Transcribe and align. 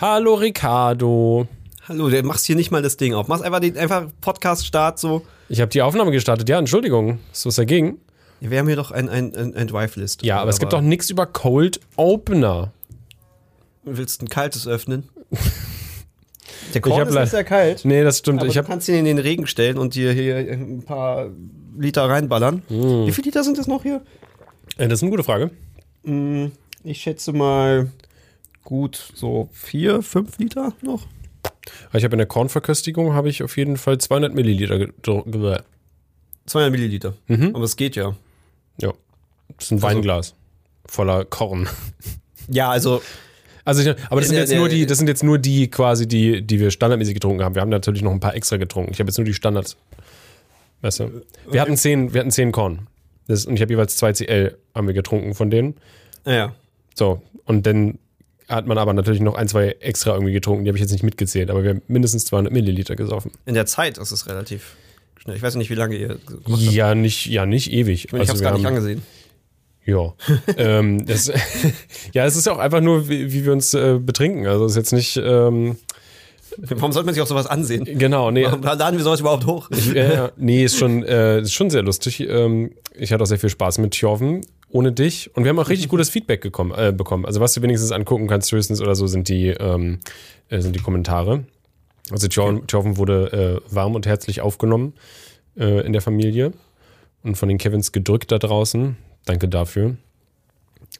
Hallo 0.00 0.32
Ricardo. 0.32 1.46
Hallo, 1.86 2.08
du 2.08 2.22
machst 2.22 2.46
hier 2.46 2.56
nicht 2.56 2.70
mal 2.70 2.80
das 2.80 2.96
Ding 2.96 3.12
auf. 3.12 3.28
Machst 3.28 3.44
einfach 3.44 3.60
den 3.60 3.76
einfach 3.76 4.06
Podcast-Start 4.22 4.98
so. 4.98 5.26
Ich 5.50 5.60
habe 5.60 5.70
die 5.70 5.82
Aufnahme 5.82 6.10
gestartet. 6.10 6.48
Ja, 6.48 6.58
Entschuldigung. 6.58 7.18
Ist 7.30 7.44
was 7.44 7.56
dagegen? 7.56 7.98
Ja, 8.40 8.50
wir 8.50 8.60
haben 8.60 8.66
hier 8.66 8.76
doch 8.76 8.92
ein, 8.92 9.10
ein, 9.10 9.36
ein, 9.36 9.54
ein 9.54 9.66
Drive-List. 9.66 10.22
Ja, 10.22 10.40
aber, 10.40 10.48
es 10.48 10.58
gibt 10.58 10.72
doch 10.72 10.80
nichts 10.80 11.10
über 11.10 11.26
Cold 11.26 11.80
Opener. 11.96 12.72
Willst 13.84 14.22
du 14.22 14.24
ein 14.24 14.30
kaltes 14.30 14.66
öffnen? 14.66 15.06
Der 16.72 16.80
Korn 16.80 17.06
ist 17.06 17.14
nicht 17.14 17.30
sehr 17.30 17.44
kalt. 17.44 17.84
Nee, 17.84 18.02
das 18.02 18.20
stimmt. 18.20 18.40
Aber 18.40 18.48
ich 18.48 18.54
du 18.54 18.62
kannst 18.62 18.88
ihn 18.88 18.94
in 18.94 19.04
den 19.04 19.18
Regen 19.18 19.46
stellen 19.46 19.76
und 19.76 19.94
dir 19.94 20.12
hier 20.12 20.36
ein 20.36 20.82
paar 20.82 21.28
Liter 21.78 22.08
reinballern. 22.08 22.62
Hm. 22.68 23.06
Wie 23.06 23.12
viele 23.12 23.26
Liter 23.26 23.44
sind 23.44 23.58
das 23.58 23.66
noch 23.66 23.82
hier? 23.82 24.00
äh, 24.78 24.88
das 24.88 25.00
ist 25.00 25.02
eine 25.02 25.10
gute 25.10 25.24
Frage. 25.24 25.50
Ich 26.84 27.02
schätze 27.02 27.34
mal 27.34 27.90
gut 28.64 29.12
so 29.14 29.48
vier, 29.52 30.02
fünf 30.02 30.38
Liter 30.38 30.72
noch. 30.82 31.06
Ich 31.92 32.04
habe 32.04 32.14
in 32.14 32.18
der 32.18 32.26
Kornverköstigung 32.26 33.12
habe 33.14 33.28
ich 33.28 33.42
auf 33.42 33.56
jeden 33.56 33.76
Fall 33.76 33.98
200 33.98 34.34
Milliliter 34.34 34.76
gedro- 34.76 35.24
ge 35.30 35.58
200 36.46 36.72
Milliliter. 36.72 37.14
Mhm. 37.28 37.54
Aber 37.54 37.64
es 37.64 37.76
geht 37.76 37.96
ja. 37.96 38.16
Ja. 38.80 38.92
Das 39.56 39.66
ist 39.66 39.72
ein 39.72 39.82
Weinglas 39.82 40.34
voller 40.86 41.24
Korn. 41.24 41.68
Ja, 42.48 42.70
also 42.70 43.00
Also, 43.64 43.82
ich, 43.82 43.96
aber 44.08 44.20
das 44.20 44.28
sind 44.30 44.38
jetzt 44.38 44.52
nur 44.54 44.68
die, 44.68 44.86
das 44.86 44.98
sind 44.98 45.06
jetzt 45.06 45.22
nur 45.22 45.38
die 45.38 45.68
quasi 45.70 46.08
die, 46.08 46.42
die 46.42 46.58
wir 46.58 46.70
standardmäßig 46.70 47.14
getrunken 47.14 47.44
haben. 47.44 47.54
Wir 47.54 47.62
haben 47.62 47.68
natürlich 47.68 48.02
noch 48.02 48.10
ein 48.10 48.18
paar 48.20 48.34
extra 48.34 48.56
getrunken. 48.56 48.90
Ich 48.92 48.98
habe 48.98 49.08
jetzt 49.08 49.18
nur 49.18 49.24
die 49.26 49.34
Standards. 49.34 49.76
Weißt 50.80 51.00
du? 51.00 51.22
Wir 51.50 51.60
hatten 51.60 51.76
zehn, 51.76 52.12
wir 52.14 52.20
hatten 52.20 52.30
zehn 52.30 52.50
Korn. 52.52 52.88
Das, 53.28 53.44
und 53.44 53.54
ich 53.54 53.60
habe 53.62 53.72
jeweils 53.72 53.96
zwei 53.96 54.12
CL 54.12 54.56
haben 54.74 54.86
wir 54.86 54.94
getrunken 54.94 55.34
von 55.34 55.50
denen. 55.50 55.74
ja. 56.24 56.54
So. 56.94 57.22
Und 57.44 57.66
dann 57.66 57.98
hat 58.50 58.66
man 58.66 58.78
aber 58.78 58.92
natürlich 58.92 59.20
noch 59.20 59.34
ein, 59.34 59.48
zwei 59.48 59.76
extra 59.80 60.12
irgendwie 60.14 60.32
getrunken. 60.32 60.64
Die 60.64 60.70
habe 60.70 60.76
ich 60.76 60.82
jetzt 60.82 60.92
nicht 60.92 61.02
mitgezählt, 61.04 61.50
aber 61.50 61.62
wir 61.62 61.70
haben 61.70 61.82
mindestens 61.88 62.24
200 62.26 62.52
Milliliter 62.52 62.96
gesoffen. 62.96 63.32
In 63.46 63.54
der 63.54 63.66
Zeit 63.66 63.98
ist 63.98 64.10
es 64.10 64.28
relativ 64.28 64.74
schnell. 65.18 65.36
Ich 65.36 65.42
weiß 65.42 65.54
nicht, 65.54 65.70
wie 65.70 65.74
lange 65.74 65.96
ihr. 65.96 66.18
Ja, 66.46 66.94
nicht, 66.94 67.26
ja, 67.26 67.46
nicht 67.46 67.72
ewig. 67.72 68.06
Ich 68.06 68.12
habe 68.12 68.22
es 68.24 68.40
gar 68.40 68.52
nicht 68.52 68.64
haben- 68.64 68.76
angesehen. 68.76 69.02
Ja. 69.86 70.14
ähm, 70.56 71.06
das, 71.06 71.32
ja, 72.12 72.26
es 72.26 72.36
ist 72.36 72.48
auch 72.48 72.58
einfach 72.58 72.80
nur, 72.80 73.08
wie, 73.08 73.32
wie 73.32 73.44
wir 73.44 73.52
uns 73.52 73.72
äh, 73.74 73.98
betrinken. 73.98 74.46
Also 74.46 74.66
es 74.66 74.72
ist 74.72 74.76
jetzt 74.76 74.92
nicht, 74.92 75.16
ähm, 75.16 75.76
Warum 76.56 76.92
sollte 76.92 77.06
man 77.06 77.14
sich 77.14 77.22
auch 77.22 77.26
sowas 77.28 77.46
ansehen? 77.46 77.84
genau, 77.84 78.30
nee. 78.30 78.44
Warum 78.44 78.62
laden 78.62 78.96
wir 78.98 79.04
sowas 79.04 79.20
überhaupt 79.20 79.46
hoch? 79.46 79.70
Ja, 79.94 80.12
ja, 80.12 80.32
nee, 80.36 80.64
ist 80.64 80.76
schon, 80.76 81.04
äh, 81.04 81.40
ist 81.40 81.52
schon 81.52 81.70
sehr 81.70 81.82
lustig. 81.82 82.20
Ähm, 82.20 82.72
ich 82.98 83.12
hatte 83.12 83.22
auch 83.22 83.26
sehr 83.28 83.38
viel 83.38 83.50
Spaß 83.50 83.78
mit 83.78 83.92
Tjorven 83.92 84.42
ohne 84.70 84.92
dich. 84.92 85.34
Und 85.34 85.44
wir 85.44 85.50
haben 85.50 85.58
auch 85.58 85.68
richtig 85.68 85.88
gutes 85.88 86.10
Feedback 86.10 86.40
gekommen, 86.40 86.72
äh, 86.76 86.92
bekommen. 86.92 87.26
Also 87.26 87.40
was 87.40 87.54
du 87.54 87.62
wenigstens 87.62 87.92
angucken 87.92 88.28
kannst, 88.28 88.50
höchstens 88.52 88.80
oder 88.80 88.94
so, 88.94 89.06
sind 89.06 89.28
die, 89.28 89.48
ähm, 89.48 89.98
äh, 90.48 90.60
sind 90.60 90.74
die 90.74 90.80
Kommentare. 90.80 91.44
Also 92.10 92.28
Tjorven 92.28 92.96
wurde 92.96 93.60
äh, 93.68 93.74
warm 93.74 93.94
und 93.94 94.06
herzlich 94.06 94.40
aufgenommen 94.40 94.94
äh, 95.56 95.84
in 95.86 95.92
der 95.92 96.02
Familie. 96.02 96.52
Und 97.22 97.36
von 97.36 97.48
den 97.48 97.58
Kevins 97.58 97.92
gedrückt 97.92 98.32
da 98.32 98.38
draußen. 98.38 98.96
Danke 99.26 99.48
dafür. 99.48 99.96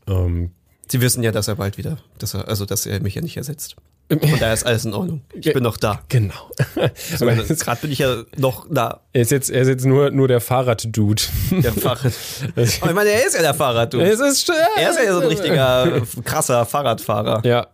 Ähm, 0.06 0.50
Sie 0.88 1.00
wissen 1.00 1.22
ja, 1.22 1.30
dass 1.30 1.46
er 1.48 1.54
bald 1.54 1.78
wieder, 1.78 1.98
dass 2.18 2.34
er, 2.34 2.48
also 2.48 2.66
dass 2.66 2.84
er 2.84 3.00
mich 3.00 3.14
ja 3.14 3.22
nicht 3.22 3.36
ersetzt. 3.36 3.76
Und 4.10 4.42
da 4.42 4.52
ist 4.52 4.66
alles 4.66 4.84
in 4.84 4.92
Ordnung. 4.92 5.22
Ich 5.34 5.52
bin 5.52 5.62
noch 5.62 5.76
da. 5.76 6.02
genau. 6.08 6.50
Aber 7.20 7.34
Gerade 7.34 7.80
bin 7.80 7.92
ich 7.92 8.00
ja 8.00 8.24
noch 8.36 8.66
da. 8.68 9.02
er 9.12 9.22
ist 9.22 9.30
jetzt, 9.30 9.50
er 9.50 9.62
ist 9.62 9.68
jetzt 9.68 9.86
nur, 9.86 10.10
nur 10.10 10.26
der 10.26 10.40
Fahrrad-Dude. 10.40 11.22
Der 11.52 11.72
Fahrrad. 11.72 12.12
Aber 12.56 12.62
ich 12.62 12.80
meine, 12.94 13.10
er 13.10 13.26
ist 13.26 13.36
ja 13.36 13.42
der 13.42 13.54
Fahrrad, 13.54 13.94
du. 13.94 14.00
es 14.00 14.18
ist, 14.18 14.50
Er 14.76 14.90
ist 14.90 14.98
ja 14.98 15.12
so 15.12 15.20
ein 15.20 15.26
richtiger 15.26 16.02
krasser 16.24 16.66
Fahrradfahrer. 16.66 17.46
Ja, 17.46 17.68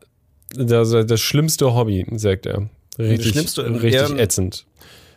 das, 0.54 0.90
das 0.90 1.20
schlimmste 1.20 1.74
Hobby, 1.74 2.06
sagt 2.16 2.46
er. 2.46 2.68
Richtig, 2.98 3.32
schlimmste, 3.32 3.64
richtig 3.82 3.92
ja. 3.94 4.16
ätzend. 4.16 4.66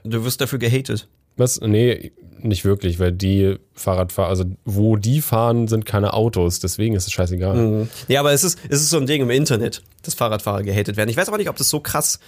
Du 0.03 0.23
wirst 0.23 0.39
dafür 0.39 0.59
gehatet. 0.59 1.07
Was? 1.39 1.59
Nee, 1.61 2.11
nicht 2.41 2.65
wirklich, 2.65 2.99
weil 2.99 3.11
die 3.11 3.57
Fahrradfahrer, 3.73 4.29
also 4.29 4.45
wo 4.65 4.95
die 4.95 5.21
fahren, 5.21 5.67
sind 5.67 5.85
keine 5.85 6.13
Autos, 6.13 6.59
deswegen 6.59 6.95
ist 6.95 7.07
es 7.07 7.11
scheißegal. 7.13 7.87
Ja, 8.07 8.19
aber 8.19 8.31
es 8.33 8.43
ist, 8.43 8.59
es 8.69 8.81
ist 8.81 8.89
so 8.89 8.97
ein 8.97 9.07
Ding 9.07 9.21
im 9.21 9.29
Internet, 9.29 9.81
dass 10.03 10.13
Fahrradfahrer 10.13 10.63
gehatet 10.63 10.97
werden. 10.97 11.09
Ich 11.09 11.17
weiß 11.17 11.27
aber 11.27 11.37
nicht, 11.37 11.49
ob 11.49 11.57
das 11.57 11.69
so 11.69 11.79
krass 11.79 12.19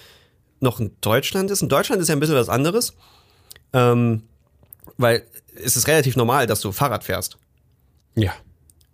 noch 0.60 0.80
in 0.80 0.92
Deutschland 1.02 1.52
ist. 1.52 1.62
In 1.62 1.70
Deutschland 1.70 2.02
ist 2.02 2.08
ja 2.08 2.16
ein 2.16 2.20
bisschen 2.20 2.36
was 2.36 2.50
anderes. 2.50 2.94
Ähm, 3.74 4.24
weil 4.98 5.24
es 5.56 5.76
ist 5.76 5.88
relativ 5.88 6.16
normal, 6.16 6.48
dass 6.48 6.62
du 6.62 6.72
Fahrrad 6.72 7.04
fährst. 7.04 7.38
Ja. 8.16 8.34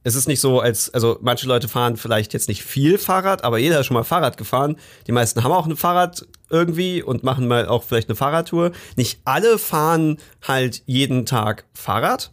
Es 0.04 0.16
ist 0.16 0.28
nicht 0.28 0.40
so, 0.40 0.60
als, 0.60 0.94
also 0.94 1.18
manche 1.22 1.48
Leute 1.48 1.68
fahren 1.68 1.98
vielleicht 1.98 2.34
jetzt 2.34 2.48
nicht 2.48 2.64
viel 2.64 2.98
Fahrrad, 2.98 3.44
aber 3.44 3.58
jeder 3.58 3.80
ist 3.80 3.88
schon 3.88 3.96
mal 3.96 4.04
Fahrrad 4.04 4.38
gefahren. 4.38 4.78
Die 5.06 5.12
meisten 5.12 5.44
haben 5.44 5.52
auch 5.52 5.68
ein 5.68 5.76
Fahrrad 5.76 6.26
irgendwie 6.50 7.04
und 7.04 7.24
machen 7.24 7.48
mal 7.48 7.68
auch 7.68 7.84
vielleicht 7.84 8.08
eine 8.08 8.16
Fahrradtour. 8.16 8.72
Nicht 8.96 9.20
alle 9.26 9.58
fahren 9.58 10.18
halt 10.48 10.84
jeden 10.86 11.26
Tag 11.26 11.66
Fahrrad, 11.74 12.32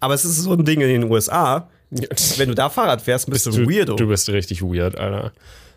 aber 0.00 0.14
es 0.14 0.24
ist 0.24 0.36
so 0.38 0.52
ein 0.52 0.64
Ding 0.64 0.80
in 0.80 0.88
den 0.88 1.10
USA. 1.10 1.68
Wenn 1.90 2.48
du 2.48 2.54
da 2.54 2.70
Fahrrad 2.70 3.02
fährst, 3.02 3.30
bist, 3.30 3.46
du, 3.46 3.50
ein 3.50 3.70
Weirdo. 3.70 3.96
Du 3.96 4.08
bist 4.08 4.28
richtig 4.30 4.62
weird, 4.62 4.98
Alter. 4.98 5.32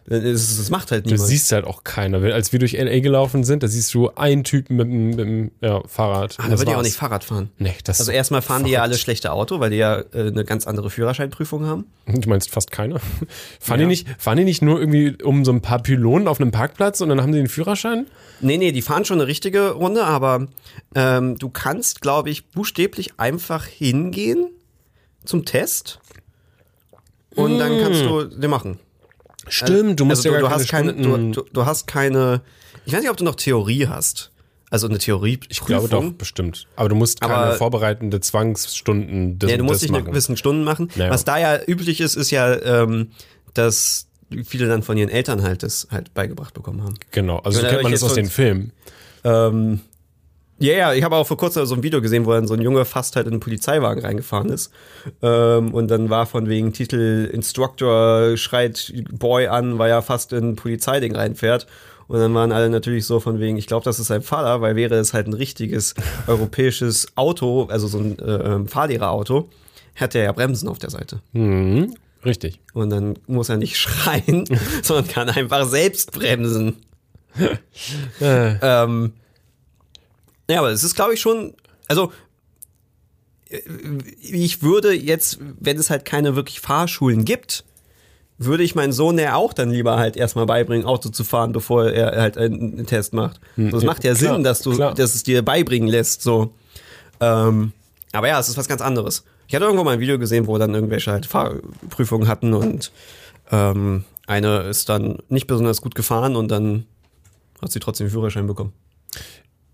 Es 0.07 0.69
macht 0.69 0.91
halt 0.91 1.05
Du 1.07 1.11
niemand. 1.13 1.27
siehst 1.29 1.51
halt 1.51 1.65
auch 1.65 1.83
keiner. 1.83 2.21
Als 2.31 2.51
wir 2.51 2.59
durch 2.59 2.75
L.A. 2.75 2.99
gelaufen 2.99 3.43
sind, 3.43 3.63
da 3.63 3.67
siehst 3.67 3.91
du 3.95 4.11
einen 4.11 4.43
Typen 4.43 4.75
mit, 4.77 4.85
dem- 4.87 5.09
mit 5.09 5.19
dem 5.19 5.51
ja, 5.61 5.81
Fahrrad. 5.87 6.35
Ah, 6.37 6.43
da 6.43 6.49
das 6.49 6.59
würde 6.59 6.71
ich 6.71 6.77
auch 6.77 6.83
nicht 6.83 6.95
Fahrrad 6.95 7.23
fahren. 7.23 7.49
Nee, 7.57 7.73
das 7.83 7.99
Also 7.99 8.11
erstmal 8.11 8.43
fahren 8.43 8.65
die 8.65 8.69
ja 8.71 8.83
alle 8.83 8.99
schlechte 8.99 9.31
Auto, 9.31 9.59
weil 9.59 9.71
die 9.71 9.77
ja 9.77 9.99
äh, 10.13 10.27
eine 10.27 10.45
ganz 10.45 10.67
andere 10.67 10.91
Führerscheinprüfung 10.91 11.65
haben. 11.65 11.85
Du 12.05 12.29
meinst 12.29 12.51
fast 12.51 12.69
keiner? 12.71 12.99
Fahren, 13.59 13.79
die 13.79 13.87
nicht, 13.87 14.07
fahren 14.19 14.37
die 14.37 14.43
nicht 14.43 14.61
nur 14.61 14.79
irgendwie 14.79 15.15
um 15.23 15.43
so 15.43 15.51
ein 15.51 15.61
paar 15.61 15.81
Pylonen 15.81 16.27
auf 16.27 16.39
einem 16.39 16.51
Parkplatz 16.51 17.01
und 17.01 17.09
dann 17.09 17.19
haben 17.19 17.31
die 17.31 17.39
den 17.39 17.49
Führerschein? 17.49 18.05
Nee, 18.41 18.57
nee, 18.57 18.71
die 18.71 18.83
fahren 18.83 19.05
schon 19.05 19.19
eine 19.19 19.27
richtige 19.27 19.71
Runde, 19.71 20.03
aber 20.03 20.47
ähm, 20.93 21.39
du 21.39 21.49
kannst, 21.49 22.01
glaube 22.01 22.29
ich, 22.29 22.45
buchstäblich 22.51 23.13
einfach 23.17 23.65
hingehen 23.65 24.49
zum 25.23 25.45
Test 25.45 25.99
und 27.35 27.57
dann 27.57 27.79
kannst 27.81 28.01
du 28.03 28.25
den 28.25 28.51
machen. 28.51 28.79
Stimmt, 29.47 29.99
du 29.99 30.05
musst 30.05 30.25
also 30.25 30.29
ja 30.35 30.39
du, 30.41 30.47
du 30.47 30.51
hast 30.51 30.67
keine, 30.67 30.93
du, 30.93 31.31
du, 31.31 31.45
du 31.51 31.65
hast 31.65 31.87
keine, 31.87 32.41
ich 32.85 32.93
weiß 32.93 33.01
nicht, 33.01 33.09
ob 33.09 33.17
du 33.17 33.23
noch 33.23 33.35
Theorie 33.35 33.87
hast. 33.87 34.31
Also 34.71 34.87
eine 34.87 34.97
Theorie. 34.97 35.39
Ich 35.47 35.61
glaube 35.61 35.87
doch, 35.87 36.11
bestimmt. 36.13 36.67
Aber 36.75 36.89
du 36.89 36.95
musst 36.95 37.21
keine 37.21 37.33
Aber- 37.35 37.53
vorbereitende 37.55 38.19
Zwangsstunden 38.19 39.37
des, 39.39 39.51
Ja, 39.51 39.57
du 39.57 39.63
musst 39.63 39.75
des 39.75 39.81
nicht 39.83 39.91
machen. 39.91 40.03
eine 40.05 40.11
gewissen 40.11 40.37
Stunden 40.37 40.63
machen. 40.63 40.89
Naja. 40.95 41.11
Was 41.11 41.23
da 41.23 41.37
ja 41.37 41.59
üblich 41.65 42.01
ist, 42.01 42.15
ist 42.15 42.31
ja, 42.31 42.53
ähm, 42.83 43.11
dass 43.53 44.07
viele 44.43 44.67
dann 44.67 44.81
von 44.83 44.97
ihren 44.97 45.09
Eltern 45.09 45.43
halt 45.43 45.61
das 45.63 45.87
halt 45.91 46.13
beigebracht 46.13 46.53
bekommen 46.55 46.83
haben. 46.83 46.95
Genau, 47.11 47.37
also 47.39 47.61
so 47.61 47.67
kennt 47.67 47.83
man 47.83 47.91
das 47.91 48.03
aus 48.03 48.15
den 48.15 48.25
Filmen. 48.29 48.71
Ähm, 49.23 49.81
ja, 50.59 50.73
ja, 50.73 50.93
ich 50.93 51.03
habe 51.03 51.15
auch 51.15 51.27
vor 51.27 51.37
kurzem 51.37 51.65
so 51.65 51.75
ein 51.75 51.83
Video 51.83 52.01
gesehen, 52.01 52.25
wo 52.25 52.31
dann 52.31 52.47
so 52.47 52.53
ein 52.53 52.61
Junge 52.61 52.85
fast 52.85 53.15
halt 53.15 53.27
in 53.27 53.33
einen 53.33 53.39
Polizeiwagen 53.39 54.03
reingefahren 54.03 54.49
ist. 54.49 54.71
Ähm, 55.21 55.73
und 55.73 55.89
dann 55.89 56.09
war 56.09 56.25
von 56.25 56.47
wegen 56.47 56.71
Titel 56.73 57.29
Instructor 57.31 58.37
schreit 58.37 58.93
Boy 59.11 59.47
an, 59.47 59.77
weil 59.79 59.89
er 59.91 60.01
fast 60.01 60.31
in 60.33 60.51
ein 60.51 60.55
Polizeiding 60.55 61.15
reinfährt. 61.15 61.67
Und 62.07 62.19
dann 62.19 62.33
waren 62.35 62.51
alle 62.51 62.69
natürlich 62.69 63.05
so 63.05 63.19
von 63.19 63.39
wegen, 63.39 63.57
ich 63.57 63.65
glaube, 63.67 63.83
das 63.83 63.99
ist 63.99 64.07
sein 64.07 64.21
Vater, 64.21 64.61
weil 64.61 64.75
wäre 64.75 64.95
es 64.95 65.13
halt 65.13 65.27
ein 65.27 65.33
richtiges 65.33 65.95
europäisches 66.27 67.07
Auto, 67.15 67.65
also 67.69 67.87
so 67.87 67.97
ein 67.99 68.19
äh, 68.19 68.67
Fahrlehrerauto, 68.67 69.49
hätte 69.93 70.19
er 70.19 70.25
ja 70.25 70.31
Bremsen 70.31 70.69
auf 70.69 70.77
der 70.77 70.91
Seite. 70.91 71.19
Mhm, 71.33 71.95
richtig. 72.23 72.59
Und 72.73 72.91
dann 72.91 73.15
muss 73.27 73.49
er 73.49 73.57
nicht 73.57 73.77
schreien, 73.79 74.45
sondern 74.83 75.07
kann 75.07 75.29
einfach 75.29 75.65
selbst 75.67 76.11
bremsen. 76.11 76.77
Äh, 78.21 78.55
Ähm, 78.61 79.11
ja, 80.49 80.59
aber 80.59 80.71
es 80.71 80.83
ist, 80.83 80.95
glaube 80.95 81.13
ich, 81.13 81.21
schon, 81.21 81.53
also 81.87 82.11
äh, 83.49 83.59
ich 84.21 84.61
würde 84.61 84.93
jetzt, 84.93 85.39
wenn 85.59 85.77
es 85.77 85.89
halt 85.89 86.05
keine 86.05 86.35
wirklich 86.35 86.59
Fahrschulen 86.59 87.25
gibt, 87.25 87.63
würde 88.37 88.63
ich 88.63 88.75
meinen 88.75 88.91
Sohn 88.91 89.17
ja 89.17 89.35
auch 89.35 89.53
dann 89.53 89.71
lieber 89.71 89.97
halt 89.97 90.17
erstmal 90.17 90.45
beibringen, 90.45 90.85
Auto 90.85 91.09
zu 91.09 91.23
fahren, 91.23 91.53
bevor 91.53 91.85
er 91.85 92.21
halt 92.21 92.37
einen, 92.37 92.85
Test 92.85 93.13
macht. 93.13 93.39
So, 93.55 93.69
das 93.69 93.83
ja, 93.83 93.87
macht 93.87 94.03
ja 94.03 94.13
klar, 94.13 94.33
Sinn, 94.35 94.43
dass 94.43 94.61
du, 94.61 94.73
klar. 94.73 94.93
dass 94.93 95.15
es 95.15 95.23
dir 95.23 95.41
beibringen 95.41 95.87
lässt, 95.87 96.21
so. 96.21 96.53
Ähm, 97.21 97.71
aber 98.11 98.27
ja, 98.27 98.39
es 98.39 98.49
ist 98.49 98.57
was 98.57 98.67
ganz 98.67 98.81
anderes. 98.81 99.23
Ich 99.47 99.55
hatte 99.55 99.65
irgendwo 99.65 99.83
mal 99.83 99.93
ein 99.93 99.99
Video 99.99 100.19
gesehen, 100.19 100.47
wo 100.47 100.57
dann 100.57 100.73
irgendwelche 100.73 101.11
halt 101.11 101.25
Fahrprüfungen 101.25 102.27
hatten 102.27 102.53
und 102.53 102.91
ähm, 103.51 104.03
eine 104.27 104.63
ist 104.63 104.89
dann 104.89 105.19
nicht 105.29 105.47
besonders 105.47 105.81
gut 105.81 105.95
gefahren 105.95 106.35
und 106.35 106.49
dann 106.49 106.85
hat 107.61 107.71
sie 107.71 107.79
trotzdem 107.79 108.07
den 108.07 108.11
Führerschein 108.11 108.47
bekommen. 108.47 108.73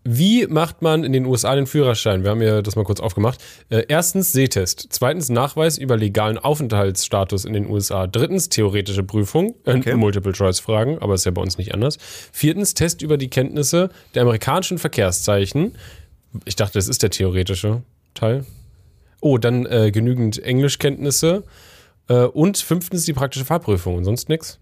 Wie 0.04 0.48
macht 0.48 0.82
man 0.82 1.04
in 1.04 1.14
den 1.14 1.26
USA 1.28 1.54
den 1.54 1.68
Führerschein? 1.68 2.24
Wir 2.24 2.32
haben 2.32 2.42
ja 2.42 2.64
das 2.64 2.76
mal 2.76 2.84
kurz 2.84 3.00
aufgemacht. 3.00 3.40
Äh, 3.70 3.86
erstens 3.88 4.32
Sehtest. 4.32 4.88
Zweitens 4.90 5.30
Nachweis 5.30 5.78
über 5.78 5.96
legalen 5.96 6.40
Aufenthaltsstatus 6.40 7.46
in 7.46 7.54
den 7.54 7.70
USA. 7.70 8.08
Drittens 8.08 8.50
theoretische 8.50 9.04
Prüfung. 9.04 9.56
Äh, 9.66 9.78
Okay. 9.78 9.96
Multiple-Choice-Fragen, 9.96 11.00
aber 11.00 11.14
ist 11.14 11.26
ja 11.26 11.32
bei 11.32 11.42
uns 11.42 11.58
nicht 11.58 11.74
anders. 11.74 11.98
Viertens 12.32 12.74
Test 12.74 13.02
über 13.02 13.18
die 13.18 13.30
Kenntnisse 13.30 13.90
der 14.16 14.24
amerikanischen 14.24 14.80
Verkehrszeichen. 14.80 15.76
Ich 16.46 16.56
dachte, 16.56 16.74
das 16.80 16.88
ist 16.88 17.04
der 17.04 17.10
theoretische 17.12 17.84
Teil. 18.14 18.46
Oh, 19.22 19.38
dann 19.38 19.66
äh, 19.68 19.92
genügend 19.92 20.42
Englischkenntnisse. 20.42 21.44
Äh, 22.08 22.24
und 22.24 22.58
fünftens 22.58 23.06
die 23.06 23.14
praktische 23.14 23.46
Fahrprüfung 23.46 23.96
und 23.96 24.06
sonst 24.06 24.30
nix. 24.30 24.60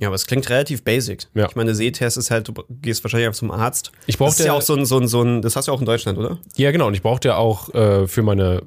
Ja, 0.00 0.08
aber 0.08 0.16
es 0.16 0.26
klingt 0.26 0.48
relativ 0.48 0.82
basic. 0.82 1.28
Ja. 1.34 1.46
Ich 1.46 1.56
meine, 1.56 1.74
Sehtest 1.74 2.16
ist 2.16 2.30
halt, 2.30 2.48
du 2.48 2.54
gehst 2.68 3.04
wahrscheinlich 3.04 3.26
einfach 3.26 3.38
zum 3.38 3.50
Arzt. 3.50 3.92
Ich 4.06 4.16
brauch 4.18 4.28
Das 4.28 4.40
ist 4.40 4.46
ja 4.46 4.54
auch 4.54 4.62
so 4.62 4.74
ein, 4.74 4.86
so 4.86 4.98
ein, 4.98 5.06
so 5.06 5.22
ein, 5.22 5.42
das 5.42 5.56
hast 5.56 5.68
du 5.68 5.72
auch 5.72 5.80
in 5.80 5.86
Deutschland, 5.86 6.18
oder? 6.18 6.38
Ja, 6.56 6.70
genau. 6.72 6.86
Und 6.86 6.94
ich 6.94 7.02
brauchte 7.02 7.28
ja 7.28 7.36
auch 7.36 7.72
äh, 7.74 8.08
für 8.08 8.22
meine 8.22 8.62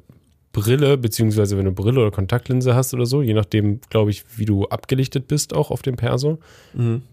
Brille, 0.51 0.97
beziehungsweise 0.97 1.57
wenn 1.57 1.65
du 1.65 1.71
Brille 1.71 1.99
oder 1.99 2.11
Kontaktlinse 2.11 2.75
hast 2.75 2.93
oder 2.93 3.07
so, 3.07 3.23
je 3.23 3.33
nachdem, 3.33 3.81
glaube 3.89 4.11
ich, 4.11 4.23
wie 4.37 4.45
du 4.45 4.65
abgelichtet 4.65 5.27
bist, 5.27 5.55
auch 5.55 5.71
auf 5.71 5.81
dem 5.81 5.95
Perso, 5.95 6.37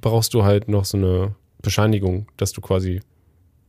brauchst 0.03 0.35
du 0.35 0.45
halt 0.45 0.69
noch 0.69 0.85
so 0.85 0.99
eine 0.99 1.35
Bescheinigung, 1.63 2.27
dass 2.37 2.53
du 2.53 2.61
quasi 2.61 3.01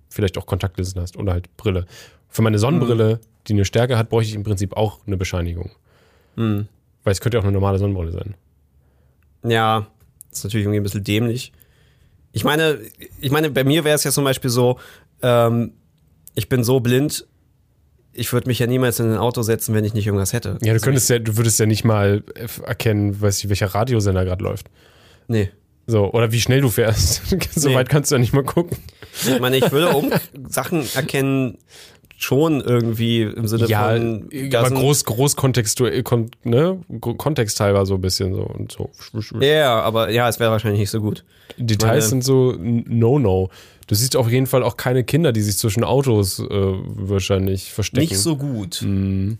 vielleicht 0.10 0.38
auch 0.38 0.46
Kontaktlinsen 0.46 1.02
hast 1.02 1.16
oder 1.16 1.32
halt 1.32 1.56
Brille. 1.56 1.86
Für 2.28 2.42
meine 2.42 2.60
Sonnenbrille, 2.60 3.22
die 3.48 3.54
eine 3.54 3.64
Stärke 3.64 3.98
hat, 3.98 4.10
bräuchte 4.10 4.30
ich 4.30 4.36
im 4.36 4.44
Prinzip 4.44 4.76
auch 4.76 5.00
eine 5.08 5.16
Bescheinigung. 5.16 5.72
Mhm. 6.36 6.68
Weil 7.06 7.14
es 7.14 7.22
könnte 7.22 7.38
ja 7.38 7.40
auch 7.42 7.46
eine 7.46 7.54
normale 7.54 7.80
Sonnenbrille 7.80 8.12
sein. 8.12 8.36
Ja, 9.44 9.88
das 10.32 10.40
ist 10.40 10.44
natürlich 10.46 10.66
irgendwie 10.66 10.80
ein 10.80 10.84
bisschen 10.84 11.04
dämlich. 11.04 11.52
Ich 12.32 12.44
meine, 12.44 12.80
ich 13.20 13.32
meine, 13.32 13.50
bei 13.52 13.64
mir 13.64 13.84
wäre 13.84 13.96
es 13.96 14.04
ja 14.04 14.12
zum 14.12 14.24
Beispiel 14.24 14.50
so, 14.50 14.80
ähm, 15.22 15.74
ich 16.34 16.48
bin 16.50 16.64
so 16.64 16.80
blind, 16.80 17.28
ich 18.14 18.32
würde 18.34 18.48
mich 18.48 18.60
ja 18.60 18.68
niemals 18.68 19.00
in 19.00 19.12
ein 19.12 19.18
Auto 19.18 19.42
setzen, 19.42 19.74
wenn 19.76 19.86
ich 19.86 19.94
nicht 19.94 20.06
irgendwas 20.06 20.34
hätte. 20.34 20.58
Ja, 20.62 20.68
du 20.68 20.72
Also 20.72 20.86
könntest 20.86 21.10
ja, 21.10 21.20
du 21.20 21.38
würdest 21.38 21.60
ja 21.60 21.66
nicht 21.66 21.84
mal 21.84 22.24
erkennen, 22.66 23.20
weiß 23.22 23.44
ich, 23.44 23.50
welcher 23.50 23.68
Radiosender 23.68 24.26
gerade 24.26 24.44
läuft. 24.44 24.70
Nee. 25.28 25.50
So, 25.88 26.12
oder 26.12 26.32
wie 26.32 26.40
schnell 26.40 26.62
du 26.62 26.70
fährst. 26.70 27.22
so 27.56 27.70
Nee. 27.70 27.76
weit 27.76 27.90
kannst 27.90 28.12
du 28.12 28.16
ja 28.16 28.20
nicht 28.20 28.34
mal 28.34 28.44
gucken. 28.44 28.78
Ich 29.28 29.40
meine, 29.40 29.58
ich 29.58 29.72
würde 29.72 29.90
um 29.96 30.12
Sachen 30.48 30.86
erkennen 30.94 31.58
schon 32.24 32.62
irgendwie 32.62 33.24
im 33.24 33.48
Sinne 33.48 33.66
Ja, 33.68 33.90
von 33.94 34.30
aber 34.56 34.70
groß, 34.70 35.06
groß 35.06 35.36
kontextuell, 35.36 36.04
kon, 36.04 36.30
ne? 36.44 36.80
Ko- 37.00 37.16
kontexthalber 37.16 37.86
so 37.86 37.96
ein 37.96 38.02
bisschen 38.02 38.34
so 38.36 38.44
und 38.44 38.72
so. 38.72 38.90
Ja, 39.40 39.82
aber 39.82 40.10
ja, 40.12 40.30
es 40.30 40.40
wäre 40.40 40.52
wahrscheinlich 40.52 40.80
nicht 40.82 40.92
so 40.92 41.02
gut. 41.02 41.24
Details 41.58 41.92
meine- 41.92 42.02
sind 42.02 42.24
so 42.24 42.56
No-No. 42.60 43.50
Du 43.88 43.96
siehst 43.96 44.16
auf 44.16 44.30
jeden 44.32 44.46
Fall 44.48 44.64
auch 44.64 44.78
keine 44.78 45.04
Kinder, 45.04 45.34
die 45.34 45.42
sich 45.42 45.58
zwischen 45.58 45.84
Autos 45.84 46.40
äh, 46.40 46.46
wahrscheinlich 46.50 47.74
verstecken. 47.74 48.08
Nicht 48.08 48.20
so 48.20 48.38
gut. 48.38 48.82
Und 48.84 49.40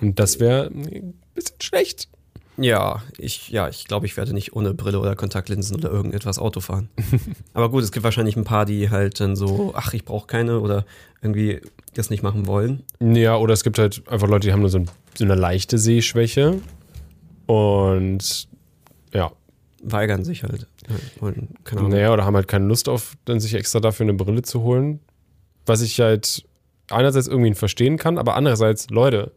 das 0.00 0.40
wäre 0.40 0.66
ein 0.66 1.14
bisschen 1.34 1.56
schlecht. 1.60 2.08
Ja, 2.58 3.02
ich, 3.16 3.48
ja, 3.48 3.68
ich 3.68 3.86
glaube, 3.86 4.06
ich 4.06 4.16
werde 4.16 4.34
nicht 4.34 4.54
ohne 4.54 4.74
Brille 4.74 4.98
oder 4.98 5.16
Kontaktlinsen 5.16 5.76
oder 5.76 5.90
irgendetwas 5.90 6.38
Auto 6.38 6.60
fahren. 6.60 6.88
Aber 7.54 7.70
gut, 7.70 7.82
es 7.82 7.92
gibt 7.92 8.04
wahrscheinlich 8.04 8.36
ein 8.36 8.44
paar, 8.44 8.66
die 8.66 8.90
halt 8.90 9.20
dann 9.20 9.36
so, 9.36 9.72
ach, 9.74 9.94
ich 9.94 10.04
brauche 10.04 10.26
keine 10.26 10.60
oder 10.60 10.84
irgendwie 11.22 11.62
das 11.94 12.10
nicht 12.10 12.22
machen 12.22 12.46
wollen. 12.46 12.82
Ja, 13.00 13.36
oder 13.36 13.54
es 13.54 13.64
gibt 13.64 13.78
halt 13.78 14.06
einfach 14.08 14.28
Leute, 14.28 14.48
die 14.48 14.52
haben 14.52 14.60
nur 14.60 14.68
so, 14.68 14.78
ein, 14.78 14.90
so 15.14 15.24
eine 15.24 15.34
leichte 15.34 15.78
Sehschwäche. 15.78 16.60
Und 17.46 18.48
ja, 19.12 19.32
Weigern 19.82 20.24
sich 20.24 20.42
halt. 20.42 20.66
Wollen, 21.20 21.48
keine. 21.64 21.88
Naja, 21.88 22.12
oder 22.12 22.24
haben 22.24 22.36
halt 22.36 22.48
keine 22.48 22.66
Lust 22.66 22.88
auf, 22.88 23.14
dann 23.24 23.40
sich 23.40 23.54
extra 23.54 23.80
dafür 23.80 24.04
eine 24.04 24.14
Brille 24.14 24.42
zu 24.42 24.62
holen. 24.62 25.00
Was 25.66 25.80
ich 25.80 26.00
halt 26.00 26.44
einerseits 26.90 27.28
irgendwie 27.28 27.54
verstehen 27.54 27.96
kann, 27.96 28.18
aber 28.18 28.34
andererseits, 28.36 28.90
Leute, 28.90 29.32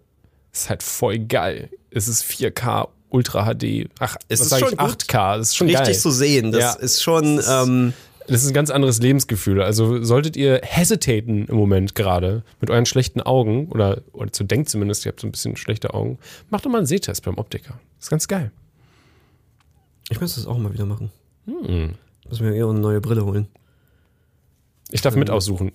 ist 0.51 0.69
halt 0.69 0.83
voll 0.83 1.19
geil. 1.19 1.69
Es 1.89 2.07
ist 2.07 2.23
4K, 2.23 2.89
Ultra 3.10 3.46
HD, 3.54 3.90
ach, 4.00 4.18
Es 4.28 4.42
ist 4.42 4.57
schon 4.60 4.74
ich, 4.74 4.78
gut, 4.78 5.04
8K, 5.04 5.38
das 5.38 5.50
ist 5.50 5.56
schon 5.56 5.68
Richtig 5.68 5.86
geil. 5.86 5.96
zu 5.98 6.12
sehen, 6.12 6.52
das 6.52 6.62
Ja. 6.62 6.74
ist 6.74 7.02
schon, 7.04 7.40
ähm, 7.50 7.94
Das 8.28 8.42
ist 8.42 8.48
ein 8.50 8.54
ganz 8.56 8.72
anderes 8.72 9.00
Lebensgefühl. 9.00 9.62
Also 9.62 10.04
solltet 10.04 10.36
ihr 10.36 10.60
hesitaten 10.63 11.46
im 11.48 11.56
Moment 11.56 11.94
gerade 11.94 12.44
mit 12.60 12.72
euren 12.72 12.86
schlechten 12.88 13.22
Augen, 13.22 13.68
oder, 13.69 14.02
oder 14.13 14.31
zu 14.34 14.44
denkt 14.44 14.69
zumindest, 14.69 15.06
ihr 15.06 15.12
habt 15.12 15.19
so 15.19 15.28
ein 15.28 15.31
bisschen 15.31 15.56
schlechte 15.56 15.94
Augen, 15.94 16.18
macht 16.50 16.66
doch 16.66 16.72
mal 16.72 16.80
einen 16.80 16.88
Sehtest 16.88 17.24
beim 17.24 17.38
Optiker. 17.38 17.80
Das 18.00 18.06
ist 18.07 18.10
ganz 18.10 18.28
geil. 18.28 18.52
ich 20.10 20.19
müsste 20.19 20.40
das 20.42 20.48
auch 20.48 20.58
mal 20.58 20.74
wieder 20.74 20.86
machen. 20.88 21.12
Hm. 21.46 21.94
Muss 22.28 22.40
mir 22.40 22.56
eher 22.56 22.66
eine 22.68 22.80
neue 22.80 23.00
Brille 23.00 23.24
holen. 23.24 23.48
Ich 24.90 25.01
darf 25.01 25.16
mit 25.16 25.30
aussuchen. 25.30 25.72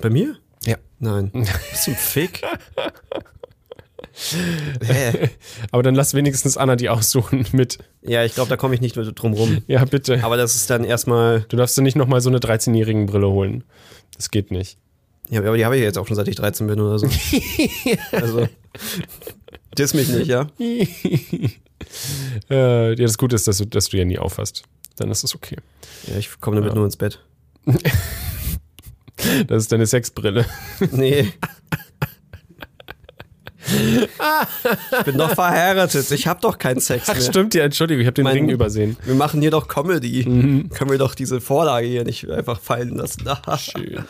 Bei 0.00 0.08
mir? 0.08 0.36
Ja. 0.64 0.76
Nein. 0.98 1.30
Bist 1.70 1.86
du 1.86 1.90
ein 1.90 1.96
Fick? 1.98 2.42
Hä? 4.82 5.30
Aber 5.70 5.82
dann 5.82 5.94
lass 5.94 6.14
wenigstens 6.14 6.56
Anna 6.56 6.76
die 6.76 6.88
aussuchen 6.88 7.46
mit. 7.52 7.78
Ja, 8.02 8.24
ich 8.24 8.34
glaube, 8.34 8.48
da 8.48 8.56
komme 8.56 8.74
ich 8.74 8.80
nicht 8.80 8.94
drum 8.96 9.34
rum. 9.34 9.62
Ja, 9.66 9.84
bitte. 9.84 10.22
Aber 10.24 10.36
das 10.36 10.54
ist 10.54 10.70
dann 10.70 10.84
erstmal, 10.84 11.44
Du 11.48 11.56
darfst 11.56 11.76
dir 11.76 11.82
nicht 11.82 11.96
nochmal 11.96 12.20
so 12.20 12.30
eine 12.30 12.38
13-jährigen 12.38 13.06
Brille 13.06 13.28
holen. 13.28 13.64
Das 14.16 14.30
geht 14.30 14.50
nicht. 14.50 14.78
ja, 15.30 15.40
aber 15.40 15.56
die 15.56 15.64
habe 15.64 15.76
ich 15.76 15.82
jetzt 15.82 15.98
auch 15.98 16.06
schon 16.06 16.16
seit 16.16 16.28
ich 16.28 16.36
13 16.36 16.66
bin 16.66 16.80
oder 16.80 16.98
so. 16.98 17.08
also, 18.12 18.48
diss 19.78 19.94
mich 19.94 20.08
nicht, 20.08 20.26
ja? 20.26 20.46
Äh, 22.50 22.90
ja, 22.90 22.94
das 22.94 23.16
Gute 23.18 23.36
ist, 23.36 23.48
dass 23.48 23.58
du, 23.58 23.64
dass 23.64 23.88
du 23.88 23.96
ja 23.96 24.04
nie 24.04 24.18
aufhast. 24.18 24.64
Dann 24.96 25.10
ist 25.10 25.24
es 25.24 25.34
okay. 25.34 25.56
Ja, 26.06 26.16
ich 26.18 26.40
komme 26.40 26.56
damit 26.56 26.74
nur 26.74 26.84
ins 26.84 26.96
Bett. 26.96 27.20
Das 29.46 29.62
ist 29.62 29.72
deine 29.72 29.86
Sexbrille. 29.86 30.44
Nee. 30.92 31.32
Ich 33.70 35.04
bin 35.04 35.16
doch 35.18 35.34
verheiratet. 35.34 36.10
Ich 36.10 36.26
habe 36.26 36.40
doch 36.40 36.58
keinen 36.58 36.80
Sex 36.80 37.08
Ach, 37.08 37.14
mehr. 37.14 37.22
stimmt 37.22 37.54
ja, 37.54 37.64
Entschuldigung, 37.64 38.00
ich 38.00 38.06
habe 38.06 38.14
den 38.14 38.24
Mein- 38.24 38.34
Ring 38.34 38.48
übersehen. 38.50 38.96
Wir 39.04 39.14
machen 39.14 39.40
hier 39.40 39.50
doch 39.50 39.68
Comedy. 39.68 40.24
Mhm. 40.28 40.70
Können 40.70 40.90
wir 40.90 40.98
doch 40.98 41.14
diese 41.14 41.40
Vorlage 41.40 41.86
hier 41.86 42.04
nicht 42.04 42.28
einfach 42.30 42.60
fallen 42.60 42.96
lassen. 42.96 43.24
Schön. 43.58 44.04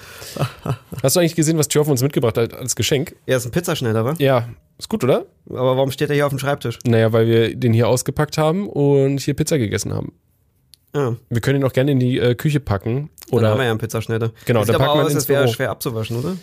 Hast 1.02 1.16
du 1.16 1.20
eigentlich 1.20 1.34
gesehen, 1.36 1.58
was 1.58 1.68
Tjorf 1.68 1.88
uns 1.88 2.02
mitgebracht 2.02 2.36
hat 2.38 2.54
als 2.54 2.74
Geschenk? 2.76 3.14
Er 3.26 3.36
ist 3.36 3.46
ein 3.46 3.52
Pizzaschneider, 3.52 4.04
wa? 4.04 4.14
Ja, 4.18 4.48
ist 4.78 4.88
gut, 4.88 5.04
oder? 5.04 5.26
Aber 5.48 5.76
warum 5.76 5.90
steht 5.90 6.08
er 6.10 6.14
hier 6.14 6.26
auf 6.26 6.30
dem 6.32 6.38
Schreibtisch? 6.38 6.78
Naja, 6.86 7.12
weil 7.12 7.26
wir 7.26 7.56
den 7.56 7.72
hier 7.72 7.88
ausgepackt 7.88 8.38
haben 8.38 8.68
und 8.68 9.20
hier 9.20 9.34
Pizza 9.34 9.58
gegessen 9.58 9.92
haben. 9.92 10.12
Ah, 10.92 11.12
Wir 11.28 11.40
können 11.40 11.60
ihn 11.60 11.64
auch 11.66 11.72
gerne 11.72 11.92
in 11.92 12.00
die 12.00 12.18
äh, 12.18 12.34
Küche 12.34 12.58
packen. 12.58 13.10
oder 13.30 13.50
haben 13.50 13.58
wir 13.58 13.64
ja 13.64 13.70
einen 13.70 13.78
Pizzaschneider. 13.78 14.32
Genau, 14.44 14.60
Sieht 14.64 14.70
da 14.70 14.74
aber 14.74 14.84
packt 14.86 14.96
man 14.96 15.06
aus, 15.06 15.12
ins 15.12 15.26
Büro. 15.26 15.46
schwer 15.46 15.70
abzuwaschen, 15.70 16.16
oder? 16.16 16.36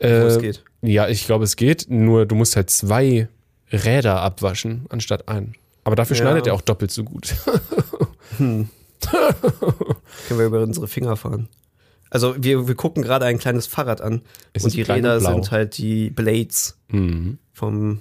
Wo 0.00 0.06
äh, 0.06 0.10
es 0.26 0.38
geht. 0.40 0.62
Ja, 0.82 1.08
ich 1.08 1.24
glaube, 1.26 1.44
es 1.44 1.56
geht. 1.56 1.86
Nur 1.88 2.26
du 2.26 2.34
musst 2.34 2.56
halt 2.56 2.70
zwei 2.70 3.28
Räder 3.72 4.20
abwaschen, 4.20 4.86
anstatt 4.90 5.28
einen. 5.28 5.54
Aber 5.84 5.96
dafür 5.96 6.16
Ja. 6.16 6.22
schneidet 6.22 6.46
er 6.46 6.54
auch 6.54 6.60
doppelt 6.62 6.90
so 6.90 7.04
gut. 7.04 7.34
Können 8.38 8.68
wir 10.28 10.46
über 10.46 10.62
unsere 10.62 10.88
Finger 10.88 11.16
fahren. 11.16 11.48
Also 12.10 12.34
wir, 12.38 12.68
wir 12.68 12.74
gucken 12.74 13.02
gerade 13.02 13.24
ein 13.26 13.38
kleines 13.38 13.66
Fahrrad 13.66 14.00
an. 14.00 14.22
Es 14.52 14.64
und 14.64 14.72
die 14.74 14.82
Räder 14.82 15.18
blau. 15.18 15.32
sind 15.32 15.50
halt 15.50 15.78
die 15.78 16.10
Blades 16.10 16.78
Mhm. 16.88 17.38
vom, 17.52 18.00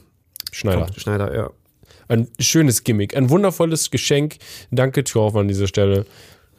Schneider. 0.52 0.88
vom 0.88 0.98
Schneider, 1.00 1.36
ja. 1.36 1.50
Ein 2.10 2.28
schönes 2.40 2.84
Gimmick, 2.84 3.16
ein 3.16 3.30
wundervolles 3.30 3.90
Geschenk. 3.90 4.36
Danke, 4.72 5.04
Tjorf, 5.04 5.36
an 5.36 5.48
dieser 5.48 5.68
Stelle. 5.68 6.06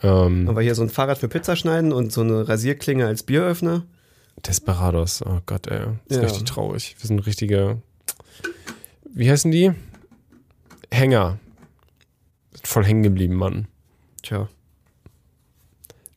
Ähm, 0.03 0.49
Aber 0.49 0.63
hier 0.63 0.75
so 0.75 0.83
ein 0.83 0.89
Fahrrad 0.91 1.19
für 1.19 1.29
Pizza 1.29 1.55
schneiden 1.55 1.93
und 1.93 2.13
so 2.13 2.23
eine 2.23 2.49
Rasierklinge 2.49 3.07
als 3.07 3.23
Bieröffner. 3.23 3.85
Desperados, 4.47 5.23
oh 5.25 5.41
Gott, 5.47 5.67
ey. 5.69 5.81
Das 6.09 6.17
ist 6.19 6.23
Ja. 6.23 6.23
richtig 6.29 6.45
traurig. 6.45 6.97
Wir 6.99 7.07
sind 7.09 7.19
richtige. 7.27 7.81
Wie 9.13 9.31
heißen 9.31 9.51
die? 9.51 9.73
Hänger. 10.91 11.39
Voll 12.63 12.85
hängen 12.85 13.03
geblieben, 13.03 13.35
Mann. 13.35 13.69
Tja. 14.23 14.49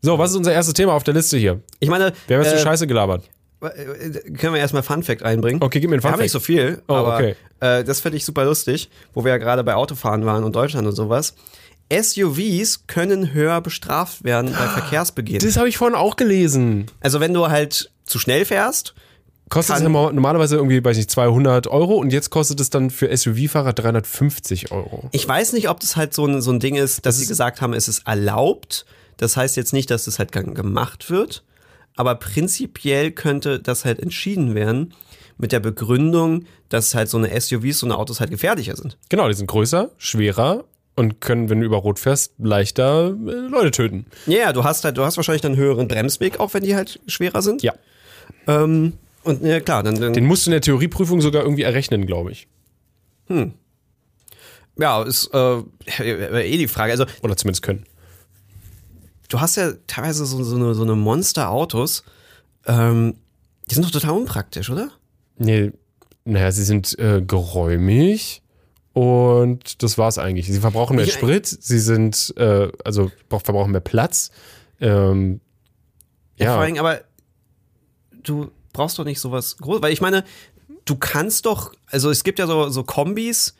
So, 0.02 0.18
was 0.18 0.32
ist 0.32 0.38
unser 0.38 0.54
erstes 0.54 0.74
Thema 0.74 0.94
auf 0.94 1.04
der 1.04 1.14
Liste 1.14 1.38
hier? 1.38 1.62
Ich 1.80 1.90
meine, 1.90 2.14
Wir 2.28 2.38
haben 2.38 2.44
jetzt 2.44 2.54
äh, 2.54 2.58
die 2.58 2.64
Scheiße 2.64 2.88
gelabert. 2.88 3.24
äh, 3.62 4.32
können 4.32 4.54
wir 4.54 4.58
erstmal 4.60 4.84
Fun 4.84 5.04
Fact 5.04 5.24
einbringen? 5.24 5.62
Okay, 5.62 5.80
gib 5.80 5.90
mir 5.90 5.96
einen 5.96 6.04
Wir 6.04 6.12
haben 6.12 6.22
nicht 6.22 6.32
so 6.32 6.40
viel, 6.40 6.82
Oh, 6.88 6.94
aber 6.94 7.16
okay. 7.16 7.36
äh, 7.60 7.84
das 7.84 8.00
finde 8.02 8.18
ich 8.18 8.26
super 8.26 8.46
lustig, 8.46 8.90
wo 9.14 9.24
wir 9.24 9.32
ja 9.32 9.38
gerade 9.38 9.64
bei 9.64 9.74
Autofahren 9.76 10.26
waren 10.26 10.44
und 10.44 10.56
Deutschland 10.56 10.88
und 10.88 10.96
sowas. 10.96 11.34
SUVs 11.92 12.86
können 12.88 13.34
höher 13.34 13.62
bestraft 13.62 14.24
werden 14.24 14.52
bei 14.52 14.68
Verkehrsbeginn. 14.68 15.40
Das 15.40 15.58
habe 15.58 15.70
ich 15.70 15.78
vorhin 15.78 15.96
auch 15.96 16.16
gelesen. 16.18 16.86
Also 17.00 17.20
wenn 17.20 17.34
du 17.34 17.48
halt 17.50 17.92
zu 18.08 18.20
schnell 18.20 18.46
fährst, 18.46 18.96
Kostet 19.50 19.78
es 19.78 19.82
normalerweise 19.84 20.58
irgendwie, 20.58 20.84
weiß 20.84 20.98
nicht, 20.98 21.10
200 21.10 21.68
Euro 21.68 21.96
und 21.96 22.12
jetzt 22.12 22.30
kostet 22.30 22.60
es 22.60 22.70
dann 22.70 22.90
für 22.90 23.16
SUV-Fahrer 23.16 23.72
350 23.72 24.72
Euro. 24.74 25.08
ich 25.14 25.26
weiß 25.26 25.54
nicht, 25.54 25.70
ob 25.70 25.80
das 25.80 25.96
halt 25.96 26.14
so 26.14 26.26
ein, 26.26 26.42
so 26.42 26.52
ein 26.52 26.60
Ding 26.60 26.76
ist, 26.76 27.06
dass 27.06 27.18
sie 27.18 27.28
gesagt 27.28 27.62
haben, 27.62 27.74
es 27.74 27.88
ist 27.88 28.06
erlaubt. 28.06 28.86
Das 29.16 29.38
heißt 29.38 29.56
jetzt 29.56 29.72
nicht, 29.72 29.90
dass 29.90 30.06
das 30.06 30.20
halt 30.20 30.32
gemacht 30.32 31.10
wird, 31.10 31.44
aber 31.96 32.16
prinzipiell 32.16 33.12
könnte 33.12 33.60
das 33.60 33.86
halt 33.86 34.00
entschieden 34.00 34.54
werden 34.54 34.94
mit 35.38 35.52
der 35.52 35.60
Begründung, 35.60 36.46
dass 36.70 36.94
halt 36.94 37.10
so 37.10 37.18
eine 37.18 37.40
SUVs, 37.40 37.80
so 37.80 37.88
eine 37.88 37.98
Autos 37.98 38.20
halt 38.20 38.32
gefährlicher 38.32 38.76
sind. 38.76 38.98
Genau, 39.10 39.28
die 39.30 39.34
sind 39.34 39.48
größer, 39.48 39.92
schwerer 39.98 40.66
und 40.96 41.22
können, 41.22 41.50
wenn 41.50 41.62
du 41.62 41.66
über 41.66 41.78
Rot 41.78 42.00
fährst, 42.00 42.34
leichter 42.38 43.10
äh, 43.10 43.32
Leute 43.48 43.72
töten. 43.72 44.08
Ja, 44.26 44.38
ja, 44.40 44.54
du 44.54 44.64
hast 44.64 44.84
halt, 44.84 44.98
du 44.98 45.04
hast 45.04 45.16
wahrscheinlich 45.16 45.42
dann 45.42 45.54
einen 45.54 45.62
höheren 45.62 45.88
Bremsweg, 45.88 46.40
auch 46.40 46.54
wenn 46.54 46.64
die 46.64 46.76
halt 46.76 47.00
schwerer 47.08 47.42
sind. 47.42 47.62
Ja. 47.62 47.74
Ähm, 48.48 48.94
und 49.24 49.44
ja, 49.44 49.60
klar, 49.60 49.84
dann, 49.84 50.00
dann 50.00 50.14
Den 50.14 50.26
musst 50.26 50.46
du 50.46 50.50
in 50.50 50.54
der 50.54 50.62
Theorieprüfung 50.62 51.20
sogar 51.22 51.44
irgendwie 51.44 51.64
errechnen, 51.64 52.06
glaube 52.06 52.32
ich. 52.32 52.48
ja, 54.78 55.04
ist 55.04 55.30
äh, 55.34 55.60
eh 56.00 56.58
die 56.58 56.68
Frage. 56.68 56.92
Also 56.92 57.06
Oder 57.22 57.36
zumindest 57.36 57.64
können. 57.64 57.84
du 59.30 59.40
hast 59.42 59.58
ja 59.58 59.74
teilweise 59.88 60.26
so, 60.26 60.44
so 60.44 60.56
eine, 60.56 60.74
so 60.74 60.84
eine 60.84 60.96
Monster-Autos, 60.96 62.04
ähm, 62.66 63.16
die 63.70 63.76
sind 63.76 63.86
doch 63.86 63.92
total 63.92 64.12
unpraktisch, 64.12 64.70
oder? 64.70 64.92
Nee, 65.38 65.72
naja, 66.26 66.52
sie 66.52 66.64
sind 66.64 66.98
äh, 67.00 67.22
geräumig 67.22 68.42
Und 68.94 69.84
das 69.84 69.98
war's 69.98 70.18
eigentlich. 70.18 70.48
Sie 70.48 70.60
verbrauchen 70.60 70.96
mehr 70.96 71.06
Ich- 71.06 71.14
Sprit, 71.14 71.46
sie 71.48 71.80
sind, 71.80 72.34
äh, 72.38 72.70
also 72.84 73.12
brauch- 73.30 73.44
verbrauchen 73.44 73.72
mehr 73.72 73.82
Platz. 73.82 74.32
Ähm, 74.80 75.40
Ja. 76.38 76.46
ja, 76.46 76.54
Vor 76.54 76.62
allem, 76.64 76.78
aber 76.78 77.02
du 78.28 78.52
brauchst 78.74 79.00
doch 79.00 79.06
nicht 79.06 79.20
sowas 79.20 79.58
groß, 79.58 79.82
weil 79.82 79.94
ich 79.94 80.02
meine, 80.02 80.24
du 80.86 80.96
kannst 80.96 81.46
doch, 81.46 81.74
also 81.88 82.10
es 82.10 82.24
gibt 82.24 82.40
ja 82.40 82.48
so, 82.48 82.70
so 82.70 82.84
Kombis, 82.84 83.56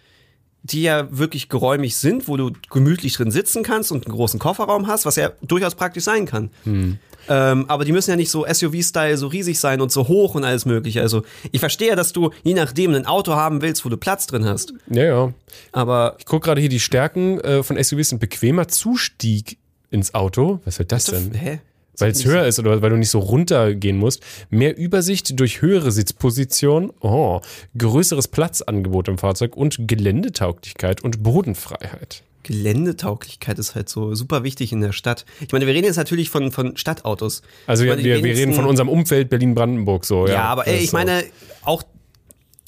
die 0.64 0.84
ja 0.84 1.08
wirklich 1.18 1.50
geräumig 1.50 1.96
sind, 1.96 2.28
wo 2.28 2.36
du 2.36 2.52
gemütlich 2.70 3.14
drin 3.14 3.32
sitzen 3.32 3.64
kannst 3.64 3.92
und 3.92 4.06
einen 4.06 4.16
großen 4.16 4.40
Kofferraum 4.40 4.88
hast, 4.88 5.06
was 5.06 5.16
ja 5.16 5.32
durchaus 5.42 5.76
praktisch 5.76 6.04
sein 6.04 6.26
kann. 6.26 6.50
Hm. 6.64 6.98
Ähm, 7.30 7.66
aber 7.68 7.86
die 7.86 7.92
müssen 7.92 8.10
ja 8.10 8.16
nicht 8.16 8.32
so 8.32 8.46
SUV-Style 8.46 9.18
so 9.18 9.28
riesig 9.28 9.60
sein 9.60 9.82
und 9.82 9.92
so 9.92 10.08
hoch 10.08 10.36
und 10.36 10.44
alles 10.44 10.66
mögliche. 10.66 11.02
Also 11.02 11.24
ich 11.52 11.60
verstehe 11.60 11.90
ja, 11.90 11.96
dass 11.96 12.14
du 12.14 12.32
je 12.44 12.54
nachdem 12.54 12.94
ein 12.94 13.06
Auto 13.06 13.34
haben 13.34 13.62
willst, 13.62 13.86
wo 13.86 13.90
du 13.90 13.98
Platz 13.98 14.28
drin 14.28 14.46
hast. 14.46 14.74
ja, 14.90 15.04
ja. 15.04 15.34
Aber 15.72 16.16
Ich 16.20 16.26
gucke 16.26 16.46
gerade 16.46 16.62
hier, 16.62 16.70
die 16.70 16.80
Stärken 16.80 17.40
äh, 17.42 17.64
von 17.64 17.82
SUVs 17.82 18.10
sind 18.10 18.20
bequemer 18.20 18.68
Zustieg 18.68 19.58
ins 19.90 20.14
Auto. 20.14 20.60
Was 20.66 20.80
wird 20.80 20.92
das 20.92 21.06
denn? 21.06 21.34
hä? 21.34 21.60
Weil 22.00 22.12
es 22.12 22.26
höher 22.26 22.46
ist 22.46 22.60
oder 22.60 22.82
weil 22.82 22.92
du 22.92 22.98
nicht 22.98 23.10
so 23.10 23.20
runtergehen 23.20 23.98
musst. 23.98 24.22
Mehr 24.50 24.78
Übersicht 24.78 25.40
durch 25.40 25.62
höhere 25.62 25.92
Sitzposition. 25.92 26.94
Oh, 27.02 27.42
größeres 27.78 28.28
Platzangebot 28.28 29.08
im 29.08 29.18
Fahrzeug 29.18 29.58
und 29.58 29.88
Geländetauglichkeit 29.88 31.04
und 31.04 31.24
Bodenfreiheit. 31.24 32.24
Geländetauglichkeit 32.44 33.60
ist 33.60 33.76
halt 33.76 33.90
so 33.90 34.16
super 34.16 34.44
wichtig 34.44 34.72
in 34.72 34.80
der 34.80 34.94
Stadt. 34.94 35.26
Ich 35.42 35.52
meine, 35.52 35.68
wir 35.68 35.74
reden 35.74 35.86
jetzt 35.86 35.98
natürlich 35.98 36.30
von, 36.30 36.52
von 36.52 36.78
Stadtautos. 36.78 37.42
Also 37.66 37.84
meine, 37.86 38.04
wir, 38.04 38.24
wir 38.24 38.36
reden 38.36 38.54
von 38.54 38.66
unserem 38.66 38.88
Umfeld 38.88 39.30
Berlin-Brandenburg 39.30 40.06
so. 40.06 40.28
Ja, 40.28 40.34
Ja, 40.34 40.44
aber 40.44 40.68
ey, 40.68 40.78
ich 40.78 40.92
so. 40.92 40.98
meine, 40.98 41.26
auch, 41.64 41.84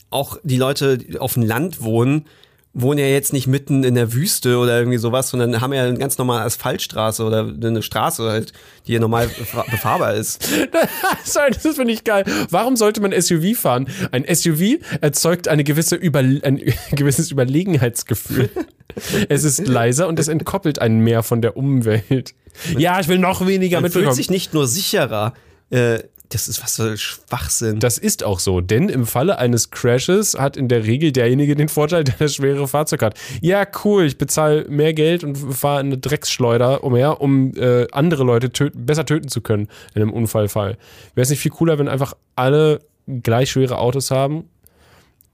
auch 0.09 0.38
die 0.43 0.57
Leute, 0.57 0.98
die 0.98 1.17
auf 1.17 1.36
dem 1.36 1.43
Land 1.43 1.81
wohnen, 1.81 2.25
wohnen 2.74 3.00
ja 3.00 3.08
jetzt 3.08 3.34
nicht 3.34 3.48
mitten 3.48 3.84
in 3.84 3.96
der 3.96 4.14
Wüste 4.14 4.58
oder 4.58 4.78
irgendwie 4.78 5.00
sowas, 5.00 5.30
sondern 5.30 5.60
haben 5.60 5.74
ja 5.74 5.84
eine 5.86 5.98
ganz 5.98 6.18
normale 6.20 6.44
Asphaltstraße 6.44 7.24
oder 7.24 7.48
eine 7.48 7.82
Straße 7.82 8.30
halt, 8.30 8.54
die 8.86 8.94
ja 8.94 9.00
normal 9.00 9.26
befa- 9.28 9.70
befahrbar 9.70 10.14
ist. 10.14 10.44
Sorry, 11.26 11.52
das 11.52 11.76
finde 11.76 11.94
ich 11.94 12.04
geil. 12.04 12.26
Warum 12.52 12.76
sollte 12.76 13.02
man 13.02 13.12
SUV 13.20 13.58
fahren? 13.60 13.88
Ein 14.12 14.24
SUV 14.34 14.78
erzeugt 15.02 15.48
eine 15.48 15.64
gewisse 15.64 15.96
Über 15.96 16.20
ein 16.20 16.62
gewisses 16.92 17.32
Überlegenheitsgefühl. 17.32 18.50
es 19.30 19.44
ist 19.44 19.68
leiser 19.68 20.08
und 20.08 20.20
es 20.20 20.28
entkoppelt 20.28 20.80
einen 20.80 21.00
mehr 21.00 21.24
von 21.24 21.42
der 21.42 21.58
Umwelt. 21.58 22.34
Ja, 22.78 23.00
ich 23.00 23.08
will 23.08 23.18
noch 23.20 23.46
weniger 23.48 23.82
Man 23.82 23.90
fühlt 23.92 24.04
mitbekommen. 24.06 24.16
sich 24.16 24.30
nicht 24.30 24.54
nur 24.54 24.68
sicherer, 24.68 25.34
äh, 25.72 26.00
das 26.29 26.48
ist 26.48 26.63
was 26.63 26.75
für 26.75 26.95
Schwachsinn. 26.95 27.79
Das 27.79 27.98
ist 27.98 28.24
auch 28.24 28.39
so, 28.39 28.62
denn 28.62 28.88
im 28.88 29.07
Falle 29.07 29.39
eines 29.39 29.71
Crashes 29.71 30.38
hat 30.38 30.57
in 30.57 30.67
der 30.67 30.86
Regel 30.86 31.12
derjenige 31.12 31.55
den 31.55 31.69
Vorteil, 31.69 32.03
der 32.03 32.15
das 32.19 32.36
schwere 32.36 32.67
Fahrzeug 32.67 33.01
hat. 33.01 33.19
Ja, 33.41 33.65
cool, 33.83 34.05
ich 34.05 34.17
bezahle 34.17 34.65
mehr 34.69 34.93
Geld 34.93 35.24
und 35.24 35.36
fahre 35.36 35.79
eine 35.79 35.98
Drecksschleuder 35.98 36.83
umher, 36.83 37.19
um 37.19 37.53
äh, 37.55 37.88
andere 37.91 38.24
Leute 38.24 38.51
töten, 38.51 38.86
besser 38.86 39.05
töten 39.05 39.27
zu 39.27 39.41
können 39.41 39.67
in 39.95 40.03
einem 40.03 40.13
Unfallfall. 40.13 40.77
Wäre 41.15 41.24
es 41.24 41.29
nicht 41.31 41.39
viel 41.39 41.51
cooler, 41.51 41.79
wenn 41.79 41.88
einfach 41.88 42.13
alle 42.36 42.79
gleich 43.07 43.50
schwere 43.50 43.79
Autos 43.79 44.12
haben 44.12 44.43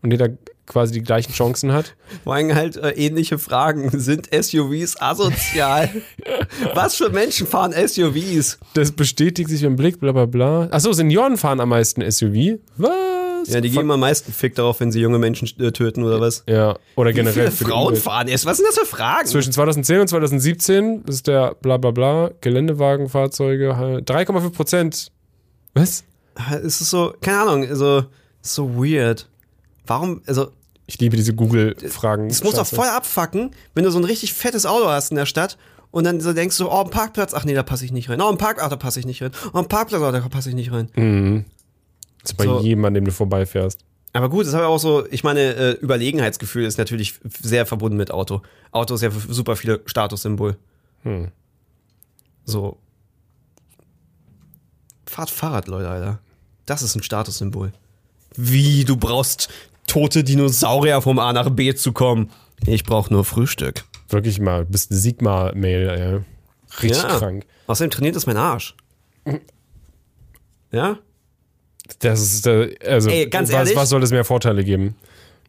und 0.01 0.11
jeder 0.11 0.29
quasi 0.65 0.93
die 0.93 1.01
gleichen 1.01 1.33
Chancen 1.33 1.71
hat? 1.71 1.95
Vor 2.23 2.35
allem 2.35 2.53
halt 2.53 2.77
äh, 2.77 2.91
ähnliche 2.91 3.37
Fragen. 3.37 3.89
Sind 3.99 4.29
SUVs 4.31 5.01
asozial? 5.01 5.89
was 6.73 6.95
für 6.95 7.09
Menschen 7.09 7.47
fahren 7.47 7.73
SUVs? 7.73 8.57
Das 8.73 8.91
bestätigt 8.91 9.49
sich 9.49 9.63
im 9.63 9.75
Blick, 9.75 9.99
bla 9.99 10.11
bla 10.11 10.25
bla. 10.25 10.67
Achso, 10.71 10.93
Senioren 10.93 11.37
fahren 11.37 11.59
am 11.59 11.69
meisten 11.69 12.01
SUV. 12.09 12.59
Was? 12.77 12.91
Ja, 13.47 13.61
die 13.61 13.69
geben 13.69 13.91
am 13.91 13.99
meisten 13.99 14.33
Fick 14.33 14.55
darauf, 14.55 14.79
wenn 14.79 14.91
sie 14.91 14.99
junge 14.99 15.19
Menschen 15.19 15.47
äh, 15.59 15.71
töten 15.71 16.03
oder 16.03 16.19
was. 16.19 16.43
Ja, 16.47 16.77
oder 16.95 17.11
Wie 17.11 17.13
generell 17.13 17.51
viele 17.51 17.69
Frauen 17.69 17.95
fahren 17.95 18.27
es? 18.27 18.45
Was 18.45 18.57
sind 18.57 18.67
das 18.67 18.77
für 18.77 18.85
Fragen? 18.85 19.27
Zwischen 19.27 19.53
2010 19.53 19.99
und 19.99 20.07
2017 20.07 21.03
ist 21.07 21.27
der 21.27 21.55
bla 21.61 21.77
bla 21.77 21.91
bla 21.91 22.31
Geländewagenfahrzeuge 22.41 23.77
halt 23.77 24.09
3,5 24.09 24.49
Prozent. 24.51 25.11
Was? 25.73 26.03
es 26.63 26.81
ist 26.81 26.89
so, 26.89 27.13
keine 27.21 27.39
Ahnung, 27.39 27.67
also 27.67 28.05
so 28.41 28.75
weird. 28.75 29.27
Warum, 29.87 30.21
also 30.27 30.51
Ich 30.87 30.99
liebe 30.99 31.15
diese 31.17 31.33
Google-Fragen. 31.33 32.27
es 32.27 32.43
muss 32.43 32.55
doch 32.55 32.67
voll 32.67 32.87
abfacken, 32.87 33.51
wenn 33.73 33.83
du 33.83 33.91
so 33.91 33.99
ein 33.99 34.03
richtig 34.05 34.33
fettes 34.33 34.65
Auto 34.65 34.87
hast 34.87 35.11
in 35.11 35.17
der 35.17 35.25
Stadt 35.25 35.57
und 35.91 36.03
dann 36.03 36.19
so 36.21 36.33
denkst 36.33 36.57
du, 36.57 36.69
oh, 36.69 36.83
ein 36.83 36.89
Parkplatz, 36.89 37.33
ach 37.33 37.45
nee, 37.45 37.53
da 37.53 37.63
passe 37.63 37.85
ich 37.85 37.91
nicht 37.91 38.09
rein. 38.09 38.21
Oh, 38.21 38.29
ein 38.29 38.37
Park, 38.37 38.57
ach, 38.61 38.69
da 38.69 38.75
passe 38.75 38.99
ich 38.99 39.05
nicht 39.05 39.21
rein. 39.21 39.31
Oh, 39.53 39.59
ein 39.59 39.67
Parkplatz, 39.67 40.01
oh, 40.01 40.11
da 40.11 40.19
passe 40.27 40.49
ich 40.49 40.55
nicht 40.55 40.71
rein. 40.71 41.45
Das 42.21 42.31
ist 42.31 42.37
bei 42.37 42.45
so- 42.45 42.59
jedem, 42.59 42.83
an 42.85 42.93
dem 42.93 43.05
du 43.05 43.11
vorbeifährst. 43.11 43.79
Aber 44.13 44.29
gut, 44.29 44.45
das 44.45 44.53
habe 44.53 44.63
ich 44.63 44.69
auch 44.69 44.77
so, 44.77 45.05
ich 45.11 45.23
meine, 45.25 45.41
äh, 45.55 45.71
Überlegenheitsgefühl 45.73 46.63
ist 46.65 46.77
natürlich 46.77 47.19
sehr 47.41 47.65
verbunden 47.65 47.97
mit 47.97 48.11
Auto. 48.11 48.41
Auto 48.71 48.95
ist 48.95 49.01
ja 49.01 49.11
für 49.11 49.33
super 49.33 49.57
viele 49.57 49.81
Statussymbol. 49.85 50.55
Hm. 51.03 51.31
So. 52.45 52.77
Fahrt 55.05 55.29
Fahrrad, 55.29 55.67
Leute, 55.67 55.89
Alter. 55.89 56.19
Das 56.65 56.81
ist 56.81 56.95
ein 56.95 57.03
Statussymbol. 57.03 57.71
Wie, 58.35 58.85
du 58.85 58.97
brauchst 58.97 59.49
tote 59.87 60.23
Dinosaurier 60.23 61.01
vom 61.01 61.19
A 61.19 61.33
nach 61.33 61.49
B 61.49 61.73
zu 61.75 61.91
kommen. 61.93 62.31
Ich 62.65 62.83
brauche 62.83 63.11
nur 63.13 63.25
Frühstück. 63.25 63.83
Wirklich 64.09 64.39
mal, 64.39 64.65
du 64.65 64.71
bist 64.71 64.91
ein 64.91 64.95
Sigma-Mail, 64.97 65.89
ey. 65.89 66.81
Richtig 66.81 67.03
Ja. 67.03 67.17
krank. 67.17 67.45
Außerdem 67.67 67.91
trainiert 67.91 68.15
es 68.15 68.25
mein 68.27 68.37
Arsch. 68.37 68.75
Ja? 70.71 70.97
Das 71.99 72.21
ist, 72.21 72.47
äh, 72.47 72.75
also, 72.85 73.09
Ey, 73.09 73.27
ganz 73.27 73.49
was, 73.49 73.55
ehrlich? 73.55 73.75
was 73.75 73.89
soll 73.89 74.03
es 74.03 74.11
mehr 74.11 74.25
Vorteile 74.25 74.63
geben? 74.63 74.95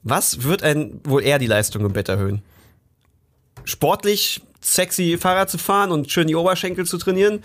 Was 0.03 0.43
wird 0.43 0.63
ein 0.63 1.01
wohl 1.05 1.23
eher 1.23 1.39
die 1.39 1.47
Leistung 1.47 1.85
im 1.85 1.93
Bett 1.93 2.09
erhöhen? 2.09 2.43
Sportlich, 3.65 4.43
sexy 4.61 5.17
Fahrrad 5.19 5.51
zu 5.51 5.59
fahren 5.59 5.91
und 5.91 6.11
schön 6.11 6.29
die 6.29 6.37
Oberschenkel 6.37 6.87
zu 6.87 6.99
trainieren? 6.99 7.43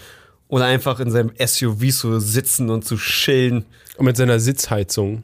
Oder 0.48 0.66
einfach 0.66 1.00
in 1.00 1.10
seinem 1.10 1.32
SUV 1.40 1.92
zu 1.92 2.20
sitzen 2.20 2.70
und 2.70 2.84
zu 2.86 2.98
chillen? 2.98 3.66
Und 3.98 4.06
mit 4.06 4.18
seiner 4.18 4.40
Sitzheizung. 4.40 5.24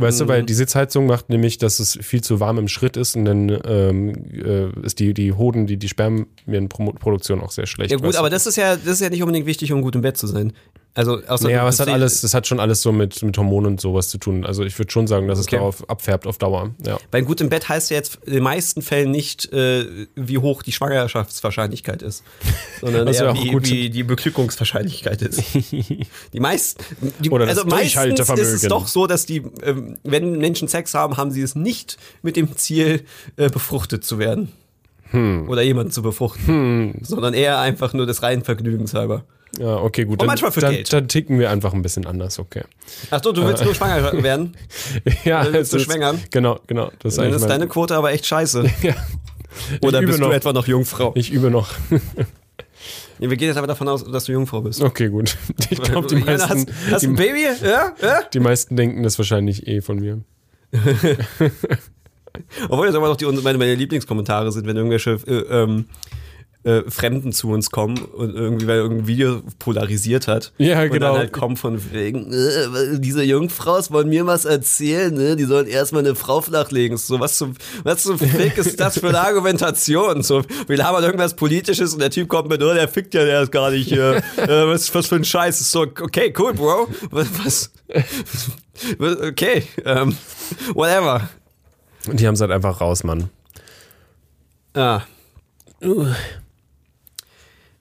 Weißt 0.00 0.20
Mhm. 0.20 0.24
du, 0.24 0.28
weil 0.32 0.42
die 0.44 0.54
Sitzheizung 0.54 1.06
macht 1.06 1.28
nämlich, 1.28 1.58
dass 1.58 1.80
es 1.80 1.98
viel 2.00 2.22
zu 2.22 2.38
warm 2.38 2.58
im 2.58 2.68
Schritt 2.68 2.96
ist 2.96 3.16
und 3.16 3.24
dann 3.24 3.58
ähm, 3.66 4.12
äh, 4.32 4.68
ist 4.86 5.00
die, 5.00 5.12
die 5.12 5.32
Hoden, 5.32 5.66
die, 5.66 5.76
die 5.76 5.88
Spermienproduktion 5.88 7.40
auch 7.40 7.50
sehr 7.50 7.66
schlecht. 7.66 7.90
Ja 7.90 7.96
gut, 7.98 8.16
aber 8.16 8.30
das 8.30 8.46
ist 8.46 8.56
ja, 8.56 8.76
das 8.76 8.86
ist 8.94 9.00
ja 9.00 9.10
nicht 9.10 9.22
unbedingt 9.22 9.46
wichtig, 9.46 9.72
um 9.72 9.82
gut 9.82 9.94
im 9.96 10.02
Bett 10.02 10.16
zu 10.16 10.26
sein. 10.26 10.52
Also, 10.98 11.20
außer 11.28 11.48
Ja, 11.48 11.60
aber 11.60 11.68
es 11.68 11.78
hat 11.78 11.86
du- 11.86 11.92
alles, 11.92 12.22
das 12.22 12.34
hat 12.34 12.48
schon 12.48 12.58
alles 12.58 12.82
so 12.82 12.90
mit, 12.90 13.22
mit 13.22 13.38
Hormonen 13.38 13.72
und 13.74 13.80
sowas 13.80 14.08
zu 14.08 14.18
tun. 14.18 14.44
Also 14.44 14.64
ich 14.64 14.76
würde 14.80 14.90
schon 14.90 15.06
sagen, 15.06 15.28
dass 15.28 15.38
Okay. 15.38 15.54
es 15.54 15.58
darauf 15.60 15.88
abfärbt 15.88 16.26
auf 16.26 16.38
Dauer. 16.38 16.74
Ja. 16.84 16.98
Weil 17.12 17.22
gut 17.22 17.40
im 17.40 17.48
Bett 17.48 17.68
heißt 17.68 17.90
ja 17.92 17.96
jetzt 17.98 18.18
in 18.26 18.32
den 18.32 18.42
meisten 18.42 18.82
Fällen 18.82 19.12
nicht, 19.12 19.52
äh, 19.52 19.86
wie 20.16 20.38
hoch 20.38 20.64
die 20.64 20.72
Schwangerschaftswahrscheinlichkeit 20.72 22.02
ist, 22.02 22.24
sondern 22.80 23.06
eher 23.06 23.32
wie, 23.34 23.48
gut- 23.52 23.70
wie 23.70 23.90
die 23.90 24.02
Beglückungswahrscheinlichkeit 24.02 25.22
ist. 25.22 25.40
die 26.32 26.40
meisten, 26.40 26.82
die, 27.20 27.30
Oder 27.30 27.46
das 27.46 27.58
also 27.58 27.70
meistens 27.70 28.18
ist 28.18 28.52
es 28.52 28.62
doch 28.62 28.88
so, 28.88 29.06
dass 29.06 29.24
die, 29.24 29.44
ähm, 29.62 29.98
wenn 30.02 30.38
Menschen 30.38 30.66
Sex 30.66 30.94
haben, 30.94 31.16
haben 31.16 31.30
sie 31.30 31.42
es 31.42 31.54
nicht 31.54 31.96
mit 32.22 32.34
dem 32.36 32.56
Ziel, 32.56 33.04
äh, 33.36 33.48
befruchtet 33.48 34.04
zu 34.04 34.18
werden. 34.18 34.48
Hm. 35.10 35.48
Oder 35.48 35.62
jemanden 35.62 35.92
zu 35.92 36.02
befruchten. 36.02 36.98
Sondern 37.02 37.32
eher 37.34 37.60
einfach 37.60 37.92
nur 37.94 38.04
des 38.04 38.22
reinen 38.22 38.42
Vergnügens 38.42 38.94
halber. 38.94 39.24
Ja, 39.58 39.76
okay, 39.76 40.04
gut. 40.04 40.12
Und 40.12 40.22
Dann, 40.22 40.26
manchmal 40.28 40.52
für 40.52 40.60
dann, 40.60 40.74
Geld. 40.74 40.92
dann 40.92 41.08
ticken 41.08 41.38
wir 41.38 41.50
einfach 41.50 41.72
ein 41.72 41.82
bisschen 41.82 42.06
anders, 42.06 42.38
okay. 42.38 42.62
Ach 43.10 43.20
so, 43.22 43.32
du 43.32 43.44
willst 43.46 43.64
nur 43.64 43.74
schwanger 43.74 44.12
werden? 44.22 44.56
Ja, 45.24 45.44
Dann 45.44 45.54
willst 45.54 45.72
du 45.72 45.78
schwängern? 45.78 46.20
Genau, 46.30 46.60
genau. 46.66 46.90
Das 46.98 47.14
ist 47.14 47.18
Dann 47.18 47.32
ist 47.32 47.46
deine 47.46 47.66
Quote 47.66 47.96
aber 47.96 48.12
echt 48.12 48.26
scheiße. 48.26 48.64
ja. 48.82 48.94
Oder 49.80 50.00
bist 50.00 50.18
du 50.18 50.22
noch. 50.22 50.32
etwa 50.32 50.52
noch 50.52 50.66
Jungfrau? 50.66 51.12
Ich 51.14 51.30
übe 51.32 51.50
noch. 51.50 51.68
Ja, 53.20 53.28
wir 53.28 53.36
gehen 53.36 53.48
jetzt 53.48 53.56
aber 53.56 53.66
davon 53.66 53.88
aus, 53.88 54.04
dass 54.04 54.26
du 54.26 54.32
Jungfrau 54.32 54.60
bist. 54.60 54.80
Okay, 54.80 55.08
gut. 55.08 55.36
Ich 55.70 55.82
glaube, 55.82 56.06
die 56.06 56.14
meisten, 56.14 56.48
hast, 56.48 56.68
hast 56.88 57.02
du 57.02 57.08
ein 57.08 57.16
die, 57.16 57.22
Baby? 57.22 57.46
Ja? 57.64 57.92
ja? 58.00 58.22
die 58.32 58.38
meisten 58.38 58.76
denken 58.76 59.02
das 59.02 59.18
wahrscheinlich 59.18 59.66
eh 59.66 59.80
von 59.80 59.98
mir. 59.98 60.20
Obwohl 62.68 62.86
das 62.86 62.94
aber 62.94 63.08
noch 63.08 63.16
die, 63.16 63.24
meine, 63.24 63.58
meine 63.58 63.74
Lieblingskommentare 63.74 64.52
sind, 64.52 64.68
wenn 64.68 64.76
irgendwelche 64.76 65.18
äh, 65.26 65.62
ähm, 65.62 65.86
äh, 66.64 66.82
Fremden 66.88 67.32
zu 67.32 67.50
uns 67.50 67.70
kommen 67.70 67.98
und 67.98 68.34
irgendwie, 68.34 68.66
weil 68.66 68.78
irgendein 68.78 69.06
Video 69.06 69.42
polarisiert 69.58 70.26
hat. 70.26 70.52
Ja, 70.58 70.82
und 70.82 70.90
genau. 70.90 71.12
dann 71.12 71.18
halt 71.18 71.32
kommen 71.32 71.56
von 71.56 71.92
wegen, 71.92 72.32
äh, 72.32 72.98
diese 72.98 73.22
Jungfraus 73.22 73.90
wollen 73.90 74.08
mir 74.08 74.26
was 74.26 74.44
erzählen, 74.44 75.14
ne? 75.14 75.36
Die 75.36 75.44
sollen 75.44 75.66
erstmal 75.66 76.04
eine 76.04 76.14
Frau 76.14 76.40
flachlegen. 76.40 76.98
So, 76.98 77.20
was 77.20 77.38
zum, 77.38 77.54
was 77.84 78.02
zum 78.02 78.18
Fick 78.18 78.58
ist 78.58 78.80
das 78.80 78.98
für 78.98 79.08
eine 79.08 79.20
Argumentation? 79.20 80.22
So, 80.22 80.42
wir 80.66 80.76
labern 80.76 81.04
irgendwas 81.04 81.34
Politisches 81.34 81.94
und 81.94 82.00
der 82.00 82.10
Typ 82.10 82.28
kommt 82.28 82.48
mit, 82.48 82.62
oh, 82.62 82.74
der 82.74 82.88
fickt 82.88 83.14
ja 83.14 83.24
der 83.24 83.42
ist 83.42 83.52
gar 83.52 83.70
nicht 83.70 83.92
äh, 83.92 84.20
was, 84.36 84.92
was 84.94 85.06
für 85.06 85.16
ein 85.16 85.24
Scheiß. 85.24 85.60
Ist 85.60 85.70
so, 85.70 85.82
okay, 85.82 86.34
cool, 86.38 86.54
Bro. 86.54 86.88
Was, 87.10 87.28
was 87.38 87.70
okay, 88.98 89.62
ähm, 89.84 90.16
whatever. 90.74 91.28
Und 92.08 92.20
die 92.20 92.26
haben 92.26 92.34
es 92.34 92.40
halt 92.40 92.50
einfach 92.50 92.80
raus, 92.80 93.04
Mann. 93.04 93.30
Ah. 94.74 95.02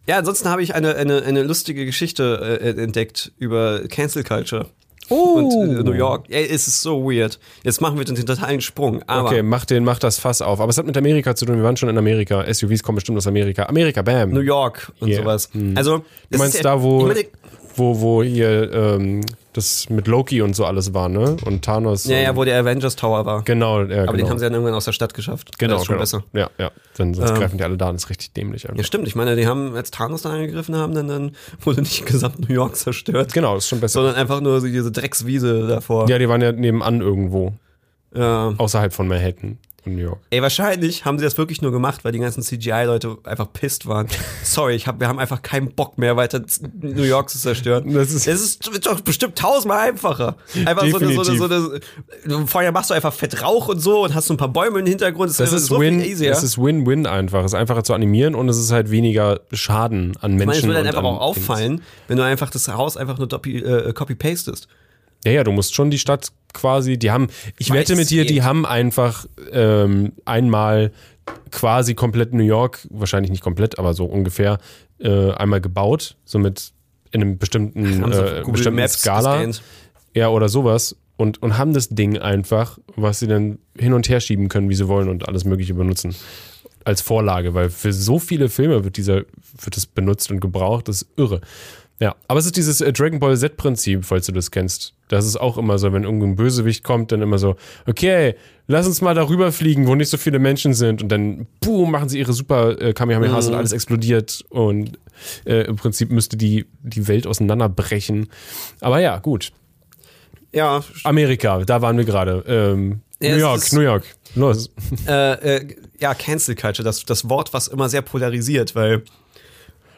Ja, 0.08 0.18
ansonsten 0.18 0.50
habe 0.50 0.64
ich 0.64 0.74
eine, 0.76 0.96
eine, 0.96 1.24
eine 1.24 1.44
lustige 1.44 1.86
Geschichte 1.86 2.60
äh, 2.62 2.82
entdeckt 2.82 3.32
über 3.38 3.82
Cancel 3.90 4.24
Culture. 4.24 4.68
Oh. 5.10 5.36
Und 5.36 5.52
äh, 5.54 5.84
New 5.84 5.94
York, 5.94 6.26
ey, 6.30 6.46
es 6.46 6.68
ist 6.68 6.82
so 6.82 7.04
weird. 7.10 7.40
Jetzt 7.64 7.80
machen 7.80 7.98
wir 7.98 8.04
den 8.04 8.16
totalen 8.16 8.60
Sprung. 8.60 9.02
Aber 9.08 9.30
Okay, 9.30 9.42
mach, 9.42 9.64
den, 9.64 9.86
mach 9.86 10.00
das 10.00 10.20
Fass 10.20 10.42
auf. 10.42 10.60
Aber 10.60 10.70
es 10.70 10.78
hat 10.78 10.86
mit 10.86 10.98
Amerika 10.98 11.34
zu 11.36 11.46
tun. 11.46 11.56
Wir 11.58 11.64
waren 11.64 11.78
schon 11.78 11.88
in 11.90 11.98
Amerika. 11.98 12.44
SUVs 12.54 12.84
kommen 12.84 12.96
bestimmt 12.98 13.18
aus 13.18 13.28
Amerika. 13.28 13.64
Amerika, 13.68 14.02
bam. 14.02 14.32
New 14.32 14.42
York 14.42 14.92
und 15.00 15.08
Yeah. 15.10 15.22
sowas. 15.22 15.50
Also, 15.76 16.04
Du 16.30 16.38
meinst 16.38 16.58
ja- 16.58 16.64
da, 16.64 16.82
wo, 16.82 17.02
Ich 17.10 17.16
meine, 17.16 17.28
wo, 17.76 18.02
wo 18.02 18.24
hier 18.24 18.72
ähm, 18.74 19.22
das 19.58 19.90
mit 19.90 20.08
Loki 20.08 20.42
und 20.42 20.56
so 20.56 20.66
alles 20.66 20.94
war, 20.94 21.10
ne? 21.10 21.36
Und 21.46 21.66
Thanos. 21.66 22.06
ja, 22.06 22.18
ja, 22.18 22.30
und, 22.32 22.36
wo 22.38 22.44
der 22.44 22.60
Avengers 22.60 22.96
Tower 22.96 23.26
war. 23.26 23.44
Genau, 23.44 23.82
ja, 23.82 24.04
Aber 24.04 24.14
genau. 24.14 24.14
den 24.14 24.30
haben 24.30 24.38
sie 24.40 24.46
dann 24.46 24.54
irgendwann 24.54 24.74
aus 24.76 24.86
der 24.86 24.92
Stadt 24.94 25.14
geschafft. 25.14 25.58
genau, 25.60 25.74
Das 25.74 25.82
ist 25.82 25.88
schon 25.88 25.96
genau. 25.96 26.02
besser. 26.02 26.24
Ja, 26.34 26.50
ja. 26.58 26.72
Dann, 26.98 27.14
sonst 27.14 27.32
Ähm. 27.32 27.36
greifen 27.38 27.58
die 27.58 27.64
alle 27.64 27.78
da. 27.78 27.92
Das 27.92 28.04
ist 28.04 28.10
richtig 28.10 28.34
dämlich 28.34 28.66
einfach. 28.66 28.78
Ja, 28.78 28.84
stimmt. 28.84 29.08
Ich 29.08 29.16
meine, 29.16 29.36
die 29.36 29.48
haben, 29.48 29.76
als 29.76 29.92
Thanos 29.92 30.22
dann 30.22 30.32
angegriffen 30.34 30.76
haben, 30.76 30.94
dann, 30.94 31.08
dann 31.08 31.32
wurde 31.62 31.82
nicht 31.82 32.06
gesamt 32.06 32.48
New 32.48 32.54
York 32.56 32.76
zerstört, 32.76 33.34
Genau, 33.34 33.58
ist 33.58 33.68
schon 33.68 33.80
besser. 33.80 33.94
sondern 34.00 34.16
einfach 34.16 34.40
nur 34.42 34.62
diese 34.62 34.92
Dreckswiese 34.92 35.68
davor. 35.68 36.08
Ja, 36.10 36.18
die 36.20 36.30
waren 36.30 36.42
ja 36.42 36.52
nebenan 36.52 37.02
irgendwo. 37.02 37.54
Ja. 38.16 38.54
Außerhalb 38.58 38.94
von 38.94 39.08
Manhattan 39.08 39.58
und 39.77 39.77
New 39.96 40.02
York. 40.04 40.20
Ey, 40.30 40.42
wahrscheinlich 40.42 41.06
haben 41.06 41.18
sie 41.20 41.26
das 41.26 41.38
wirklich 41.38 41.62
nur 41.62 41.72
gemacht, 41.72 42.04
weil 42.04 42.12
die 42.12 42.20
ganzen 42.20 42.42
CGI-Leute 42.44 43.18
einfach 43.24 43.52
pisst 43.54 43.86
waren. 43.88 44.08
Sorry, 44.44 44.76
ich 44.76 44.88
hab, 44.88 45.00
wir 45.00 45.08
haben 45.08 45.20
einfach 45.20 45.42
keinen 45.42 45.72
Bock 45.74 45.98
mehr, 45.98 46.16
weiter 46.18 46.42
New 46.82 47.04
York 47.04 47.30
zu 47.30 47.38
zerstören. 47.40 47.94
Das 47.94 48.12
ist- 48.12 48.28
es 48.28 48.42
ist 48.42 48.70
doch 48.86 49.02
bestimmt 49.02 49.38
tausendmal 49.38 49.88
einfacher. 49.90 50.36
Einfach 50.66 50.88
so 50.88 50.98
eine, 50.98 51.14
so 51.14 51.22
eine, 51.46 51.62
so 51.62 51.72
eine, 52.38 52.48
vorher 52.48 52.72
machst 52.72 52.90
du 52.90 52.94
einfach 52.94 53.14
fett 53.14 53.42
Rauch 53.42 53.68
und 53.70 53.80
so 53.80 54.04
und 54.04 54.14
hast 54.16 54.28
so 54.28 54.34
ein 54.34 54.38
paar 54.38 54.50
Bäume 54.50 54.80
im 54.80 54.86
Hintergrund. 54.86 55.38
Das 55.40 55.54
ist 55.54 55.66
so 55.68 55.80
Win, 55.80 56.00
easier. 56.02 56.30
das 56.32 56.44
ist 56.44 56.58
Win-Win 56.58 57.06
einfach. 57.06 57.40
Es 57.44 57.52
ist 57.54 57.56
einfacher 57.56 57.84
zu 57.84 57.94
animieren 57.94 58.36
und 58.36 58.50
es 58.50 58.58
ist 58.58 58.72
halt 58.72 58.92
weniger 58.92 59.40
Schaden 59.54 60.16
an 60.22 60.36
Menschen. 60.36 60.40
ich 60.40 60.46
meine, 60.46 60.58
es 60.58 60.64
würde 60.64 60.74
dann 60.74 60.82
und 60.82 60.88
einfach 60.88 61.04
auch 61.04 61.22
auffallen, 61.22 61.82
wenn 62.08 62.18
du 62.18 62.24
einfach 62.24 62.50
das 62.50 62.68
Haus 62.68 62.98
einfach 62.98 63.18
nur 63.18 63.28
äh, 63.46 63.94
copy-pastest. 63.94 64.68
Ja, 65.28 65.34
ja, 65.34 65.44
du 65.44 65.52
musst 65.52 65.76
schon 65.76 65.92
die 65.92 66.00
Stadt 66.00 66.32
quasi, 66.54 66.98
die 66.98 67.12
haben, 67.12 67.28
ich 67.58 67.74
wette 67.74 67.98
mit 67.98 68.10
dir, 68.10 68.26
die 68.26 68.44
haben 68.44 68.66
einfach 68.66 69.26
ähm, 69.52 70.14
einmal 70.24 70.94
quasi 71.52 71.96
komplett 71.96 72.34
New 72.34 72.46
York, 72.46 72.88
wahrscheinlich 72.90 73.30
nicht 73.30 73.44
komplett, 73.44 73.78
aber 73.78 73.94
so 73.94 74.06
ungefähr, 74.06 74.58
äh, 75.00 75.32
einmal 75.32 75.60
gebaut, 75.60 76.16
so 76.24 76.40
mit 76.40 76.72
in 77.12 77.22
einem 77.22 77.38
bestimmten, 77.38 78.10
äh, 78.10 78.42
bestimmten 78.50 78.80
Maps 78.80 79.02
Skala. 79.02 79.44
gescannt. 79.44 79.64
Ja, 80.14 80.30
oder 80.30 80.48
sowas. 80.48 80.96
Und, 81.18 81.42
und 81.44 81.58
haben 81.58 81.74
das 81.74 81.90
Ding 81.90 82.18
einfach, 82.18 82.80
was 82.96 83.20
sie 83.20 83.28
dann 83.28 83.60
hin 83.78 83.92
und 83.92 84.08
her 84.08 84.22
schieben 84.22 84.48
können, 84.48 84.70
wie 84.70 84.76
sie 84.76 84.88
wollen 84.88 85.10
und 85.10 85.28
alles 85.28 85.44
Mögliche 85.44 85.74
benutzen. 85.74 86.16
Als 86.86 87.02
Vorlage, 87.02 87.54
weil 87.54 87.70
für 87.70 87.92
so 87.92 88.18
viele 88.18 88.48
Filme 88.48 88.86
wird 88.86 88.96
dieser, 88.96 89.26
wird 89.62 89.76
das 89.76 89.88
benutzt 89.88 90.32
und 90.32 90.40
gebraucht, 90.40 90.88
das 90.88 91.02
ist 91.02 91.10
irre. 91.18 91.42
Ja, 92.00 92.16
aber 92.28 92.40
es 92.40 92.46
ist 92.46 92.56
dieses 92.58 92.80
äh, 92.82 92.94
Dragon 92.94 93.20
Ball 93.20 93.36
Z-Prinzip, 93.36 94.06
falls 94.06 94.28
du 94.28 94.32
das 94.32 94.52
kennst. 94.52 94.94
Das 95.08 95.26
ist 95.26 95.36
auch 95.38 95.58
immer 95.58 95.80
so, 95.80 95.92
wenn 95.94 96.04
irgendein 96.04 96.36
Bösewicht 96.36 96.84
kommt, 96.84 97.12
dann 97.12 97.22
immer 97.22 97.40
so, 97.40 97.56
okay, 97.88 98.36
lass 98.68 98.86
uns 98.86 99.02
mal 99.02 99.16
darüber 99.16 99.52
fliegen, 99.52 99.88
wo 99.88 99.96
nicht 99.96 100.10
so 100.10 100.18
viele 100.18 100.38
Menschen 100.38 100.74
sind. 100.76 101.02
Und 101.02 101.10
dann, 101.10 101.48
boom, 101.60 101.90
machen 101.92 102.08
sie 102.10 102.20
ihre 102.20 102.34
super 102.34 102.80
äh, 102.80 102.94
Kamehamehas 102.94 103.48
und 103.48 103.56
alles 103.56 103.72
explodiert. 103.72 104.46
Und 104.50 105.00
äh, 105.46 105.62
im 105.64 105.76
Prinzip 105.76 106.12
müsste 106.12 106.38
die, 106.38 106.68
die 106.84 107.08
Welt 107.08 107.26
auseinanderbrechen. 107.26 108.28
Aber 108.80 109.00
ja, 109.00 109.18
gut. 109.18 109.52
Ja, 110.54 110.84
Amerika, 111.04 111.64
da 111.66 111.82
waren 111.82 111.98
wir 111.98 112.06
gerade. 112.06 112.44
Ähm, 112.48 113.02
Ja, 113.20 113.32
New 113.32 113.40
York, 113.40 113.74
New 113.74 113.82
York. 113.82 114.04
Los. 114.36 114.70
äh, 115.08 115.56
äh, 115.56 115.76
ja, 116.00 116.14
Cancel 116.14 116.56
Culture, 116.56 116.84
das, 116.84 117.06
das 117.06 117.28
Wort, 117.28 117.54
was 117.54 117.68
immer 117.68 117.90
sehr 117.90 118.04
polarisiert, 118.04 118.76
weil 118.76 119.04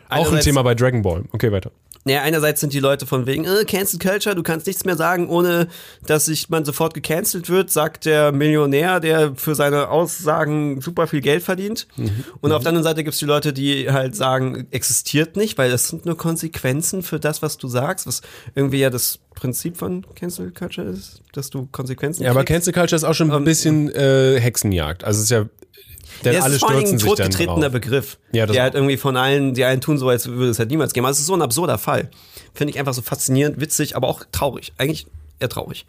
Auch 0.07 0.31
ein 0.31 0.39
Thema 0.39 0.63
bei 0.63 0.75
Dragon 0.75 1.01
Ball. 1.01 1.23
Okay, 1.31 1.51
weiter. 1.51 1.71
Ja, 2.09 2.21
einerseits 2.21 2.59
sind 2.61 2.73
die 2.73 2.79
Leute 2.79 3.05
von 3.05 3.25
wegen, 3.25 3.45
äh, 3.45 3.63
Cancel 3.65 3.99
Culture, 3.99 4.35
du 4.35 4.43
kannst 4.43 4.67
nichts 4.67 4.83
mehr 4.85 4.95
sagen, 4.97 5.29
ohne 5.29 5.67
dass 6.05 6.25
sich 6.25 6.49
man 6.49 6.65
sofort 6.65 6.93
gecancelt 6.93 7.49
wird, 7.49 7.69
sagt 7.69 8.05
der 8.05 8.31
Millionär, 8.31 8.99
der 8.99 9.35
für 9.35 9.55
seine 9.55 9.89
Aussagen 9.89 10.81
super 10.81 11.07
viel 11.07 11.21
Geld 11.21 11.43
verdient. 11.43 11.87
Und 12.41 12.51
auf 12.51 12.61
der 12.63 12.69
anderen 12.69 12.83
Seite 12.83 13.03
gibt's 13.03 13.19
die 13.19 13.25
Leute, 13.25 13.53
die 13.53 13.91
halt 13.91 14.15
sagen, 14.15 14.67
existiert 14.71 15.37
nicht, 15.37 15.57
weil 15.57 15.69
das 15.69 15.89
sind 15.89 16.05
nur 16.05 16.17
Konsequenzen 16.17 17.03
für 17.03 17.19
das, 17.19 17.41
was 17.41 17.57
du 17.57 17.67
sagst, 17.67 18.07
was 18.07 18.21
irgendwie 18.55 18.79
ja 18.79 18.89
das 18.89 19.19
Prinzip 19.35 19.77
von 19.77 20.05
Cancel 20.15 20.51
Culture 20.51 20.87
ist, 20.87 21.21
dass 21.33 21.49
du 21.49 21.67
Konsequenzen 21.71 22.23
Ja, 22.23 22.31
aber 22.31 22.43
kriegst. 22.43 22.65
Cancel 22.65 22.73
Culture 22.73 22.95
ist 22.97 23.03
auch 23.03 23.13
schon 23.13 23.31
ein 23.31 23.43
bisschen 23.45 23.89
äh, 23.93 24.39
Hexenjagd. 24.39 25.03
Also 25.03 25.19
es 25.19 25.25
ist 25.25 25.31
ja, 25.31 25.45
denn 26.23 26.33
Ja, 26.33 26.39
es 26.39 26.45
alle 26.45 26.55
ist 26.55 26.59
vor 26.61 26.69
allem 26.69 26.79
stürzen 26.85 26.99
ein 26.99 27.07
totgetretener. 27.07 27.69
Begriff. 27.69 28.17
Ja, 28.31 28.45
das 28.45 28.53
der 28.53 28.63
halt 28.63 28.75
irgendwie 28.75 28.97
von 28.97 29.17
allen, 29.17 29.53
die 29.53 29.63
einen 29.65 29.81
tun 29.81 29.97
so, 29.97 30.09
als 30.09 30.27
würde 30.27 30.49
es 30.49 30.59
halt 30.59 30.69
niemals 30.69 30.93
geben. 30.93 31.05
Also 31.05 31.17
es 31.17 31.21
ist 31.21 31.27
so 31.27 31.33
ein 31.35 31.41
absurder 31.41 31.77
Fall. 31.77 32.09
Finde 32.53 32.71
ich 32.73 32.79
einfach 32.79 32.93
so 32.93 33.01
faszinierend, 33.01 33.59
witzig, 33.61 33.95
aber 33.95 34.07
auch 34.07 34.23
traurig. 34.31 34.73
Eigentlich 34.77 35.07
eher 35.39 35.49
traurig. 35.49 35.85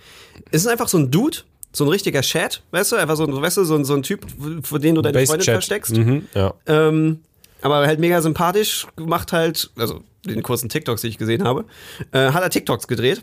Es 0.50 0.62
ist 0.62 0.68
einfach 0.68 0.88
so 0.88 0.98
ein 0.98 1.10
Dude, 1.10 1.38
so 1.72 1.84
ein 1.84 1.88
richtiger 1.88 2.20
Chat, 2.22 2.62
weißt 2.72 2.92
du, 2.92 2.96
einfach 2.96 3.16
so 3.16 3.24
ein, 3.24 3.32
weißt 3.40 3.56
du, 3.58 3.64
so 3.64 3.74
ein, 3.76 3.84
so 3.84 3.94
ein 3.94 4.02
Typ, 4.02 4.26
für 4.62 4.78
den 4.80 4.94
du 4.94 5.02
deine 5.02 5.14
Base 5.14 5.26
Freundin 5.26 5.44
Chat. 5.44 5.54
versteckst. 5.54 5.96
Mhm, 5.96 6.26
ja. 6.34 6.54
Ähm, 6.66 7.20
aber 7.62 7.86
halt 7.86 8.00
mega 8.00 8.20
sympathisch, 8.22 8.86
macht 8.96 9.32
halt, 9.32 9.70
also 9.76 10.00
den 10.26 10.42
kurzen 10.42 10.68
TikToks, 10.68 11.02
die 11.02 11.08
ich 11.08 11.18
gesehen 11.18 11.44
habe, 11.44 11.64
äh, 12.12 12.32
hat 12.32 12.42
er 12.42 12.50
TikToks 12.50 12.88
gedreht, 12.88 13.22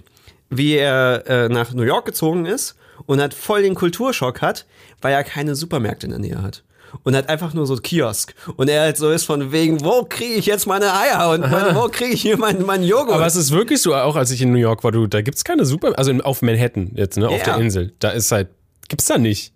wie 0.50 0.76
er 0.76 1.24
äh, 1.28 1.50
nach 1.50 1.74
New 1.74 1.84
York 1.84 2.06
gezogen 2.06 2.46
ist 2.46 2.76
und 3.06 3.22
hat 3.22 3.34
voll 3.34 3.64
den 3.64 3.76
Kulturschock 3.76 4.42
hat, 4.42 4.66
weil 5.02 5.14
er 5.14 5.24
keine 5.24 5.56
Supermärkte 5.56 6.08
in 6.08 6.12
der 6.12 6.20
Nähe 6.20 6.42
hat. 6.42 6.64
Und 7.04 7.16
hat 7.16 7.30
einfach 7.30 7.54
nur 7.54 7.66
so 7.68 7.76
Kiosk. 7.76 8.34
Und 8.56 8.70
er 8.70 8.82
halt 8.82 8.98
so 8.98 9.10
ist 9.12 9.24
von 9.26 9.52
wegen, 9.52 9.84
wo 9.84 10.04
kriege 10.04 10.34
ich 10.36 10.46
jetzt 10.46 10.68
meine 10.68 10.94
Eier 10.94 11.30
und 11.32 11.42
meine, 11.52 11.76
wo 11.76 11.88
kriege 11.90 12.14
ich 12.14 12.22
hier 12.22 12.38
meinen 12.38 12.66
mein 12.66 12.84
Joghurt? 12.84 13.16
Aber 13.16 13.26
es 13.26 13.36
ist 13.36 13.52
wirklich 13.52 13.82
so, 13.82 13.94
auch 13.96 14.16
als 14.16 14.32
ich 14.32 14.42
in 14.42 14.52
New 14.52 14.58
York 14.58 14.84
war, 14.84 14.92
du, 14.92 15.08
da 15.08 15.22
gibt's 15.22 15.44
keine 15.44 15.66
Super, 15.66 15.98
also 15.98 16.12
auf 16.24 16.42
Manhattan 16.42 16.92
jetzt, 16.96 17.18
ne, 17.18 17.28
auf 17.28 17.40
Ja. 17.40 17.44
der 17.56 17.58
Insel. 17.58 17.94
Da 18.00 18.10
ist 18.12 18.32
halt, 18.32 18.50
gibt's 18.90 19.06
da 19.06 19.18
nicht. 19.18 19.54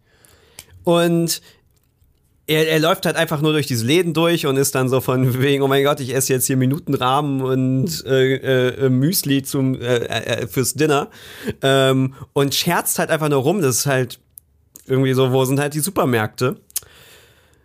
Und 0.84 1.42
er, 2.48 2.68
er 2.70 2.80
läuft 2.80 3.06
halt 3.06 3.16
einfach 3.16 3.42
nur 3.42 3.54
durch 3.54 3.68
diese 3.68 3.86
Läden 3.86 4.14
durch 4.14 4.46
und 4.46 4.58
ist 4.58 4.76
dann 4.76 4.90
so 4.90 5.00
von 5.00 5.42
wegen, 5.42 5.64
oh 5.64 5.68
mein 5.68 5.84
Gott, 5.84 6.00
ich 6.00 6.14
esse 6.14 6.34
jetzt 6.34 6.48
hier 6.48 6.58
Minutenrahmen 6.58 7.42
und 7.42 8.06
äh, 8.06 8.66
äh, 8.86 8.90
Müsli 8.90 9.44
zum, 9.44 9.76
äh, 9.80 9.98
äh, 10.06 10.48
fürs 10.48 10.74
Dinner. 10.74 11.10
Ähm, 11.62 12.14
und 12.34 12.54
scherzt 12.56 13.00
halt 13.00 13.10
einfach 13.10 13.30
nur 13.30 13.40
rum. 13.42 13.62
Das 13.62 13.78
ist 13.78 13.86
halt 13.86 14.20
irgendwie 14.88 15.14
so, 15.14 15.32
wo 15.32 15.46
sind 15.46 15.60
halt 15.60 15.74
die 15.76 15.80
Supermärkte? 15.80 16.58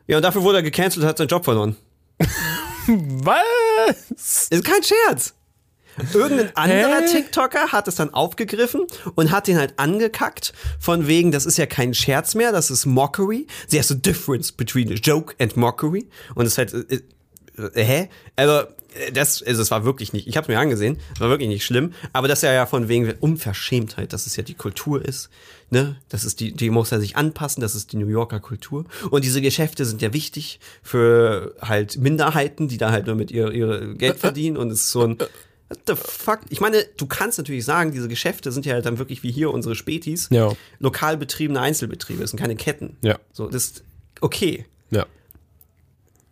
Ja, 0.07 0.17
und 0.17 0.23
dafür 0.23 0.43
wurde 0.43 0.59
er 0.59 0.63
gecancelt 0.63 1.03
und 1.03 1.09
hat 1.09 1.19
seinen 1.19 1.29
Job 1.29 1.45
verloren. 1.45 1.77
Was? 2.87 4.49
Ist 4.49 4.65
kein 4.65 4.83
Scherz. 4.83 5.35
Irgendein 6.13 6.55
anderer 6.57 7.01
Hä? 7.01 7.11
TikToker 7.11 7.73
hat 7.73 7.89
es 7.89 7.95
dann 7.95 8.13
aufgegriffen 8.13 8.87
und 9.15 9.31
hat 9.31 9.47
den 9.47 9.57
halt 9.57 9.79
angekackt, 9.79 10.53
von 10.79 11.07
wegen, 11.07 11.33
das 11.33 11.47
ist 11.47 11.57
ja 11.57 11.67
kein 11.67 11.95
Scherz 11.95 12.35
mehr, 12.35 12.53
das 12.53 12.71
ist 12.71 12.85
Mockery. 12.87 13.47
There's 13.71 13.91
a 13.91 13.95
difference 13.95 14.53
between 14.53 14.93
a 14.93 14.97
joke 14.97 15.35
and 15.39 15.57
mockery. 15.57 16.09
Und 16.35 16.47
es 16.47 16.53
ist 16.53 16.59
halt, 16.59 16.75
äh, 16.75 17.01
äh, 17.75 17.85
hä? 17.85 18.09
Also, 18.37 18.67
äh, 18.95 19.13
das, 19.13 19.43
also 19.43 19.63
es 19.63 19.71
war 19.71 19.85
wirklich 19.85 20.13
nicht, 20.13 20.27
ich 20.27 20.37
habe 20.37 20.53
mir 20.53 20.59
angesehen, 20.59 20.99
es 21.15 21.21
war 21.21 21.31
wirklich 21.31 21.49
nicht 21.49 21.65
schlimm, 21.65 21.95
aber 22.13 22.29
das 22.29 22.41
ist 22.41 22.43
ja 22.43 22.53
ja 22.53 22.67
von 22.67 22.89
wegen 22.89 23.11
Unverschämtheit, 23.21 24.13
dass 24.13 24.27
es 24.27 24.37
ja 24.37 24.43
die 24.43 24.55
Kultur 24.55 25.03
ist, 25.05 25.31
ne? 25.71 25.97
Das 26.09 26.25
ist 26.25 26.41
die, 26.41 26.53
die 26.53 26.71
muss 26.71 26.91
ja 26.91 26.99
sich 26.99 27.17
anpassen, 27.17 27.61
das 27.61 27.75
ist 27.75 27.93
die 27.93 27.97
New 27.97 28.09
Yorker 28.09 28.41
Kultur. 28.41 28.85
Und 29.11 29.25
diese 29.25 29.41
Geschäfte 29.41 29.85
sind 29.85 30.03
ja 30.03 30.13
wichtig 30.13 30.61
für 30.83 31.55
halt 31.61 31.99
Minderheiten, 31.99 32.69
die 32.69 32.79
da 32.79 32.91
halt 32.91 33.07
nur 33.07 33.17
mit 33.17 33.31
ihr, 33.31 33.51
ihre 33.53 33.95
Geld 33.95 34.19
verdienen 34.19 34.57
und 34.57 34.71
es 34.71 34.81
ist 34.81 34.91
so 34.91 35.03
ein, 35.03 35.19
What 35.69 35.81
the 35.89 35.95
fuck? 35.97 36.41
Ich 36.49 36.61
meine, 36.61 36.85
du 36.97 37.07
kannst 37.07 37.39
natürlich 37.39 37.65
sagen, 37.65 37.91
diese 37.91 38.07
Geschäfte 38.07 38.53
sind 38.53 38.67
ja 38.67 38.75
halt 38.75 38.87
dann 38.87 38.99
wirklich 38.99 39.25
wie 39.25 39.33
hier 39.33 39.51
unsere 39.51 39.75
Spätis. 39.75 40.29
Ja. 40.31 40.53
Lokal 40.79 41.17
betriebene 41.17 41.61
Einzelbetriebe, 41.61 42.21
das 42.21 42.31
sind 42.31 42.39
keine 42.39 42.55
Ketten. 42.55 42.97
Ja. 43.03 43.19
So, 43.33 43.49
das 43.49 43.65
ist 43.65 43.85
okay. 44.21 44.67
Ja. 44.91 45.07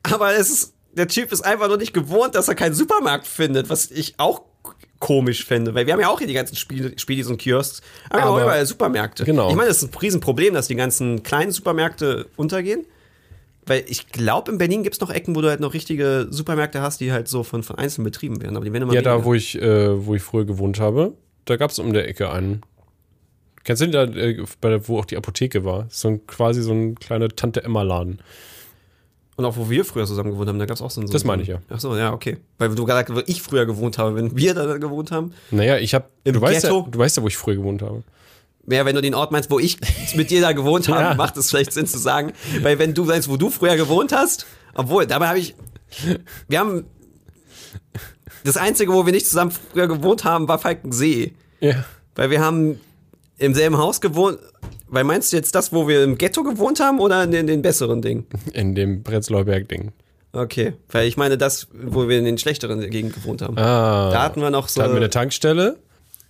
Aber 0.04 0.34
es 0.34 0.50
ist, 0.50 0.74
der 0.92 1.08
Typ 1.08 1.32
ist 1.32 1.40
einfach 1.40 1.66
nur 1.66 1.78
nicht 1.78 1.92
gewohnt, 1.92 2.36
dass 2.36 2.46
er 2.46 2.54
keinen 2.54 2.74
Supermarkt 2.74 3.26
findet, 3.26 3.68
was 3.68 3.90
ich 3.90 4.14
auch 4.18 4.42
komisch 5.00 5.44
fände, 5.44 5.74
weil 5.74 5.86
wir 5.86 5.92
haben 5.92 6.00
ja 6.00 6.08
auch 6.08 6.18
hier 6.18 6.26
die 6.26 6.32
ganzen 6.34 6.56
Spiel, 6.56 6.94
Spielis 6.98 7.26
und 7.28 7.36
Kiosks, 7.38 7.82
aber, 8.10 8.22
Aber- 8.22 8.30
auch 8.30 8.40
überall 8.42 8.64
Supermärkte. 8.66 9.24
Genau. 9.24 9.50
Ich 9.50 9.54
meine, 9.56 9.68
das 9.68 9.82
ist 9.82 9.94
ein 9.94 9.98
Riesenproblem, 9.98 10.54
dass 10.54 10.68
die 10.68 10.76
ganzen 10.76 11.22
kleinen 11.22 11.50
Supermärkte 11.52 12.26
untergehen. 12.36 12.86
Weil 13.66 13.82
ich 13.88 14.08
glaube, 14.08 14.52
in 14.52 14.58
Berlin 14.58 14.82
gibt 14.82 14.94
es 14.96 15.00
noch 15.00 15.10
Ecken, 15.10 15.34
wo 15.34 15.40
du 15.40 15.48
halt 15.48 15.60
noch 15.60 15.72
richtige 15.72 16.26
Supermärkte 16.28 16.82
hast, 16.82 17.00
die 17.00 17.12
halt 17.12 17.28
so 17.28 17.42
von, 17.44 17.62
von 17.62 17.76
Einzelnen 17.76 18.04
betrieben 18.04 18.42
werden. 18.42 18.56
Aber 18.56 18.64
die 18.66 18.72
werden 18.74 18.82
immer 18.82 18.92
Ja, 18.92 19.00
weniger. 19.00 19.16
da, 19.18 19.24
wo 19.24 19.32
ich, 19.32 19.58
äh, 19.60 20.04
wo 20.06 20.14
ich 20.14 20.20
früher 20.22 20.44
gewohnt 20.44 20.80
habe, 20.80 21.14
da 21.46 21.56
gab's 21.56 21.78
um 21.78 21.94
der 21.94 22.06
Ecke 22.06 22.30
einen. 22.30 22.60
Kennst 23.64 23.80
du 23.80 23.86
den 23.86 23.92
da, 23.92 24.20
äh, 24.20 24.78
wo 24.86 24.98
auch 24.98 25.06
die 25.06 25.16
Apotheke 25.16 25.64
war? 25.64 25.86
So 25.88 26.08
ein, 26.08 26.26
quasi 26.26 26.60
so 26.60 26.72
ein 26.72 26.96
kleiner 26.96 27.30
Tante-Emma-Laden. 27.30 28.18
Und 29.36 29.44
auch 29.44 29.56
wo 29.56 29.68
wir 29.68 29.84
früher 29.84 30.06
zusammen 30.06 30.30
gewohnt 30.30 30.48
haben, 30.48 30.58
da 30.58 30.66
gab 30.66 30.76
es 30.76 30.82
auch 30.82 30.90
so 30.90 31.00
ein. 31.00 31.08
Das 31.08 31.24
meine 31.24 31.42
ich 31.42 31.48
ja. 31.48 31.58
Ach 31.68 31.80
so, 31.80 31.96
ja, 31.96 32.12
okay. 32.12 32.38
Weil 32.58 32.74
du 32.74 32.84
gesagt 32.84 33.08
hast, 33.10 33.16
wo 33.16 33.22
ich 33.26 33.42
früher 33.42 33.66
gewohnt 33.66 33.98
habe, 33.98 34.14
wenn 34.14 34.36
wir 34.36 34.54
da 34.54 34.76
gewohnt 34.78 35.10
haben. 35.10 35.32
Naja, 35.50 35.76
ich 35.78 35.94
hab, 35.94 36.10
Im 36.22 36.34
du 36.34 36.40
weißt, 36.40 36.64
ja, 36.64 36.70
du 36.70 36.98
weißt 36.98 37.16
ja, 37.16 37.22
wo 37.22 37.26
ich 37.26 37.36
früher 37.36 37.56
gewohnt 37.56 37.82
habe. 37.82 38.04
Ja, 38.70 38.84
wenn 38.86 38.94
du 38.94 39.02
den 39.02 39.14
Ort 39.14 39.32
meinst, 39.32 39.50
wo 39.50 39.58
ich 39.58 39.76
mit 40.14 40.30
dir 40.30 40.40
da 40.40 40.52
gewohnt 40.52 40.88
habe, 40.88 41.00
Ja. 41.02 41.14
macht 41.14 41.36
es 41.36 41.50
vielleicht 41.50 41.72
Sinn 41.72 41.86
zu 41.86 41.98
sagen. 41.98 42.32
Weil 42.62 42.78
wenn 42.78 42.94
du 42.94 43.06
weißt, 43.06 43.28
wo 43.28 43.36
du 43.36 43.50
früher 43.50 43.76
gewohnt 43.76 44.12
hast, 44.12 44.46
obwohl, 44.74 45.06
dabei 45.06 45.28
habe 45.28 45.38
ich. 45.38 45.54
Wir 46.48 46.60
haben. 46.60 46.84
Das 48.44 48.56
Einzige, 48.56 48.92
wo 48.92 49.04
wir 49.06 49.12
nicht 49.12 49.26
zusammen 49.26 49.50
früher 49.50 49.88
gewohnt 49.88 50.24
haben, 50.24 50.48
war 50.48 50.58
Falkensee. 50.58 51.32
Ja. 51.60 51.84
Weil 52.14 52.30
wir 52.30 52.40
haben 52.40 52.78
im 53.38 53.54
selben 53.54 53.78
Haus 53.78 54.00
gewohnt. 54.00 54.38
Weil 54.94 55.04
meinst 55.04 55.32
du 55.32 55.36
jetzt 55.36 55.54
das, 55.54 55.72
wo 55.72 55.88
wir 55.88 56.04
im 56.04 56.16
Ghetto 56.18 56.42
gewohnt 56.44 56.78
haben 56.80 57.00
oder 57.00 57.24
in 57.24 57.30
den, 57.32 57.46
den 57.46 57.62
besseren 57.62 58.00
Ding? 58.00 58.26
In 58.52 58.74
dem 58.74 59.02
Prenzlauer 59.02 59.44
Berg-Ding. 59.44 59.92
Okay, 60.32 60.72
weil 60.90 61.06
ich 61.06 61.16
meine 61.16 61.36
das, 61.38 61.68
wo 61.72 62.08
wir 62.08 62.18
in 62.18 62.24
den 62.24 62.38
schlechteren 62.38 62.80
Gegend 62.90 63.14
gewohnt 63.14 63.40
haben. 63.42 63.56
Ah. 63.56 64.10
Da 64.10 64.22
hatten 64.22 64.40
wir 64.40 64.50
noch 64.50 64.66
so. 64.68 64.80
Da 64.80 64.84
hatten 64.84 64.94
wir 64.94 65.00
eine 65.00 65.10
Tankstelle. 65.10 65.76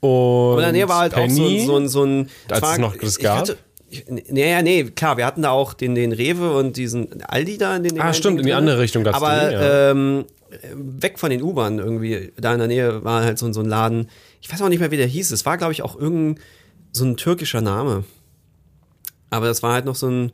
Und, 0.00 0.10
Und 0.10 0.54
in 0.58 0.62
der 0.64 0.72
Nähe 0.72 0.88
war 0.88 0.98
halt 1.00 1.14
Penny. 1.14 1.32
auch 1.32 1.36
so, 1.36 1.46
ein- 1.46 1.66
so, 1.66 1.76
ein- 1.76 1.88
so 1.88 2.04
ein. 2.04 2.30
Als 2.50 2.72
es 2.72 2.78
noch 2.78 2.96
das 2.96 3.18
gab? 3.18 3.48
Ich, 3.88 4.04
nee, 4.08 4.50
ja, 4.50 4.60
nee, 4.60 4.84
klar, 4.84 5.16
wir 5.16 5.24
hatten 5.24 5.40
da 5.42 5.50
auch 5.50 5.72
den, 5.72 5.94
den 5.94 6.12
Rewe 6.12 6.54
und 6.56 6.76
diesen 6.76 7.22
Aldi 7.22 7.56
da 7.58 7.76
in 7.76 7.82
den 7.84 7.98
Ah, 8.00 8.12
stimmt, 8.12 8.40
in 8.40 8.46
die 8.46 8.52
andere 8.52 8.78
Richtung 8.80 9.04
gab's 9.04 9.16
Aber 9.16 9.48
die, 9.48 9.52
ja. 9.54 9.90
ähm, 9.92 10.24
weg 10.74 11.18
von 11.18 11.30
den 11.30 11.42
U-Bahnen 11.42 11.78
irgendwie. 11.78 12.32
Da 12.38 12.52
in 12.52 12.58
der 12.58 12.68
Nähe 12.68 13.04
war 13.04 13.22
halt 13.24 13.38
so, 13.38 13.50
so 13.52 13.60
ein 13.60 13.66
Laden. 13.66 14.08
Ich 14.42 14.52
weiß 14.52 14.60
auch 14.62 14.68
nicht 14.68 14.80
mehr, 14.80 14.90
wie 14.90 14.96
der 14.98 15.06
hieß. 15.06 15.30
Es 15.30 15.46
war, 15.46 15.56
glaube 15.58 15.72
ich, 15.72 15.82
auch 15.82 15.98
irgendein 15.98 16.42
so 16.92 17.04
ein 17.04 17.16
türkischer 17.16 17.60
Name. 17.62 18.04
Aber 19.30 19.46
das 19.46 19.62
war 19.62 19.72
halt 19.72 19.84
noch 19.84 19.94
so 19.96 20.08
ein. 20.08 20.32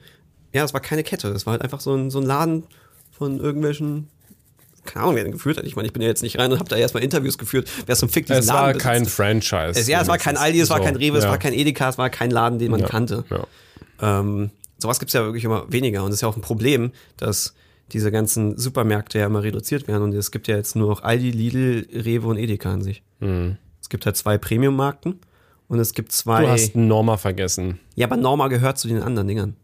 Ja, 0.53 0.65
es 0.65 0.73
war 0.75 0.81
keine 0.81 1.03
Kette. 1.05 1.33
Das 1.33 1.47
war 1.47 1.53
halt 1.53 1.63
einfach 1.63 1.81
so 1.81 1.95
ein, 1.95 2.11
so 2.11 2.19
ein 2.21 2.27
Laden 2.27 2.65
von 3.11 3.39
irgendwelchen. 3.41 4.09
Keine 4.85 5.05
Ahnung, 5.05 5.17
wer 5.17 5.25
den 5.25 5.33
geführt 5.33 5.59
hat. 5.59 5.65
Ich 5.67 5.77
meine, 5.77 5.87
ich 5.87 5.93
bin 5.93 6.01
ja 6.03 6.09
jetzt 6.09 6.23
nicht 6.23 6.39
rein 6.39 6.51
und 6.51 6.59
habe 6.59 6.69
da 6.71 6.77
erstmal 6.77 7.03
Interviews 7.03 7.37
geführt. 7.37 7.71
Wer 7.87 7.97
zum 7.97 8.09
Fick 8.09 8.27
diesen 8.27 8.41
es 8.41 8.47
Laden 8.47 8.59
war 8.59 8.67
besitzt. 8.73 8.85
kein 8.85 9.07
Franchise. 9.07 9.79
Es, 9.79 9.87
ja, 9.87 10.01
es 10.01 10.09
war 10.09 10.17
kein 10.19 10.37
Aldi, 10.39 10.59
es 10.61 10.71
war 10.71 10.79
So, 10.79 10.85
kein 10.85 10.97
Rewe, 10.97 11.19
es 11.19 11.25
ja. 11.25 11.31
war 11.31 11.39
kein 11.39 11.53
Edeka, 11.53 11.91
es 11.91 11.99
war 11.99 12.09
kein 12.09 12.31
Laden, 12.31 12.59
den 12.59 12.71
man 12.71 12.81
Ja, 12.81 12.87
kannte. 12.89 13.25
Ja. 13.29 13.47
Ähm, 14.21 14.51
sowas 14.79 14.99
gibt's 14.99 15.13
ja 15.13 15.23
wirklich 15.23 15.45
immer 15.45 15.71
weniger. 15.71 16.03
Und 16.03 16.09
es 16.11 16.17
ist 16.17 16.21
ja 16.23 16.29
auch 16.29 16.37
ein 16.37 16.41
Problem, 16.43 16.93
dass 17.19 17.55
diese 17.93 18.11
ganzen 18.11 18.57
Supermärkte 18.57 19.19
ja 19.19 19.27
immer 19.27 19.43
reduziert 19.43 19.87
werden. 19.87 20.03
Und 20.03 20.15
es 20.15 20.31
gibt 20.31 20.49
ja 20.49 20.57
jetzt 20.57 20.75
nur 20.75 20.89
noch 20.89 21.03
Aldi, 21.03 21.31
Lidl, 21.31 21.87
Rewe 21.93 22.27
und 22.29 22.39
Edeka 22.39 22.73
an 22.73 22.83
sich. 22.83 23.03
Es 23.83 23.89
gibt 23.91 24.07
halt 24.07 24.17
zwei 24.17 24.39
Premium-Marken 24.39 25.21
und 25.71 25.79
es 25.79 25.95
gibt 25.95 26.13
zwei. 26.13 26.43
Du 26.43 26.49
hast 26.51 26.77
Norma 26.77 27.17
vergessen. 27.17 27.79
ja, 27.95 28.07
aber 28.07 28.17
Norma 28.19 28.49
gehört 28.49 28.77
zu 28.77 28.89
den 28.89 29.01
anderen 29.01 29.27
Dingern. 29.29 29.57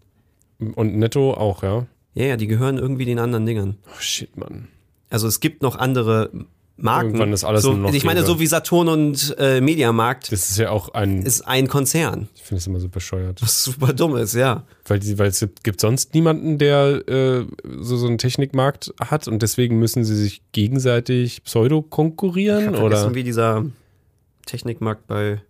Und 0.74 0.96
Netto 0.96 1.34
auch, 1.34 1.62
ja. 1.62 1.86
Ja, 2.14 2.24
ja, 2.24 2.36
die 2.38 2.46
gehören 2.46 2.78
irgendwie 2.78 3.04
den 3.04 3.18
anderen 3.18 3.44
Dingern. 3.44 3.76
Oh, 3.88 4.00
shit, 4.00 4.34
Mann. 4.38 4.68
Also 5.10 5.28
es 5.28 5.40
gibt 5.40 5.60
noch 5.62 5.76
andere 5.76 6.30
Marken. 6.78 7.08
Irgendwann 7.08 7.32
ist 7.32 7.44
alles 7.44 7.62
so, 7.62 7.72
nur 7.72 7.88
noch 7.90 7.94
Ich 7.94 8.04
meine, 8.04 8.22
so 8.24 8.38
wie 8.40 8.46
Saturn 8.46 8.88
und 8.88 9.34
äh, 9.38 9.60
Mediamarkt 9.60 10.30
Das 10.32 10.48
ist 10.50 10.56
ja 10.58 10.70
auch 10.70 10.90
ein. 10.90 11.22
ist 11.22 11.42
ein 11.42 11.68
Konzern. 11.68 12.28
Ich 12.34 12.42
finde 12.42 12.58
es 12.60 12.66
immer 12.66 12.80
so 12.80 12.88
bescheuert. 12.88 13.42
Was 13.42 13.64
super 13.64 13.92
dumm 13.92 14.16
ist, 14.16 14.34
ja. 14.34 14.64
Weil, 14.86 15.00
weil 15.18 15.28
es 15.28 15.46
gibt- 15.62 15.80
sonst 15.80 16.14
niemanden, 16.14 16.56
der 16.58 17.06
äh, 17.08 17.44
so, 17.80 17.96
so 17.96 18.06
einen 18.06 18.18
Technikmarkt 18.18 18.94
hat 19.00 19.26
und 19.28 19.42
deswegen 19.42 19.78
müssen 19.78 20.04
sie 20.04 20.16
sich 20.16 20.42
gegenseitig 20.52 21.42
pseudo 21.44 21.80
Ich 21.84 21.90
konkurrieren 21.90 22.66
hab 22.76 22.82
oder 22.82 22.96
vergessen, 22.96 23.14
wie 23.14 23.24
dieser 23.24 23.64
Technikmarkt 24.46 25.06
bei 25.06 25.42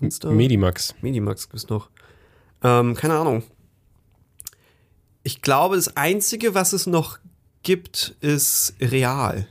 uns 0.00 0.18
da. 0.18 0.30
Medimax. 0.30 0.94
Medimax 1.00 1.48
gibt's 1.48 1.68
noch. 1.68 1.90
Ähm, 2.62 2.94
keine 2.94 3.14
Ahnung. 3.14 3.42
Ich 5.22 5.42
glaube, 5.42 5.76
das 5.76 5.96
Einzige, 5.96 6.54
was 6.54 6.72
es 6.72 6.86
noch 6.86 7.18
gibt, 7.62 8.16
ist 8.20 8.74
Real. 8.80 9.46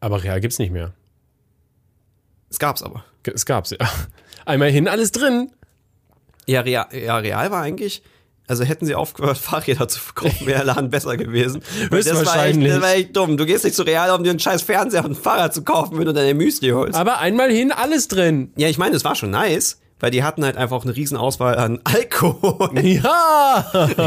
Aber 0.00 0.22
Real 0.22 0.40
gibt's 0.40 0.58
nicht 0.58 0.70
mehr. 0.70 0.92
Es 2.50 2.58
gab's 2.58 2.82
aber. 2.82 3.04
Es 3.22 3.46
gab's, 3.46 3.70
ja. 3.70 3.78
Einmal 4.44 4.70
hin, 4.70 4.86
alles 4.86 5.12
drin. 5.12 5.50
Ja, 6.46 6.60
Real, 6.60 6.86
ja, 6.92 7.16
Real 7.16 7.50
war 7.50 7.62
eigentlich. 7.62 8.02
Also 8.46 8.64
hätten 8.64 8.84
sie 8.86 8.94
aufgehört, 8.94 9.38
Fahrräder 9.38 9.88
zu 9.88 9.98
verkaufen, 10.00 10.46
wäre 10.46 10.58
der 10.64 10.74
Laden 10.74 10.90
besser 10.90 11.16
gewesen. 11.16 11.62
Das 11.90 12.06
war, 12.26 12.46
echt, 12.46 12.64
das 12.64 12.80
war 12.82 12.94
echt 12.94 13.16
dumm. 13.16 13.36
Du 13.36 13.46
gehst 13.46 13.64
nicht 13.64 13.74
zu 13.76 13.82
Real, 13.82 14.10
um 14.10 14.22
dir 14.24 14.30
einen 14.30 14.38
scheiß 14.38 14.62
Fernseher 14.62 15.04
und 15.04 15.12
ein 15.12 15.14
Fahrrad 15.16 15.54
zu 15.54 15.62
kaufen, 15.62 15.98
wenn 15.98 16.04
du 16.06 16.12
deine 16.12 16.34
Müsli 16.34 16.70
holst. 16.70 16.94
Aber 16.98 17.18
einmal 17.18 17.50
hin, 17.50 17.72
alles 17.72 18.08
drin. 18.08 18.52
Ja, 18.56 18.68
ich 18.68 18.76
meine, 18.78 18.96
es 18.96 19.04
war 19.04 19.14
schon 19.14 19.30
nice, 19.30 19.78
weil 20.00 20.10
die 20.10 20.22
hatten 20.22 20.44
halt 20.44 20.56
einfach 20.56 20.82
eine 20.84 20.94
riesen 20.94 21.16
Auswahl 21.16 21.56
an 21.56 21.80
Alkohol. 21.84 22.70
Ja. 22.82 23.64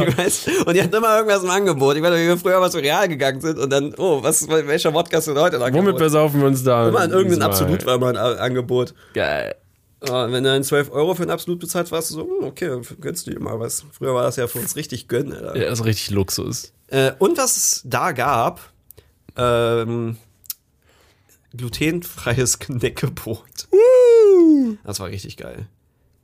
Ich 0.08 0.18
weiß, 0.18 0.48
und 0.66 0.76
die 0.76 0.84
hatten 0.84 0.96
immer 0.96 1.16
irgendwas 1.18 1.44
im 1.44 1.50
Angebot. 1.50 1.96
Ich 1.96 2.04
weiß 2.04 2.14
wie 2.14 2.28
wir 2.28 2.38
früher 2.38 2.60
mal 2.60 2.70
zu 2.70 2.78
Real 2.80 3.08
gegangen 3.08 3.42
sind 3.42 3.58
und 3.58 3.72
dann, 3.72 3.94
oh, 3.98 4.22
was, 4.22 4.48
welcher 4.48 4.94
Wodka 4.94 5.18
ist 5.18 5.28
denn 5.28 5.38
heute 5.40 5.56
im 5.56 5.62
Womit 5.62 5.76
Angebot? 5.78 6.00
besaufen 6.00 6.42
wir 6.42 6.48
uns 6.48 6.64
da? 6.64 6.90
Immer 6.90 7.02
an 7.02 7.12
irgendein? 7.12 7.42
Absolut 7.42 7.86
war 7.86 7.98
mal 7.98 8.16
ein 8.16 8.38
Angebot. 8.40 8.94
Geil. 9.14 9.56
Ja, 10.06 10.32
wenn 10.32 10.44
du 10.44 10.50
dann 10.52 10.64
12 10.64 10.92
Euro 10.92 11.16
für 11.16 11.24
ein 11.24 11.30
Absolut 11.32 11.60
bezahlst, 11.60 11.92
warst 11.92 12.12
du 12.12 12.16
so, 12.16 12.22
hm, 12.22 12.44
okay, 12.48 12.80
gönnst 13.02 13.26
du 13.26 13.32
dir 13.32 13.40
mal 13.40 13.60
was. 13.60 13.84
Früher 13.92 14.14
war 14.14 14.24
das 14.24 14.36
ja 14.36 14.48
für 14.48 14.60
uns 14.60 14.76
richtig 14.76 15.08
gönnen, 15.08 15.34
Alter. 15.34 15.56
Ja, 15.58 15.72
ist 15.72 15.84
richtig 15.86 16.12
Luxus. 16.12 16.72
Äh, 16.88 17.14
und 17.20 17.38
was 17.38 17.58
es 17.58 17.82
da 17.84 18.12
gab, 18.12 18.72
ähm, 19.36 20.18
glutenfreies 21.56 22.60
Knäckebrot. 22.60 23.68
Das 24.84 25.00
war 25.00 25.08
richtig 25.08 25.38
geil. 25.38 25.68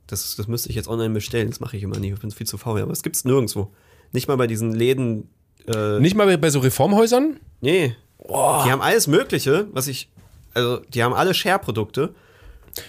Das, 0.06 0.36
das 0.36 0.46
müsste 0.48 0.68
ich 0.68 0.76
jetzt 0.76 0.88
online 0.88 1.14
bestellen. 1.14 1.48
Das 1.50 1.60
mache 1.60 1.76
ich 1.76 1.82
immer 1.82 1.98
nie. 1.98 2.12
Ich 2.12 2.20
bin 2.20 2.30
viel 2.30 2.46
zu 2.46 2.58
faul. 2.58 2.80
Aber 2.80 2.92
es 2.92 3.02
gibt's 3.02 3.24
nirgendwo. 3.24 3.72
Nicht 4.12 4.28
mal 4.28 4.36
bei 4.36 4.46
diesen 4.46 4.72
Läden. 4.72 5.28
Äh, 5.66 5.98
Nicht 5.98 6.14
mal 6.14 6.26
bei- 6.26 6.36
bei 6.36 6.50
so 6.50 6.58
Reformhäusern? 6.60 7.40
nee. 7.60 7.96
Die 8.26 8.32
haben 8.32 8.80
alles 8.80 9.06
Mögliche, 9.06 9.66
was 9.72 9.86
ich. 9.86 10.08
Also, 10.54 10.78
die 10.78 11.02
haben 11.02 11.12
alle 11.12 11.34
Share-Produkte. 11.34 12.14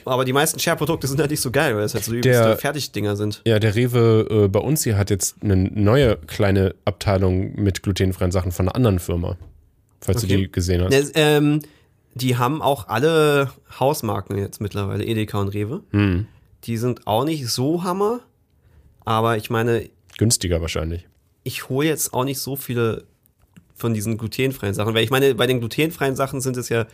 Aber 0.06 0.26
die 0.26 0.34
meisten 0.34 0.60
Share-Produkte 0.60 1.08
sind 1.08 1.20
halt 1.20 1.30
nicht 1.32 1.42
so 1.42 1.52
geil, 1.52 1.76
weil 1.76 1.84
es 1.84 1.94
halt 1.94 2.04
so 2.04 2.12
übelste 2.14 2.30
Der- 2.44 2.58
Fertigdinger 2.58 3.16
sind. 3.16 3.42
Ja, 3.46 3.60
der 3.60 3.76
Rewe 3.76 4.28
äh, 4.46 4.48
bei 4.48 4.60
uns 4.60 4.84
hier 4.84 4.98
hat 4.98 5.10
jetzt 5.10 5.36
eine 5.44 5.56
neue 5.56 6.16
kleine 6.18 6.74
Abteilung 6.86 7.54
mit 7.56 7.84
glutenfreien 7.84 8.32
Sachen 8.32 8.52
von 8.52 8.68
einer 8.68 8.76
anderen 8.76 9.00
Firma. 9.00 9.38
Falls 10.02 10.22
du 10.22 10.28
Okay. 10.28 10.38
die 10.38 10.52
gesehen 10.52 10.84
hast. 10.84 10.94
Das, 10.94 11.12
ähm, 11.16 11.62
die 12.16 12.38
haben 12.38 12.62
auch 12.62 12.88
alle 12.88 13.52
Hausmarken 13.80 14.38
jetzt 14.38 14.62
mittlerweile, 14.62 15.04
Edeka 15.06 15.40
und 15.40 15.50
Rewe. 15.50 15.82
Hm. 15.92 16.28
Die 16.64 16.78
sind 16.78 17.06
auch 17.08 17.26
nicht 17.26 17.48
so 17.50 17.84
Hammer. 17.84 18.22
Aber 19.04 19.38
ich 19.38 19.50
meine, 19.50 19.90
Günstiger 20.18 20.62
wahrscheinlich. 20.62 21.06
ich 21.44 21.70
hole 21.70 21.88
jetzt 21.88 22.14
auch 22.14 22.24
nicht 22.24 22.40
so 22.40 22.56
viele 22.56 23.04
von 23.76 23.94
diesen 23.94 24.18
glutenfreien 24.18 24.74
Sachen. 24.74 24.94
Weil 24.96 25.04
ich 25.04 25.10
meine, 25.12 25.36
bei 25.36 25.46
den 25.48 25.60
glutenfreien 25.60 26.16
Sachen 26.16 26.40
sind 26.42 26.56
es 26.58 26.70
ja 26.70 26.86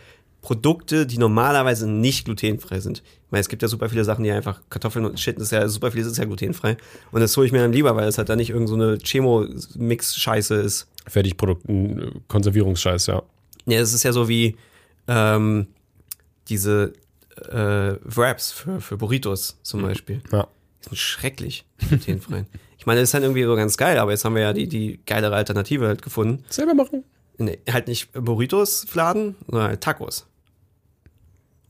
Produkte, 0.42 1.06
die 1.06 1.18
normalerweise 1.18 1.88
nicht 1.88 2.24
glutenfrei 2.24 2.80
sind. 2.80 2.98
Ich 2.98 3.30
meine, 3.30 3.40
es 3.40 3.48
gibt 3.48 3.62
ja 3.62 3.68
super 3.68 3.88
viele 3.88 4.04
Sachen, 4.04 4.24
die 4.24 4.32
einfach 4.32 4.60
Kartoffeln 4.68 5.04
und 5.06 5.18
Shit, 5.18 5.36
das 5.36 5.44
ist 5.44 5.50
ja 5.52 5.68
super 5.68 5.92
vieles 5.92 6.08
ist 6.08 6.18
ja 6.18 6.24
glutenfrei. 6.24 6.76
Und 7.12 7.20
das 7.20 7.36
hole 7.36 7.46
ich 7.46 7.52
mir 7.52 7.60
dann 7.60 7.72
lieber, 7.72 7.94
weil 7.94 8.08
es 8.08 8.18
halt 8.18 8.28
da 8.28 8.34
nicht 8.36 8.50
irgend 8.50 8.68
so 8.68 8.74
eine 8.74 8.98
Chemo-Mix-Scheiße 8.98 10.56
ist. 10.56 10.88
Fertigprodukten, 11.06 12.22
Konservierungsscheiß, 12.26 13.06
ja. 13.06 13.22
Ja, 13.66 13.78
es 13.78 13.92
ist 13.92 14.02
ja 14.02 14.12
so 14.12 14.28
wie 14.28 14.56
ähm, 15.06 15.68
diese 16.48 16.92
äh, 17.48 17.94
Wraps 18.02 18.50
für, 18.50 18.80
für 18.80 18.96
Burritos 18.96 19.58
zum 19.62 19.82
Beispiel. 19.82 20.20
Ja. 20.32 20.48
Die 20.82 20.88
sind 20.88 20.98
schrecklich, 20.98 21.64
die 21.80 21.86
glutenfreien. 21.86 22.46
ich 22.78 22.86
meine, 22.86 23.00
das 23.00 23.10
ist 23.10 23.14
halt 23.14 23.22
irgendwie 23.22 23.44
so 23.44 23.54
ganz 23.54 23.76
geil, 23.76 23.98
aber 23.98 24.10
jetzt 24.10 24.24
haben 24.24 24.34
wir 24.34 24.42
ja 24.42 24.52
die, 24.52 24.66
die 24.66 24.98
geilere 25.06 25.36
Alternative 25.36 25.86
halt 25.86 26.02
gefunden. 26.02 26.44
Selber 26.48 26.74
machen. 26.74 27.04
Nee, 27.38 27.60
halt 27.70 27.86
nicht 27.86 28.12
Burritos 28.12 28.84
fladen, 28.88 29.36
sondern 29.46 29.68
halt 29.68 29.80
Tacos. 29.80 30.26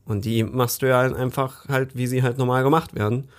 Und 0.05 0.25
die 0.25 0.43
machst 0.43 0.81
du 0.81 0.87
ja 0.89 0.97
halt 0.97 1.15
einfach 1.15 1.67
halt, 1.69 1.95
wie 1.95 2.07
sie 2.07 2.23
halt 2.23 2.37
normal 2.37 2.63
gemacht 2.63 2.93
werden. 2.95 3.29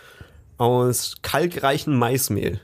Aus 0.57 1.17
kalkreichem 1.23 1.97
Maismehl. 1.99 2.61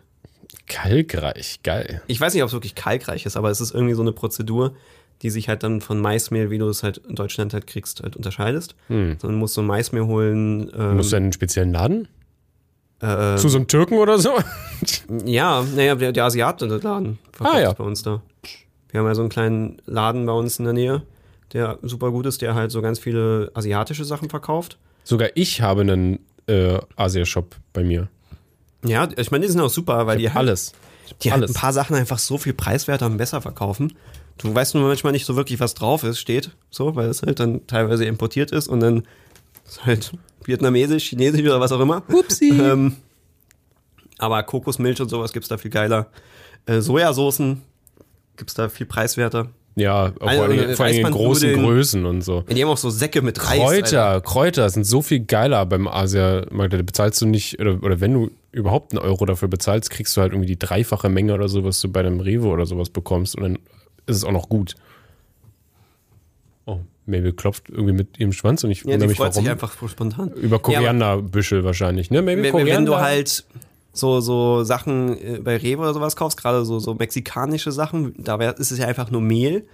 Kalkreich, 0.67 1.61
geil. 1.63 2.03
Ich 2.07 2.21
weiß 2.21 2.33
nicht, 2.35 2.43
ob 2.43 2.49
es 2.49 2.53
wirklich 2.53 2.75
kalkreich 2.75 3.27
ist, 3.27 3.37
aber 3.37 3.51
es 3.51 3.61
ist 3.61 3.75
irgendwie 3.75 3.95
so 3.95 4.03
eine 4.03 4.13
Prozedur, 4.13 4.75
die 5.23 5.31
sich 5.31 5.49
halt 5.49 5.63
dann 5.63 5.81
von 5.81 6.01
Maismehl, 6.01 6.51
wie 6.51 6.59
du 6.59 6.69
es 6.69 6.83
halt 6.83 6.99
in 6.99 7.15
Deutschland 7.15 7.53
halt 7.53 7.67
kriegst, 7.67 8.03
halt 8.03 8.17
unterscheidest. 8.17 8.75
Hm. 8.89 9.17
Dann 9.21 9.35
musst 9.35 9.57
du 9.57 9.63
Maismehl 9.63 10.07
holen. 10.07 10.71
Ähm, 10.77 10.97
Musst 10.97 11.13
du 11.13 11.17
einen 11.17 11.33
speziellen 11.33 11.73
Laden? 11.73 12.09
äh, 13.01 13.37
Zu 13.37 13.49
so 13.49 13.59
einem 13.59 13.67
Türken 13.67 13.99
oder 13.99 14.19
so? 14.19 14.31
ja, 15.25 15.63
naja, 15.75 15.95
der, 15.95 16.13
der 16.13 16.31
verkauft 16.31 16.87
Ah, 17.41 17.61
ja. 17.61 17.73
bei 17.73 17.85
uns 17.85 18.03
da. 18.03 18.23
Wir 18.91 19.01
haben 19.01 19.07
ja 19.07 19.15
so 19.15 19.23
einen 19.23 19.31
kleinen 19.31 19.83
Laden 19.87 20.25
bei 20.27 20.33
uns 20.33 20.59
in 20.59 20.65
der 20.65 20.75
Nähe, 20.75 21.03
der 21.53 21.79
super 21.83 22.11
gut 22.11 22.27
ist, 22.27 22.43
der 22.43 22.55
halt 22.55 22.71
so 22.71 22.83
ganz 22.83 22.99
viele 22.99 23.51
asiatische 23.55 24.05
Sachen 24.05 24.31
verkauft. 24.31 24.79
Sogar 25.05 25.31
ich 25.35 25.61
habe 25.61 25.83
einen 25.83 26.21
äh, 26.47 26.79
Asia-Shop 26.97 27.57
bei 27.73 27.83
mir. 27.83 28.09
Ja, 28.85 29.09
ich 29.17 29.31
meine, 29.31 29.47
die 29.47 29.53
sind 29.53 29.61
auch 29.61 29.71
super, 29.71 30.07
weil 30.07 30.19
die 30.19 30.29
halt, 30.29 30.39
Alles. 30.39 30.73
die 31.23 31.33
halt 31.33 31.43
alles. 31.43 31.55
ein 31.55 31.61
paar 31.61 31.73
Sachen 31.73 31.97
einfach 31.97 32.19
so 32.19 32.39
viel 32.39 32.55
preiswerter 32.55 33.07
und 33.07 33.17
besser 33.17 33.41
verkaufen. 33.43 33.95
Du 34.39 34.55
weißt 34.55 34.75
nur 34.75 34.89
manchmal 34.89 35.13
nicht 35.13 35.27
so 35.27 35.37
wirklich, 35.37 35.61
was 35.61 35.75
drauf 35.75 36.03
ist, 36.03 36.19
steht, 36.19 36.53
so, 36.71 36.97
weil 36.97 37.09
es 37.09 37.23
halt 37.23 37.41
dann 37.41 37.67
teilweise 37.67 38.07
importiert 38.07 38.53
ist 38.53 38.69
und 38.69 38.81
dann 38.81 39.03
ist 39.67 39.85
halt 39.85 40.13
vietnamesisch, 40.45 41.11
chinesisch 41.11 41.43
oder 41.43 41.61
was 41.61 41.73
auch 41.73 41.81
immer. 41.81 42.03
Upsi. 42.09 42.53
Ähm, 42.61 42.97
aber 44.19 44.43
Kokosmilch 44.43 45.01
und 45.01 45.09
sowas 45.09 45.33
gibt's 45.33 45.49
da 45.49 45.57
viel 45.57 45.71
geiler. 45.71 46.09
Äh, 46.67 46.81
Sojasoßen 46.81 47.63
gibt's 48.37 48.53
da 48.55 48.69
viel 48.69 48.85
preiswerter. 48.85 49.49
Ja, 49.81 50.13
auch 50.21 50.27
Also, 50.27 50.43
vor 50.45 50.51
allem, 50.53 50.75
vor 50.77 50.87
allem 50.87 51.07
in 51.07 51.13
großen. 51.13 51.53
Größen 51.55 52.07
und 52.07 52.23
so. 52.23 52.45
Ja, 52.49 52.55
die 52.55 52.63
haben 52.63 52.71
auch 52.71 52.77
so 52.77 52.91
Säcke 52.91 53.23
mit 53.23 53.43
Reis. 53.45 53.59
Kräuter, 53.59 54.05
Alter. 54.05 54.21
Kräuter 54.21 54.71
sind 54.71 54.85
so 54.85 55.03
viel 55.03 55.21
geiler 55.21 55.65
beim 55.67 55.89
Asia-Markt. 55.89 56.73
Da 56.73 56.83
bezahlst 56.83 57.21
du 57.21 57.27
nicht, 57.27 57.59
oder, 57.61 57.83
oder 57.83 58.01
wenn 58.01 58.13
du 58.15 58.31
überhaupt 58.53 58.93
einen 58.93 58.99
Euro 59.03 59.25
dafür 59.27 59.49
bezahlst, 59.49 59.91
kriegst 59.91 60.17
du 60.17 60.21
halt 60.21 60.33
irgendwie 60.33 60.49
die 60.49 60.59
dreifache 60.59 61.09
Menge 61.09 61.35
oder 61.35 61.49
so, 61.49 61.65
was 61.65 61.81
du 61.81 61.89
bei 61.91 62.01
einem 62.01 62.21
Rewe 62.21 62.47
oder 62.49 62.67
sowas 62.67 62.91
bekommst. 62.91 63.37
Und 63.37 63.43
dann 63.43 63.59
ist 64.07 64.17
es 64.17 64.25
auch 64.25 64.33
noch 64.33 64.49
gut. 64.49 64.75
Oh, 66.67 66.81
Mabel 67.07 67.33
klopft 67.33 67.69
irgendwie 67.71 67.93
mit 67.93 68.19
ihrem 68.19 68.33
Schwanz 68.33 68.65
und 68.65 68.71
ich 68.71 68.81
Ja, 68.81 68.93
wundere 68.93 69.09
mich, 69.09 69.17
freut 69.17 69.31
warum. 69.31 69.45
sich 69.45 69.51
einfach 69.51 69.73
spontan. 69.89 70.31
Über 70.33 70.59
Korianderbüschel 70.59 71.65
wahrscheinlich, 71.65 72.11
ne? 72.11 72.23
Mabel 72.23 72.43
Wenn, 72.43 72.51
Koriander. 72.53 72.77
wenn 72.77 72.87
du 72.87 72.97
halt 72.99 73.45
so, 73.93 74.21
so 74.21 74.63
Sachen 74.65 75.17
äh, 75.21 75.39
bei 75.39 75.57
Rewe 75.57 75.83
oder 75.83 75.95
sowas 75.95 76.17
kaufst, 76.17 76.41
gerade 76.41 76.65
so, 76.65 76.79
so 76.79 76.95
mexikanische 76.95 77.73
Sachen, 77.73 78.15
da 78.19 78.39
wär, 78.39 78.59
ist 78.59 78.71
es 78.71 78.79
ja 78.79 78.87
einfach 78.87 79.11
nur 79.11 79.21
Mehl, 79.21 79.67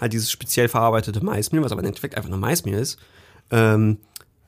halt 0.00 0.12
dieses 0.12 0.30
speziell 0.30 0.68
verarbeitete 0.68 1.24
Maismehl, 1.24 1.62
was 1.62 1.72
aber 1.72 1.80
im 1.82 1.86
Endeffekt 1.88 2.16
einfach 2.16 2.28
nur 2.30 2.38
Maismehl 2.38 2.74
ist. 2.78 2.98
Ähm, 3.50 3.98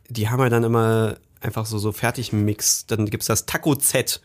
die 0.08 0.28
haben 0.28 0.40
ja 0.40 0.48
dann 0.48 0.64
immer 0.64 1.16
einfach 1.40 1.64
so, 1.66 1.78
so 1.78 1.92
Fertigmix. 1.92 2.87
Dann 2.87 3.06
gibt's 3.06 3.26
das 3.26 3.46
Taco-Z, 3.46 4.20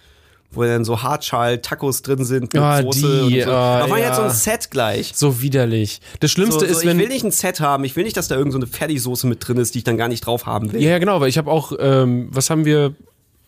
wo 0.52 0.64
dann 0.64 0.84
so 0.84 1.02
Hartschal-Tacos 1.04 2.02
drin 2.02 2.26
sind 2.26 2.54
mit 2.54 2.62
Ah, 2.62 2.82
Soße 2.82 3.28
die, 3.30 3.38
und 3.40 3.44
so. 3.46 3.52
ah, 3.52 3.84
Aber 3.84 3.98
ja. 4.00 4.08
hat 4.08 4.16
so 4.16 4.22
ein 4.24 4.32
Set 4.32 4.72
gleich. 4.72 5.12
so 5.16 5.42
widerlich. 5.42 6.02
Das 6.20 6.32
Schlimmste 6.32 6.62
So, 6.62 6.66
ist, 6.66 6.82
so, 6.82 6.88
wenn. 6.88 6.98
ich 6.98 7.04
will 7.04 7.14
nicht 7.14 7.24
ein 7.24 7.32
Set 7.32 7.60
haben, 7.60 7.84
ich 7.84 7.96
will 7.96 8.04
nicht, 8.04 8.18
dass 8.18 8.28
da 8.28 8.36
irgend 8.36 8.54
so 8.54 8.58
eine 8.60 8.68
Fertigsoße 8.68 9.28
mit 9.28 9.48
drin 9.48 9.58
ist, 9.58 9.76
die 9.76 9.80
ich 9.80 9.84
dann 9.84 9.98
gar 9.98 10.08
nicht 10.08 10.26
drauf 10.26 10.46
haben 10.46 10.72
will. 10.74 10.82
Ja, 10.82 10.92
ja, 10.92 10.98
genau, 11.00 11.22
weil 11.22 11.30
ich 11.30 11.38
habe 11.38 11.52
auch, 11.52 11.72
ähm, 11.80 12.30
was 12.32 12.50
haben 12.50 12.66
wir, 12.66 12.96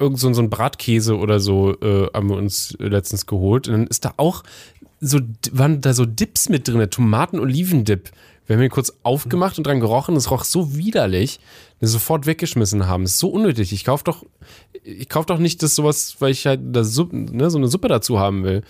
irgend 0.02 0.20
so, 0.20 0.32
so 0.34 0.42
ein 0.42 0.50
Bratkäse 0.50 1.18
oder 1.18 1.40
so 1.40 1.74
äh, 1.82 2.08
haben 2.14 2.30
wir 2.30 2.36
uns 2.38 2.76
letztens 2.80 3.26
geholt. 3.26 3.68
Und 3.68 3.74
dann 3.74 3.88
ist 3.88 4.04
da 4.06 4.14
auch 4.18 4.44
so, 5.00 5.20
waren 5.52 5.82
da 5.82 5.94
so 5.94 6.06
Dips 6.06 6.50
mit 6.50 6.68
drin, 6.68 6.90
Tomaten-Olivendip. 6.90 8.12
Wir 8.48 8.56
haben 8.58 8.64
ihn 8.64 8.70
kurz 8.70 8.92
aufgemacht 9.04 9.58
und 9.58 9.66
dran 9.68 9.80
gerochen, 9.80 10.16
es 10.16 10.30
roch 10.32 10.44
so 10.44 10.76
widerlich, 10.76 11.40
dass 11.80 11.90
wir 11.92 11.94
sofort 11.94 12.26
weggeschmissen 12.26 12.88
haben. 12.88 13.04
Das 13.04 13.14
ist 13.14 13.20
so 13.20 13.30
unnötig. 13.30 13.72
Ich 13.72 13.86
kauf 13.86 14.04
doch, 14.04 14.26
ich 14.84 15.08
kauf 15.08 15.26
doch 15.26 15.38
nicht 15.38 15.64
das 15.64 15.76
sowas, 15.76 16.18
weil 16.20 16.32
ich 16.32 16.46
halt 16.46 16.60
das, 16.64 16.94
Suppe- 16.94 17.16
ne, 17.16 17.50
so 17.50 17.58
eine 17.58 17.68
Suppe 17.68 17.88
dazu 17.88 18.20
haben 18.20 18.44
will. 18.44 18.64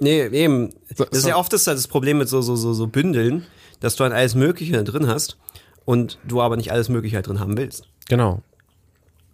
Nee, 0.00 0.26
eben. 0.26 0.70
So- 0.94 1.04
Das 1.04 1.18
ist 1.18 1.22
so- 1.22 1.28
ja 1.30 1.36
oft 1.36 1.52
das, 1.52 1.64
das 1.64 1.88
Problem 1.88 2.18
mit 2.18 2.28
so, 2.28 2.42
so, 2.42 2.56
so, 2.56 2.74
so 2.74 2.86
Bündeln, 2.86 3.44
dass 3.80 3.96
du 3.96 4.04
halt 4.04 4.12
alles 4.12 4.34
Mögliche 4.34 4.72
da 4.72 4.82
drin 4.82 5.06
hast 5.06 5.38
und 5.84 6.18
du 6.26 6.40
aber 6.42 6.56
nicht 6.56 6.72
alles 6.72 6.88
Mögliche 6.88 7.22
drin 7.22 7.40
haben 7.40 7.56
willst. 7.56 7.88
Genau. 8.08 8.42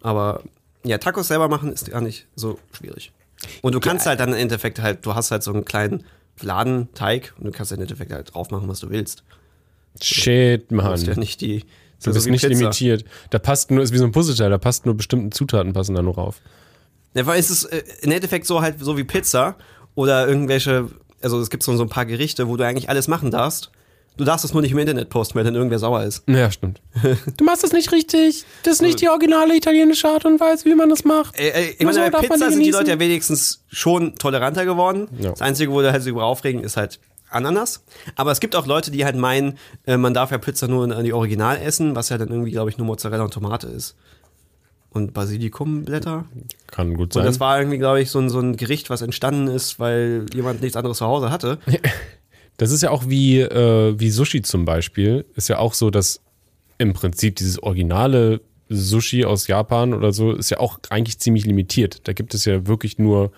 Aber 0.01 0.41
ja, 0.83 0.97
Tacos 0.97 1.27
selber 1.27 1.47
machen 1.47 1.71
ist 1.71 1.89
gar 1.91 2.01
nicht 2.01 2.27
so 2.35 2.57
schwierig. 2.71 3.11
Und 3.61 3.73
du 3.73 3.79
kannst 3.79 4.05
halt 4.05 4.19
dann 4.19 4.29
im 4.29 4.35
Endeffekt 4.35 4.79
halt, 4.81 5.05
du 5.05 5.15
hast 5.15 5.31
halt 5.31 5.43
so 5.43 5.51
einen 5.53 5.65
kleinen 5.65 6.03
Fladenteig 6.35 7.33
und 7.37 7.45
du 7.45 7.51
kannst 7.51 7.71
im 7.71 7.81
Endeffekt 7.81 8.11
halt 8.11 8.33
drauf 8.33 8.49
machen, 8.51 8.67
was 8.67 8.79
du 8.79 8.89
willst. 8.89 9.23
Shit, 10.01 10.69
Du 10.71 10.75
Mann. 10.75 10.91
musst 10.91 11.07
ja 11.07 11.15
nicht 11.15 11.41
die. 11.41 11.65
Du 12.03 12.13
bist 12.13 12.25
wie 12.25 12.31
nicht 12.31 12.41
Pizza. 12.41 12.57
limitiert. 12.57 13.05
Da 13.29 13.37
passt 13.39 13.69
nur, 13.69 13.83
ist 13.83 13.93
wie 13.93 13.97
so 13.97 14.05
ein 14.05 14.11
Puzzleteil, 14.11 14.49
da 14.49 14.57
passt 14.57 14.85
nur 14.85 14.95
bestimmte 14.95 15.35
Zutaten 15.35 15.73
passen 15.73 15.93
da 15.95 16.01
nur 16.01 16.15
rauf. 16.15 16.41
Ja, 17.13 17.25
weil 17.25 17.39
es 17.39 17.49
ist 17.51 17.65
äh, 17.65 17.83
im 18.01 18.11
Endeffekt 18.11 18.47
so 18.47 18.61
halt 18.61 18.79
so 18.79 18.97
wie 18.97 19.03
Pizza 19.03 19.55
oder 19.93 20.27
irgendwelche, 20.27 20.89
also 21.21 21.39
es 21.39 21.49
gibt 21.49 21.61
so, 21.61 21.75
so 21.75 21.83
ein 21.83 21.89
paar 21.89 22.05
Gerichte, 22.05 22.47
wo 22.47 22.57
du 22.57 22.65
eigentlich 22.65 22.89
alles 22.89 23.07
machen 23.07 23.29
darfst. 23.29 23.71
Du 24.17 24.25
darfst 24.25 24.43
es 24.45 24.53
nur 24.53 24.61
nicht 24.61 24.71
im 24.71 24.77
Internet 24.77 25.09
posten, 25.09 25.35
weil 25.35 25.43
dann 25.45 25.55
irgendwer 25.55 25.79
sauer 25.79 26.03
ist. 26.03 26.23
Ja, 26.27 26.51
stimmt. 26.51 26.81
Du 27.37 27.45
machst 27.45 27.63
das 27.63 27.71
nicht 27.71 27.91
richtig. 27.91 28.43
Das 28.63 28.73
ist 28.73 28.81
nicht 28.81 29.01
die 29.01 29.09
originale 29.09 29.55
italienische 29.55 30.07
Art 30.07 30.25
und 30.25 30.39
Weise, 30.39 30.65
wie 30.65 30.75
man 30.75 30.89
das 30.89 31.05
macht. 31.05 31.39
Äh, 31.39 31.49
äh, 31.49 31.69
ich 31.71 31.79
Nur 31.79 31.91
meine, 31.91 31.93
so 31.93 31.99
bei 32.01 32.09
darf 32.09 32.21
man 32.29 32.29
Pizza 32.31 32.35
die 32.35 32.39
sind 32.39 32.51
die 32.51 32.57
genießen. 32.65 32.79
Leute 32.79 32.91
ja 32.91 32.99
wenigstens 32.99 33.63
schon 33.69 34.15
toleranter 34.15 34.65
geworden. 34.65 35.07
Ja. 35.17 35.31
Das 35.31 35.41
Einzige, 35.41 35.71
wo 35.71 35.81
du 35.81 35.91
halt 35.91 36.03
sich 36.03 36.11
über 36.11 36.25
aufregen, 36.25 36.61
ist 36.63 36.77
halt 36.77 36.99
Ananas. 37.29 37.83
Aber 38.15 38.31
es 38.31 38.41
gibt 38.41 38.55
auch 38.57 38.67
Leute, 38.67 38.91
die 38.91 39.05
halt 39.05 39.15
meinen, 39.15 39.57
äh, 39.85 39.95
man 39.97 40.13
darf 40.13 40.31
ja 40.31 40.37
Pizza 40.37 40.67
nur 40.67 40.83
an 40.95 41.03
die 41.05 41.13
Original 41.13 41.57
essen, 41.57 41.95
was 41.95 42.09
ja 42.09 42.17
dann 42.17 42.27
irgendwie, 42.27 42.51
glaube 42.51 42.69
ich, 42.69 42.77
nur 42.77 42.85
Mozzarella 42.87 43.23
und 43.23 43.33
Tomate 43.33 43.67
ist. 43.67 43.95
Und 44.89 45.13
Basilikumblätter. 45.13 46.25
Kann 46.67 46.93
gut 46.95 47.07
Und 47.07 47.13
sein. 47.13 47.25
das 47.25 47.39
war 47.39 47.57
irgendwie, 47.57 47.77
glaube 47.77 48.01
ich, 48.01 48.11
so 48.11 48.19
ein, 48.19 48.29
so 48.29 48.39
ein 48.39 48.57
Gericht, 48.57 48.89
was 48.89 49.01
entstanden 49.01 49.47
ist, 49.47 49.79
weil 49.79 50.25
jemand 50.33 50.61
nichts 50.61 50.75
anderes 50.75 50.97
zu 50.97 51.05
Hause 51.05 51.31
hatte. 51.31 51.59
Das 52.57 52.71
ist 52.71 52.83
ja 52.83 52.91
auch 52.91 53.07
wie, 53.07 53.39
äh, 53.39 53.99
wie 53.99 54.09
Sushi 54.09 54.41
zum 54.41 54.65
Beispiel. 54.65 55.25
Ist 55.35 55.49
ja 55.49 55.57
auch 55.57 55.73
so, 55.73 55.89
dass 55.89 56.21
im 56.77 56.93
Prinzip 56.93 57.35
dieses 57.35 57.61
originale 57.61 58.41
Sushi 58.69 59.25
aus 59.25 59.47
Japan 59.47 59.93
oder 59.93 60.13
so 60.13 60.31
ist 60.33 60.49
ja 60.49 60.59
auch 60.59 60.79
eigentlich 60.89 61.19
ziemlich 61.19 61.45
limitiert. 61.45 62.07
Da 62.07 62.13
gibt 62.13 62.33
es 62.33 62.45
ja 62.45 62.67
wirklich 62.67 62.97
nur 62.97 63.31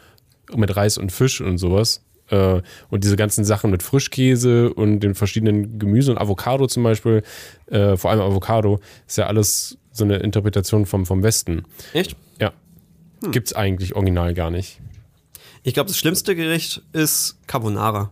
mit 0.56 0.76
Reis 0.76 0.98
und 0.98 1.12
Fisch 1.12 1.42
und 1.42 1.58
sowas. 1.58 2.04
Äh, 2.30 2.62
und 2.90 3.04
diese 3.04 3.16
ganzen 3.16 3.44
Sachen 3.44 3.72
mit 3.72 3.84
Frischkäse 3.84 4.74
und 4.74 5.02
den 5.02 5.16
verschiedenen 5.16 5.80
Gemüse 5.80 6.12
und 6.12 6.18
Avocado 6.18 6.68
zum 6.68 6.84
Beispiel, 6.84 7.24
äh, 7.68 7.98
vor 7.98 8.12
allem 8.12 8.22
Avocado, 8.22 8.80
ist 9.08 9.18
ja 9.18 9.28
alles 9.28 9.78
so 9.92 10.04
eine 10.04 10.18
Interpretation 10.18 10.86
vom, 10.86 11.06
vom 11.06 11.24
Westen. 11.24 11.64
Echt? 11.94 12.16
Ja. 12.40 12.54
Gibt's 13.32 13.54
eigentlich 13.54 13.96
original 13.96 14.34
gar 14.34 14.52
nicht. 14.52 14.80
Ich 15.64 15.74
glaube, 15.74 15.88
das 15.88 15.98
schlimmste 15.98 16.36
Gericht 16.36 16.82
ist 16.92 17.38
Carbonara. 17.48 18.12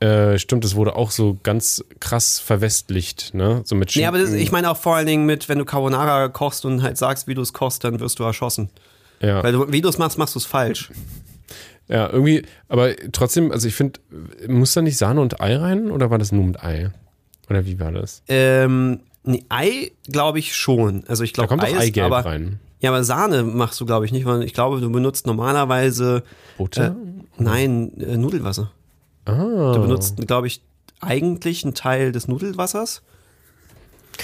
Äh, 0.00 0.38
stimmt, 0.38 0.64
es 0.64 0.74
wurde 0.76 0.96
auch 0.96 1.10
so 1.10 1.36
ganz 1.42 1.84
krass 2.00 2.38
verwestlicht, 2.40 3.34
ne? 3.34 3.60
So 3.64 3.74
mit 3.74 3.94
Nee, 3.94 4.06
aber 4.06 4.16
das, 4.18 4.28
Schinken. 4.28 4.42
ich 4.42 4.50
meine 4.52 4.70
auch 4.70 4.76
vor 4.78 4.96
allen 4.96 5.06
Dingen 5.06 5.26
mit, 5.26 5.48
wenn 5.50 5.58
du 5.58 5.64
Carbonara 5.66 6.28
kochst 6.28 6.64
und 6.64 6.82
halt 6.82 6.96
sagst, 6.96 7.26
wie 7.28 7.34
du 7.34 7.42
es 7.42 7.52
kochst, 7.52 7.84
dann 7.84 8.00
wirst 8.00 8.18
du 8.18 8.24
erschossen. 8.24 8.70
ja. 9.20 9.42
Weil 9.44 9.52
du, 9.52 9.70
wie 9.70 9.82
du 9.82 9.88
es 9.90 9.98
machst, 9.98 10.16
machst 10.16 10.34
du 10.34 10.38
es 10.38 10.46
falsch. 10.46 10.90
ja, 11.88 12.08
irgendwie, 12.10 12.42
aber 12.68 12.96
trotzdem, 13.12 13.52
also 13.52 13.68
ich 13.68 13.74
finde, 13.74 14.00
muss 14.48 14.72
da 14.72 14.80
nicht 14.80 14.96
Sahne 14.96 15.20
und 15.20 15.40
Ei 15.42 15.54
rein 15.56 15.90
oder 15.90 16.10
war 16.10 16.16
das 16.18 16.32
nur 16.32 16.44
mit 16.44 16.62
Ei? 16.64 16.90
Oder 17.50 17.66
wie 17.66 17.78
war 17.78 17.92
das? 17.92 18.22
Ähm, 18.28 19.00
nee, 19.24 19.44
Ei 19.50 19.90
glaube 20.10 20.38
ich 20.38 20.54
schon. 20.54 21.04
Also 21.08 21.24
ich 21.24 21.32
Da 21.34 21.44
glaube, 21.44 21.60
kommt 21.60 21.64
Ei 21.64 21.76
ist, 21.76 21.82
Eigelb 21.88 22.06
aber, 22.06 22.24
rein. 22.24 22.58
Ja, 22.80 22.88
aber 22.90 23.04
Sahne 23.04 23.42
machst 23.42 23.78
du, 23.80 23.84
glaube 23.84 24.06
ich, 24.06 24.12
nicht, 24.12 24.24
weil 24.24 24.42
ich 24.44 24.54
glaube, 24.54 24.80
du 24.80 24.90
benutzt 24.90 25.26
normalerweise 25.26 26.22
Butter? 26.56 26.96
nein, 27.36 27.92
äh, 28.00 28.16
Nudelwasser. 28.16 28.70
Ah. 29.32 29.72
Du 29.74 29.82
benutzt, 29.82 30.26
glaube 30.26 30.46
ich, 30.46 30.62
eigentlich 31.00 31.64
einen 31.64 31.74
Teil 31.74 32.12
des 32.12 32.28
Nudelwassers. 32.28 33.02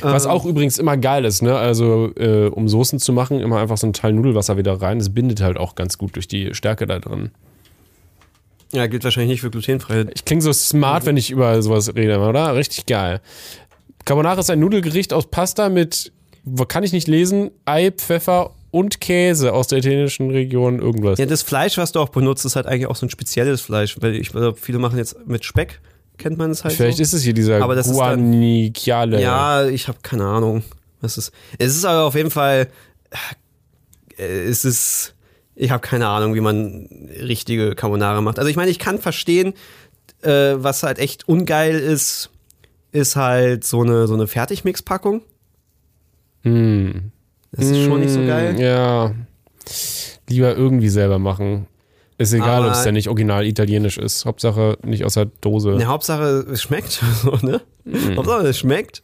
Was 0.02 0.26
Ähm, 0.26 0.30
auch 0.30 0.44
übrigens 0.44 0.78
immer 0.78 0.96
geil 0.96 1.24
ist, 1.24 1.42
ne? 1.42 1.56
Also, 1.56 2.10
äh, 2.16 2.48
um 2.48 2.68
Soßen 2.68 2.98
zu 2.98 3.12
machen, 3.12 3.40
immer 3.40 3.58
einfach 3.58 3.78
so 3.78 3.86
einen 3.86 3.94
Teil 3.94 4.12
Nudelwasser 4.12 4.56
wieder 4.56 4.80
rein. 4.80 4.98
Das 4.98 5.10
bindet 5.10 5.40
halt 5.40 5.56
auch 5.56 5.74
ganz 5.74 5.96
gut 5.96 6.16
durch 6.16 6.28
die 6.28 6.54
Stärke 6.54 6.86
da 6.86 6.98
drin. 6.98 7.30
Ja, 8.72 8.86
gilt 8.88 9.04
wahrscheinlich 9.04 9.30
nicht 9.30 9.40
für 9.40 9.50
glutenfrei. 9.50 10.06
Ich 10.14 10.24
klinge 10.24 10.42
so 10.42 10.52
smart, 10.52 11.06
wenn 11.06 11.16
ich 11.16 11.30
über 11.30 11.62
sowas 11.62 11.94
rede, 11.94 12.18
oder? 12.18 12.54
Richtig 12.54 12.86
geil. 12.86 13.20
Carbonara 14.04 14.40
ist 14.40 14.50
ein 14.50 14.60
Nudelgericht 14.60 15.12
aus 15.12 15.28
Pasta 15.30 15.68
mit, 15.68 16.12
wo 16.44 16.64
kann 16.64 16.84
ich 16.84 16.92
nicht 16.92 17.08
lesen, 17.08 17.50
Ei, 17.64 17.90
Pfeffer 17.90 18.55
und 18.76 19.00
Käse 19.00 19.52
aus 19.52 19.68
der 19.68 19.78
italienischen 19.78 20.30
Region 20.30 20.78
irgendwas. 20.80 21.18
Ja, 21.18 21.26
das 21.26 21.42
Fleisch, 21.42 21.78
was 21.78 21.92
du 21.92 22.00
auch 22.00 22.10
benutzt, 22.10 22.44
ist 22.44 22.56
halt 22.56 22.66
eigentlich 22.66 22.86
auch 22.86 22.96
so 22.96 23.06
ein 23.06 23.10
spezielles 23.10 23.60
Fleisch, 23.60 23.96
weil 24.00 24.14
ich 24.14 24.30
glaube, 24.30 24.56
viele 24.60 24.78
machen 24.78 24.98
jetzt 24.98 25.26
mit 25.26 25.44
Speck, 25.44 25.80
kennt 26.18 26.38
man 26.38 26.50
es 26.50 26.64
halt 26.64 26.74
Vielleicht 26.74 26.98
so. 26.98 27.02
ist 27.02 27.12
es 27.12 27.22
hier 27.22 27.34
dieser 27.34 27.62
Aber 27.62 27.74
das 27.74 27.90
Guanicchiale. 27.90 29.20
Ja, 29.20 29.66
ich 29.66 29.88
habe 29.88 29.98
keine 30.02 30.24
Ahnung. 30.24 30.62
Was 31.00 31.18
ist? 31.18 31.32
Es 31.58 31.76
ist 31.76 31.84
aber 31.84 32.04
auf 32.04 32.14
jeden 32.14 32.30
Fall. 32.30 32.68
äh, 34.18 34.44
Es 34.44 34.64
ist. 34.64 35.14
Ich 35.54 35.70
habe 35.70 35.80
keine 35.80 36.06
Ahnung, 36.08 36.34
wie 36.34 36.40
man 36.40 36.86
richtige 37.20 37.74
Carbonara 37.74 38.20
macht. 38.20 38.38
Also 38.38 38.50
ich 38.50 38.56
meine, 38.56 38.70
ich 38.70 38.78
kann 38.78 38.98
verstehen, 38.98 39.54
äh, 40.22 40.54
was 40.56 40.82
halt 40.82 40.98
echt 40.98 41.28
ungeil 41.28 41.76
ist, 41.78 42.30
ist 42.92 43.16
halt 43.16 43.64
so 43.64 43.80
eine 43.82 44.06
so 44.06 44.14
eine 44.14 44.26
Fertigmix-Packung. 44.26 45.22
Hm. 46.42 47.10
Das 47.56 47.66
ist 47.66 47.84
schon 47.84 48.00
nicht 48.00 48.12
so 48.12 48.20
geil. 48.26 48.54
Mm, 48.54 48.58
Ja. 48.58 49.12
Lieber 50.28 50.56
irgendwie 50.56 50.88
selber 50.88 51.18
machen. 51.18 51.66
Ist 52.18 52.32
egal, 52.32 52.64
ob 52.64 52.72
es 52.72 52.84
ja 52.84 52.92
nicht 52.92 53.08
original 53.08 53.44
italienisch 53.46 53.98
ist. 53.98 54.24
Hauptsache 54.24 54.78
nicht 54.82 55.04
aus 55.04 55.14
der 55.14 55.26
Dose. 55.26 55.70
Ne, 55.70 55.86
Hauptsache, 55.86 56.46
es 56.50 56.62
schmeckt. 56.62 57.02
So, 57.22 57.36
ne? 57.46 57.60
Mhm. 57.84 58.16
Hauptsache, 58.16 58.46
es 58.48 58.58
schmeckt. 58.58 59.02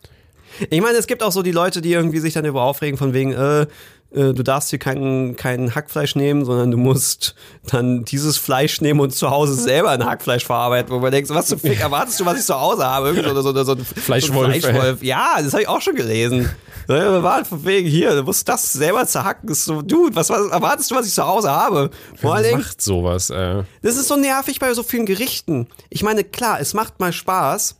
Ich 0.71 0.81
meine, 0.81 0.97
es 0.99 1.07
gibt 1.07 1.23
auch 1.23 1.33
so 1.33 1.43
die 1.43 1.53
Leute, 1.53 1.81
die 1.83 1.93
irgendwie 1.93 2.19
sich 2.21 2.35
dann 2.35 2.45
über 2.45 2.63
aufregen, 2.63 2.97
von 2.99 3.13
wegen, 3.15 3.33
äh, 3.33 3.67
äh, 4.15 4.33
du 4.33 4.43
darfst 4.43 4.71
hier 4.71 4.79
kein, 4.79 5.37
kein 5.37 5.75
Hackfleisch 5.75 6.15
nehmen, 6.17 6.45
sondern 6.45 6.71
du 6.71 6.77
musst 6.77 7.35
dann 7.67 8.05
dieses 8.05 8.39
Fleisch 8.39 8.81
nehmen 8.81 9.01
und 9.01 9.15
zu 9.15 9.31
Hause 9.31 9.55
selber 9.55 9.91
ein 9.91 10.05
Hackfleisch 10.05 10.45
verarbeiten, 10.45 10.93
wo 10.93 10.99
man 10.99 11.11
denkt, 11.11 11.31
was 11.31 11.47
zum 11.47 11.59
Fick 11.59 11.81
erwartest 11.81 12.21
du, 12.21 12.27
was 12.27 12.39
ich 12.39 12.45
zu 12.45 12.59
Hause 12.59 12.85
habe? 12.85 13.09
Irgendwie 13.09 13.29
so, 13.29 13.41
so, 13.41 13.53
so, 13.53 13.65
so 13.65 13.73
ein 13.73 13.85
Fleischwolf. 13.85 15.03
Ja, 15.03 15.37
das 15.43 15.53
habe 15.53 15.63
ich 15.63 15.69
auch 15.69 15.81
schon 15.81 15.95
gelesen. 15.95 16.51
War 16.89 17.45
von 17.45 17.65
wegen 17.65 17.89
hier, 17.89 18.15
du 18.15 18.23
musst 18.23 18.49
das 18.49 18.73
selber 18.73 19.07
zerhacken. 19.07 19.49
Das 19.49 19.59
ist 19.59 19.65
so, 19.67 19.83
Dude, 19.83 20.15
was, 20.17 20.31
was 20.31 20.51
erwartest 20.51 20.91
du, 20.91 20.97
was 20.97 21.07
ich 21.07 21.15
zu 21.15 21.27
Hause 21.27 21.51
habe? 21.51 21.91
Vor 22.21 22.41
Dingen, 22.43 22.59
macht 22.59 22.83
sowas, 22.83 23.31
äh. 23.31 23.63
das 23.83 23.97
ist 23.97 24.09
so 24.09 24.17
nervig 24.17 24.59
bei 24.59 24.73
so 24.75 24.83
vielen 24.83 25.07
Gerichten. 25.07 25.69
Ich 25.91 26.03
meine, 26.03 26.25
klar, 26.25 26.61
es 26.61 26.75
macht 26.75 27.01
mal 27.01 27.13
Spaß, 27.13 27.77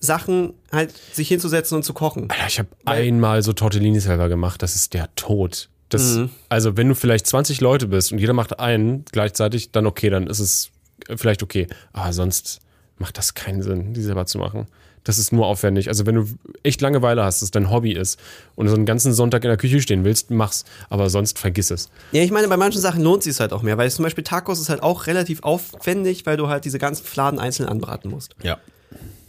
Sachen 0.00 0.54
halt 0.72 0.92
sich 1.12 1.28
hinzusetzen 1.28 1.76
und 1.76 1.82
zu 1.82 1.92
kochen. 1.92 2.30
Alter, 2.30 2.46
ich 2.46 2.58
habe 2.58 2.68
einmal 2.84 3.42
so 3.42 3.52
Tortellini 3.52 4.00
selber 4.00 4.28
gemacht, 4.28 4.62
das 4.62 4.74
ist 4.74 4.94
der 4.94 5.14
Tod. 5.16 5.68
Das, 5.88 6.16
Mhm. 6.16 6.30
Also, 6.48 6.76
wenn 6.76 6.88
du 6.88 6.94
vielleicht 6.94 7.26
20 7.26 7.60
Leute 7.60 7.86
bist 7.86 8.12
und 8.12 8.18
jeder 8.18 8.34
macht 8.34 8.60
einen 8.60 9.04
gleichzeitig, 9.10 9.72
dann 9.72 9.86
okay, 9.86 10.10
dann 10.10 10.26
ist 10.26 10.38
es 10.38 10.70
vielleicht 11.16 11.42
okay. 11.42 11.66
Aber 11.92 12.12
sonst 12.12 12.60
macht 12.98 13.16
das 13.16 13.34
keinen 13.34 13.62
Sinn, 13.62 13.94
die 13.94 14.02
selber 14.02 14.26
zu 14.26 14.38
machen. 14.38 14.66
Das 15.04 15.16
ist 15.16 15.32
nur 15.32 15.46
aufwendig. 15.46 15.88
Also, 15.88 16.04
wenn 16.04 16.16
du 16.16 16.26
echt 16.62 16.82
Langeweile 16.82 17.24
hast, 17.24 17.40
das 17.40 17.50
dein 17.50 17.70
Hobby 17.70 17.92
ist 17.92 18.20
und 18.54 18.68
so 18.68 18.74
einen 18.74 18.84
ganzen 18.84 19.14
Sonntag 19.14 19.44
in 19.44 19.48
der 19.48 19.56
Küche 19.56 19.80
stehen 19.80 20.04
willst, 20.04 20.30
mach's. 20.30 20.66
Aber 20.90 21.08
sonst 21.08 21.38
vergiss 21.38 21.70
es. 21.70 21.88
Ja, 22.12 22.22
ich 22.22 22.30
meine, 22.30 22.48
bei 22.48 22.58
manchen 22.58 22.82
Sachen 22.82 23.02
lohnt 23.02 23.22
sich 23.22 23.40
halt 23.40 23.54
auch 23.54 23.62
mehr, 23.62 23.78
weil 23.78 23.90
zum 23.90 24.02
Beispiel 24.02 24.24
Tacos 24.24 24.60
ist 24.60 24.68
halt 24.68 24.82
auch 24.82 25.06
relativ 25.06 25.42
aufwendig, 25.42 26.26
weil 26.26 26.36
du 26.36 26.48
halt 26.48 26.66
diese 26.66 26.78
ganzen 26.78 27.06
Fladen 27.06 27.38
einzeln 27.38 27.66
anbraten 27.66 28.10
musst. 28.10 28.34
Ja. 28.42 28.58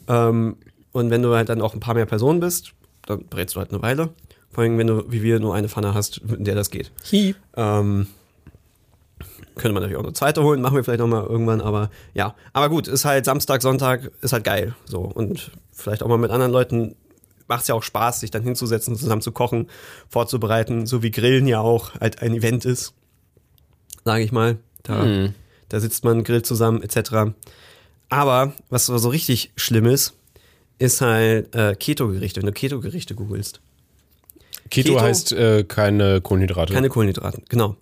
Ähm, 0.10 0.58
Und 0.92 1.10
wenn 1.12 1.22
du 1.22 1.34
halt 1.36 1.48
dann 1.50 1.62
auch 1.62 1.74
ein 1.74 1.80
paar 1.80 1.94
mehr 1.94 2.06
Personen 2.08 2.40
bist, 2.40 2.74
dann 3.06 3.26
brätst 3.26 3.56
du 3.56 3.60
halt 3.60 3.72
eine 3.72 3.82
Weile. 3.82 4.10
Vor 4.52 4.64
allem, 4.64 4.78
wenn 4.80 4.88
du, 4.88 5.10
wie 5.12 5.22
wir, 5.22 5.40
nur 5.40 5.54
eine 5.54 5.70
Pfanne 5.70 5.94
hast, 5.94 6.18
in 6.18 6.44
der 6.44 6.56
das 6.56 6.72
geht. 6.72 6.92
Hi. 7.12 7.36
Ähm, 7.56 8.08
könnte 9.56 9.74
man 9.74 9.84
natürlich 9.84 9.98
auch 9.98 10.04
eine 10.04 10.14
zweite 10.14 10.42
holen, 10.44 10.62
machen 10.62 10.76
wir 10.76 10.84
vielleicht 10.84 11.00
nochmal 11.02 11.26
irgendwann, 11.26 11.62
aber 11.62 11.92
ja. 12.14 12.34
Aber 12.54 12.70
gut, 12.70 12.88
ist 12.88 13.06
halt 13.06 13.26
Samstag, 13.26 13.62
Sonntag, 13.62 14.12
ist 14.22 14.34
halt 14.34 14.44
geil. 14.46 14.74
So. 14.86 15.02
Und 15.02 15.52
vielleicht 15.72 16.02
auch 16.02 16.08
mal 16.08 16.18
mit 16.18 16.32
anderen 16.32 16.52
Leuten 16.52 16.96
macht 17.48 17.62
es 17.64 17.68
ja 17.68 17.76
auch 17.76 17.84
Spaß, 17.84 18.20
sich 18.22 18.32
dann 18.32 18.44
hinzusetzen, 18.44 18.96
zusammen 18.96 19.22
zu 19.22 19.32
kochen, 19.32 19.68
vorzubereiten, 20.08 20.86
so 20.86 21.04
wie 21.04 21.12
Grillen 21.12 21.46
ja 21.48 21.60
auch 21.60 21.94
halt 22.00 22.22
ein 22.22 22.34
Event 22.34 22.64
ist. 22.66 22.94
Sage 24.06 24.24
ich 24.24 24.32
mal. 24.32 24.58
Da, 24.84 25.04
Mhm. 25.04 25.34
da 25.68 25.80
sitzt 25.80 26.04
man, 26.04 26.24
grillt 26.24 26.46
zusammen, 26.46 26.82
etc. 26.82 27.34
Aber 28.10 28.54
was 28.70 28.88
so 28.88 29.10
richtig 29.10 29.52
schlimm 29.56 29.86
ist, 29.86 30.14
ist 30.80 31.02
halt 31.02 31.54
äh, 31.56 31.76
Keto-Gerichte, 31.76 32.42
wenn 32.42 32.48
du 32.48 32.54
Keto-Gerichte 32.54 33.16
googelst. 33.16 33.62
Keto, 34.70 34.94
Keto- 34.94 35.02
heißt 35.02 35.32
äh, 35.34 35.64
keine 35.64 36.22
Kohlenhydrate. 36.22 36.74
Keine 36.74 36.90
Kohlenhydraten, 36.90 37.44
genau. 37.50 37.76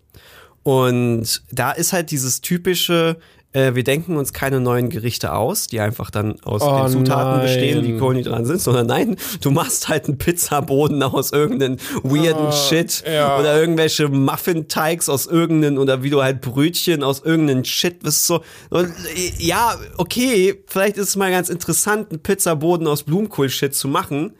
Und 0.64 1.44
da 1.52 1.72
ist 1.72 1.94
halt 1.94 2.12
dieses 2.12 2.42
typische, 2.42 3.18
äh, 3.58 3.76
wir 3.76 3.84
denken 3.84 4.18
uns 4.18 4.34
keine 4.34 4.60
neuen 4.60 4.90
Gerichte 4.90 5.34
aus, 5.34 5.68
die 5.68 5.80
einfach 5.80 6.12
dann 6.12 6.40
aus 6.44 6.62
Oh 6.62 6.84
den 6.84 6.92
Zutaten 6.92 7.38
nein. 7.38 7.42
bestehen, 7.42 7.84
die 7.84 7.98
Kohlenhydraten 7.98 8.46
sind, 8.46 8.62
sondern 8.62 8.86
nein, 8.88 9.16
du 9.42 9.52
machst 9.52 9.90
halt 9.90 10.06
einen 10.06 10.18
Pizzaboden 10.18 11.02
aus 11.02 11.32
irgendeinem 11.32 11.78
weirden 12.04 12.52
Shit 12.52 13.04
Oh, 13.06 13.10
ja. 13.10 13.40
oder 13.40 13.60
irgendwelche 13.60 14.08
Muffin-Teigs 14.10 15.10
aus 15.10 15.26
irgendeinem 15.26 15.78
oder 15.80 16.04
wie 16.04 16.10
du 16.10 16.22
halt 16.22 16.42
Brötchen 16.42 17.04
aus 17.04 17.22
irgendeinem 17.24 17.64
Shit, 17.64 17.98
was 18.04 18.18
ist 18.18 18.28
so, 18.28 18.42
und, 18.70 18.90
äh, 18.90 19.32
ja, 19.40 19.76
okay, 19.98 20.64
vielleicht 20.68 20.98
ist 20.98 21.10
es 21.10 21.16
mal 21.16 21.32
ganz 21.32 21.50
interessant, 21.50 22.12
einen 22.12 22.20
Pizzaboden 22.20 22.88
aus 22.88 23.04
Blumenkohl-Shit 23.04 23.74
zu 23.74 23.88
machen, 23.88 24.34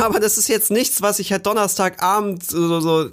aber 0.00 0.20
das 0.20 0.38
ist 0.38 0.48
jetzt 0.48 0.70
nichts, 0.70 1.02
was 1.02 1.18
ich 1.18 1.32
halt 1.32 1.46
Donnerstagabend 1.46 2.44
so, 2.44 2.80
so 2.80 3.04
äh, 3.06 3.10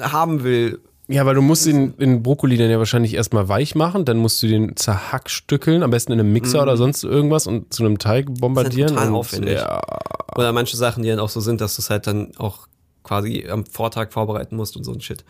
haben 0.00 0.44
will. 0.44 0.80
Ja, 1.08 1.24
weil 1.24 1.36
du 1.36 1.42
musst 1.42 1.66
den, 1.66 1.96
den 1.98 2.22
Brokkoli 2.22 2.56
dann 2.56 2.68
ja 2.68 2.78
wahrscheinlich 2.78 3.14
erstmal 3.14 3.48
weich 3.48 3.76
machen, 3.76 4.04
dann 4.04 4.16
musst 4.16 4.42
du 4.42 4.48
den 4.48 4.74
zerhackstückeln, 4.74 5.84
am 5.84 5.90
besten 5.90 6.12
in 6.12 6.18
einem 6.18 6.32
Mixer 6.32 6.62
oder 6.62 6.76
sonst 6.76 7.04
irgendwas 7.04 7.46
und 7.46 7.72
zu 7.72 7.84
einem 7.84 7.98
Teig 7.98 8.26
bombardieren. 8.40 8.88
total 8.88 9.08
und, 9.08 9.14
aufwendig. 9.14 9.54
Ja, 9.54 9.80
Oder 10.36 10.52
manche 10.52 10.76
Sachen, 10.76 11.04
die 11.04 11.08
dann 11.08 11.20
auch 11.20 11.28
so 11.28 11.38
sind, 11.40 11.60
dass 11.60 11.76
du 11.76 11.82
es 11.82 11.90
halt 11.90 12.08
dann 12.08 12.32
auch 12.38 12.66
quasi 13.04 13.46
am 13.48 13.64
Vortag 13.64 14.12
vorbereiten 14.12 14.56
musst 14.56 14.76
und 14.76 14.82
so 14.82 14.92
ein 14.92 15.00
Shit. 15.00 15.24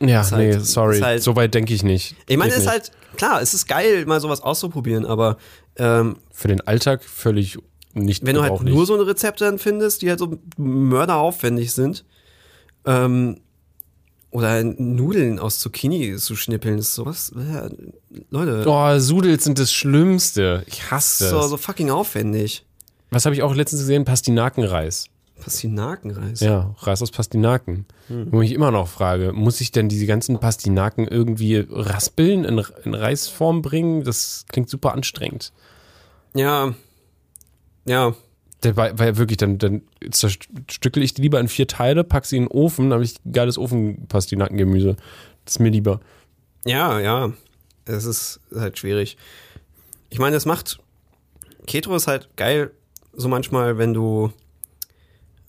ja 0.00 0.28
halt- 0.30 0.56
nee, 0.58 0.58
sorry, 0.62 0.96
ist 0.96 1.02
halt- 1.02 1.22
so 1.22 1.34
weit 1.34 1.54
denke 1.54 1.72
ich 1.72 1.82
nicht. 1.82 2.14
Ich 2.28 2.36
meine, 2.36 2.52
es 2.52 2.58
ist 2.58 2.68
halt, 2.68 2.90
klar, 3.16 3.40
es 3.40 3.54
ist 3.54 3.66
geil, 3.66 4.04
mal 4.04 4.20
sowas 4.20 4.42
auszuprobieren, 4.42 5.06
aber 5.06 5.38
ähm, 5.76 6.16
Für 6.30 6.48
den 6.48 6.60
Alltag 6.60 7.02
völlig 7.02 7.56
nicht 7.94 8.24
wenn 8.24 8.36
du 8.36 8.42
halt 8.42 8.62
nur 8.62 8.86
so 8.86 8.94
eine 8.94 9.06
Rezepte 9.06 9.44
dann 9.44 9.58
findest, 9.58 10.02
die 10.02 10.08
halt 10.08 10.18
so 10.18 10.38
mörderaufwendig 10.56 11.72
sind, 11.72 12.04
ähm, 12.86 13.40
oder 14.32 14.64
Nudeln 14.64 15.38
aus 15.38 15.58
Zucchini 15.60 16.16
zu 16.16 16.34
schnippeln, 16.36 16.78
ist 16.78 16.94
sowas, 16.94 17.32
ja, 17.36 17.68
Leute, 18.30 18.64
Oh, 18.66 18.98
Sudels 18.98 19.44
sind 19.44 19.58
das 19.58 19.72
Schlimmste. 19.72 20.64
Ich 20.66 20.90
hasse 20.90 21.28
so, 21.28 21.36
das. 21.36 21.50
so 21.50 21.56
fucking 21.58 21.90
aufwendig. 21.90 22.64
Was 23.10 23.26
habe 23.26 23.34
ich 23.34 23.42
auch 23.42 23.54
letztens 23.54 23.82
gesehen? 23.82 24.04
Pastinakenreis. 24.04 25.08
Pastinakenreis. 25.38 26.40
Ja, 26.40 26.74
Reis 26.78 27.02
aus 27.02 27.10
Pastinaken. 27.10 27.84
Wo 28.08 28.42
ich 28.42 28.52
immer 28.52 28.70
noch 28.70 28.88
frage, 28.88 29.32
muss 29.32 29.60
ich 29.60 29.70
denn 29.72 29.88
diese 29.88 30.06
ganzen 30.06 30.38
Pastinaken 30.38 31.06
irgendwie 31.08 31.66
raspeln, 31.68 32.44
in, 32.44 32.64
in 32.84 32.94
Reisform 32.94 33.60
bringen? 33.60 34.04
Das 34.04 34.44
klingt 34.48 34.70
super 34.70 34.92
anstrengend. 34.94 35.52
Ja. 36.34 36.74
Ja. 37.84 38.14
Der, 38.64 38.76
weil, 38.76 38.98
weil 38.98 39.16
wirklich, 39.16 39.38
dann, 39.38 39.58
dann 39.58 39.82
zerstückel 40.10 41.02
ich 41.02 41.14
die 41.14 41.22
lieber 41.22 41.40
in 41.40 41.48
vier 41.48 41.66
Teile, 41.66 42.04
pack 42.04 42.26
sie 42.26 42.36
in 42.36 42.44
den 42.44 42.50
Ofen, 42.50 42.90
dann 42.90 42.94
habe 42.94 43.04
ich 43.04 43.16
geiles 43.30 43.58
Ofenpastinakengemüse. 43.58 44.96
Das 45.44 45.56
ist 45.56 45.58
mir 45.58 45.70
lieber. 45.70 46.00
Ja, 46.64 47.00
ja. 47.00 47.32
Es 47.84 48.04
ist 48.04 48.40
halt 48.54 48.78
schwierig. 48.78 49.16
Ich 50.10 50.18
meine, 50.18 50.36
es 50.36 50.46
macht. 50.46 50.78
Keto 51.66 51.94
ist 51.96 52.06
halt 52.06 52.28
geil, 52.36 52.70
so 53.12 53.28
manchmal, 53.28 53.78
wenn 53.78 53.94
du 53.94 54.32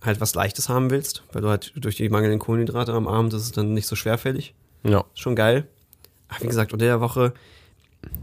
halt 0.02 0.20
was 0.20 0.36
Leichtes 0.36 0.70
haben 0.70 0.90
willst, 0.90 1.24
weil 1.32 1.42
du 1.42 1.50
halt 1.50 1.74
durch 1.76 1.96
die 1.96 2.10
mangelnden 2.10 2.40
Kohlenhydrate 2.40 2.94
am 2.94 3.08
Abend 3.08 3.34
ist 3.34 3.44
es 3.44 3.52
dann 3.52 3.74
nicht 3.74 3.88
so 3.88 3.96
schwerfällig. 3.96 4.54
Ja. 4.84 5.06
Ist 5.14 5.22
schon 5.22 5.36
geil. 5.36 5.68
Aber 6.28 6.42
wie 6.42 6.48
gesagt, 6.48 6.74
unter 6.74 6.86
der 6.86 7.02
Woche. 7.02 7.34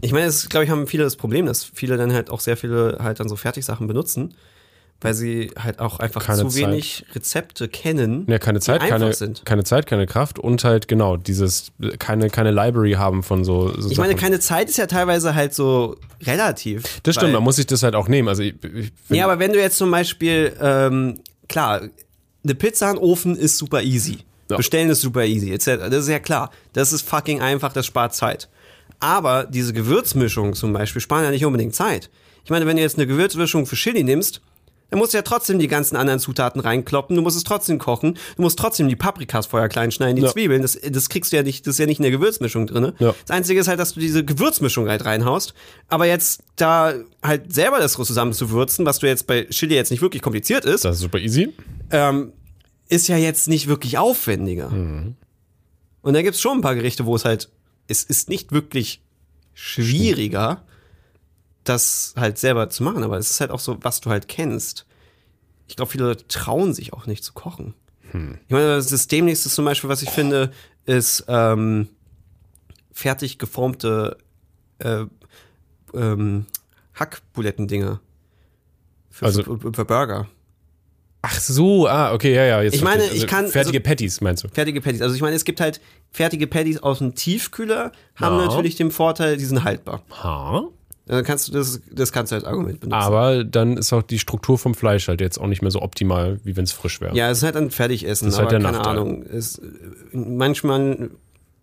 Ich 0.01 0.11
meine, 0.11 0.27
es 0.27 0.47
glaube 0.49 0.65
ich, 0.65 0.69
haben 0.69 0.85
viele 0.85 1.03
das 1.03 1.15
Problem, 1.15 1.47
dass 1.47 1.63
viele 1.63 1.97
dann 1.97 2.13
halt 2.13 2.29
auch 2.29 2.39
sehr 2.39 2.55
viele 2.55 2.99
halt 3.01 3.19
dann 3.19 3.29
so 3.29 3.35
Fertigsachen 3.35 3.87
benutzen, 3.87 4.35
weil 5.01 5.15
sie 5.15 5.51
halt 5.57 5.79
auch 5.79 5.99
einfach 5.99 6.23
Keine 6.25 6.43
zu 6.43 6.47
Zeit. 6.49 6.67
wenig 6.67 7.05
Rezepte 7.15 7.67
kennen. 7.67 8.25
Ja, 8.29 8.37
keine 8.37 8.59
Zeit, 8.59 8.81
keine, 8.81 9.11
sind. 9.13 9.43
keine 9.45 9.63
Zeit, 9.63 9.87
keine 9.87 10.05
Kraft 10.05 10.37
und 10.37 10.63
halt 10.63 10.87
genau 10.87 11.17
dieses, 11.17 11.71
keine, 11.97 12.29
keine 12.29 12.51
Library 12.51 12.93
haben 12.93 13.23
von 13.23 13.43
so, 13.43 13.73
so 13.79 13.89
Ich 13.89 13.97
meine, 13.97 14.13
Sachen. 14.13 14.21
keine 14.21 14.39
Zeit 14.39 14.69
ist 14.69 14.77
ja 14.77 14.85
teilweise 14.85 15.33
halt 15.33 15.55
so 15.55 15.97
relativ. 16.23 16.83
Das 17.03 17.15
stimmt, 17.15 17.33
man 17.33 17.43
muss 17.43 17.55
sich 17.55 17.65
das 17.65 17.81
halt 17.81 17.95
auch 17.95 18.07
nehmen. 18.07 18.27
Also 18.27 18.43
ich, 18.43 18.53
ich 18.63 18.91
Ja, 19.09 19.25
aber 19.25 19.39
wenn 19.39 19.51
du 19.51 19.59
jetzt 19.59 19.77
zum 19.77 19.89
Beispiel, 19.89 20.53
ähm, 20.61 21.19
klar, 21.49 21.81
eine 22.43 22.55
Pizza 22.55 22.89
in 22.91 22.95
den 22.97 23.03
Ofen 23.03 23.35
ist 23.35 23.57
super 23.57 23.81
easy. 23.81 24.19
Ja. 24.51 24.57
Bestellen 24.57 24.89
ist 24.89 25.01
super 25.01 25.25
easy, 25.25 25.51
etc. 25.51 25.65
Das 25.89 26.03
ist 26.03 26.09
ja 26.09 26.19
klar. 26.19 26.51
Das 26.73 26.93
ist 26.93 27.07
fucking 27.07 27.41
einfach, 27.41 27.73
das 27.73 27.85
spart 27.87 28.13
Zeit. 28.13 28.49
Aber 28.99 29.45
diese 29.45 29.73
Gewürzmischung 29.73 30.53
zum 30.53 30.73
Beispiel 30.73 31.01
sparen 31.01 31.23
ja 31.23 31.31
nicht 31.31 31.45
unbedingt 31.45 31.73
Zeit. 31.73 32.09
Ich 32.43 32.51
meine, 32.51 32.65
wenn 32.67 32.75
du 32.75 32.81
jetzt 32.83 32.97
eine 32.97 33.07
Gewürzmischung 33.07 33.65
für 33.65 33.75
Chili 33.75 34.03
nimmst, 34.03 34.41
dann 34.91 34.99
musst 34.99 35.13
du 35.13 35.17
ja 35.17 35.21
trotzdem 35.23 35.57
die 35.57 35.67
ganzen 35.67 35.95
anderen 35.95 36.19
Zutaten 36.19 36.61
reinkloppen, 36.61 37.15
du 37.15 37.21
musst 37.23 37.37
es 37.37 37.43
trotzdem 37.43 37.79
kochen, 37.79 38.19
du 38.35 38.41
musst 38.43 38.59
trotzdem 38.59 38.87
die 38.89 38.95
Paprikas 38.95 39.47
vorher 39.47 39.69
klein 39.69 39.91
schneiden, 39.91 40.17
die 40.17 40.21
Ja. 40.21 40.29
Zwiebeln, 40.31 40.61
das, 40.61 40.77
das 40.79 41.09
kriegst 41.09 41.31
du 41.31 41.37
ja 41.37 41.43
nicht, 41.43 41.65
das 41.65 41.75
ist 41.75 41.79
ja 41.79 41.85
nicht 41.87 41.97
in 41.99 42.03
der 42.03 42.11
Gewürzmischung 42.11 42.67
drin. 42.67 42.91
Ja. 42.99 43.15
Das 43.25 43.35
Einzige 43.35 43.59
ist 43.59 43.67
halt, 43.67 43.79
dass 43.79 43.93
du 43.93 43.99
diese 43.99 44.23
Gewürzmischung 44.23 44.87
halt 44.87 45.03
reinhaust, 45.05 45.53
aber 45.87 46.05
jetzt 46.05 46.43
da 46.57 46.93
halt 47.23 47.53
selber 47.53 47.79
das 47.79 47.93
zusammen 47.93 48.33
zu 48.33 48.51
würzen, 48.51 48.85
was 48.85 48.99
du 48.99 49.07
jetzt 49.07 49.25
bei 49.27 49.45
Chili 49.45 49.73
jetzt 49.75 49.91
nicht 49.91 50.01
wirklich 50.01 50.21
kompliziert 50.21 50.65
ist, 50.65 50.85
das 50.85 50.97
ist 50.97 51.01
super 51.01 51.17
easy. 51.19 51.53
ähm, 51.89 52.33
ist 52.89 53.07
ja 53.07 53.15
jetzt 53.17 53.47
nicht 53.47 53.67
wirklich 53.67 53.97
aufwendiger. 53.97 54.67
Und 54.69 55.15
da 56.13 56.21
gibt's 56.21 56.41
schon 56.41 56.57
ein 56.57 56.61
paar 56.61 56.75
Gerichte, 56.75 57.05
wo 57.05 57.15
es 57.15 57.23
halt, 57.23 57.49
es 57.87 58.03
ist 58.03 58.27
nicht 58.27 58.51
wirklich 58.51 59.01
schwieriger, 59.53 60.63
das 61.73 62.13
halt 62.17 62.37
selber 62.37 62.69
zu 62.69 62.83
machen, 62.83 63.03
aber 63.03 63.17
es 63.17 63.29
ist 63.31 63.39
halt 63.41 63.51
auch 63.51 63.59
so, 63.59 63.77
was 63.81 64.01
du 64.01 64.09
halt 64.09 64.27
kennst. 64.27 64.85
Ich 65.67 65.75
glaube, 65.75 65.91
viele 65.91 66.05
Leute 66.05 66.27
trauen 66.27 66.73
sich 66.73 66.93
auch 66.93 67.05
nicht 67.07 67.23
zu 67.23 67.33
kochen. 67.33 67.73
Ich 68.13 68.49
meine, 68.53 68.75
das 68.75 68.89
Systemnächste 68.89 69.49
zum 69.49 69.63
Beispiel, 69.63 69.89
was 69.89 70.01
ich 70.01 70.09
finde, 70.09 70.51
ist 70.85 71.23
ähm, 71.29 71.87
fertig 72.91 73.37
geformte 73.39 74.17
äh, 74.79 75.05
ähm, 75.93 76.45
Hackbulettendinger. 76.95 78.01
Für, 79.09 79.25
Also- 79.25 79.43
für, 79.43 79.73
für 79.73 79.85
Burger. 79.85 80.27
Ach 81.23 81.39
so, 81.39 81.87
ah, 81.87 82.13
okay, 82.13 82.33
ja, 82.33 82.43
ja. 82.45 82.61
Jetzt 82.63 82.73
Ich 82.75 82.81
meine, 82.81 83.05
ich 83.05 83.27
kann- 83.27 83.47
Fertige 83.47 83.77
also- 83.77 83.87
Patties, 83.89 84.21
meinst 84.21 84.43
du? 84.43 84.47
Fertige 84.49 84.81
Patties. 84.81 85.01
Also 85.03 85.13
ich 85.15 85.21
meine, 85.21 85.35
es 85.35 85.45
gibt 85.45 85.61
halt 85.61 85.79
fertige 86.09 86.47
Patties 86.47 86.81
aus 86.81 86.97
dem 86.97 87.13
Tiefkühler, 87.15 87.91
haben 88.15 88.39
Ja. 88.39 88.45
natürlich 88.47 88.75
den 88.75 88.89
Vorteil, 88.91 89.37
die 89.37 89.45
sind 89.45 89.63
haltbar. 89.63 90.01
Ha? 90.23 90.63
Dann 91.17 91.25
kannst 91.25 91.47
du 91.47 91.51
das, 91.51 91.81
das 91.91 92.13
kannst 92.13 92.31
du 92.31 92.35
als 92.37 92.45
Argument 92.45 92.79
benutzen. 92.79 93.01
Aber 93.01 93.43
dann 93.43 93.75
ist 93.75 93.91
auch 93.91 94.01
die 94.01 94.17
Struktur 94.17 94.57
vom 94.57 94.73
Fleisch 94.75 95.09
halt 95.09 95.19
jetzt 95.19 95.39
auch 95.41 95.47
nicht 95.47 95.61
mehr 95.61 95.69
so 95.71 95.81
optimal, 95.81 96.39
wie 96.45 96.55
wenn 96.55 96.63
es 96.63 96.71
frisch 96.71 97.01
wäre. 97.01 97.13
ja, 97.15 97.29
es 97.29 97.39
ist 97.39 97.43
halt 97.43 97.57
ein 97.57 97.69
Fertigessen, 97.69 98.27
Das 98.27 98.35
ist 98.35 98.39
aber 98.39 98.49
halt 98.49 98.61
der 98.63 98.71
keine 98.71 98.77
Nachteil. 98.77 98.97
Ahnung. 98.97 99.23
Äh, 99.25 99.41
manchmal, 100.13 101.09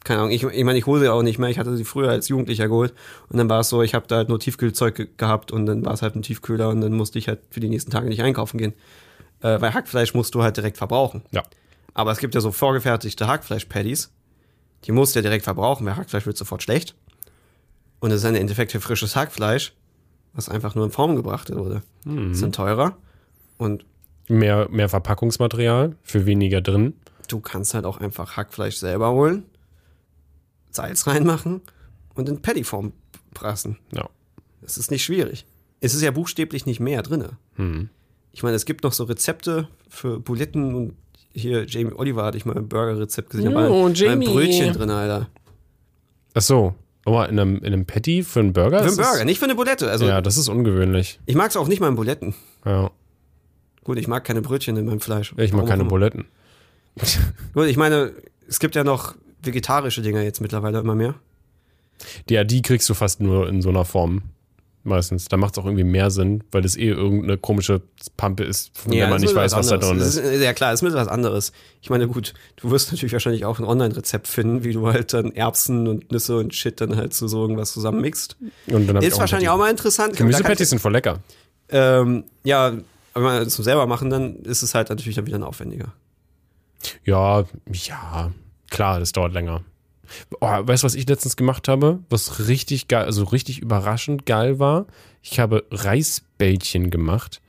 keine 0.04 0.20
Ahnung, 0.20 0.32
ich, 0.32 0.42
ich 0.44 0.64
meine, 0.64 0.78
ich 0.78 0.86
hole 0.86 1.00
sie 1.00 1.08
auch 1.10 1.22
nicht 1.22 1.38
mehr. 1.38 1.48
Ich 1.48 1.58
hatte 1.58 1.76
sie 1.76 1.84
früher 1.84 2.10
als 2.10 2.28
Jugendlicher 2.28 2.68
geholt 2.68 2.92
und 3.30 3.38
dann 3.38 3.48
war 3.48 3.60
es 3.60 3.68
so, 3.68 3.82
ich 3.82 3.94
habe 3.94 4.06
da 4.06 4.16
halt 4.16 4.28
nur 4.28 4.38
Tiefkühlzeug 4.38 4.94
ge 4.94 5.08
gehabt 5.16 5.50
und 5.50 5.66
dann 5.66 5.84
war 5.84 5.94
es 5.94 6.02
halt 6.02 6.14
ein 6.14 6.22
Tiefkühler 6.22 6.68
und 6.68 6.80
dann 6.82 6.92
musste 6.92 7.18
ich 7.18 7.28
halt 7.28 7.40
für 7.50 7.60
die 7.60 7.68
nächsten 7.68 7.90
Tage 7.90 8.08
nicht 8.08 8.22
einkaufen 8.22 8.58
gehen. 8.58 8.74
Äh, 9.40 9.60
weil 9.60 9.72
Hackfleisch 9.72 10.14
musst 10.14 10.34
du 10.34 10.42
halt 10.42 10.56
direkt 10.56 10.76
verbrauchen. 10.76 11.22
Ja. 11.30 11.42
Aber 11.94 12.12
es 12.12 12.18
gibt 12.18 12.34
ja 12.34 12.40
so 12.40 12.52
vorgefertigte 12.52 13.26
Hackfleisch-Patties. 13.26 14.10
Die 14.84 14.92
musst 14.92 15.14
du 15.14 15.20
ja 15.20 15.22
direkt 15.22 15.44
verbrauchen, 15.44 15.86
weil 15.86 15.96
Hackfleisch 15.96 16.26
wird 16.26 16.36
sofort 16.36 16.62
schlecht. 16.62 16.94
Und 18.00 18.10
es 18.10 18.22
ist 18.22 18.28
im 18.28 18.34
Endeffekt 18.36 18.72
für 18.72 18.80
frisches 18.80 19.16
Hackfleisch, 19.16 19.72
was 20.32 20.48
einfach 20.48 20.74
nur 20.74 20.84
in 20.84 20.90
Form 20.90 21.16
gebracht 21.16 21.54
wurde. 21.54 21.82
Mhm. 22.04 22.32
Ist 22.32 22.42
dann 22.42 22.52
teurer. 22.52 22.96
Und 23.56 23.84
Mehr, 24.28 24.68
mehr 24.70 24.88
Verpackungsmaterial 24.90 25.96
für 26.02 26.26
weniger 26.26 26.60
drin. 26.60 26.94
du 27.28 27.40
kannst 27.40 27.72
halt 27.74 27.86
auch 27.86 27.98
einfach 27.98 28.36
Hackfleisch 28.36 28.76
selber 28.76 29.10
holen, 29.12 29.44
Salz 30.70 31.06
reinmachen 31.06 31.62
und 32.14 32.28
in 32.28 32.42
Pattyform 32.42 32.92
prassen. 33.32 33.78
Ja. 33.92 34.08
Das 34.60 34.76
ist 34.76 34.90
nicht 34.90 35.02
schwierig. 35.02 35.46
Es 35.80 35.94
ist 35.94 36.02
ja 36.02 36.10
buchstäblich 36.10 36.66
nicht 36.66 36.78
mehr 36.78 37.02
drinne. 37.02 37.38
Hm. 37.56 37.88
Ich 38.32 38.42
meine, 38.42 38.54
es 38.56 38.66
gibt 38.66 38.84
noch 38.84 38.92
so 38.92 39.04
Rezepte 39.04 39.68
für 39.88 40.20
Buletten 40.20 40.74
und 40.74 40.94
hier 41.32 41.64
Jamie 41.66 41.92
Oliver 41.94 42.24
hatte 42.24 42.36
ich 42.36 42.44
mal 42.44 42.56
ein 42.56 42.68
Burger-Rezept 42.68 43.30
gesehen. 43.30 43.54
War, 43.54 43.70
war 43.70 43.86
ein 43.86 43.94
Jamie. 43.94 44.26
Brötchen 44.26 44.72
drin, 44.74 44.90
Alter. 44.90 45.28
Ach 46.34 46.42
so, 46.42 46.74
Warte 47.12 47.32
mal, 47.32 47.32
in 47.32 47.38
einem, 47.38 47.56
in 47.58 47.66
einem 47.72 47.86
Patty 47.86 48.22
für 48.22 48.40
einen 48.40 48.52
Burger? 48.52 48.80
Für 48.82 48.88
einen 48.88 48.96
Burger, 48.96 49.24
nicht 49.24 49.38
für 49.38 49.44
eine 49.44 49.54
Bulette. 49.54 49.90
Also 49.90 50.06
Ja, 50.06 50.20
das 50.20 50.36
ist 50.36 50.48
ungewöhnlich. 50.48 51.18
ich 51.26 51.34
mag 51.34 51.50
es 51.50 51.56
auch 51.56 51.68
nicht 51.68 51.80
mal 51.80 51.88
in 51.88 51.96
Buletten. 51.96 52.34
Ja. 52.64 52.90
Gut, 53.84 53.98
ich 53.98 54.08
mag 54.08 54.24
keine 54.24 54.42
Brötchen 54.42 54.76
in 54.76 54.84
meinem 54.86 55.00
Fleisch. 55.00 55.32
Ich 55.38 55.52
mag 55.52 55.58
Warum 55.60 55.68
keine 55.68 55.80
immer. 55.82 55.90
Buletten. 55.90 56.26
Gut, 57.54 57.66
ich 57.66 57.76
meine, 57.76 58.12
es 58.48 58.58
gibt 58.60 58.74
ja 58.74 58.84
noch 58.84 59.14
vegetarische 59.42 60.02
Dinger 60.02 60.22
jetzt 60.22 60.40
mittlerweile 60.40 60.78
immer 60.80 60.94
mehr. 60.94 61.14
Ja, 62.28 62.44
die 62.44 62.62
kriegst 62.62 62.88
du 62.88 62.94
fast 62.94 63.20
nur 63.20 63.48
in 63.48 63.62
so 63.62 63.68
einer 63.70 63.84
Form. 63.84 64.22
Meistens. 64.84 65.26
Da 65.26 65.36
macht 65.36 65.54
es 65.54 65.58
auch 65.58 65.64
irgendwie 65.64 65.84
mehr 65.84 66.10
Sinn, 66.10 66.44
weil 66.50 66.62
das 66.62 66.76
eh 66.76 66.88
irgendeine 66.88 67.36
komische 67.36 67.82
Pampe 68.16 68.44
ist, 68.44 68.76
von 68.78 68.92
der 68.92 69.08
man 69.08 69.20
nicht 69.20 69.30
ist 69.30 69.36
weiß, 69.36 69.52
was 69.52 69.66
da 69.66 69.74
anderes. 69.74 69.90
drin 69.90 69.98
Das 69.98 70.16
ist. 70.16 70.42
Ja 70.42 70.52
klar, 70.52 70.70
das 70.70 70.82
ist 70.82 70.94
was 70.94 71.08
anderes. 71.08 71.52
Ich 71.82 71.90
meine, 71.90 72.08
gut, 72.08 72.32
du 72.56 72.70
wirst 72.70 72.90
natürlich 72.90 73.12
wahrscheinlich 73.12 73.44
auch 73.44 73.58
ein 73.58 73.64
Online-Rezept 73.64 74.28
finden, 74.28 74.64
wie 74.64 74.72
du 74.72 74.86
halt 74.86 75.12
dann 75.12 75.32
Erbsen 75.32 75.88
und 75.88 76.10
Nüsse 76.12 76.38
und 76.38 76.54
Shit 76.54 76.80
dann 76.80 76.96
halt 76.96 77.12
so, 77.12 77.28
so 77.28 77.42
irgendwas 77.42 77.72
zusammenmixt. 77.72 78.36
Und 78.68 78.86
dann 78.86 78.96
Ist 79.02 79.14
auch 79.14 79.20
wahrscheinlich 79.20 79.48
ein 79.48 79.54
auch 79.54 79.58
mal 79.58 79.70
interessant. 79.70 80.14
Da 80.14 80.18
Gemüsepatties 80.18 80.70
sind 80.70 80.78
voll 80.78 80.92
lecker. 80.92 81.18
Ähm, 81.68 82.24
ja, 82.44 82.72
wenn 83.14 83.22
man 83.22 83.42
es 83.42 83.54
zum 83.54 83.64
selber 83.64 83.86
machen, 83.86 84.10
dann 84.10 84.36
ist 84.36 84.62
es 84.62 84.74
halt 84.74 84.88
natürlich 84.88 85.16
dann 85.16 85.26
wieder 85.26 85.44
aufwendiger. 85.46 85.92
Ja, 87.04 87.44
ja, 87.72 88.30
klar, 88.70 89.00
das 89.00 89.12
dauert 89.12 89.32
länger. 89.32 89.62
Oh, 90.40 90.46
weißt 90.46 90.82
du, 90.82 90.86
was 90.86 90.94
ich 90.94 91.08
letztens 91.08 91.36
gemacht 91.36 91.68
habe? 91.68 92.00
Was 92.10 92.48
richtig 92.48 92.88
geil, 92.88 93.04
also 93.04 93.24
richtig 93.24 93.60
überraschend 93.60 94.26
geil 94.26 94.58
war? 94.58 94.86
Ich 95.22 95.38
habe 95.40 95.64
Reisbällchen 95.70 96.90
gemacht. 96.90 97.40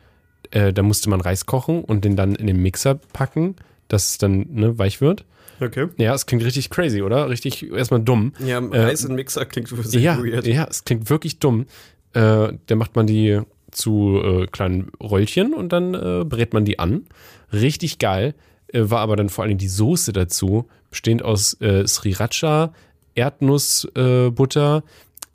Äh, 0.51 0.73
da 0.73 0.81
musste 0.81 1.09
man 1.09 1.21
Reis 1.21 1.45
kochen 1.45 1.83
und 1.83 2.05
den 2.05 2.15
dann 2.15 2.35
in 2.35 2.47
den 2.47 2.61
Mixer 2.61 2.95
packen, 3.13 3.55
dass 3.87 4.11
es 4.11 4.17
dann 4.17 4.45
ne, 4.49 4.77
weich 4.77 5.01
wird. 5.01 5.25
Okay. 5.61 5.87
Ja, 5.97 6.13
es 6.13 6.25
klingt 6.25 6.43
richtig 6.43 6.69
crazy, 6.69 7.01
oder? 7.01 7.29
Richtig 7.29 7.69
erstmal 7.71 7.99
dumm. 8.01 8.33
Ja, 8.39 8.59
Reis 8.59 9.03
in 9.03 9.15
Mixer 9.15 9.45
klingt 9.45 9.67
sehr 9.67 9.99
Ja, 10.01 10.17
weird. 10.23 10.47
ja, 10.47 10.65
es 10.69 10.85
klingt 10.85 11.09
wirklich 11.09 11.39
dumm. 11.39 11.65
Äh, 12.13 12.53
da 12.65 12.75
macht 12.75 12.95
man 12.95 13.05
die 13.07 13.41
zu 13.71 14.19
äh, 14.23 14.47
kleinen 14.47 14.91
Röllchen 15.01 15.53
und 15.53 15.71
dann 15.73 15.93
äh, 15.93 16.23
brät 16.25 16.53
man 16.53 16.65
die 16.65 16.79
an. 16.79 17.05
Richtig 17.53 17.99
geil. 17.99 18.33
Äh, 18.73 18.89
war 18.89 18.99
aber 18.99 19.15
dann 19.15 19.29
vor 19.29 19.43
allem 19.43 19.57
die 19.57 19.67
Soße 19.67 20.13
dazu, 20.13 20.67
bestehend 20.89 21.23
aus 21.23 21.59
äh, 21.61 21.87
Sriracha, 21.87 22.73
Erdnussbutter, 23.15 24.83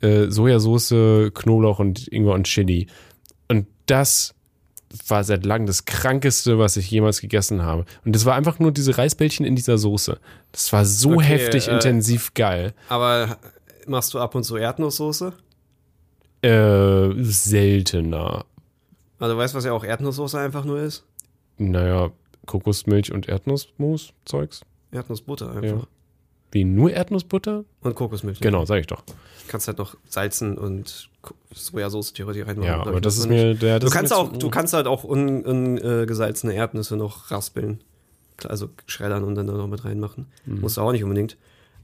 äh, 0.01 0.07
äh, 0.07 0.31
Sojasauce, 0.31 1.31
Knoblauch 1.33 1.79
und 1.79 2.07
Ingwer 2.07 2.33
und 2.33 2.45
Chili. 2.45 2.87
Und 3.47 3.67
das 3.85 4.33
war 5.07 5.23
seit 5.23 5.45
langem 5.45 5.67
das 5.67 5.85
krankeste, 5.85 6.57
was 6.57 6.77
ich 6.77 6.89
jemals 6.89 7.21
gegessen 7.21 7.63
habe. 7.63 7.85
Und 8.05 8.15
das 8.15 8.25
war 8.25 8.35
einfach 8.35 8.59
nur 8.59 8.71
diese 8.71 8.97
Reisbällchen 8.97 9.45
in 9.45 9.55
dieser 9.55 9.77
Soße. 9.77 10.19
Das 10.51 10.71
war 10.71 10.85
so 10.85 11.13
Okay, 11.15 11.25
heftig 11.25 11.67
äh, 11.67 11.73
intensiv 11.73 12.33
geil. 12.33 12.73
Aber 12.89 13.37
machst 13.87 14.13
du 14.13 14.19
ab 14.19 14.35
und 14.35 14.43
zu 14.43 14.55
Erdnusssoße? 14.55 15.33
Äh, 16.41 17.23
seltener. 17.23 18.45
Also 19.19 19.37
weißt 19.37 19.53
du, 19.53 19.57
was 19.57 19.65
ja 19.65 19.73
auch 19.73 19.83
Erdnusssoße 19.83 20.39
einfach 20.39 20.65
nur 20.65 20.79
ist? 20.79 21.05
Naja, 21.57 22.11
Kokosmilch 22.45 23.11
und 23.11 23.27
Erdnussmus, 23.27 24.13
Zeugs. 24.25 24.61
Erdnussbutter 24.91 25.51
einfach. 25.51 25.81
Ja. 25.81 25.87
Wie 26.51 26.63
nur 26.63 26.91
Erdnussbutter? 26.91 27.65
Und 27.81 27.95
Kokosmilch. 27.95 28.39
Genau, 28.39 28.65
sag 28.65 28.79
ich 28.79 28.87
doch. 28.87 29.03
kannst 29.47 29.67
halt 29.67 29.77
noch 29.77 29.97
salzen 30.07 30.57
und 30.57 31.09
Sojasauce 31.53 32.13
theoretisch 32.13 32.47
reinmachen. 32.47 32.69
Ja, 32.69 32.81
aber 32.81 32.95
ich, 32.95 33.01
das 33.01 33.17
ist 33.17 33.27
mir 33.27 33.55
der. 33.55 33.79
Das 33.79 33.89
Du 33.89 33.97
kannst 33.97 34.13
auch, 34.13 34.31
du 34.31 34.49
kannst 34.49 34.73
halt 34.73 34.87
auch 34.87 35.03
ungesalzene 35.03 36.53
un, 36.53 36.57
äh, 36.57 36.61
Erdnüsse 36.61 36.95
noch 36.95 37.29
raspeln. 37.31 37.81
Klar, 38.37 38.51
Also 38.51 38.69
schreddern 38.85 39.23
und 39.23 39.35
dann 39.35 39.47
da 39.47 39.53
noch 39.53 39.67
mit 39.67 39.83
reinmachen. 39.85 40.27
Mhm. 40.45 40.61
Musst 40.61 40.77
du 40.77 40.81
auch 40.81 40.91
nicht 40.91 41.03
unbedingt. 41.03 41.37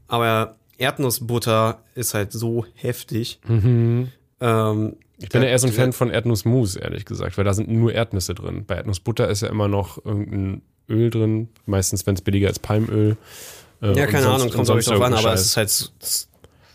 Aber 0.07 0.55
Erdnussbutter 0.77 1.79
ist 1.95 2.13
halt 2.13 2.31
so 2.31 2.65
heftig. 2.73 3.39
Mhm. 3.47 4.09
Ähm, 4.39 4.95
Ich 5.21 5.29
bin 5.29 5.43
ja 5.43 5.49
eher 5.49 5.59
so 5.59 5.67
ein 5.67 5.73
Fan 5.73 5.93
von 5.93 6.09
Erdnussmus, 6.09 6.75
ehrlich 6.75 7.05
gesagt, 7.05 7.37
weil 7.37 7.43
da 7.45 7.53
sind 7.53 7.69
nur 7.69 7.93
Erdnüsse 7.93 8.33
drin. 8.33 8.65
Bei 8.65 8.75
Erdnussbutter 8.75 9.27
ist 9.29 9.41
ja 9.41 9.49
immer 9.49 9.67
noch 9.67 10.03
irgendein 10.03 10.61
Öl 10.89 11.09
drin, 11.09 11.49
meistens, 11.65 12.05
wenn 12.07 12.15
es 12.15 12.21
billiger 12.21 12.49
ist, 12.49 12.61
Palmöl. 12.61 13.17
Äh, 13.81 13.95
Ja, 13.97 14.07
keine 14.07 14.23
sonst- 14.23 14.41
Ahnung, 14.41 14.49
kommt 14.53 14.65
glaube 14.65 14.79
ich 14.79 14.85
drauf 14.87 14.95
an, 15.01 15.13
aber 15.13 15.17
irgendein 15.17 15.33
es 15.35 15.45
ist 15.45 15.57
halt 15.57 15.91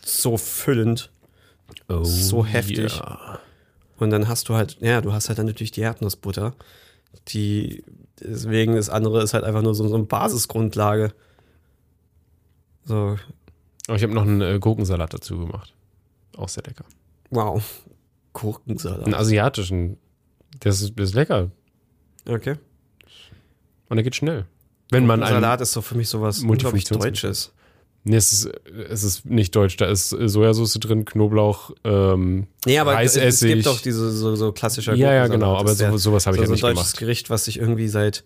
so, 0.05 0.37
füllend. 0.37 1.11
Oh, 1.89 2.05
so 2.05 2.45
heftig. 2.47 2.97
ja. 2.97 3.41
Und 3.99 4.11
dann 4.11 4.29
hast 4.29 4.49
du 4.49 4.55
halt, 4.55 4.79
ja, 4.81 5.01
du 5.01 5.13
hast 5.13 5.29
halt 5.29 5.39
dann 5.39 5.47
natürlich 5.47 5.71
die 5.73 5.81
Erdnussbutter. 5.81 6.55
Die, 7.29 7.83
deswegen 8.21 8.77
das 8.77 8.89
andere 8.91 9.23
ist 9.23 9.35
halt 9.35 9.43
einfach 9.45 9.63
nur 9.63 9.75
so, 9.75 9.89
so 9.89 9.95
eine 9.95 10.05
Basisgrundlage. 10.05 11.13
So, 12.85 13.17
Aber 13.89 13.97
ich 13.97 14.03
habe 14.03 14.15
noch 14.15 14.23
einen 14.23 14.41
äh, 14.41 14.59
Gurkensalat 14.61 15.13
dazu 15.15 15.39
gemacht. 15.39 15.73
Auch 16.37 16.49
sehr 16.49 16.63
lecker. 16.65 16.85
wow. 17.31 17.63
Gurkensalat. 18.37 19.05
Einen 19.05 19.15
asiatischen. 19.15 19.97
Das 20.61 20.81
ist, 20.81 20.99
das 20.99 21.11
ist 21.11 21.15
lecker. 21.15 21.51
Okay. 22.29 22.57
Und 23.89 23.97
der 23.97 24.05
geht 24.05 24.17
schnell. 24.17 24.47
Wenn 24.91 25.07
man 25.07 25.23
einen. 25.23 25.35
Salat 25.35 25.61
ist 25.61 25.73
so 25.73 25.81
für 25.81 25.97
mich 25.97 26.09
sowas 26.09 26.41
unglaublich. 26.41 26.85
Deutsches. 26.85 27.53
Nee, 28.05 28.17
es 28.17 28.33
ist, 28.33 28.51
es 28.89 29.03
ist 29.03 29.27
nicht 29.27 29.57
deutsch. 29.57 29.77
Da 29.79 29.87
ist 29.87 30.11
Sojasauce 30.11 30.75
drin, 30.75 31.05
Knoblauch, 31.05 31.73
ähm, 31.83 32.47
Nee, 32.65 32.79
aber 32.79 33.03
es, 33.03 33.17
es 33.17 33.23
Reisessig. 33.23 33.55
gibt 33.55 33.67
doch 33.67 33.81
diese 33.81 34.13
so, 34.13 34.37
so 34.37 34.53
klassischer 34.53 34.95
Ja, 34.95 35.13
ja, 35.13 35.27
genau. 35.27 35.57
Aber 35.57 35.75
so, 35.75 35.97
sowas 35.97 36.27
habe 36.27 36.37
ich 36.37 36.41
so, 36.41 36.43
ja 36.43 36.47
so 36.47 36.53
ein 36.53 36.55
nicht 36.55 36.63
deutsches 36.63 36.93
gemacht. 36.93 36.99
Gericht, 36.99 37.31
was 37.31 37.49
ich 37.49 37.59
irgendwie 37.59 37.89
seit 37.89 38.23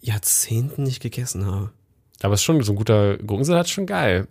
Jahrzehnten 0.00 0.82
nicht 0.82 1.00
gegessen 1.00 1.46
habe. 1.46 1.70
Aber 2.22 2.34
es 2.34 2.40
ist 2.40 2.44
schon 2.44 2.60
so 2.62 2.72
ein 2.72 2.76
guter 2.76 3.18
Gurkensalat, 3.18 3.66
ist 3.66 3.72
schon 3.72 3.86
geil. 3.86 4.26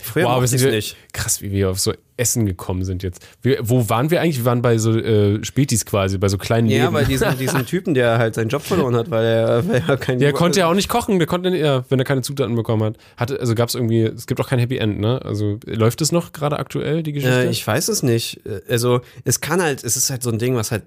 Früher 0.00 0.24
mochte 0.24 0.42
wir 0.42 0.48
sind 0.48 0.62
wir- 0.62 0.70
nicht. 0.72 0.96
Krass, 1.12 1.42
wie 1.42 1.50
wir 1.50 1.70
auf 1.70 1.80
so 1.80 1.92
Essen 2.16 2.46
gekommen 2.46 2.84
sind 2.84 3.02
jetzt. 3.02 3.26
Wir, 3.42 3.58
wo 3.62 3.88
waren 3.88 4.10
wir 4.10 4.20
eigentlich? 4.20 4.38
Wir 4.38 4.44
waren 4.44 4.62
bei 4.62 4.78
so 4.78 4.96
äh, 4.96 5.44
Spätis 5.44 5.84
quasi, 5.86 6.18
bei 6.18 6.28
so 6.28 6.38
kleinen 6.38 6.68
Ja, 6.68 6.82
Läden. 6.84 6.94
weil 6.94 7.04
diesen, 7.04 7.36
diesen 7.38 7.66
Typen, 7.66 7.94
der 7.94 8.18
halt 8.18 8.34
seinen 8.34 8.48
Job 8.48 8.62
verloren 8.62 8.94
hat, 8.96 9.10
weil 9.10 9.24
er, 9.24 9.68
weil 9.68 9.82
er 9.86 9.96
kein 9.96 10.18
Der 10.18 10.32
konnte 10.32 10.60
ja 10.60 10.68
auch 10.70 10.74
nicht 10.74 10.88
kochen, 10.88 11.18
der 11.18 11.26
konnte 11.26 11.48
ja, 11.56 11.84
wenn 11.88 11.98
er 11.98 12.04
keine 12.04 12.22
Zutaten 12.22 12.54
bekommen 12.54 12.82
hat. 12.84 12.96
Hatte, 13.16 13.38
also 13.40 13.54
gab 13.54 13.68
es 13.68 13.74
irgendwie, 13.74 14.02
es 14.02 14.26
gibt 14.26 14.40
auch 14.40 14.48
kein 14.48 14.58
Happy 14.58 14.78
End, 14.78 14.98
ne? 15.00 15.20
Also 15.24 15.58
läuft 15.66 16.00
es 16.00 16.12
noch 16.12 16.32
gerade 16.32 16.58
aktuell, 16.58 17.02
die 17.02 17.12
Geschichte? 17.12 17.46
Äh, 17.46 17.50
ich 17.50 17.66
weiß 17.66 17.88
es 17.88 18.02
nicht. 18.02 18.40
Äh, 18.46 18.60
Also 18.68 19.00
es 19.24 19.40
kann 19.40 19.62
halt, 19.62 19.82
es 19.84 19.96
ist 19.96 20.10
halt 20.10 20.22
so 20.22 20.30
ein 20.30 20.38
Ding, 20.38 20.54
was 20.56 20.70
halt 20.70 20.84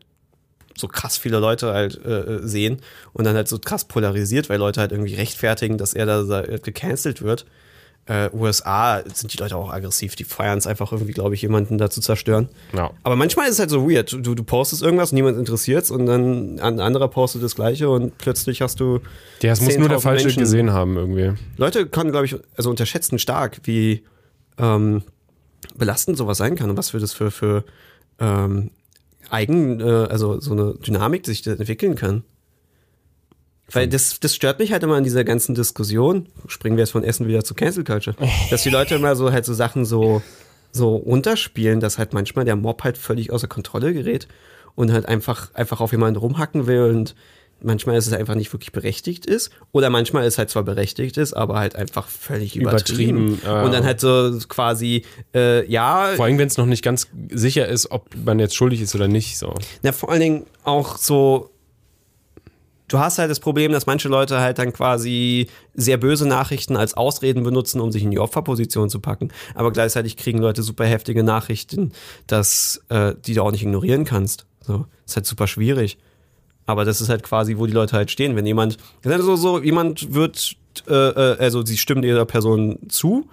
so 0.78 0.88
krass 0.88 1.18
viele 1.18 1.40
Leute 1.40 1.74
halt 1.74 2.00
äh, 2.06 2.10
äh, 2.38 2.48
sehen 2.48 2.78
und 3.14 3.26
dann 3.26 3.36
halt 3.36 3.48
so 3.50 3.60
krass 3.60 3.86
polarisiert, 3.86 4.50
weil 4.50 4.58
Leute 4.58 4.80
halt 4.80 4.92
irgendwie 4.94 5.16
rechtfertigen, 5.16 5.78
dass 5.78 5.94
er 5.94 6.06
da 6.06 6.24
da 6.24 6.42
gecancelt 6.58 7.22
wird. 7.22 7.46
Äh, 8.08 8.30
USA 8.34 9.04
sind 9.14 9.32
die 9.34 9.38
Leute 9.38 9.56
auch 9.56 9.72
aggressiv, 9.72 10.16
die 10.16 10.24
feiern 10.24 10.58
es 10.58 10.66
einfach 10.66 10.92
irgendwie, 10.92 11.14
glaube 11.14 11.36
ich, 11.36 11.42
jemanden 11.44 11.78
da 11.78 11.90
zu 11.90 12.02
zerstören. 12.02 12.50
ja. 12.74 12.92
Aber 13.04 13.16
manchmal 13.16 13.46
ist 13.46 13.54
es 13.54 13.60
halt 13.60 13.70
so 13.70 13.90
weird. 13.90 14.12
Du, 14.12 14.36
du 14.36 14.44
postest 14.44 14.82
irgendwas, 14.82 15.12
niemand 15.12 15.38
interessiert 15.38 15.90
und 15.92 16.08
dann 16.08 16.60
ein 16.60 16.80
anderer 16.80 17.08
postet 17.08 17.44
das 17.44 17.56
gleiche 17.56 17.90
und 17.90 18.18
plötzlich 18.18 18.62
hast 18.62 18.80
du. 18.80 19.00
Ja, 19.42 19.52
es 19.52 19.62
muss 19.62 19.78
nur 19.78 19.88
der 19.88 20.00
10.000 20.00 20.02
Falsche 20.02 20.26
Menschen. 20.26 20.40
gesehen 20.40 20.74
haben 20.74 20.98
irgendwie. 20.98 21.34
Leute 21.58 21.86
können, 21.86 22.12
glaube 22.12 22.26
ich, 22.26 22.36
also 22.58 22.72
unterschätzen 22.72 23.20
stark, 23.20 23.62
wie 23.64 24.04
ähm, 24.58 25.04
belastend 25.76 26.18
sowas 26.18 26.38
sein 26.38 26.56
kann 26.56 26.70
und 26.70 26.78
was 26.78 26.90
für 26.90 27.00
das 27.00 27.14
für, 27.14 27.32
für 27.32 27.64
ähm, 28.20 28.72
eigen, 29.30 29.80
äh, 29.80 29.84
also 29.84 30.40
so 30.40 30.52
eine 30.54 30.74
Dynamik 30.76 31.26
sich 31.26 31.46
entwickeln 31.46 31.96
kann. 31.96 32.24
Weil 33.74 33.88
das, 33.88 34.20
das 34.20 34.36
stört 34.36 34.60
mich 34.60 34.72
halt 34.72 34.84
immer 34.84 34.96
an 34.96 35.04
dieser 35.04 35.24
ganzen 35.24 35.56
Diskussion. 35.56 36.28
Springen 36.48 36.78
wir 36.78 36.84
jetzt 36.84 36.92
von 36.92 37.04
Essen 37.04 37.28
wieder 37.28 37.44
zu 37.44 37.54
Cancel 37.54 37.84
Culture. 37.84 38.16
Dass 38.50 38.64
die 38.64 38.70
Leute 38.70 38.96
immer 38.96 39.16
so 39.16 39.32
halt 39.32 39.46
so 39.46 39.54
Sachen 39.54 39.86
so, 39.86 40.22
so 40.72 40.96
runterspielen, 40.96 41.80
dass 41.80 41.98
halt 41.98 42.14
manchmal 42.14 42.46
der 42.46 42.56
Mob 42.56 42.84
halt 42.84 42.98
völlig 42.98 43.32
außer 43.32 43.48
Kontrolle 43.48 43.94
gerät 43.94 44.28
und 44.76 44.92
halt 44.92 45.06
einfach, 45.06 45.54
einfach 45.54 45.82
auf 45.82 45.92
jemanden 45.92 46.18
rumhacken 46.20 46.68
will 46.68 46.84
und 46.84 47.16
manchmal 47.64 47.98
ist 47.98 48.08
es 48.08 48.14
einfach 48.14 48.36
nicht 48.36 48.52
wirklich 48.54 48.72
berechtigt 48.72 49.26
ist 49.26 49.52
oder 49.72 49.90
manchmal 49.90 50.26
ist 50.26 50.38
halt 50.38 50.50
zwar 50.50 50.64
berechtigt 50.64 51.18
ist, 51.18 51.34
aber 51.34 51.60
halt 51.60 51.76
einfach 51.76 52.08
völlig 52.08 52.56
übertrieben. 52.56 53.28
Übertrieben, 53.28 53.42
ja. 53.46 53.64
Und 53.64 53.74
dann 53.74 53.84
halt 53.84 54.00
so 54.00 54.38
quasi, 54.48 55.04
äh, 55.34 55.66
ja, 55.70 56.12
Vor 56.16 56.26
allem, 56.26 56.38
wenn 56.38 56.48
es 56.48 56.58
noch 56.58 56.66
nicht 56.66 56.84
ganz 56.84 57.08
sicher 57.30 57.68
ist, 57.68 57.92
ob 57.92 58.08
man 58.26 58.40
jetzt 58.40 58.56
schuldig 58.56 58.82
ist 58.82 58.96
oder 58.96 59.08
nicht. 59.08 59.38
So. 59.38 59.54
Na, 59.84 59.92
vor 59.92 60.10
allen 60.10 60.22
Dingen 60.22 60.46
auch 60.64 60.98
so. 60.98 61.51
Du 62.92 63.00
hast 63.00 63.20
halt 63.20 63.32
das 63.32 63.40
Problem, 63.40 63.72
dass 63.72 63.86
manche 63.86 64.10
Leute 64.10 64.42
halt 64.42 64.60
dann 64.60 64.74
quasi 64.74 65.48
sehr 65.74 65.96
böse 65.96 66.28
Nachrichten 66.28 66.76
als 66.76 66.94
Ausreden 66.94 67.42
benutzen, 67.42 67.80
um 67.80 67.90
sich 67.90 68.04
in 68.04 68.12
die 68.12 68.20
Opferposition 68.20 68.90
zu 68.90 69.00
packen. 69.00 69.30
Aber 69.56 69.72
gleichzeitig 69.72 70.18
kriegen 70.18 70.40
Leute 70.40 70.62
super 70.62 70.84
heftige 70.86 71.24
Nachrichten, 71.24 71.94
dass 72.28 72.84
äh, 72.90 73.14
die 73.26 73.34
du 73.34 73.44
auch 73.44 73.52
nicht 73.54 73.64
ignorieren 73.64 74.04
kannst. 74.04 74.46
So, 74.60 74.88
ist 75.06 75.16
halt 75.16 75.26
super 75.26 75.48
schwierig. 75.48 76.00
Aber 76.66 76.84
das 76.84 77.00
ist 77.00 77.08
halt 77.08 77.24
quasi, 77.24 77.58
wo 77.58 77.66
die 77.66 77.72
Leute 77.72 77.96
halt 77.96 78.12
stehen. 78.12 78.36
Wenn 78.36 78.46
jemand, 78.46 78.76
so, 79.06 79.38
so 79.38 79.62
jemand 79.62 80.14
wird, 80.14 80.58
äh, 80.90 80.94
äh, 80.94 81.38
also 81.40 81.66
sie 81.66 81.78
stimmen 81.78 82.02
dieser 82.02 82.26
Person 82.26 82.78
zu, 82.90 83.30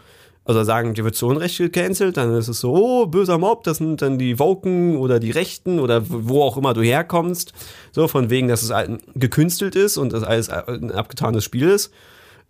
also 0.48 0.64
sagen, 0.64 0.94
die 0.94 1.04
wird 1.04 1.14
zu 1.14 1.26
Unrecht 1.26 1.58
gecancelt, 1.58 2.16
dann 2.16 2.34
ist 2.34 2.48
es 2.48 2.60
so, 2.60 2.72
oh, 2.74 3.06
böser 3.06 3.36
Mob, 3.36 3.64
das 3.64 3.76
sind 3.76 4.00
dann 4.00 4.18
die 4.18 4.38
Woken 4.38 4.96
oder 4.96 5.20
die 5.20 5.30
Rechten 5.30 5.78
oder 5.78 6.02
wo 6.08 6.42
auch 6.42 6.56
immer 6.56 6.72
du 6.72 6.80
herkommst. 6.80 7.52
So, 7.92 8.08
von 8.08 8.30
wegen, 8.30 8.48
dass 8.48 8.62
es 8.62 8.72
gekünstelt 9.14 9.76
ist 9.76 9.98
und 9.98 10.12
das 10.14 10.22
alles 10.22 10.48
ein 10.48 10.90
abgetanes 10.90 11.44
Spiel 11.44 11.68
ist. 11.68 11.92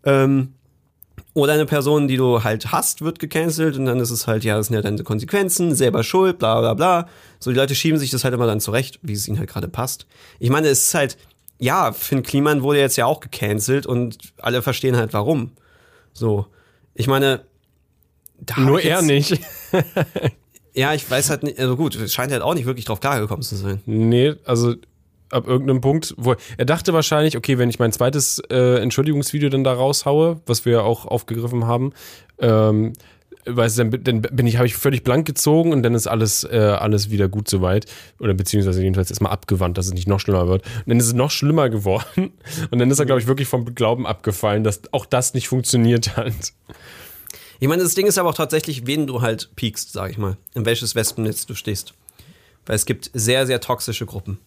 Ähm, 0.04 0.54
Oder 1.34 1.54
eine 1.54 1.66
Person, 1.66 2.06
die 2.06 2.16
du 2.16 2.44
halt 2.44 2.70
hast, 2.70 3.02
wird 3.02 3.18
gecancelt 3.18 3.76
und 3.76 3.86
dann 3.86 3.98
ist 3.98 4.10
es 4.10 4.28
halt, 4.28 4.44
ja, 4.44 4.56
das 4.56 4.68
sind 4.68 4.76
ja 4.76 4.82
deine 4.82 5.02
Konsequenzen, 5.02 5.74
selber 5.74 6.04
schuld, 6.04 6.38
bla 6.38 6.60
bla 6.60 6.74
bla. 6.74 7.08
So, 7.40 7.50
die 7.50 7.56
Leute 7.56 7.74
schieben 7.74 7.98
sich 7.98 8.10
das 8.10 8.22
halt 8.22 8.32
immer 8.34 8.46
dann 8.46 8.60
zurecht, 8.60 9.00
wie 9.02 9.12
es 9.12 9.26
ihnen 9.26 9.38
halt 9.38 9.50
gerade 9.50 9.68
passt. 9.68 10.06
Ich 10.38 10.50
meine, 10.50 10.68
es 10.68 10.84
ist 10.84 10.94
halt, 10.94 11.18
ja, 11.58 11.92
Finn 11.92 12.22
Kliman 12.22 12.62
wurde 12.62 12.78
jetzt 12.78 12.96
ja 12.96 13.06
auch 13.06 13.18
gecancelt 13.18 13.86
und 13.86 14.18
alle 14.38 14.62
verstehen 14.62 14.96
halt 14.96 15.12
warum. 15.12 15.50
So. 16.12 16.46
Ich 16.94 17.08
meine, 17.08 17.42
da 18.40 18.60
Nur 18.60 18.80
er 18.82 19.02
nicht. 19.02 19.40
Ja, 20.74 20.94
ich 20.94 21.10
weiß 21.10 21.30
halt 21.30 21.42
nicht, 21.42 21.58
also 21.58 21.74
gut, 21.76 21.96
es 21.96 22.12
scheint 22.14 22.30
halt 22.30 22.42
auch 22.42 22.54
nicht 22.54 22.66
wirklich 22.66 22.84
drauf 22.84 23.00
klargekommen 23.00 23.42
zu 23.42 23.56
sein. 23.56 23.80
Nee, 23.86 24.34
also 24.44 24.74
ab 25.30 25.48
irgendeinem 25.48 25.80
Punkt, 25.80 26.14
wo 26.18 26.36
er 26.56 26.64
dachte 26.66 26.92
wahrscheinlich, 26.92 27.36
okay, 27.36 27.58
wenn 27.58 27.68
ich 27.68 27.80
mein 27.80 27.90
zweites 27.90 28.40
äh, 28.50 28.80
Entschuldigungsvideo 28.80 29.48
dann 29.48 29.64
da 29.64 29.72
raushaue, 29.72 30.40
was 30.46 30.64
wir 30.66 30.74
ja 30.74 30.80
auch 30.82 31.04
aufgegriffen 31.04 31.66
haben, 31.66 31.92
ähm, 32.38 32.92
weißt 33.44 33.76
du, 33.78 33.82
dann, 33.82 33.90
bin- 33.90 34.04
dann 34.04 34.22
bin 34.36 34.46
ich, 34.46 34.56
habe 34.58 34.66
ich 34.68 34.76
völlig 34.76 35.02
blank 35.02 35.26
gezogen 35.26 35.72
und 35.72 35.82
dann 35.82 35.94
ist 35.94 36.06
alles, 36.06 36.44
äh, 36.44 36.56
alles 36.58 37.10
wieder 37.10 37.28
gut 37.28 37.48
soweit. 37.48 37.86
Oder 38.20 38.34
beziehungsweise 38.34 38.80
jedenfalls 38.80 39.10
erstmal 39.10 39.32
abgewandt, 39.32 39.78
dass 39.78 39.86
es 39.86 39.94
nicht 39.94 40.06
noch 40.06 40.20
schlimmer 40.20 40.46
wird. 40.46 40.62
Und 40.64 40.88
dann 40.88 40.98
ist 41.00 41.06
es 41.06 41.14
noch 41.14 41.32
schlimmer 41.32 41.70
geworden. 41.70 42.32
Und 42.70 42.78
dann 42.78 42.88
ist 42.90 43.00
er, 43.00 43.06
glaube 43.06 43.20
ich, 43.20 43.26
wirklich 43.26 43.48
vom 43.48 43.74
Glauben 43.74 44.06
abgefallen, 44.06 44.62
dass 44.62 44.82
auch 44.92 45.06
das 45.06 45.34
nicht 45.34 45.48
funktioniert 45.48 46.16
hat. 46.16 46.32
Ich 47.60 47.68
meine, 47.68 47.82
das 47.82 47.94
Ding 47.94 48.06
ist 48.06 48.18
aber 48.18 48.30
auch 48.30 48.34
tatsächlich, 48.34 48.86
wen 48.86 49.06
du 49.06 49.20
halt 49.20 49.50
piekst, 49.56 49.92
sag 49.92 50.10
ich 50.10 50.18
mal. 50.18 50.36
In 50.54 50.64
welches 50.64 50.94
Wespennetz 50.94 51.46
du 51.46 51.54
stehst. 51.54 51.94
Weil 52.66 52.76
es 52.76 52.86
gibt 52.86 53.10
sehr, 53.14 53.46
sehr 53.46 53.60
toxische 53.60 54.06
Gruppen. 54.06 54.38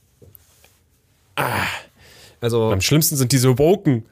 Also, 2.40 2.72
Am 2.72 2.82
schlimmsten 2.82 3.16
sind 3.18 3.32
diese 3.32 3.58
Woken. 3.58 4.06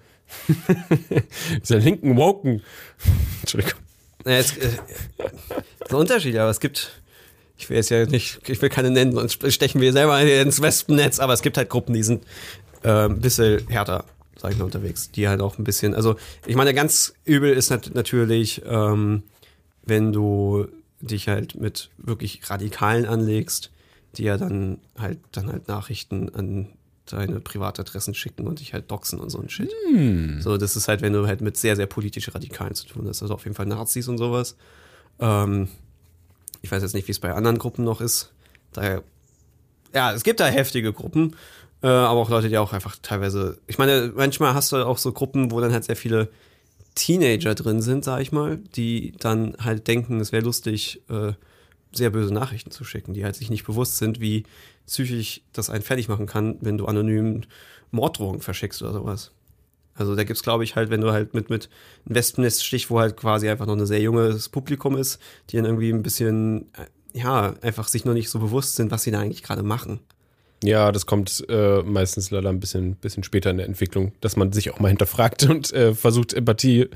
diese 1.62 1.78
linken 1.78 2.18
Woken. 2.18 2.62
Entschuldigung. 3.42 3.80
Ja, 4.26 4.34
es, 4.34 4.58
äh, 4.58 4.68
ist 4.68 5.92
ein 5.92 5.96
Unterschied, 5.96 6.36
aber 6.38 6.50
es 6.50 6.60
gibt, 6.60 7.02
ich 7.58 7.70
will 7.70 7.78
jetzt 7.78 7.90
ja 7.90 8.06
nicht, 8.06 8.40
ich 8.48 8.62
will 8.62 8.70
keine 8.70 8.92
nennen, 8.92 9.14
sonst 9.14 9.54
stechen 9.54 9.80
wir 9.80 9.94
selber 9.94 10.22
ins 10.22 10.62
Wespennetz, 10.62 11.20
aber 11.20 11.34
es 11.34 11.42
gibt 11.42 11.58
halt 11.58 11.70
Gruppen, 11.70 11.94
die 11.94 12.04
sind 12.04 12.26
äh, 12.84 13.06
ein 13.06 13.22
bisschen 13.22 13.66
härter, 13.70 14.06
sag 14.42 14.52
ich 14.52 14.58
mal, 14.58 14.66
unterwegs, 14.66 15.12
die 15.12 15.28
halt 15.28 15.42
auch 15.42 15.58
ein 15.58 15.64
bisschen, 15.64 15.94
also 15.94 16.16
ich 16.46 16.56
meine, 16.56 16.74
ganz 16.74 17.14
übel 17.26 17.54
ist 17.54 17.70
nat 17.70 17.92
natürlich, 17.94 18.62
ähm, 18.66 19.24
wenn 19.84 20.12
du 20.12 20.68
dich 21.02 21.28
halt 21.28 21.56
mit 21.56 21.90
wirklich 21.98 22.50
Radikalen 22.50 23.06
anlegst, 23.06 23.72
die 24.16 24.24
ja 24.24 24.38
dann 24.38 24.80
halt, 24.98 25.20
dann 25.32 25.52
halt 25.52 25.68
Nachrichten 25.68 26.34
an 26.34 26.70
deine 27.06 27.40
Privatadressen 27.40 28.14
schicken 28.14 28.48
und 28.48 28.60
dich 28.60 28.74
halt 28.74 28.90
doxen 28.92 29.20
und 29.20 29.30
so 29.30 29.40
ein 29.40 29.50
Shit. 29.50 29.72
So, 30.42 30.58
das 30.58 30.76
ist 30.76 30.88
halt, 30.88 31.02
wenn 31.02 31.14
du 31.14 31.26
halt 31.28 31.42
mit 31.42 31.58
sehr, 31.58 31.76
sehr 31.76 31.88
politischen 31.88 32.32
Radikalen 32.32 32.76
zu 32.76 32.86
tun 32.86 33.08
hast. 33.08 33.22
Also 33.22 33.34
auf 33.34 33.44
jeden 33.46 33.56
Fall 33.56 33.66
Nazis 33.66 34.08
und 34.08 34.18
sowas. 34.18 34.56
Ähm, 35.20 35.70
ich 36.62 36.72
weiß 36.72 36.84
jetzt 36.84 36.94
nicht, 36.94 37.08
wie 37.08 37.12
es 37.12 37.20
bei 37.20 37.34
anderen 37.34 37.58
Gruppen 37.58 37.84
noch 37.84 38.02
ist. 38.02 38.32
Daher, 38.74 39.04
ja, 39.94 40.14
es 40.14 40.24
gibt 40.24 40.40
da 40.40 40.46
heftige 40.48 40.94
Gruppen, 40.94 41.36
äh, 41.82 41.88
aber 41.88 42.20
auch 42.20 42.30
Leute, 42.30 42.50
die 42.50 42.58
auch 42.58 42.74
einfach 42.74 42.98
teilweise. 43.02 43.60
Ich 43.68 43.78
meine, 43.78 44.12
manchmal 44.16 44.54
hast 44.54 44.72
du 44.72 44.78
auch 44.78 44.98
so 44.98 45.12
Gruppen, 45.12 45.52
wo 45.52 45.62
dann 45.62 45.72
halt 45.72 45.86
sehr 45.86 45.96
viele 45.96 46.30
Teenager 46.96 47.56
drin 47.56 47.82
sind, 47.82 48.04
sag 48.04 48.22
ich 48.22 48.32
mal, 48.32 48.58
die 48.76 49.14
dann 49.20 49.56
halt 49.64 49.88
denken, 49.88 50.20
es 50.20 50.32
wäre 50.32 50.44
lustig, 50.44 51.02
äh, 51.10 51.34
sehr 51.92 52.10
böse 52.10 52.34
Nachrichten 52.34 52.72
zu 52.72 52.84
schicken, 52.84 53.14
die 53.14 53.24
halt 53.24 53.36
sich 53.36 53.50
nicht 53.50 53.66
bewusst 53.66 53.98
sind, 53.98 54.20
wie 54.20 54.44
psychisch 54.86 55.42
das 55.54 55.70
einen 55.70 55.84
fertig 55.84 56.08
machen 56.08 56.26
kann, 56.26 56.58
wenn 56.62 56.78
du 56.78 56.86
anonym 56.86 57.42
Morddrohungen 57.92 58.42
verschickst 58.42 58.82
oder 58.82 58.94
sowas. 58.94 59.32
Also 59.96 60.16
da 60.16 60.24
gibt's 60.24 60.44
glaube 60.44 60.64
ich, 60.64 60.76
halt, 60.76 60.90
wenn 60.90 61.02
du 61.02 61.12
halt 61.12 61.34
mit, 61.34 61.50
mit 61.50 61.70
Wespennest 62.06 62.66
stich, 62.66 62.90
wo 62.90 63.00
halt 63.00 63.18
quasi 63.18 63.50
einfach 63.50 63.66
noch 63.66 63.76
ein 63.76 63.86
sehr 63.86 64.02
junges 64.02 64.50
Publikum 64.50 64.96
ist, 64.96 65.20
die 65.50 65.58
dann 65.58 65.66
irgendwie 65.66 65.92
ein 65.92 66.04
bisschen, 66.04 66.72
äh, 66.74 66.86
ja, 67.18 67.54
einfach 67.62 67.88
sich 67.88 68.06
noch 68.06 68.14
nicht 68.14 68.30
so 68.30 68.40
bewusst 68.40 68.76
sind, 68.76 68.92
was 68.92 69.04
sie 69.04 69.12
da 69.12 69.20
eigentlich 69.20 69.44
gerade 69.44 69.64
machen. 69.64 70.00
Ja, 70.64 70.92
das 70.92 71.06
kommt 71.06 71.46
äh, 71.48 71.82
meistens 71.84 72.32
leider 72.32 72.50
ein 72.50 72.60
bisschen, 72.60 72.96
bisschen 72.96 73.24
später 73.24 73.50
in 73.50 73.58
der 73.58 73.66
Entwicklung, 73.66 74.12
dass 74.20 74.36
man 74.36 74.52
sich 74.52 74.72
auch 74.72 74.80
mal 74.80 74.90
hinterfragt 74.90 75.44
und 75.50 75.72
äh, 75.74 75.94
versucht, 75.94 76.34
Empathie 76.34 76.90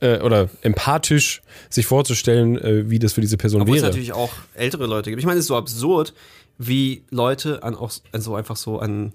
äh, 0.00 0.20
oder 0.20 0.48
empathisch 0.62 1.42
sich 1.70 1.86
vorzustellen, 1.86 2.58
äh, 2.58 2.90
wie 2.90 2.98
das 2.98 3.14
für 3.14 3.20
diese 3.20 3.36
Person 3.36 3.62
Obwohl 3.62 3.76
es 3.76 3.82
wäre. 3.82 3.92
natürlich 3.92 4.12
auch 4.12 4.32
ältere 4.54 4.86
Leute 4.86 5.10
gibt. 5.10 5.20
Ich 5.20 5.26
meine, 5.26 5.38
es 5.38 5.44
ist 5.44 5.48
so 5.48 5.56
absurd, 5.56 6.12
wie 6.58 7.04
Leute 7.10 7.62
an 7.62 7.74
auch 7.74 7.92
an 8.12 8.20
so 8.20 8.34
einfach 8.34 8.56
so 8.56 8.78
an 8.78 9.12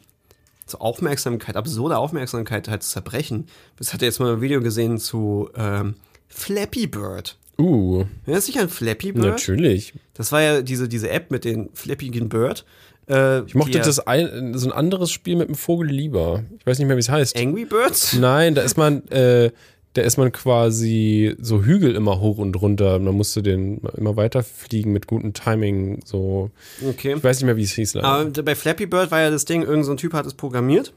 so 0.66 0.80
Aufmerksamkeit, 0.80 1.56
absurde 1.56 1.98
Aufmerksamkeit 1.98 2.68
halt 2.70 2.84
zerbrechen. 2.84 3.48
Ich 3.80 3.94
hatte 3.94 4.06
jetzt 4.06 4.20
mal 4.20 4.34
ein 4.34 4.42
Video 4.42 4.62
gesehen 4.62 4.98
zu 4.98 5.50
ähm, 5.56 5.96
Flappy 6.30 6.88
Bird. 6.88 7.38
Uh, 7.60 8.06
Erinnerst 8.26 8.48
du 8.48 8.52
dich 8.54 8.62
an 8.62 8.70
Flappy 8.70 9.12
Bird? 9.12 9.26
natürlich. 9.26 9.94
Das 10.14 10.32
war 10.32 10.42
ja 10.42 10.62
diese, 10.62 10.88
diese 10.88 11.10
App 11.10 11.32
mit 11.32 11.46
den 11.46 11.70
flappigen 11.74 12.30
Bird. 12.30 12.66
Äh, 13.10 13.42
Ich 13.44 13.56
mochte 13.56 13.80
das 13.80 14.00
ein, 14.00 14.58
so 14.58 14.68
ein 14.70 14.72
anderes 14.74 15.12
Spiel 15.12 15.36
mit 15.36 15.48
dem 15.50 15.56
Vogel 15.56 15.88
lieber. 15.90 16.44
Ich 16.60 16.66
weiß 16.66 16.80
nicht 16.80 16.88
mehr, 16.88 16.96
wie 16.98 17.02
es 17.02 17.10
heißt. 17.10 17.38
Angry 17.38 17.66
Birds? 17.66 18.14
Nein, 18.14 18.56
da 18.56 18.62
ist 18.62 18.78
man, 18.78 19.08
äh, 19.10 19.52
da 19.94 20.02
ist 20.02 20.18
man 20.18 20.32
quasi 20.32 21.36
so 21.40 21.64
Hügel 21.64 21.96
immer 21.96 22.20
hoch 22.20 22.38
und 22.40 22.60
runter. 22.62 22.98
Man 23.00 23.14
musste 23.16 23.44
den 23.44 23.80
immer 23.98 24.16
weiterfliegen 24.16 24.92
mit 24.92 25.06
gutem 25.08 25.34
Timing. 25.34 26.00
So, 26.06 26.50
Okay. 26.88 27.14
ich 27.18 27.24
weiß 27.24 27.38
nicht 27.40 27.46
mehr, 27.46 27.58
wie 27.58 27.64
es 27.64 27.74
hieß. 27.74 27.96
Leider. 27.96 28.08
Aber 28.08 28.44
bei 28.44 28.56
Flappy 28.56 28.86
Bird 28.88 29.12
war 29.12 29.20
ja 29.22 29.30
das 29.30 29.46
Ding, 29.46 29.62
irgendein 29.62 29.84
so 29.84 29.96
Typ 29.96 30.14
hat 30.14 30.26
es 30.26 30.34
programmiert 30.34 30.94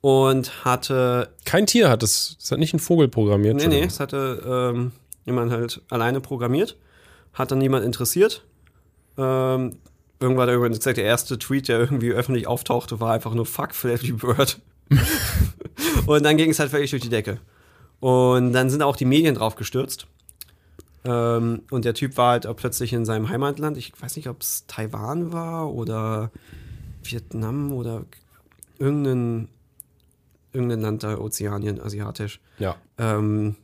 und 0.00 0.64
hatte 0.64 1.28
Kein 1.44 1.66
Tier 1.66 1.88
hat 1.90 2.02
es. 2.02 2.36
Es 2.40 2.50
hat 2.50 2.58
nicht 2.58 2.74
ein 2.74 2.80
Vogel 2.80 3.08
programmiert. 3.08 3.56
Nee, 3.56 3.66
nee, 3.68 3.82
es 3.84 4.00
hatte 4.00 4.42
ähm, 4.74 4.92
jemand 5.26 5.52
halt 5.52 5.80
alleine 5.90 6.20
programmiert, 6.20 6.76
hat 7.34 7.50
dann 7.50 7.58
niemand 7.58 7.84
interessiert. 7.84 8.44
Ähm, 9.18 9.76
irgendwann 10.22 10.48
irgendwann 10.48 10.72
gesagt, 10.72 10.96
der 10.96 11.04
erste 11.04 11.38
Tweet, 11.38 11.68
der 11.68 11.78
irgendwie 11.78 12.12
öffentlich 12.12 12.46
auftauchte, 12.46 13.00
war 13.00 13.12
einfach 13.12 13.34
nur 13.34 13.46
Fuck 13.46 13.74
Flappy 13.74 14.12
Bird. 14.12 14.60
und 16.06 16.22
dann 16.24 16.36
ging 16.36 16.50
es 16.50 16.58
halt 16.58 16.70
völlig 16.70 16.90
durch 16.90 17.02
die 17.02 17.08
Decke. 17.08 17.38
Und 18.00 18.52
dann 18.52 18.70
sind 18.70 18.82
auch 18.82 18.96
die 18.96 19.04
Medien 19.04 19.34
drauf 19.34 19.54
gestürzt. 19.56 20.06
Ähm, 21.04 21.62
und 21.70 21.84
der 21.84 21.94
Typ 21.94 22.16
war 22.16 22.32
halt 22.32 22.46
auch 22.46 22.56
plötzlich 22.56 22.92
in 22.92 23.04
seinem 23.04 23.28
Heimatland. 23.28 23.76
Ich 23.76 23.92
weiß 24.00 24.16
nicht, 24.16 24.28
ob 24.28 24.40
es 24.42 24.66
Taiwan 24.66 25.32
war 25.32 25.72
oder 25.72 26.30
Vietnam 27.02 27.72
oder 27.72 28.04
irgendein, 28.78 29.48
irgendein 30.52 30.80
Land 30.80 31.02
da, 31.02 31.18
Ozeanien, 31.18 31.80
asiatisch 31.80 32.40
Ja. 32.58 32.76
ähm, 32.98 33.56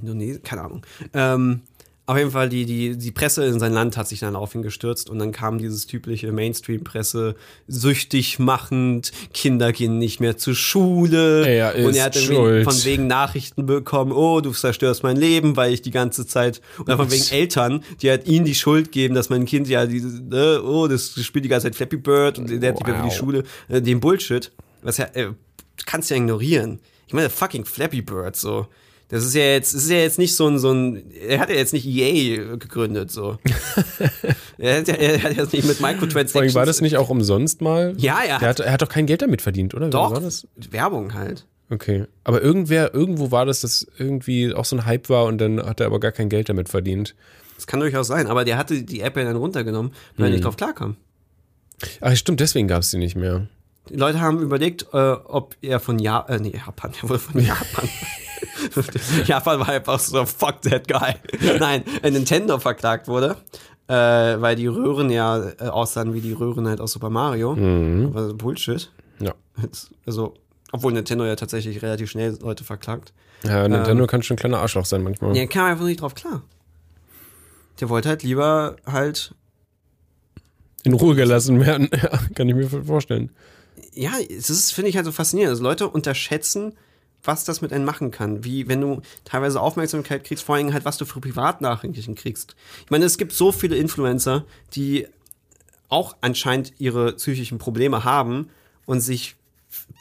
Indonesien, 0.00 0.42
keine 0.42 0.62
Ahnung. 0.62 0.86
Ähm, 1.12 1.62
auf 2.10 2.18
jeden 2.18 2.32
Fall, 2.32 2.48
die, 2.48 2.66
die, 2.66 2.98
die 2.98 3.12
Presse 3.12 3.44
in 3.44 3.60
sein 3.60 3.72
Land 3.72 3.96
hat 3.96 4.08
sich 4.08 4.18
dann 4.18 4.34
auf 4.34 4.56
ihn 4.56 4.62
gestürzt 4.62 5.08
und 5.08 5.20
dann 5.20 5.30
kam 5.30 5.58
dieses 5.58 5.86
typische 5.86 6.32
Mainstream-Presse, 6.32 7.36
süchtig 7.68 8.40
machend, 8.40 9.12
Kinder 9.32 9.72
gehen 9.72 9.98
nicht 9.98 10.18
mehr 10.18 10.36
zur 10.36 10.56
Schule. 10.56 11.46
Er 11.46 11.76
und 11.76 11.90
ist 11.90 11.96
er 11.98 12.04
hat 12.06 12.16
schuld. 12.16 12.64
von 12.64 12.84
wegen 12.84 13.06
Nachrichten 13.06 13.64
bekommen, 13.64 14.10
oh, 14.10 14.40
du 14.40 14.50
zerstörst 14.50 15.04
mein 15.04 15.16
Leben, 15.16 15.56
weil 15.56 15.72
ich 15.72 15.82
die 15.82 15.92
ganze 15.92 16.26
Zeit, 16.26 16.60
oder 16.80 16.96
von 16.96 17.12
wegen 17.12 17.24
Eltern, 17.30 17.84
die 18.02 18.10
halt 18.10 18.26
ihnen 18.26 18.44
die 18.44 18.56
Schuld 18.56 18.90
geben, 18.90 19.14
dass 19.14 19.30
mein 19.30 19.44
Kind 19.44 19.68
ja 19.68 19.86
diese, 19.86 20.08
ne, 20.08 20.60
oh, 20.64 20.88
das 20.88 21.14
spielt 21.22 21.44
die 21.44 21.48
ganze 21.48 21.68
Zeit 21.68 21.76
Flappy 21.76 21.96
Bird 21.96 22.40
und 22.40 22.50
der 22.50 22.70
hat 22.70 22.78
nicht 22.78 22.86
mehr 22.88 22.96
für 22.96 23.02
die 23.02 23.08
Wow. 23.08 23.16
Schule, 23.16 23.44
äh, 23.68 23.80
den 23.80 24.00
Bullshit. 24.00 24.50
Was 24.82 24.96
ja, 24.96 25.04
äh, 25.14 25.28
kannst 25.86 26.10
ja 26.10 26.16
ignorieren. 26.16 26.80
Ich 27.06 27.14
meine, 27.14 27.30
fucking 27.30 27.64
Flappy 27.64 28.02
Bird, 28.02 28.34
so. 28.34 28.66
Das 29.10 29.24
ist 29.24 29.34
ja 29.34 29.42
jetzt, 29.42 29.74
ist 29.74 29.90
ja 29.90 29.96
jetzt 29.96 30.18
nicht 30.18 30.36
so 30.36 30.46
ein, 30.46 30.58
so 30.60 30.72
ein, 30.72 31.02
er 31.12 31.40
hat 31.40 31.50
ja 31.50 31.56
jetzt 31.56 31.72
nicht 31.72 31.84
EA 31.84 32.56
gegründet, 32.56 33.10
so. 33.10 33.38
er, 34.58 34.78
hat 34.78 34.88
ja, 34.88 34.94
er 34.94 35.22
hat 35.22 35.36
jetzt 35.36 35.52
nicht 35.52 35.66
mit 35.66 35.80
Microtransactions. 35.80 36.54
war 36.54 36.64
das 36.64 36.80
nicht 36.80 36.96
auch 36.96 37.10
umsonst 37.10 37.60
mal? 37.60 37.94
Ja, 37.96 38.20
ja. 38.26 38.38
Der 38.38 38.48
hat, 38.48 38.60
er 38.60 38.72
hat 38.72 38.82
doch 38.82 38.88
kein 38.88 39.06
Geld 39.06 39.22
damit 39.22 39.42
verdient, 39.42 39.74
oder? 39.74 39.90
Doch, 39.90 40.12
War 40.12 40.20
das? 40.20 40.46
Werbung 40.70 41.14
halt. 41.14 41.44
Okay. 41.70 42.06
Aber 42.22 42.40
irgendwer, 42.40 42.94
irgendwo 42.94 43.32
war 43.32 43.46
das, 43.46 43.60
dass 43.62 43.84
irgendwie 43.98 44.54
auch 44.54 44.64
so 44.64 44.76
ein 44.76 44.86
Hype 44.86 45.08
war 45.08 45.24
und 45.24 45.38
dann 45.38 45.60
hat 45.60 45.80
er 45.80 45.86
aber 45.86 45.98
gar 45.98 46.12
kein 46.12 46.28
Geld 46.28 46.48
damit 46.48 46.68
verdient. 46.68 47.16
Das 47.56 47.66
kann 47.66 47.80
durchaus 47.80 48.06
sein, 48.06 48.28
aber 48.28 48.44
der 48.44 48.58
hatte 48.58 48.82
die 48.84 49.00
App 49.00 49.16
ja 49.16 49.24
dann 49.24 49.36
runtergenommen, 49.36 49.92
weil 50.16 50.26
er 50.26 50.32
nicht 50.32 50.44
drauf 50.44 50.56
klarkam. 50.56 50.96
Ach, 52.00 52.14
stimmt, 52.14 52.40
deswegen 52.40 52.68
gab 52.68 52.82
es 52.82 52.90
die 52.90 52.98
nicht 52.98 53.16
mehr. 53.16 53.48
Die 53.88 53.96
Leute 53.96 54.20
haben 54.20 54.40
überlegt, 54.40 54.86
äh, 54.92 54.96
ob 54.96 55.56
er 55.62 55.80
von 55.80 55.98
ja 55.98 56.24
äh, 56.28 56.38
nee, 56.38 56.52
Japan, 56.54 56.92
er 57.02 57.08
wurde 57.08 57.18
von 57.18 57.40
Japan. 57.44 57.88
Japan 59.24 59.60
war 59.60 59.68
einfach 59.68 59.98
so, 59.98 60.24
fuck 60.26 60.62
that 60.62 60.86
guy. 60.88 61.14
Nein, 61.58 61.84
Nintendo 62.02 62.58
verklagt 62.58 63.08
wurde, 63.08 63.36
äh, 63.88 63.92
weil 63.94 64.56
die 64.56 64.66
Röhren 64.66 65.10
ja 65.10 65.48
äh, 65.58 65.68
aussahen 65.68 66.14
wie 66.14 66.20
die 66.20 66.32
Röhren 66.32 66.68
halt 66.68 66.80
aus 66.80 66.92
Super 66.92 67.10
Mario. 67.10 67.52
Aber 67.52 68.34
Bullshit. 68.34 68.90
Ja. 69.20 69.34
Also, 70.06 70.34
obwohl 70.72 70.92
Nintendo 70.92 71.24
ja 71.24 71.36
tatsächlich 71.36 71.82
relativ 71.82 72.10
schnell 72.10 72.38
Leute 72.40 72.64
verklagt. 72.64 73.12
Ja, 73.42 73.66
Nintendo 73.66 74.06
kann 74.06 74.22
schon 74.22 74.34
ein 74.36 74.38
kleiner 74.38 74.58
Arschloch 74.58 74.84
sein 74.84 75.02
manchmal. 75.02 75.32
Der 75.32 75.46
kam 75.46 75.64
einfach 75.66 75.84
nicht 75.84 76.00
drauf 76.02 76.14
klar. 76.14 76.42
Der 77.80 77.88
wollte 77.88 78.10
halt 78.10 78.22
lieber 78.22 78.76
halt 78.86 79.34
In 80.84 80.92
Ruhe 80.92 81.14
gelassen 81.14 81.60
werden. 81.60 81.88
Ja, 82.02 82.10
kann 82.34 82.48
ich 82.48 82.54
mir 82.54 82.68
vorstellen. 82.68 83.30
ja, 83.92 84.12
es 84.18 84.50
ist, 84.50 84.72
finde 84.72 84.90
ich 84.90 84.96
halt 84.96 85.06
so 85.06 85.12
faszinierend. 85.12 85.50
Also 85.50 85.62
Leute 85.62 85.88
unterschätzen, 85.88 86.74
was 87.22 87.44
das 87.44 87.60
mit 87.60 87.72
einem 87.72 87.84
machen 87.84 88.10
kann. 88.10 88.44
Wie, 88.44 88.68
wenn 88.68 88.80
du 88.80 89.02
teilweise 89.24 89.60
Aufmerksamkeit 89.60 90.24
kriegst, 90.24 90.44
vor 90.44 90.54
allem 90.54 90.72
halt, 90.72 90.84
was 90.84 90.96
du 90.96 91.04
für 91.04 91.20
Privatnachrichten 91.20 92.14
kriegst. 92.14 92.56
Ich 92.84 92.90
meine, 92.90 93.04
es 93.04 93.18
gibt 93.18 93.32
so 93.32 93.52
viele 93.52 93.76
Influencer, 93.76 94.44
die 94.74 95.06
auch 95.88 96.16
anscheinend 96.20 96.72
ihre 96.78 97.12
psychischen 97.14 97.58
Probleme 97.58 98.04
haben 98.04 98.48
und 98.86 99.00
sich 99.00 99.36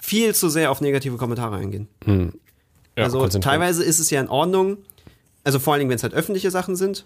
viel 0.01 0.33
zu 0.35 0.49
sehr 0.49 0.71
auf 0.71 0.81
negative 0.81 1.17
Kommentare 1.17 1.57
eingehen. 1.57 1.87
Ja, 2.95 3.03
also 3.03 3.27
teilweise 3.27 3.83
ist 3.83 3.99
es 3.99 4.09
ja 4.09 4.21
in 4.21 4.29
Ordnung, 4.29 4.77
also 5.43 5.59
vor 5.59 5.73
allen 5.73 5.79
Dingen, 5.79 5.89
wenn 5.89 5.97
es 5.97 6.03
halt 6.03 6.13
öffentliche 6.13 6.51
Sachen 6.51 6.75
sind. 6.75 7.05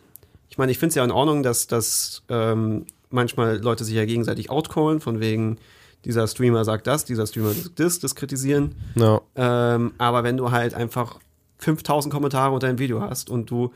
Ich 0.50 0.58
meine, 0.58 0.72
ich 0.72 0.80
finde 0.80 0.90
es 0.90 0.96
ja 0.96 1.04
in 1.04 1.12
Ordnung, 1.12 1.44
dass, 1.44 1.68
dass 1.68 2.24
ähm, 2.30 2.86
manchmal 3.10 3.58
Leute 3.58 3.84
sich 3.84 3.96
ja 3.96 4.06
gegenseitig 4.06 4.50
outcallen, 4.50 5.00
von 5.00 5.20
wegen, 5.20 5.58
dieser 6.06 6.28
Streamer 6.28 6.66
sagt 6.66 6.88
das, 6.88 7.06
dieser 7.06 7.28
Streamer 7.28 7.54
sagt 7.54 7.80
das, 7.80 8.00
das 8.00 8.16
kritisieren. 8.16 8.76
Ja. 8.96 9.22
Ähm, 9.36 9.94
aber 9.98 10.24
wenn 10.24 10.38
du 10.38 10.52
halt 10.52 10.74
einfach 10.74 11.20
5000 11.60 12.14
Kommentare 12.14 12.54
unter 12.54 12.68
einem 12.68 12.80
Video 12.80 13.02
hast 13.02 13.30
und 13.30 13.50
du 13.50 13.72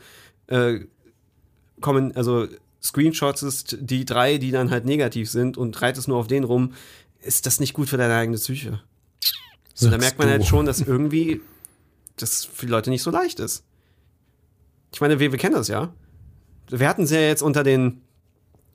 äh, 0.48 0.80
kommen, 1.80 2.14
also 2.16 2.46
Screenshots 2.82 3.42
ist 3.42 3.78
die 3.80 4.04
drei, 4.04 4.38
die 4.38 4.50
dann 4.50 4.70
halt 4.70 4.84
negativ 4.84 5.30
sind 5.30 5.56
und 5.56 5.80
reitest 5.80 6.08
nur 6.08 6.18
auf 6.18 6.26
den 6.26 6.44
rum, 6.44 6.74
ist 7.20 7.46
das 7.46 7.60
nicht 7.60 7.72
gut 7.72 7.88
für 7.88 7.96
deine 7.96 8.14
eigene 8.14 8.36
Psyche. 8.36 8.80
Und 9.80 9.90
da 9.90 9.98
merkt 9.98 10.18
man 10.18 10.28
du. 10.28 10.32
halt 10.32 10.44
schon, 10.46 10.66
dass 10.66 10.80
irgendwie 10.80 11.40
das 12.16 12.44
für 12.44 12.66
die 12.66 12.72
Leute 12.72 12.90
nicht 12.90 13.02
so 13.02 13.10
leicht 13.10 13.40
ist. 13.40 13.64
Ich 14.92 15.00
meine, 15.00 15.20
wir, 15.20 15.32
wir 15.32 15.38
kennen 15.38 15.54
das 15.54 15.68
ja. 15.68 15.92
Wir 16.68 16.88
hatten 16.88 17.02
es 17.02 17.10
ja 17.10 17.20
jetzt 17.20 17.42
unter 17.42 17.62
den, 17.62 18.02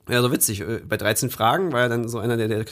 ja, 0.08 0.20
so 0.20 0.30
witzig, 0.32 0.60
äh, 0.60 0.80
bei 0.86 0.96
13 0.96 1.30
Fragen 1.30 1.72
war 1.72 1.80
ja 1.82 1.88
dann 1.88 2.08
so 2.08 2.18
einer 2.18 2.36
der, 2.36 2.48
der 2.48 2.64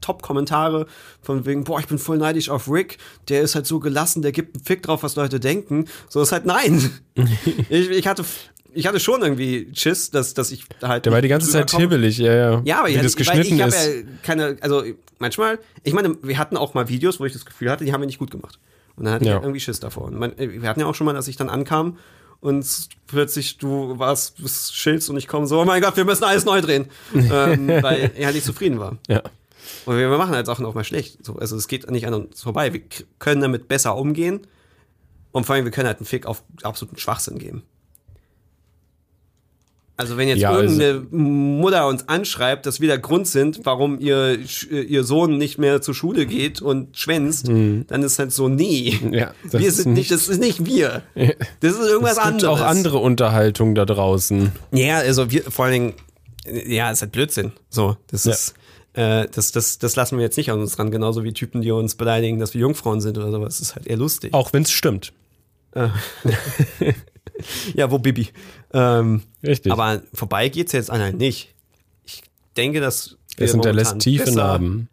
Top-Kommentare 0.00 0.86
von 1.20 1.44
wegen, 1.46 1.64
boah, 1.64 1.80
ich 1.80 1.86
bin 1.86 1.98
voll 1.98 2.18
neidisch 2.18 2.48
auf 2.48 2.70
Rick, 2.70 2.98
der 3.28 3.42
ist 3.42 3.54
halt 3.54 3.66
so 3.66 3.80
gelassen, 3.80 4.22
der 4.22 4.32
gibt 4.32 4.56
einen 4.56 4.64
Fick 4.64 4.82
drauf, 4.82 5.02
was 5.02 5.16
Leute 5.16 5.40
denken. 5.40 5.86
So 6.08 6.22
ist 6.22 6.32
halt 6.32 6.46
nein. 6.46 6.90
ich, 7.68 7.90
ich 7.90 8.06
hatte, 8.06 8.24
ich 8.72 8.86
hatte 8.86 9.00
schon 9.00 9.22
irgendwie 9.22 9.68
Schiss, 9.74 10.10
dass, 10.10 10.34
dass 10.34 10.52
ich 10.52 10.64
halt. 10.82 11.06
Der 11.06 11.12
war 11.12 11.22
die 11.22 11.28
ganze 11.28 11.50
Zeit 11.50 11.70
hibbelig, 11.72 12.18
ja, 12.18 12.34
ja. 12.34 12.62
Ja, 12.64 12.78
aber 12.80 12.88
Wie 12.88 12.92
ich, 12.94 13.02
das 13.02 13.16
geschnitten 13.16 13.56
ich 13.56 13.62
habe 13.62 13.72
ja 13.72 14.02
keine, 14.22 14.56
also 14.60 14.84
manchmal, 15.18 15.58
ich 15.82 15.92
meine, 15.92 16.16
wir 16.22 16.38
hatten 16.38 16.56
auch 16.56 16.74
mal 16.74 16.88
Videos, 16.88 17.18
wo 17.18 17.24
ich 17.24 17.32
das 17.32 17.44
Gefühl 17.44 17.70
hatte, 17.70 17.84
die 17.84 17.92
haben 17.92 18.00
wir 18.00 18.06
nicht 18.06 18.18
gut 18.18 18.30
gemacht. 18.30 18.58
Und 18.96 19.06
dann 19.06 19.14
hatte 19.14 19.24
Ja. 19.24 19.36
ich 19.38 19.42
irgendwie 19.42 19.60
Schiss 19.60 19.80
davor. 19.80 20.04
Und 20.04 20.18
man, 20.18 20.32
wir 20.36 20.68
hatten 20.68 20.80
ja 20.80 20.86
auch 20.86 20.94
schon 20.94 21.06
mal, 21.06 21.14
dass 21.14 21.26
ich 21.26 21.36
dann 21.36 21.48
ankam 21.48 21.98
und 22.40 22.88
plötzlich 23.06 23.58
du 23.58 23.98
warst, 23.98 24.42
bist 24.42 24.74
Schilds 24.74 25.08
und 25.08 25.16
ich 25.16 25.28
komme 25.28 25.46
so, 25.46 25.60
oh 25.60 25.64
mein 25.64 25.82
Gott, 25.82 25.96
wir 25.96 26.04
müssen 26.04 26.24
alles 26.24 26.44
neu 26.44 26.60
drehen. 26.60 26.86
ähm, 27.14 27.68
weil 27.68 28.12
er 28.14 28.26
halt 28.26 28.34
nicht 28.34 28.46
zufrieden 28.46 28.78
war. 28.78 28.98
ja. 29.08 29.22
Und 29.86 29.96
wir 29.96 30.08
machen 30.08 30.34
halt 30.34 30.46
Sachen 30.46 30.66
auch 30.66 30.74
mal 30.74 30.84
schlecht. 30.84 31.24
So, 31.24 31.36
also 31.36 31.56
es 31.56 31.68
geht 31.68 31.88
nicht 31.90 32.06
an 32.06 32.14
uns 32.14 32.42
vorbei. 32.42 32.72
Wir 32.72 32.82
können 33.18 33.40
damit 33.40 33.68
besser 33.68 33.96
umgehen. 33.96 34.46
Und 35.32 35.46
vor 35.46 35.54
allem, 35.54 35.64
wir 35.64 35.72
können 35.72 35.86
halt 35.86 35.98
einen 35.98 36.06
Fick 36.06 36.26
auf 36.26 36.42
absoluten 36.62 36.98
Schwachsinn 36.98 37.38
geben. 37.38 37.62
Also 40.00 40.16
wenn 40.16 40.28
jetzt 40.28 40.40
Ja, 40.40 40.50
also- 40.50 40.80
irgendeine 40.80 41.16
Mutter 41.22 41.86
uns 41.86 42.08
anschreibt, 42.08 42.66
dass 42.66 42.80
wir 42.80 42.88
der 42.88 42.98
Grund 42.98 43.28
sind, 43.28 43.60
warum 43.64 43.98
ihr, 44.00 44.38
Sch- 44.46 44.70
ihr 44.70 45.04
Sohn 45.04 45.36
nicht 45.38 45.58
mehr 45.58 45.80
zur 45.82 45.94
Schule 45.94 46.26
geht 46.26 46.60
und 46.62 46.96
schwänzt, 46.96 47.48
dann 47.48 48.02
ist 48.02 48.18
halt 48.18 48.32
so, 48.32 48.48
nee. 48.48 48.98
Mhm. 49.00 49.12
Ja, 49.14 49.32
das 49.50 49.60
wir 49.60 49.68
ist 49.68 49.76
sind 49.76 49.92
nicht, 49.92 50.10
das 50.10 50.28
ist 50.28 50.40
nicht 50.40 50.64
wir. 50.64 51.02
Das 51.60 51.72
ist 51.72 51.80
irgendwas 51.80 52.12
Es 52.12 52.16
gibt 52.16 52.26
anderes. 52.26 52.60
auch 52.60 52.64
andere 52.64 52.98
Unterhaltung 52.98 53.74
da 53.74 53.84
draußen. 53.84 54.50
Ja, 54.72 54.96
also 54.98 55.30
wir 55.30 55.42
vor 55.44 55.66
allen 55.66 55.74
Dingen, 55.74 55.92
äh, 56.46 56.74
ja, 56.74 56.90
ist 56.90 57.02
halt 57.02 57.12
Blödsinn. 57.12 57.52
So, 57.68 57.96
das 58.06 58.24
Ja. 58.24 58.32
ist, 58.32 58.54
äh, 58.94 59.26
das, 59.34 59.52
das, 59.52 59.78
das 59.78 59.96
lassen 59.96 60.16
wir 60.16 60.24
jetzt 60.24 60.36
nicht 60.36 60.50
an 60.50 60.58
uns 60.60 60.78
ran, 60.78 60.90
genauso 60.90 61.22
wie 61.24 61.32
Typen, 61.32 61.60
die 61.60 61.70
uns 61.70 61.94
beleidigen, 61.94 62.38
dass 62.40 62.54
wir 62.54 62.60
Jungfrauen 62.62 63.00
sind 63.00 63.18
oder 63.18 63.30
sowas. 63.30 63.58
Das 63.58 63.68
ist 63.68 63.76
halt 63.76 63.86
eher 63.86 63.98
lustig. 63.98 64.32
Auch 64.34 64.52
wenn 64.52 64.62
es 64.62 64.70
stimmt. 64.70 65.12
Ja, 67.74 67.90
wo 67.90 67.98
Bibi. 67.98 68.28
Ähm, 68.72 69.22
Richtig. 69.42 69.72
aber 69.72 70.02
vorbei 70.12 70.48
geht's 70.48 70.72
jetzt 70.72 70.90
an 70.90 71.00
halt 71.00 71.16
nicht. 71.18 71.54
Ich 72.04 72.22
denke, 72.56 72.80
dass 72.80 73.16
wir 73.36 73.46
es 73.46 73.52
hinterlässt 73.52 73.98
tiefe 74.00 74.30
Narben. 74.32 74.88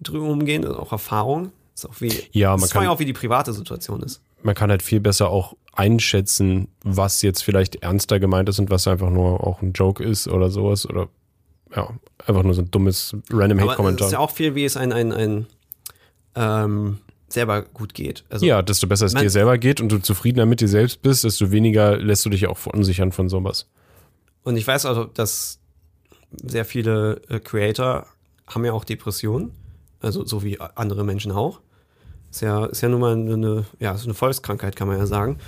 drüber 0.00 0.26
umgehen, 0.28 0.64
und 0.64 0.74
auch 0.76 0.92
Erfahrung. 0.92 1.52
Ist 1.74 1.86
auch 1.88 2.00
wie, 2.00 2.12
Ja, 2.32 2.56
man 2.56 2.68
kann- 2.68 2.86
auch 2.88 2.98
wie 2.98 3.04
die 3.04 3.12
private 3.12 3.52
Situation 3.52 4.02
ist. 4.02 4.20
Man 4.42 4.54
kann 4.54 4.70
halt 4.70 4.82
viel 4.82 5.00
besser 5.00 5.28
auch 5.28 5.54
einschätzen, 5.72 6.68
was 6.82 7.22
jetzt 7.22 7.42
vielleicht 7.44 7.76
ernster 7.76 8.18
gemeint 8.18 8.48
ist 8.48 8.58
und 8.58 8.70
was 8.70 8.88
einfach 8.88 9.10
nur 9.10 9.46
auch 9.46 9.62
ein 9.62 9.72
Joke 9.72 10.02
ist 10.02 10.28
oder 10.28 10.50
sowas. 10.50 10.86
Oder 10.88 11.08
ja, 11.76 11.90
einfach 12.26 12.42
nur 12.42 12.54
so 12.54 12.62
ein 12.62 12.70
dummes 12.70 13.14
random 13.30 13.58
es 13.58 13.64
Hate-Kommentar. 13.66 14.06
ist 14.08 14.12
ja 14.12 14.18
auch 14.18 14.30
viel, 14.30 14.54
wie 14.54 14.64
es 14.64 14.76
ein, 14.76 14.92
ein, 14.92 15.12
ein 15.12 15.46
ähm, 16.34 16.98
selber 17.32 17.62
gut 17.62 17.94
geht. 17.94 18.24
Also 18.28 18.44
Ja, 18.44 18.62
desto 18.62 18.86
besser 18.86 19.06
es 19.06 19.14
dir 19.14 19.30
selber 19.30 19.58
geht 19.58 19.80
und 19.80 19.90
du 19.90 19.98
zufriedener 19.98 20.46
mit 20.46 20.60
dir 20.60 20.68
selbst 20.68 21.02
bist, 21.02 21.24
desto 21.24 21.50
weniger 21.50 21.96
lässt 21.96 22.24
du 22.24 22.30
dich 22.30 22.46
auch 22.46 22.58
verunsichern 22.58 23.12
von 23.12 23.28
sowas. 23.28 23.66
Und 24.42 24.56
ich 24.56 24.66
weiß 24.66 24.86
also, 24.86 25.04
dass 25.04 25.60
sehr 26.32 26.64
viele 26.64 27.20
äh, 27.28 27.40
Creator 27.40 28.06
haben 28.46 28.64
ja 28.64 28.72
auch 28.72 28.84
Depressionen. 28.84 29.52
Also 30.00 30.24
so 30.24 30.42
wie 30.42 30.58
andere 30.60 31.04
Menschen 31.04 31.32
auch. 31.32 31.60
Ist 32.30 32.42
ja, 32.42 32.66
ist 32.66 32.80
ja 32.80 32.88
nun 32.88 33.00
mal 33.00 33.12
eine, 33.12 33.66
ja, 33.78 33.92
ist 33.92 34.04
eine 34.04 34.14
Volkskrankheit, 34.14 34.76
kann 34.76 34.88
man 34.88 34.98
ja 34.98 35.06
sagen. 35.06 35.38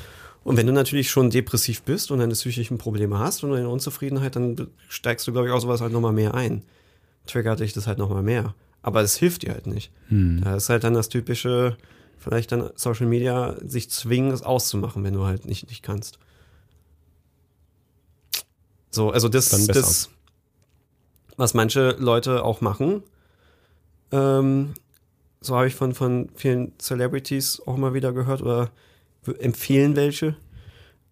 Und 0.44 0.56
wenn 0.56 0.66
du 0.66 0.72
natürlich 0.72 1.10
schon 1.10 1.30
depressiv 1.30 1.82
bist 1.82 2.10
und 2.10 2.18
deine 2.18 2.34
psychischen 2.34 2.76
Probleme 2.76 3.18
hast 3.18 3.44
und 3.44 3.54
eine 3.54 3.68
Unzufriedenheit, 3.68 4.34
dann 4.34 4.68
steigst 4.88 5.26
du, 5.26 5.32
glaube 5.32 5.48
ich, 5.48 5.52
auch 5.54 5.60
sowas 5.60 5.80
halt 5.80 5.92
nochmal 5.92 6.12
mehr 6.12 6.34
ein. 6.34 6.62
Triggert 7.26 7.60
dich 7.60 7.72
das 7.72 7.86
halt 7.86 7.98
nochmal 7.98 8.24
mehr. 8.24 8.54
Aber 8.82 9.00
es 9.00 9.16
hilft 9.16 9.42
dir 9.42 9.52
halt 9.52 9.66
nicht. 9.66 9.90
Da 10.42 10.56
ist 10.56 10.68
halt 10.68 10.84
dann 10.84 10.94
das 10.94 11.08
typische, 11.08 11.76
vielleicht 12.18 12.52
dann 12.52 12.70
Social 12.74 13.06
Media, 13.06 13.56
sich 13.64 13.90
zwingen, 13.90 14.32
es 14.32 14.42
auszumachen, 14.42 15.04
wenn 15.04 15.14
du 15.14 15.24
halt 15.24 15.46
nicht, 15.46 15.68
nicht 15.68 15.82
kannst. 15.82 16.18
So, 18.90 19.10
also 19.10 19.28
das, 19.28 19.50
das, 19.68 20.10
was 21.36 21.54
manche 21.54 21.96
Leute 21.98 22.44
auch 22.44 22.60
machen, 22.60 23.02
ähm, 24.10 24.74
so 25.40 25.56
habe 25.56 25.66
ich 25.66 25.74
von, 25.74 25.94
von 25.94 26.28
vielen 26.34 26.78
Celebrities 26.78 27.62
auch 27.66 27.76
mal 27.76 27.94
wieder 27.94 28.12
gehört 28.12 28.42
oder 28.42 28.70
empfehlen 29.38 29.96
welche, 29.96 30.36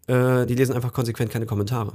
äh, 0.08 0.44
die 0.46 0.54
lesen 0.54 0.74
einfach 0.74 0.92
konsequent 0.92 1.30
keine 1.30 1.46
Kommentare. 1.46 1.94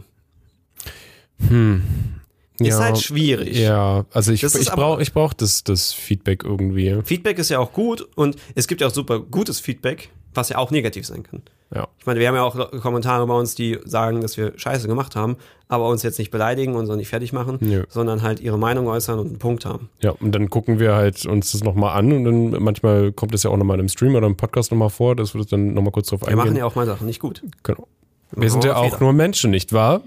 Ist 2.60 2.80
halt 2.80 2.98
schwierig. 3.00 3.58
Ja, 3.58 4.06
also 4.14 4.32
ich, 4.32 4.42
Das 4.42 4.56
ich 4.56 4.70
brauche 4.72 5.02
ich 5.02 5.12
brauch 5.14 5.34
das, 5.34 5.64
das 5.64 5.92
Feedback 5.94 6.44
irgendwie. 6.44 7.02
Feedback 7.04 7.38
ist 7.40 7.50
ja 7.50 7.60
auch 7.60 7.74
gut 7.74 8.08
und 8.16 8.36
es 8.56 8.68
gibt 8.68 8.82
ja 8.82 8.88
auch 8.88 8.94
super 8.94 9.20
gutes 9.20 9.60
Feedback, 9.60 10.10
was 10.34 10.50
ja 10.50 10.58
auch 10.58 10.72
negativ 10.72 11.06
sein 11.06 11.24
kann. 11.24 11.42
Ja. 11.74 11.88
Ich 12.00 12.06
meine, 12.06 12.20
wir 12.20 12.28
haben 12.28 12.36
ja 12.36 12.44
auch 12.44 12.72
Kommentare 12.80 13.26
bei 13.26 13.34
uns, 13.34 13.56
die 13.56 13.80
sagen, 13.86 14.22
dass 14.22 14.38
wir 14.38 14.54
Scheiße 14.56 14.88
gemacht 14.88 15.16
haben, 15.16 15.36
aber 15.68 15.88
uns 15.90 16.04
jetzt 16.04 16.20
nicht 16.20 16.30
beleidigen 16.32 16.76
und 16.76 16.86
so 16.86 16.96
nicht 16.96 17.10
fertig 17.10 17.34
machen, 17.34 17.58
Nö. 17.60 17.84
sondern 17.90 18.22
halt 18.22 18.40
ihre 18.40 18.58
Meinung 18.60 18.88
äußern 18.88 19.18
und 19.20 19.28
einen 19.28 19.40
Punkt 19.40 19.66
haben. 19.66 19.90
Ja, 20.02 20.12
und 20.12 20.32
dann 20.34 20.50
gucken 20.50 20.80
wir 20.80 20.94
halt 20.94 21.26
uns 21.26 21.52
das 21.52 21.64
nochmal 21.64 21.98
an 21.98 22.14
und 22.14 22.24
dann 22.24 22.64
manchmal 22.64 23.12
kommt 23.12 23.34
es 23.34 23.44
ja 23.44 23.50
auch 23.50 23.58
nochmal 23.58 23.80
im 23.80 23.90
Stream 23.90 24.16
oder 24.16 24.28
im 24.28 24.38
Podcast 24.38 24.72
nochmal 24.72 24.92
vor, 24.92 25.16
dass 25.16 25.34
wir 25.34 25.40
das 25.42 25.48
dann 25.50 25.74
nochmal 25.74 25.92
kurz 25.92 26.08
drauf 26.10 26.22
Wir 26.22 26.28
eingehen. 26.30 26.46
machen 26.46 26.56
ja 26.58 26.66
auch 26.66 26.76
mal 26.76 26.86
Sachen 26.86 27.08
nicht 27.08 27.20
gut. 27.20 27.42
genau. 27.64 27.88
machen 28.32 28.42
Wir 28.44 28.50
sind 28.52 28.64
ja 28.64 28.76
auch 28.78 28.86
Fehler. 28.86 29.00
nur 29.02 29.14
Menschen, 29.14 29.50
nicht 29.52 29.74
wahr? 29.74 30.02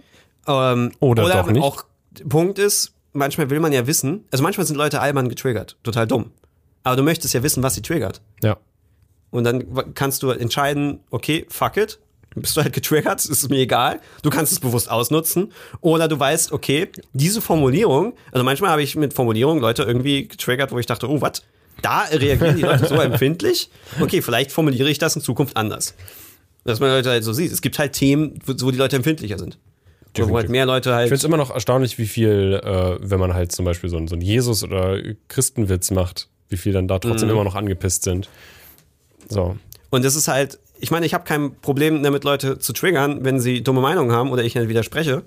Ähm, 0.47 0.93
Oder 1.01 1.29
doch 1.29 1.51
nicht. 1.51 1.63
auch 1.63 1.85
Punkt 2.29 2.59
ist, 2.59 2.93
manchmal 3.12 3.51
will 3.51 3.61
man 3.61 3.73
ja 3.73 3.87
wissen, 3.87 4.25
also 4.31 4.43
manchmal 4.43 4.66
sind 4.66 4.77
Leute 4.77 5.01
albern 5.01 5.29
getriggert, 5.29 5.77
total 5.83 6.07
dumm. 6.07 6.31
Aber 6.85 6.97
du 6.97 7.03
möchtest 7.03 7.35
ja 7.35 7.43
wissen, 7.43 7.62
was 7.62 7.75
sie 7.75 7.83
triggert. 7.83 8.21
Ja. 8.43 8.57
Und 9.31 9.45
dann 9.45 9.95
kannst 9.95 10.23
du 10.23 10.31
entscheiden, 10.31 11.01
okay, 11.11 11.47
fuck 11.51 11.77
it, 11.77 11.99
bist 12.35 12.57
du 12.57 12.62
halt 12.62 12.73
getriggert, 12.73 13.25
ist 13.25 13.49
mir 13.51 13.59
egal. 13.59 14.01
Du 14.23 14.31
kannst 14.31 14.53
es 14.53 14.61
bewusst 14.61 14.91
ausnutzen. 14.91 15.53
Oder 15.81 16.09
du 16.09 16.19
weißt, 16.19 16.53
okay, 16.53 16.89
diese 17.12 17.41
Formulierung, 17.41 18.14
also 18.33 18.45
manchmal 18.45 18.71
habe 18.71 18.83
ich 18.83 18.97
mit 18.97 19.14
Formulierungen 19.14 19.61
Leute 19.61 19.83
irgendwie 19.83 20.29
getriggert, 20.29 20.73
wo 20.73 20.79
ich 20.79 20.87
dachte, 20.87 21.09
oh, 21.09 21.21
was? 21.21 21.43
Da 21.83 22.03
reagieren 22.11 22.57
die 22.57 22.62
Leute 22.62 22.87
so 22.87 22.95
empfindlich? 23.01 23.71
Okay, 24.01 24.23
vielleicht 24.23 24.53
formuliere 24.53 24.91
ich 24.91 24.99
das 24.99 25.16
in 25.16 25.23
Zukunft 25.23 25.57
anders. 25.57 25.95
Dass 26.64 26.81
man 26.81 26.91
Leute 26.91 27.11
halt 27.11 27.25
so 27.25 27.33
sieht. 27.33 27.53
Es 27.53 27.62
gibt 27.62 27.79
halt 27.79 27.93
Themen, 27.93 28.39
wo 28.45 28.71
die 28.71 28.79
Leute 28.79 28.97
empfindlicher 28.97 29.39
sind. 29.39 29.59
Wo 30.25 30.35
halt 30.37 30.45
Definitiv. 30.45 30.51
mehr 30.51 30.66
Leute 30.66 30.91
Ich 30.91 30.95
halt. 30.95 31.09
finde 31.09 31.16
es 31.16 31.25
immer 31.25 31.37
noch 31.37 31.51
erstaunlich, 31.51 31.99
wie 31.99 32.07
viel, 32.07 32.61
äh, 32.62 32.97
wenn 33.01 33.21
man 33.21 33.35
halt 33.35 33.53
zum 33.53 33.64
Beispiel 33.64 33.89
so, 33.91 33.97
einen- 33.97 34.09
so 34.09 34.14
einen 34.14 34.23
Jesus- 34.23 34.62
oder 34.64 34.99
Christenwitz 35.29 35.91
macht, 35.91 36.29
wie 36.49 36.57
viel 36.57 36.73
dann 36.73 36.89
da 36.89 36.97
Mhm. 36.97 37.01
trotzdem 37.01 37.31
immer 37.31 37.45
noch 37.45 37.55
angepisst 37.55 38.03
sind. 38.05 38.29
So. 39.29 39.57
Und 39.91 40.05
das 40.05 40.14
ist 40.16 40.29
halt, 40.29 40.59
ich 40.81 40.91
meine, 40.91 41.07
ich 41.07 41.14
habe 41.14 41.25
kein 41.25 41.55
Problem 41.61 42.03
damit, 42.03 42.25
Leute 42.25 42.59
zu 42.59 42.73
triggern, 42.73 43.25
wenn 43.25 43.41
sie 43.41 43.62
dumme 43.62 43.81
Meinungen 43.81 44.12
haben 44.12 44.31
oder 44.31 44.45
ich 44.45 44.55
ihnen 44.57 44.69
widerspreche. 44.69 45.23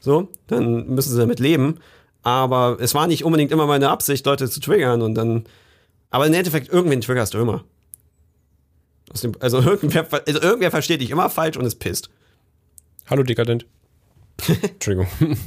So, 0.00 0.28
dann 0.48 0.88
müssen 0.88 1.12
sie 1.12 1.18
damit 1.18 1.40
leben. 1.40 1.78
Aber 2.22 2.76
es 2.80 2.94
war 2.94 3.06
nicht 3.06 3.24
unbedingt 3.24 3.52
immer 3.52 3.66
meine 3.66 3.88
Absicht, 3.88 4.26
Leute 4.26 4.48
zu 4.50 4.60
triggern 4.60 5.00
und 5.02 5.14
dann. 5.14 5.44
Aber 6.10 6.26
im 6.26 6.34
Endeffekt, 6.34 6.68
irgendwen 6.72 7.00
triggerst 7.00 7.34
du 7.34 7.38
immer. 7.38 7.64
Dem, 9.22 9.32
also, 9.40 9.60
irgendwer, 9.62 10.06
also 10.26 10.40
irgendwer 10.40 10.70
versteht 10.70 11.00
dich 11.00 11.10
immer 11.10 11.30
falsch 11.30 11.56
und 11.56 11.64
ist 11.64 11.76
pisst. 11.76 12.10
Hallo 13.08 13.22
Dekadent. 13.22 13.66
Entschuldigung. 14.62 15.06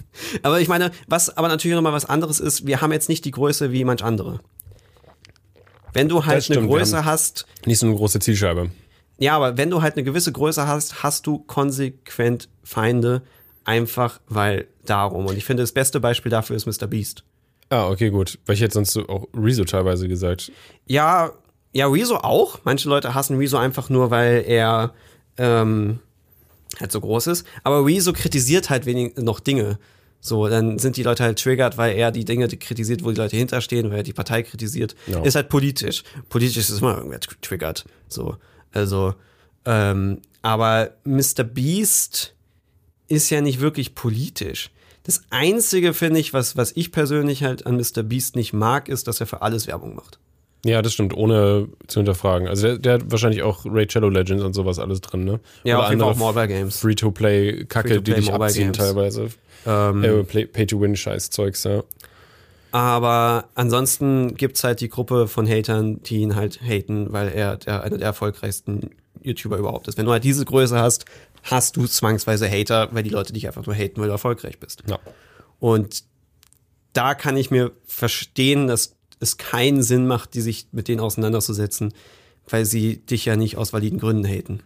Aber 0.44 0.60
ich 0.60 0.68
meine, 0.68 0.92
was 1.08 1.36
aber 1.38 1.48
natürlich 1.48 1.76
nochmal 1.76 1.94
was 1.94 2.06
anderes 2.06 2.40
ist, 2.40 2.66
wir 2.66 2.82
haben 2.82 2.92
jetzt 2.92 3.08
nicht 3.10 3.24
die 3.26 3.32
Größe 3.32 3.72
wie 3.72 3.84
manch 3.84 4.04
andere. 4.04 4.40
Wenn 5.94 6.10
du 6.10 6.26
halt 6.26 6.44
stimmt, 6.44 6.60
eine 6.60 6.68
Größe 6.68 7.06
hast, 7.06 7.46
Nicht 7.66 7.80
so 7.80 7.86
eine 7.88 7.96
große 7.96 8.20
Zielscheibe. 8.20 8.72
ja, 9.18 9.36
aber 9.36 9.58
wenn 9.58 9.70
du 9.70 9.82
halt 9.82 9.96
eine 9.96 10.04
gewisse 10.04 10.32
Größe 10.32 10.68
hast, 10.68 11.04
hast 11.04 11.26
du 11.28 11.40
konsequent 11.40 12.50
Feinde, 12.64 13.22
einfach 13.64 14.20
weil 14.28 14.68
darum. 14.86 15.26
Und 15.28 15.38
ich 15.38 15.46
finde, 15.46 15.64
das 15.64 15.72
beste 15.72 16.00
Beispiel 16.00 16.30
dafür 16.32 16.56
ist 16.56 16.66
Mr. 16.66 16.88
Beast. 16.88 17.24
Ah, 17.70 17.88
okay, 17.90 18.10
gut. 18.10 18.40
Weil 18.46 18.56
ich 18.56 18.62
hätte 18.62 18.74
sonst 18.74 18.92
so 18.92 19.08
auch 19.08 19.28
Rezo 19.36 19.64
teilweise 19.66 20.08
gesagt. 20.08 20.52
Ja, 20.88 21.32
ja, 21.74 21.88
Rezo 21.88 22.18
auch. 22.18 22.60
Manche 22.64 22.90
Leute 22.90 23.14
hassen 23.14 23.38
Rezo 23.38 23.58
einfach 23.58 23.90
nur, 23.90 24.10
weil 24.10 24.44
er 24.48 24.94
ähm, 25.38 26.00
halt 26.80 26.92
so 26.92 27.02
groß 27.02 27.28
ist. 27.28 27.46
Aber 27.64 27.86
Rezo 27.86 28.14
kritisiert 28.14 28.70
halt 28.70 28.86
wenig 28.86 29.16
noch 29.18 29.40
Dinge. 29.40 29.80
So, 30.22 30.48
dann 30.50 30.80
sind 30.80 30.98
die 30.98 31.04
Leute 31.04 31.24
halt 31.24 31.42
triggert, 31.42 31.78
weil 31.78 31.96
er 31.96 32.12
die 32.12 32.26
Dinge 32.26 32.48
kritisiert, 32.50 33.04
wo 33.04 33.10
die 33.12 33.18
Leute 33.18 33.38
hinterstehen, 33.38 33.90
weil 33.90 33.98
er 33.98 34.04
die 34.04 34.14
Partei 34.14 34.44
kritisiert. 34.44 34.96
Ja. 35.08 35.22
Ist 35.24 35.36
halt 35.36 35.48
politisch. 35.50 36.04
Politisch 36.28 36.58
ist 36.70 36.82
immer 36.82 36.98
irgendwer 36.98 37.20
tr- 37.22 37.40
triggert. 37.42 37.86
So, 38.10 38.36
also, 38.72 39.16
ähm, 39.66 40.20
aber 40.42 40.92
Mr. 41.06 41.44
Beast 41.44 42.34
ist 43.08 43.30
ja 43.30 43.40
nicht 43.42 43.62
wirklich 43.62 43.96
politisch. 43.96 44.72
Das 45.04 45.22
Einzige, 45.30 45.94
finde 45.94 46.20
ich, 46.20 46.34
was, 46.34 46.58
was 46.58 46.74
ich 46.76 46.92
persönlich 46.92 47.44
halt 47.44 47.66
an 47.66 47.78
Mr. 47.78 48.04
Beast 48.04 48.36
nicht 48.36 48.52
mag, 48.54 48.90
ist, 48.90 49.08
dass 49.08 49.20
er 49.22 49.26
für 49.26 49.42
alles 49.42 49.68
Werbung 49.68 49.96
macht. 49.96 50.20
Ja, 50.66 50.82
das 50.82 50.94
stimmt, 50.94 51.14
ohne 51.16 51.70
zu 51.88 52.00
hinterfragen. 52.02 52.48
Also 52.48 52.68
der, 52.68 52.78
der 52.78 52.94
hat 52.96 53.12
wahrscheinlich 53.12 53.44
auch 53.44 53.66
Raid 53.66 53.94
Shadow 53.94 54.10
Legends 54.10 54.44
und 54.44 54.54
sowas 54.54 54.78
alles 54.78 55.00
drin, 55.00 55.24
ne? 55.24 55.40
Ja, 55.64 55.78
Oder 55.78 55.86
auf 55.86 55.90
jeden 55.92 56.02
Fall 56.02 56.12
auch 56.12 56.18
Mobile 56.18 56.48
Games. 56.50 56.80
Free-to-Play-Kacke, 56.80 58.02
die 58.02 58.12
Free-to-play 58.12 58.16
dich 58.20 58.34
abziehen 58.34 58.64
Games. 58.74 58.78
teilweise. 58.78 59.30
Ähm, 59.66 60.04
Äh, 60.04 60.46
Pay-to-Win-Scheiß-Zeugs, 60.46 61.64
ja. 61.64 61.84
Aber 62.72 63.46
ansonsten 63.56 64.36
gibt's 64.36 64.64
halt 64.64 64.82
die 64.82 64.90
Gruppe 64.90 65.28
von 65.28 65.48
Hatern, 65.48 66.04
die 66.04 66.18
ihn 66.18 66.36
halt 66.36 66.62
haten, 66.62 67.12
weil 67.12 67.30
er 67.30 67.58
der, 67.58 67.84
einer 67.84 67.98
der 67.98 68.08
erfolgreichsten 68.08 68.92
YouTuber 69.24 69.58
überhaupt 69.58 69.88
ist. 69.88 69.98
Wenn 69.98 70.06
du 70.06 70.12
halt 70.12 70.24
diese 70.24 70.46
Größe 70.46 70.78
hast, 70.78 71.06
hast 71.44 71.78
du 71.78 71.88
zwangsweise 71.88 72.50
Hater, 72.50 72.90
weil 72.92 73.04
die 73.04 73.10
Leute 73.10 73.34
dich 73.34 73.48
einfach 73.48 73.66
nur 73.66 73.76
haten, 73.76 74.00
weil 74.00 74.08
du 74.08 74.12
erfolgreich 74.14 74.60
bist. 74.60 74.84
ja. 74.88 75.00
Und 75.60 76.04
da 76.94 77.14
kann 77.16 77.38
ich 77.38 77.52
mir 77.52 77.72
verstehen, 77.86 78.68
dass 78.68 78.96
es 79.20 79.38
keinen 79.38 79.84
Sinn 79.84 80.08
macht, 80.08 80.34
die 80.34 80.42
sich 80.42 80.68
mit 80.72 80.88
denen 80.88 81.00
auseinanderzusetzen, 81.00 81.94
weil 82.48 82.66
sie 82.66 82.98
dich 82.98 83.26
ja 83.26 83.36
nicht 83.36 83.58
aus 83.58 83.74
validen 83.74 84.00
Gründen 84.00 84.26
haten. 84.26 84.62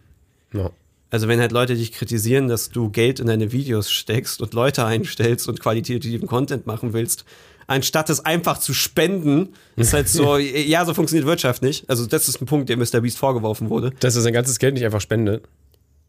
ja. 0.52 0.70
Also 1.10 1.28
wenn 1.28 1.38
halt 1.38 1.52
Leute 1.52 1.76
dich 1.76 1.92
kritisieren, 1.92 2.48
dass 2.48 2.70
du 2.70 2.90
Geld 2.90 3.20
in 3.20 3.28
deine 3.28 3.52
Videos 3.52 3.88
steckst 3.88 4.42
und 4.42 4.52
Leute 4.52 4.84
einstellst 4.84 5.48
und 5.48 5.60
qualitativen 5.60 6.26
Content 6.26 6.66
machen 6.66 6.92
willst, 6.92 7.24
anstatt 7.68 8.10
es 8.10 8.24
einfach 8.24 8.58
zu 8.58 8.74
spenden, 8.74 9.50
ist 9.76 9.92
halt 9.92 10.08
so, 10.08 10.38
ja, 10.38 10.84
so 10.84 10.92
funktioniert 10.92 11.24
Wirtschaft 11.28 11.62
nicht. 11.62 11.88
Also 11.88 12.06
das 12.06 12.28
ist 12.28 12.42
ein 12.42 12.46
Punkt, 12.46 12.68
der 12.68 12.76
Mr. 12.76 13.00
Beast 13.00 13.18
vorgeworfen 13.18 13.70
wurde. 13.70 13.92
Dass 14.00 14.16
er 14.16 14.22
sein 14.22 14.32
ganzes 14.32 14.58
Geld 14.58 14.74
nicht 14.74 14.84
einfach 14.84 15.00
spendet. 15.00 15.44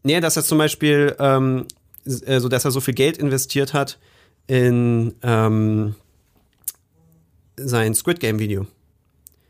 Nee, 0.01 0.19
dass 0.21 0.37
er 0.37 0.43
zum 0.43 0.57
Beispiel, 0.57 1.15
ähm, 1.19 1.67
äh, 2.25 2.39
so 2.39 2.49
dass 2.49 2.65
er 2.65 2.71
so 2.71 2.79
viel 2.81 2.95
Geld 2.95 3.17
investiert 3.17 3.75
hat 3.75 3.99
in 4.47 5.13
ähm, 5.21 5.93
sein 7.57 7.93
Squid 7.93 8.19
Game 8.19 8.39
Video. 8.39 8.67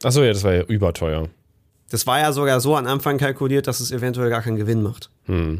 Achso, 0.03 0.23
ja, 0.23 0.33
das 0.33 0.43
war 0.43 0.53
ja 0.53 0.63
überteuer. 0.63 1.29
Das 1.89 2.07
war 2.07 2.19
ja 2.19 2.31
sogar 2.31 2.59
so 2.59 2.75
am 2.75 2.87
Anfang 2.87 3.17
kalkuliert, 3.17 3.67
dass 3.67 3.79
es 3.79 3.91
eventuell 3.91 4.29
gar 4.29 4.41
keinen 4.41 4.57
Gewinn 4.57 4.81
macht. 4.81 5.11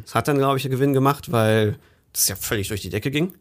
Es 0.06 0.16
hat 0.16 0.28
dann, 0.28 0.38
glaube 0.38 0.58
ich, 0.58 0.66
einen 0.66 0.74
Gewinn 0.74 0.94
gemacht, 0.94 1.32
weil 1.32 1.78
das 2.14 2.28
ja 2.28 2.36
völlig 2.36 2.68
durch 2.68 2.82
die 2.82 2.90
Decke 2.90 3.12
ging. 3.12 3.34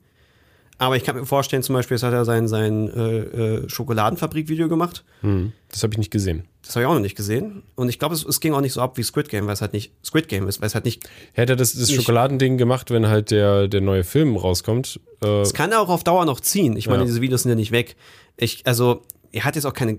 Aber 0.78 0.96
ich 0.96 1.04
kann 1.04 1.16
mir 1.16 1.24
vorstellen, 1.24 1.62
zum 1.62 1.74
Beispiel, 1.74 1.96
jetzt 1.96 2.02
hat 2.02 2.12
er 2.12 2.24
sein, 2.24 2.48
sein 2.48 2.88
äh, 2.88 3.18
äh, 3.18 3.68
Schokoladenfabrik-Video 3.68 4.68
gemacht. 4.68 5.04
Hm. 5.20 5.52
Das 5.70 5.82
habe 5.82 5.94
ich 5.94 5.98
nicht 5.98 6.10
gesehen. 6.10 6.44
Das 6.66 6.76
habe 6.76 6.84
ich 6.84 6.88
auch 6.88 6.94
noch 6.94 7.00
nicht 7.00 7.16
gesehen. 7.16 7.62
Und 7.74 7.88
ich 7.90 7.98
glaube, 7.98 8.14
es, 8.14 8.24
es 8.24 8.40
ging 8.40 8.54
auch 8.54 8.60
nicht 8.62 8.72
so 8.72 8.80
ab 8.80 8.96
wie 8.96 9.02
Squid 9.02 9.28
Game, 9.28 9.46
weil 9.46 9.52
es 9.52 9.60
halt 9.60 9.74
nicht 9.74 9.92
Squid 10.02 10.28
Game 10.28 10.48
ist, 10.48 10.60
weil 10.60 10.66
es 10.68 10.74
halt 10.74 10.86
nicht. 10.86 11.08
Hätte 11.34 11.52
er 11.52 11.56
das, 11.56 11.74
das. 11.74 11.92
Schokoladending 11.92 12.56
gemacht, 12.56 12.90
wenn 12.90 13.06
halt 13.06 13.30
der, 13.30 13.68
der 13.68 13.82
neue 13.82 14.02
Film 14.02 14.36
rauskommt? 14.36 14.98
Äh, 15.22 15.42
Es 15.42 15.52
kann 15.52 15.72
er 15.72 15.80
auch 15.80 15.90
auf 15.90 16.04
Dauer 16.04 16.24
noch 16.24 16.40
ziehen. 16.40 16.76
Ich 16.76 16.86
meine, 16.86 17.00
Ja. 17.00 17.06
diese 17.06 17.20
Videos 17.20 17.42
sind 17.42 17.50
ja 17.50 17.54
nicht 17.56 17.70
weg. 17.72 17.96
Ich, 18.38 18.66
also, 18.66 19.02
er 19.30 19.44
hat 19.44 19.56
jetzt 19.56 19.66
auch 19.66 19.74
keine 19.74 19.98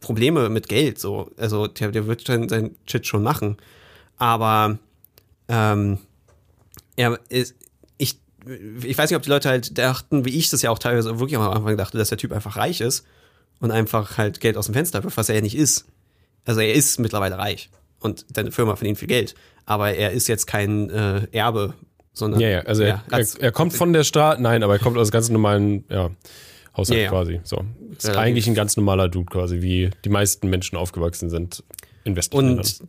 Probleme 0.00 0.48
mit 0.48 0.68
Geld, 0.68 0.98
so. 1.00 1.30
Also, 1.36 1.66
der, 1.66 1.90
der 1.90 2.06
wird 2.06 2.24
sein, 2.26 2.48
sein 2.48 2.76
Shit 2.86 3.06
schon 3.06 3.22
machen. 3.24 3.56
Aber, 4.16 4.78
ähm, 5.48 5.98
er 6.96 7.18
ist, 7.30 7.54
ich, 7.98 8.18
ich 8.84 8.96
weiß 8.96 9.10
nicht, 9.10 9.16
ob 9.16 9.22
die 9.22 9.30
Leute 9.30 9.48
halt 9.48 9.76
dachten, 9.76 10.24
wie 10.24 10.36
ich 10.38 10.50
das 10.50 10.62
ja 10.62 10.70
auch 10.70 10.78
teilweise 10.78 11.18
wirklich 11.18 11.36
am 11.36 11.48
Anfang 11.50 11.76
dachte, 11.76 11.98
dass 11.98 12.10
der 12.10 12.18
Typ 12.18 12.32
einfach 12.32 12.56
reich 12.56 12.80
ist 12.80 13.04
und 13.60 13.70
einfach 13.70 14.18
halt 14.18 14.40
Geld 14.40 14.56
aus 14.56 14.66
dem 14.66 14.74
Fenster 14.74 15.02
wirft, 15.04 15.16
was 15.16 15.28
er 15.28 15.36
ja 15.36 15.40
nicht 15.40 15.56
ist. 15.56 15.86
Also, 16.44 16.60
er 16.60 16.74
ist 16.74 16.98
mittlerweile 16.98 17.38
reich 17.38 17.70
und 18.00 18.24
seine 18.34 18.50
Firma 18.52 18.74
verdient 18.76 18.98
viel 18.98 19.08
Geld. 19.08 19.34
Aber 19.66 19.92
er 19.94 20.10
ist 20.12 20.26
jetzt 20.26 20.46
kein 20.46 20.90
äh, 20.90 21.26
Erbe, 21.32 21.74
sondern. 22.12 22.40
ja, 22.40 22.48
ja, 22.48 22.60
also 22.62 22.82
er, 22.82 23.04
er, 23.08 23.14
als- 23.14 23.34
er 23.36 23.52
kommt 23.52 23.72
von 23.74 23.92
der 23.92 24.02
Straße, 24.04 24.40
nein, 24.42 24.62
aber 24.62 24.72
er 24.74 24.78
kommt 24.80 24.96
aus 24.98 25.10
ganz 25.12 25.28
normalen, 25.28 25.84
ja, 25.88 26.10
Haushalt 26.76 26.98
Ja, 26.98 27.04
ja. 27.04 27.10
quasi. 27.10 27.40
So. 27.44 27.64
Ist 27.96 28.04
Relativ. 28.06 28.16
eigentlich 28.22 28.46
ein 28.48 28.54
ganz 28.54 28.76
normaler 28.76 29.08
Dude 29.08 29.26
quasi, 29.26 29.60
wie 29.60 29.90
die 30.04 30.08
meisten 30.08 30.48
Menschen 30.48 30.76
aufgewachsen 30.76 31.28
sind. 31.28 31.62
Investieren. 32.04 32.58
Und 32.58 32.80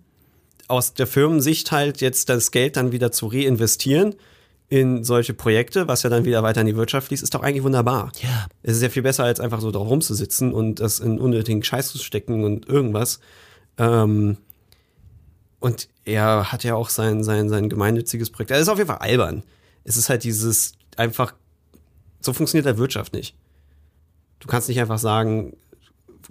aus 0.68 0.94
der 0.94 1.08
Firmensicht 1.08 1.72
halt 1.72 2.00
jetzt 2.00 2.30
das 2.30 2.52
Geld 2.52 2.78
dann 2.78 2.92
wieder 2.94 3.12
zu 3.12 3.28
reinvestieren 3.28 4.16
in 4.72 5.04
solche 5.04 5.34
Projekte, 5.34 5.90
was 5.90 6.02
ja 6.04 6.10
dann 6.10 6.24
wieder 6.24 6.44
weiter 6.44 6.62
in 6.62 6.68
die 6.68 6.78
Wirtschaft 6.78 7.08
fließt, 7.08 7.22
ist 7.22 7.36
doch 7.36 7.44
eigentlich 7.44 7.64
wunderbar. 7.64 8.10
Ja. 8.22 8.48
Es 8.64 8.78
ist 8.78 8.82
ja 8.82 8.88
viel 8.88 9.04
besser, 9.04 9.26
als 9.26 9.42
einfach 9.42 9.60
so 9.60 9.70
drauf 9.70 9.90
rumzusitzen 9.90 10.54
und 10.54 10.80
das 10.80 11.00
in 11.00 11.20
unnötigen 11.20 11.62
Scheiß 11.62 11.92
zu 11.92 11.98
stecken 11.98 12.46
und 12.46 12.70
irgendwas. 12.70 13.20
Ähm, 13.78 14.38
und 15.60 15.90
er 16.06 16.54
hat 16.54 16.64
ja 16.64 16.76
auch 16.76 16.88
sein, 16.88 17.22
sein, 17.22 17.50
sein 17.50 17.68
gemeinnütziges 17.68 18.30
Projekt. 18.30 18.52
Er 18.52 18.60
ist 18.60 18.70
auf 18.70 18.78
jeden 18.78 18.88
Fall 18.88 19.00
albern. 19.00 19.44
Es 19.84 19.98
ist 19.98 20.08
halt 20.08 20.24
dieses 20.24 20.72
einfach, 20.96 21.34
so 22.22 22.32
funktioniert 22.32 22.66
halt 22.66 22.78
Wirtschaft 22.78 23.12
nicht. 23.12 23.36
Du 24.40 24.48
kannst 24.48 24.70
nicht 24.70 24.80
einfach 24.80 25.00
sagen, 25.00 25.58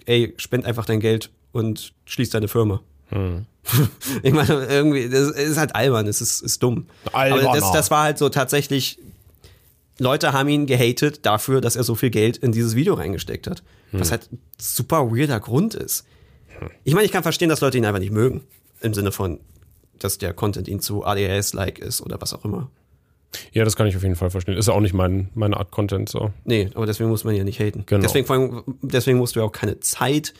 ey, 0.07 0.33
spend 0.37 0.65
einfach 0.65 0.85
dein 0.85 0.99
Geld 0.99 1.29
und 1.51 1.93
schließ 2.05 2.31
deine 2.31 2.47
Firma. 2.47 2.81
Hm. 3.11 3.45
Ich 4.23 4.33
meine, 4.33 4.65
irgendwie, 4.65 5.07
das 5.07 5.29
ist 5.29 5.57
halt 5.57 5.75
albern, 5.75 6.07
es 6.07 6.19
ist, 6.19 6.41
ist 6.41 6.63
dumm. 6.63 6.87
Alberner. 7.13 7.49
Aber 7.49 7.59
das, 7.59 7.71
das 7.71 7.91
war 7.91 8.03
halt 8.03 8.17
so 8.17 8.29
tatsächlich, 8.29 8.97
Leute 9.99 10.33
haben 10.33 10.49
ihn 10.49 10.65
gehatet 10.65 11.25
dafür, 11.25 11.61
dass 11.61 11.75
er 11.75 11.83
so 11.83 11.93
viel 11.93 12.09
Geld 12.09 12.37
in 12.37 12.51
dieses 12.51 12.75
Video 12.75 12.95
reingesteckt 12.95 13.47
hat. 13.47 13.61
Was 13.93 14.11
halt 14.11 14.31
ein 14.31 14.39
super 14.57 15.11
weirder 15.11 15.39
Grund 15.39 15.75
ist. 15.75 16.05
Ich 16.83 16.93
meine, 16.93 17.05
ich 17.05 17.11
kann 17.11 17.23
verstehen, 17.23 17.49
dass 17.49 17.61
Leute 17.61 17.77
ihn 17.77 17.85
einfach 17.85 17.99
nicht 17.99 18.13
mögen. 18.13 18.41
Im 18.81 18.93
Sinne 18.93 19.11
von, 19.11 19.39
dass 19.99 20.17
der 20.17 20.33
Content 20.33 20.67
ihnen 20.67 20.79
zu 20.79 21.05
ADHS-like 21.05 21.79
ist 21.79 22.01
oder 22.01 22.19
was 22.21 22.33
auch 22.33 22.45
immer. 22.45 22.69
Ja, 23.51 23.63
das 23.63 23.75
kann 23.75 23.87
ich 23.87 23.95
auf 23.95 24.03
jeden 24.03 24.15
Fall 24.15 24.29
verstehen. 24.29 24.57
Ist 24.57 24.67
ja 24.67 24.73
auch 24.73 24.81
nicht 24.81 24.93
mein, 24.93 25.29
meine 25.33 25.57
Art 25.57 25.71
Content 25.71 26.09
so. 26.09 26.31
Nee, 26.43 26.69
aber 26.73 26.85
deswegen 26.85 27.09
muss 27.09 27.23
man 27.23 27.33
ihn 27.33 27.39
ja 27.39 27.43
nicht 27.43 27.59
haten. 27.59 27.83
Genau. 27.85 28.01
Deswegen, 28.01 28.63
deswegen 28.81 29.17
musst 29.17 29.35
du 29.35 29.39
ja 29.39 29.45
auch 29.45 29.51
keine 29.51 29.79
Zeit 29.79 30.33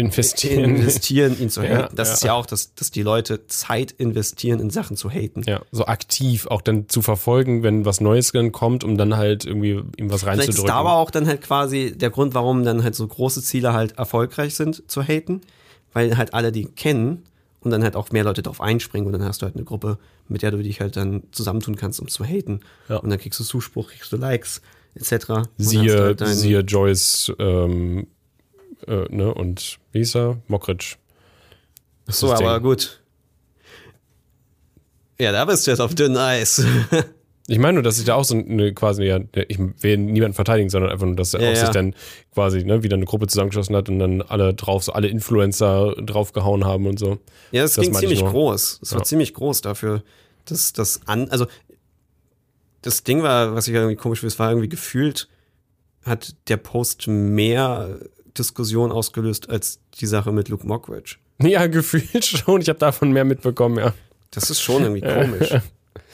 Investieren. 0.00 0.76
investieren, 0.76 1.38
ihn 1.40 1.50
zu 1.50 1.62
Ja, 1.64 1.84
haten. 1.84 1.96
Das 1.96 2.08
ja. 2.08 2.14
ist 2.14 2.24
ja 2.24 2.32
auch, 2.34 2.46
dass, 2.46 2.74
dass 2.74 2.90
die 2.90 3.02
Leute 3.02 3.46
Zeit 3.46 3.92
investieren, 3.92 4.60
in 4.60 4.70
Sachen 4.70 4.96
zu 4.96 5.10
haten. 5.10 5.42
Ja, 5.46 5.60
so 5.70 5.86
aktiv 5.86 6.46
auch 6.46 6.62
dann 6.62 6.88
zu 6.88 7.02
verfolgen, 7.02 7.62
wenn 7.62 7.84
was 7.84 8.00
Neues 8.00 8.32
dann 8.32 8.52
kommt, 8.52 8.84
um 8.84 8.96
dann 8.96 9.16
halt 9.16 9.44
irgendwie 9.44 9.82
ihm 9.96 10.10
was 10.10 10.22
Vielleicht 10.22 10.40
ist 10.40 10.48
reinzudrücken. 10.48 10.66
da 10.66 10.74
aber 10.74 10.94
auch 10.94 11.10
dann 11.10 11.26
halt 11.26 11.42
quasi 11.42 11.92
der 11.96 12.10
Grund, 12.10 12.34
warum 12.34 12.64
dann 12.64 12.82
halt 12.82 12.94
so 12.94 13.06
große 13.06 13.42
Ziele 13.42 13.72
halt 13.72 13.98
erfolgreich 13.98 14.54
sind 14.54 14.82
zu 14.90 15.02
haten, 15.02 15.40
weil 15.92 16.16
halt 16.16 16.34
alle 16.34 16.52
die 16.52 16.64
kennen 16.64 17.24
und 17.60 17.70
dann 17.70 17.82
halt 17.82 17.96
auch 17.96 18.10
mehr 18.10 18.24
Leute 18.24 18.42
darauf 18.42 18.60
einspringen 18.60 19.06
und 19.06 19.12
dann 19.12 19.24
hast 19.24 19.42
du 19.42 19.46
halt 19.46 19.54
eine 19.56 19.64
Gruppe, 19.64 19.98
mit 20.28 20.42
der 20.42 20.50
du 20.50 20.62
dich 20.62 20.80
halt 20.80 20.96
dann 20.96 21.22
zusammentun 21.32 21.76
kannst, 21.76 22.00
um 22.00 22.08
zu 22.08 22.24
haten. 22.24 22.60
Ja. 22.88 22.96
Und 22.96 23.10
dann 23.10 23.18
kriegst 23.18 23.38
du 23.40 23.44
Zuspruch, 23.44 23.90
kriegst 23.90 24.12
du 24.12 24.16
Likes, 24.16 24.62
etc. 24.94 25.48
Siehe, 25.58 25.98
halt 25.98 26.26
siehe 26.26 26.60
Joyce 26.60 27.32
ähm, 27.38 28.06
äh, 28.86 29.06
ne, 29.14 29.32
und 29.34 29.78
wie 29.92 29.98
hieß 29.98 30.16
er? 30.16 30.38
Mockridge. 30.48 30.96
so, 32.08 32.32
aber 32.32 32.54
Ding. 32.54 32.62
gut. 32.62 33.02
Ja, 35.18 35.32
da 35.32 35.44
bist 35.44 35.66
du 35.66 35.70
jetzt 35.70 35.80
auf 35.80 35.94
dünnem 35.94 36.18
Eis. 36.18 36.64
Ich 37.46 37.58
meine 37.58 37.72
nur, 37.72 37.82
dass 37.82 37.96
sich 37.96 38.04
da 38.04 38.14
auch 38.14 38.22
so 38.22 38.36
eine 38.36 38.72
quasi, 38.74 39.02
ja, 39.02 39.18
ich 39.48 39.58
will 39.58 39.96
niemanden 39.96 40.34
verteidigen, 40.34 40.70
sondern 40.70 40.92
einfach 40.92 41.06
nur, 41.06 41.16
dass 41.16 41.34
er 41.34 41.40
Ja, 41.42 41.48
auch 41.48 41.54
ja. 41.54 41.60
sich 41.62 41.70
dann 41.70 41.96
quasi 42.32 42.62
ne, 42.62 42.84
wieder 42.84 42.94
eine 42.94 43.06
Gruppe 43.06 43.26
zusammengeschlossen 43.26 43.74
hat 43.74 43.88
und 43.88 43.98
dann 43.98 44.22
alle 44.22 44.54
drauf, 44.54 44.84
so 44.84 44.92
alle 44.92 45.08
Influencer 45.08 45.96
draufgehauen 45.96 46.64
haben 46.64 46.86
und 46.86 47.00
so. 47.00 47.18
Ja, 47.50 47.64
es 47.64 47.74
ging 47.74 47.92
ziemlich 47.92 48.20
groß. 48.24 48.78
Es 48.82 48.92
war 48.92 49.00
Ja. 49.00 49.04
ziemlich 49.04 49.34
groß 49.34 49.62
dafür, 49.62 50.04
dass 50.44 50.72
das 50.72 51.00
an, 51.06 51.28
also 51.30 51.46
das 52.82 53.02
Ding 53.02 53.24
war, 53.24 53.52
was 53.52 53.66
ich 53.66 53.74
irgendwie 53.74 53.96
komisch 53.96 54.20
finde, 54.20 54.32
es 54.32 54.38
war 54.38 54.50
irgendwie 54.50 54.68
gefühlt, 54.68 55.28
hat 56.04 56.36
der 56.46 56.56
Post 56.58 57.08
mehr 57.08 57.98
Diskussion 58.40 58.90
ausgelöst 58.90 59.48
als 59.50 59.78
die 60.00 60.06
Sache 60.06 60.32
mit 60.32 60.48
Luke 60.48 60.66
Mockridge. 60.66 61.16
Ja, 61.42 61.66
gefühlt 61.68 62.22
schon. 62.22 62.60
Ich 62.60 62.68
habe 62.68 62.78
davon 62.78 63.12
mehr 63.12 63.24
mitbekommen, 63.24 63.78
ja. 63.78 63.94
Das 64.30 64.50
ist 64.50 64.60
schon 64.60 64.82
irgendwie 64.82 65.00
komisch. 65.00 65.54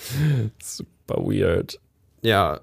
Super 0.62 1.16
weird. 1.16 1.80
ja, 2.22 2.60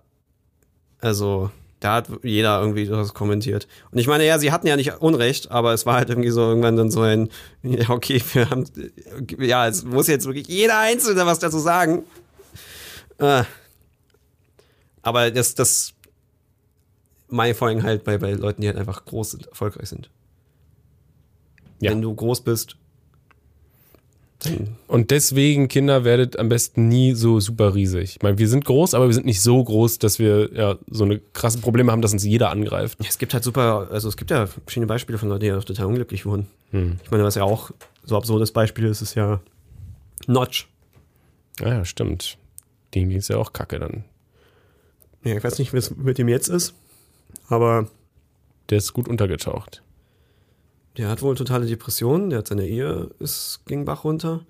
also 1.01 1.51
Da 1.81 1.95
hat 1.95 2.07
jeder 2.23 2.61
irgendwie 2.61 2.85
das 2.85 3.13
kommentiert. 3.13 3.67
Und 3.91 3.97
ich 3.97 4.07
meine, 4.07 4.25
ja, 4.25 4.39
sie 4.39 4.53
hatten 4.53 4.67
ja 4.67 4.77
nicht 4.77 5.01
Unrecht, 5.01 5.51
aber 5.51 5.73
es 5.73 5.85
war 5.85 5.95
halt 5.95 6.09
irgendwie 6.09 6.29
so 6.29 6.39
irgendwann 6.39 6.77
dann 6.77 6.89
so 6.89 7.01
ein, 7.01 7.27
ja, 7.63 7.89
okay, 7.89 8.21
wir 8.31 8.49
haben, 8.49 8.63
ja, 9.39 9.67
es 9.67 9.83
muss 9.83 10.07
jetzt 10.07 10.25
wirklich 10.25 10.47
jeder 10.47 10.79
Einzelne 10.79 11.25
was 11.25 11.39
dazu 11.39 11.59
sagen. 11.59 12.03
Äh. 13.17 13.43
Aber 15.01 15.29
das, 15.31 15.55
das, 15.55 15.92
allem 17.39 17.83
halt 17.83 18.03
bei, 18.03 18.17
bei 18.17 18.33
Leuten, 18.33 18.61
die 18.61 18.67
halt 18.67 18.77
einfach 18.77 19.05
groß 19.05 19.31
sind, 19.31 19.47
erfolgreich 19.47 19.89
sind. 19.89 20.09
Ja. 21.79 21.91
Wenn 21.91 22.01
du 22.01 22.13
groß 22.13 22.41
bist, 22.41 22.77
Und 24.87 25.11
deswegen, 25.11 25.67
Kinder, 25.67 26.03
werdet 26.03 26.37
am 26.37 26.49
besten 26.49 26.87
nie 26.87 27.13
so 27.13 27.39
super 27.39 27.75
riesig. 27.75 28.17
Ich 28.17 28.21
meine, 28.21 28.37
wir 28.37 28.47
sind 28.47 28.65
groß, 28.65 28.93
aber 28.93 29.07
wir 29.07 29.13
sind 29.13 29.25
nicht 29.25 29.41
so 29.41 29.63
groß, 29.63 29.99
dass 29.99 30.19
wir 30.19 30.53
ja 30.53 30.77
so 30.89 31.03
eine 31.05 31.19
krasse 31.19 31.59
Probleme 31.59 31.91
haben, 31.91 32.01
dass 32.01 32.13
uns 32.13 32.23
jeder 32.23 32.49
angreift. 32.49 32.99
Ja, 32.99 33.07
es 33.09 33.17
gibt 33.17 33.33
halt 33.33 33.43
super, 33.43 33.87
also 33.91 34.09
es 34.09 34.17
gibt 34.17 34.31
ja 34.31 34.47
verschiedene 34.47 34.87
Beispiele 34.87 35.17
von 35.17 35.29
Leuten, 35.29 35.41
die 35.41 35.47
ja 35.47 35.59
total 35.59 35.85
unglücklich 35.85 36.25
wurden. 36.25 36.47
Hm. 36.71 36.99
Ich 37.03 37.11
meine, 37.11 37.23
was 37.23 37.35
ja 37.35 37.43
auch 37.43 37.71
so 38.03 38.17
absurdes 38.17 38.51
Beispiel 38.51 38.85
ist, 38.85 39.01
ist 39.01 39.15
ja 39.15 39.41
Notch. 40.27 40.67
Ah 41.61 41.69
Ja, 41.69 41.85
stimmt. 41.85 42.37
Denen 42.93 43.09
ging 43.09 43.19
es 43.19 43.27
ja 43.27 43.37
auch 43.37 43.53
kacke 43.53 43.79
dann. 43.79 44.03
Ja, 45.23 45.37
ich 45.37 45.43
weiß 45.43 45.57
nicht, 45.59 45.73
wie 45.73 45.77
es 45.77 45.95
mit 45.95 46.19
ihm 46.19 46.27
jetzt 46.27 46.49
ist, 46.49 46.73
aber 47.49 47.87
Der 48.69 48.77
ist 48.77 48.93
gut 48.93 49.07
untergetaucht. 49.07 49.83
der 50.97 51.09
hat 51.09 51.21
wohl 51.21 51.35
totale 51.35 51.65
Depressionen, 51.65 52.29
der 52.29 52.39
hat 52.39 52.47
seine 52.47 52.67
Ehe, 52.67 53.09
ist 53.19 53.61
ging 53.65 53.85
Bach 53.85 54.03
runter. 54.03 54.41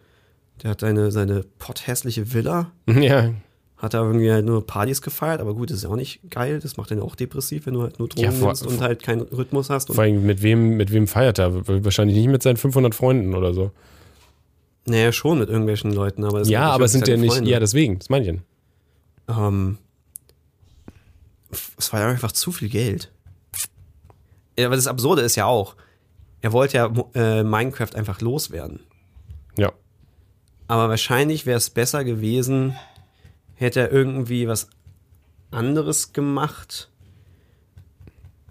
Der 0.61 0.69
hat 0.71 0.81
seine, 0.81 1.11
seine 1.11 1.43
potthässliche 1.57 2.33
Villa, 2.33 2.71
Ja, 2.87 3.33
hat 3.77 3.93
da 3.95 4.01
irgendwie 4.03 4.31
halt 4.31 4.45
nur 4.45 4.65
Partys 4.65 5.01
gefeiert, 5.01 5.41
aber 5.41 5.53
gut, 5.55 5.69
das 5.69 5.77
ist 5.77 5.83
ja 5.83 5.89
auch 5.89 5.95
nicht 5.97 6.21
geil, 6.29 6.59
das 6.61 6.77
macht 6.77 6.91
den 6.91 6.99
auch 7.01 7.15
depressiv, 7.15 7.65
wenn 7.65 7.73
du 7.73 7.81
halt 7.81 7.99
nur 7.99 8.07
Drogen 8.07 8.23
Ja, 8.25 8.31
vor- 8.31 8.47
nimmst 8.49 8.65
und 8.67 8.79
halt 8.81 9.03
keinen 9.03 9.21
Rhythmus 9.23 9.69
hast. 9.69 9.87
Vor 9.93 10.01
allem 10.03 10.25
mit 10.25 10.41
wem, 10.41 10.77
mit 10.77 10.93
wem 10.93 11.07
feiert 11.07 11.39
er? 11.39 11.67
Wahrscheinlich 11.83 12.15
nicht 12.15 12.27
mit 12.29 12.43
seinen 12.43 12.55
500 12.57 12.93
Freunden 12.95 13.33
oder 13.35 13.53
so. 13.53 13.71
naja, 14.85 15.11
schon 15.11 15.39
mit 15.39 15.49
irgendwelchen 15.49 15.91
Leuten, 15.91 16.23
aber 16.23 16.43
ja, 16.43 16.69
aber 16.69 16.85
es 16.85 16.91
sind 16.93 17.07
ja 17.07 17.17
nicht, 17.17 17.33
Freunde. 17.33 17.49
ja, 17.49 17.59
deswegen, 17.59 17.99
das 17.99 18.09
meine 18.09 18.25
ich. 18.31 18.39
Ähm, 19.35 19.77
es 21.77 21.93
war 21.93 22.01
ja 22.01 22.07
einfach 22.07 22.31
zu 22.31 22.51
viel 22.51 22.69
Geld. 22.69 23.11
Ja, 24.57 24.67
aber 24.67 24.75
das 24.75 24.87
Absurde 24.87 25.21
ist 25.21 25.35
ja 25.35 25.45
auch, 25.45 25.75
er 26.41 26.51
wollte 26.51 26.77
ja 26.77 26.93
äh, 27.15 27.43
Minecraft 27.43 27.95
einfach 27.95 28.21
loswerden. 28.21 28.81
Ja. 29.57 29.71
Aber 30.67 30.89
wahrscheinlich 30.89 31.45
wäre 31.45 31.57
es 31.57 31.69
besser 31.69 32.03
gewesen, 32.03 32.75
hätte 33.55 33.79
er 33.79 33.91
irgendwie 33.91 34.47
was 34.47 34.67
anderes 35.51 36.13
gemacht, 36.13 36.89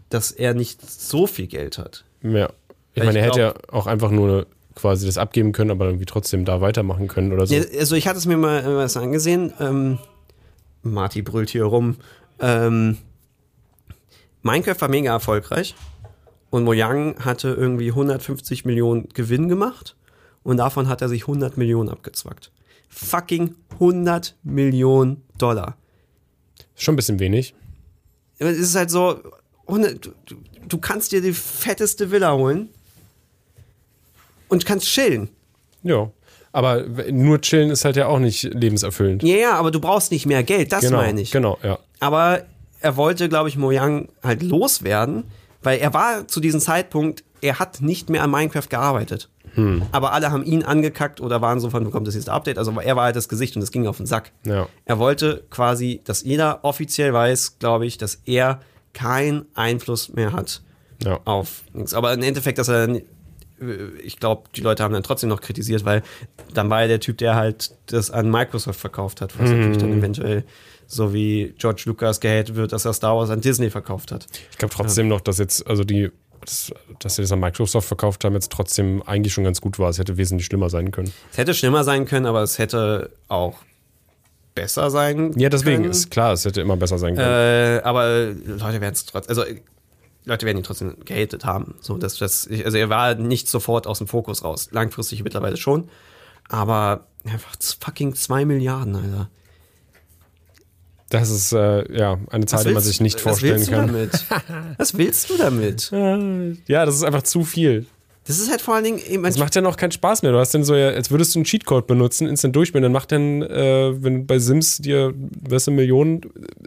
dass 0.08 0.30
er 0.30 0.54
nicht 0.54 0.88
so 0.88 1.26
viel 1.26 1.46
Geld 1.46 1.78
hat. 1.78 2.04
Ja. 2.22 2.52
Ich 2.94 3.00
Weil 3.00 3.06
meine, 3.06 3.20
er 3.20 3.24
hätte 3.26 3.40
ja 3.40 3.54
auch 3.70 3.86
einfach 3.86 4.10
nur 4.10 4.46
quasi 4.74 5.06
das 5.06 5.18
abgeben 5.18 5.52
können, 5.52 5.70
aber 5.70 5.86
irgendwie 5.86 6.04
trotzdem 6.04 6.44
da 6.44 6.60
weitermachen 6.60 7.08
können 7.08 7.32
oder 7.32 7.46
so. 7.46 7.54
Ja, 7.54 7.62
also 7.78 7.96
ich 7.96 8.06
hatte 8.06 8.18
es 8.18 8.26
mir 8.26 8.36
mal 8.36 8.60
äh, 8.60 8.76
was 8.76 8.96
angesehen. 8.96 9.52
Ähm, 9.60 9.98
Marty 10.82 11.22
brüllt 11.22 11.50
hier 11.50 11.64
rum. 11.64 11.96
Ähm, 12.42 12.98
Minecraft 14.42 14.80
war 14.80 14.88
mega 14.88 15.12
erfolgreich 15.12 15.74
und 16.50 16.64
Mojang 16.64 17.24
hatte 17.24 17.48
irgendwie 17.48 17.90
150 17.90 18.64
Millionen 18.64 19.08
Gewinn 19.10 19.48
gemacht 19.48 19.96
und 20.42 20.56
davon 20.56 20.88
hat 20.88 21.00
er 21.02 21.08
sich 21.08 21.22
100 21.22 21.56
Millionen 21.56 21.88
abgezwackt. 21.88 22.50
Fucking 22.88 23.54
100 23.74 24.36
Millionen 24.42 25.22
Dollar. 25.38 25.76
Schon 26.74 26.94
ein 26.94 26.96
bisschen 26.96 27.20
wenig. 27.20 27.54
Es 28.38 28.58
ist 28.58 28.74
halt 28.74 28.90
so, 28.90 29.22
100, 29.68 30.04
du, 30.04 30.10
du- 30.26 30.36
du 30.68 30.78
kannst 30.78 31.12
dir 31.12 31.20
die 31.20 31.32
fetteste 31.32 32.10
Villa 32.10 32.34
holen 32.34 32.68
und 34.48 34.66
kannst 34.66 34.86
chillen. 34.86 35.28
Ja. 35.82 36.10
Aber 36.52 36.84
nur 37.10 37.40
chillen 37.40 37.70
ist 37.70 37.84
halt 37.84 37.96
ja 37.96 38.06
auch 38.06 38.18
nicht 38.18 38.42
lebenserfüllend. 38.42 39.22
Ja, 39.22 39.36
ja, 39.36 39.52
aber 39.54 39.70
du 39.70 39.80
brauchst 39.80 40.12
nicht 40.12 40.26
mehr 40.26 40.42
Geld, 40.42 40.72
das 40.72 40.82
genau, 40.82 40.98
meine 40.98 41.20
ich. 41.20 41.30
Genau, 41.30 41.58
ja. 41.62 41.78
Aber 41.98 42.42
er 42.80 42.96
wollte, 42.96 43.28
glaube 43.28 43.48
ich, 43.48 43.56
Mojang 43.56 44.08
halt 44.22 44.42
loswerden, 44.42 45.24
weil 45.62 45.78
er 45.78 45.94
war 45.94 46.28
zu 46.28 46.40
diesem 46.40 46.60
Zeitpunkt, 46.60 47.24
er 47.40 47.58
hat 47.58 47.80
nicht 47.80 48.10
mehr 48.10 48.22
an 48.22 48.30
Minecraft 48.30 48.68
gearbeitet. 48.68 49.28
Hm. 49.54 49.82
Aber 49.92 50.12
alle 50.12 50.30
haben 50.30 50.44
ihn 50.44 50.62
angekackt 50.62 51.20
oder 51.20 51.40
waren 51.42 51.60
so 51.60 51.70
von, 51.70 51.84
bekommt 51.84 52.06
das 52.06 52.14
jetzt 52.14 52.28
Update. 52.28 52.58
Also 52.58 52.72
er 52.80 52.96
war 52.96 53.04
halt 53.04 53.16
das 53.16 53.28
Gesicht 53.28 53.56
und 53.56 53.62
es 53.62 53.70
ging 53.70 53.86
auf 53.86 53.98
den 53.98 54.06
Sack. 54.06 54.32
Ja. 54.44 54.66
Er 54.84 54.98
wollte 54.98 55.44
quasi, 55.50 56.00
dass 56.04 56.22
jeder 56.22 56.60
offiziell 56.64 57.12
weiß, 57.12 57.58
glaube 57.58 57.86
ich, 57.86 57.98
dass 57.98 58.20
er 58.24 58.60
keinen 58.94 59.46
Einfluss 59.54 60.12
mehr 60.12 60.32
hat 60.32 60.62
Ja. 61.04 61.20
auf 61.24 61.62
nichts. 61.72 61.94
Aber 61.94 62.12
im 62.14 62.22
Endeffekt, 62.22 62.58
dass 62.58 62.68
er, 62.68 62.88
ich 64.02 64.18
glaube, 64.18 64.44
die 64.54 64.60
Leute 64.60 64.82
haben 64.82 64.92
dann 64.92 65.02
trotzdem 65.02 65.28
noch 65.28 65.40
kritisiert, 65.40 65.84
weil 65.84 66.02
dann 66.54 66.70
war 66.70 66.82
er 66.82 66.88
der 66.88 67.00
Typ, 67.00 67.18
der 67.18 67.34
halt 67.34 67.72
das 67.86 68.10
an 68.10 68.30
Microsoft 68.30 68.78
verkauft 68.80 69.20
hat, 69.20 69.38
was 69.38 69.50
natürlich 69.50 69.78
dann 69.78 69.98
eventuell 69.98 70.44
so 70.86 71.14
wie 71.14 71.54
George 71.58 71.82
Lucas 71.86 72.20
gehatet 72.20 72.54
wird, 72.54 72.72
dass 72.72 72.84
er 72.84 72.92
Star 72.92 73.16
Wars 73.16 73.30
an 73.30 73.40
Disney 73.40 73.70
verkauft 73.70 74.12
hat. 74.12 74.26
Ich 74.50 74.58
glaube 74.58 74.74
trotzdem 74.74 75.08
noch, 75.08 75.20
dass 75.20 75.38
jetzt, 75.38 75.66
also 75.66 75.84
die, 75.84 76.10
das, 76.40 76.72
dass 76.98 77.16
sie 77.16 77.22
das 77.22 77.32
an 77.32 77.40
Microsoft 77.40 77.88
verkauft 77.88 78.24
haben, 78.24 78.34
jetzt 78.34 78.52
trotzdem 78.52 79.02
eigentlich 79.02 79.32
schon 79.32 79.44
ganz 79.44 79.60
gut 79.60 79.78
war. 79.78 79.88
Es 79.90 79.98
hätte 79.98 80.16
wesentlich 80.18 80.46
schlimmer 80.46 80.68
sein 80.68 80.90
können. 80.90 81.12
Es 81.30 81.38
hätte 81.38 81.54
schlimmer 81.54 81.84
sein 81.84 82.04
können, 82.04 82.26
aber 82.26 82.42
es 82.42 82.58
hätte 82.58 83.10
auch 83.28 83.58
besser 84.54 84.90
sein 84.90 85.32
Ja, 85.38 85.48
deswegen 85.48 85.82
können. 85.82 85.90
ist 85.90 86.10
klar, 86.10 86.34
es 86.34 86.44
hätte 86.44 86.60
immer 86.60 86.76
besser 86.76 86.98
sein 86.98 87.16
können. 87.16 87.78
Äh, 87.78 87.80
aber 87.84 88.26
Leute 88.44 88.80
werden 88.80 88.92
es 88.92 89.06
trotzdem, 89.06 89.30
also 89.38 89.50
Leute 90.24 90.46
werden 90.46 90.58
ihn 90.58 90.64
trotzdem 90.64 90.96
gehatet 91.04 91.44
haben. 91.44 91.74
So, 91.80 91.98
dass 91.98 92.16
das, 92.16 92.48
also 92.64 92.78
er 92.78 92.88
war 92.88 93.14
nicht 93.14 93.48
sofort 93.48 93.86
aus 93.86 93.98
dem 93.98 94.06
Fokus 94.06 94.44
raus. 94.44 94.68
Langfristig 94.70 95.22
mittlerweile 95.24 95.56
schon. 95.56 95.88
Aber 96.48 97.06
einfach 97.24 97.54
fucking 97.80 98.14
zwei 98.14 98.44
Milliarden, 98.44 98.96
Alter. 98.96 99.30
Das 101.08 101.28
ist 101.28 101.52
äh, 101.52 101.92
ja 101.94 102.18
eine 102.30 102.46
Zahl, 102.46 102.64
die 102.64 102.72
man 102.72 102.82
sich 102.82 103.00
nicht 103.00 103.20
vorstellen 103.20 103.60
was 103.60 103.70
willst 103.70 103.70
kann. 103.70 103.86
Du 103.88 103.92
damit? 103.92 104.76
was 104.78 104.96
willst 104.96 105.30
du 105.30 105.36
damit? 105.36 105.90
Ja, 106.66 106.86
das 106.86 106.94
ist 106.94 107.02
einfach 107.02 107.22
zu 107.22 107.44
viel. 107.44 107.86
Das 108.26 108.38
ist 108.38 108.50
halt 108.50 108.60
vor 108.60 108.74
allen 108.76 108.84
Dingen 108.84 108.98
eben 109.08 109.24
Das 109.24 109.36
macht 109.38 109.54
ja 109.56 109.60
noch 109.62 109.76
keinen 109.76 109.90
Spaß 109.90 110.22
mehr. 110.22 110.30
Du 110.30 110.38
hast 110.38 110.54
dann 110.54 110.62
so, 110.62 110.76
ja, 110.76 110.90
als 110.90 111.10
würdest 111.10 111.34
du 111.34 111.40
einen 111.40 111.44
Cheatcode 111.44 111.86
benutzen, 111.88 112.28
instant 112.28 112.54
durchspielen, 112.54 112.82
dann 112.84 112.92
macht 112.92 113.10
dann, 113.10 113.42
äh, 113.42 114.00
wenn 114.02 114.26
bei 114.26 114.38
Sims 114.38 114.78
dir, 114.78 115.12
weißt 115.48 115.66
du, 115.66 115.70
Millionen 115.72 116.20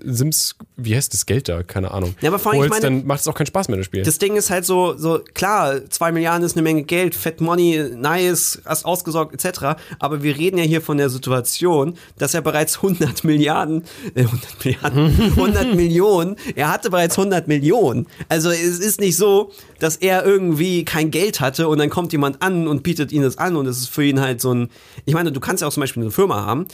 Sims, 0.04 0.56
wie 0.76 0.96
heißt 0.96 1.14
das 1.14 1.26
Geld 1.26 1.48
da? 1.48 1.64
Keine 1.64 1.92
Ahnung. 1.92 2.14
Ja, 2.22 2.30
aber 2.30 2.40
vor 2.40 2.52
allem, 2.52 2.64
ich 2.64 2.70
holst, 2.70 2.84
meine- 2.84 2.98
dann 3.00 3.08
macht 3.08 3.22
es 3.22 3.28
auch 3.28 3.34
keinen 3.36 3.48
Spaß 3.48 3.70
mehr, 3.70 3.78
das 3.78 3.86
Spiel. 3.86 4.04
Das 4.04 4.18
Ding 4.18 4.36
ist 4.36 4.50
halt 4.50 4.66
so, 4.66 4.98
so 4.98 5.22
klar, 5.34 5.90
zwei 5.90 6.12
Milliarden 6.12 6.44
ist 6.46 6.56
eine 6.58 6.64
Menge 6.64 6.84
Geld, 6.84 7.16
Fat 7.16 7.40
Money, 7.40 7.90
nice, 7.96 8.62
hast 8.66 8.84
ausgesorgt, 8.86 9.34
etc. 9.34 9.78
Aber 10.00 10.24
wir 10.24 10.36
reden 10.38 10.58
ja 10.58 10.64
hier 10.66 10.82
von 10.82 10.98
der 10.98 11.10
Situation, 11.10 11.96
dass 12.18 12.34
er 12.34 12.42
bereits 12.42 12.82
100 12.82 13.24
Milliarden, 13.24 13.84
äh, 14.14 14.24
100 14.24 14.66
Milliarden, 14.66 15.32
100 15.38 15.74
Millionen, 15.76 16.36
er 16.56 16.70
hatte 16.70 16.90
bereits 16.90 17.18
100 17.18 17.48
Millionen. 17.48 18.08
Also 18.28 18.50
es 18.50 18.80
ist 18.80 19.00
nicht 19.00 19.16
so, 19.16 19.52
dass 19.80 19.96
er 19.98 20.26
irgendwie 20.26 20.84
kein 20.86 21.12
Geld 21.12 21.40
hatte 21.46 21.68
und 21.68 21.78
dann 21.78 21.90
kommt 21.90 22.12
jemand 22.12 22.42
an 22.42 22.68
und 22.68 22.84
bietet 22.84 23.12
ihm 23.12 23.22
das 23.22 23.38
an 23.38 23.56
und 23.56 23.66
es 23.68 23.78
ist 23.78 23.90
für 23.90 24.04
ihn 24.04 24.20
halt 24.20 24.42
so 24.42 24.54
ein, 24.54 24.70
ich 25.06 25.14
meine, 25.14 25.32
du 25.32 25.40
kannst 25.40 25.62
ja 25.62 25.68
auch 25.68 25.74
zum 25.74 25.82
Beispiel 25.82 26.04
eine 26.04 26.12
Firma 26.12 26.46
haben, 26.46 26.68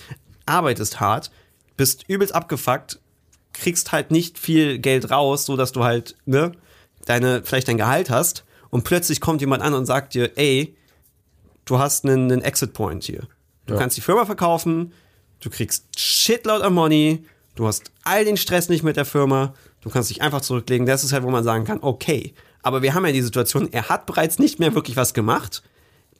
arbeitest 0.45 0.99
hart, 0.99 1.29
bist 1.77 2.05
übelst 2.07 2.33
abgefuckt, 2.33 2.99
kriegst 3.53 3.91
halt 3.91 4.11
nicht 4.11 4.39
viel 4.39 4.79
Geld 4.79 5.11
raus, 5.11 5.45
so 5.45 5.55
dass 5.57 5.71
du 5.71 5.83
halt, 5.83 6.15
ne, 6.25 6.51
deine, 7.05 7.43
vielleicht 7.43 7.67
dein 7.67 7.77
Gehalt 7.77 8.09
hast 8.09 8.43
und 8.69 8.83
plötzlich 8.83 9.21
kommt 9.21 9.41
jemand 9.41 9.61
an 9.63 9.73
und 9.73 9.85
sagt 9.85 10.13
dir, 10.13 10.31
ey, 10.37 10.75
du 11.65 11.79
hast 11.79 12.05
einen, 12.05 12.31
einen 12.31 12.41
Exit 12.41 12.73
Point 12.73 13.03
hier. 13.03 13.27
Du 13.65 13.73
Ja. 13.73 13.79
kannst 13.79 13.97
die 13.97 14.01
Firma 14.01 14.25
verkaufen, 14.25 14.93
du 15.41 15.49
kriegst 15.49 15.99
shitload 15.99 16.63
of 16.65 16.71
money, 16.71 17.25
du 17.55 17.67
hast 17.67 17.91
all 18.03 18.25
den 18.25 18.37
Stress 18.37 18.69
nicht 18.69 18.83
mit 18.83 18.95
der 18.97 19.05
Firma, 19.05 19.53
du 19.81 19.89
kannst 19.89 20.09
dich 20.09 20.21
einfach 20.21 20.41
zurücklegen. 20.41 20.85
Das 20.85 21.03
ist 21.03 21.11
halt, 21.13 21.23
wo 21.23 21.29
man 21.29 21.43
sagen 21.43 21.65
kann, 21.65 21.79
okay. 21.81 22.33
Aber 22.63 22.81
wir 22.81 22.93
haben 22.93 23.05
ja 23.05 23.11
die 23.11 23.21
Situation, 23.21 23.69
er 23.71 23.89
hat 23.89 24.05
bereits 24.05 24.39
nicht 24.39 24.59
mehr 24.59 24.73
wirklich 24.75 24.95
was 24.97 25.13
gemacht. 25.13 25.63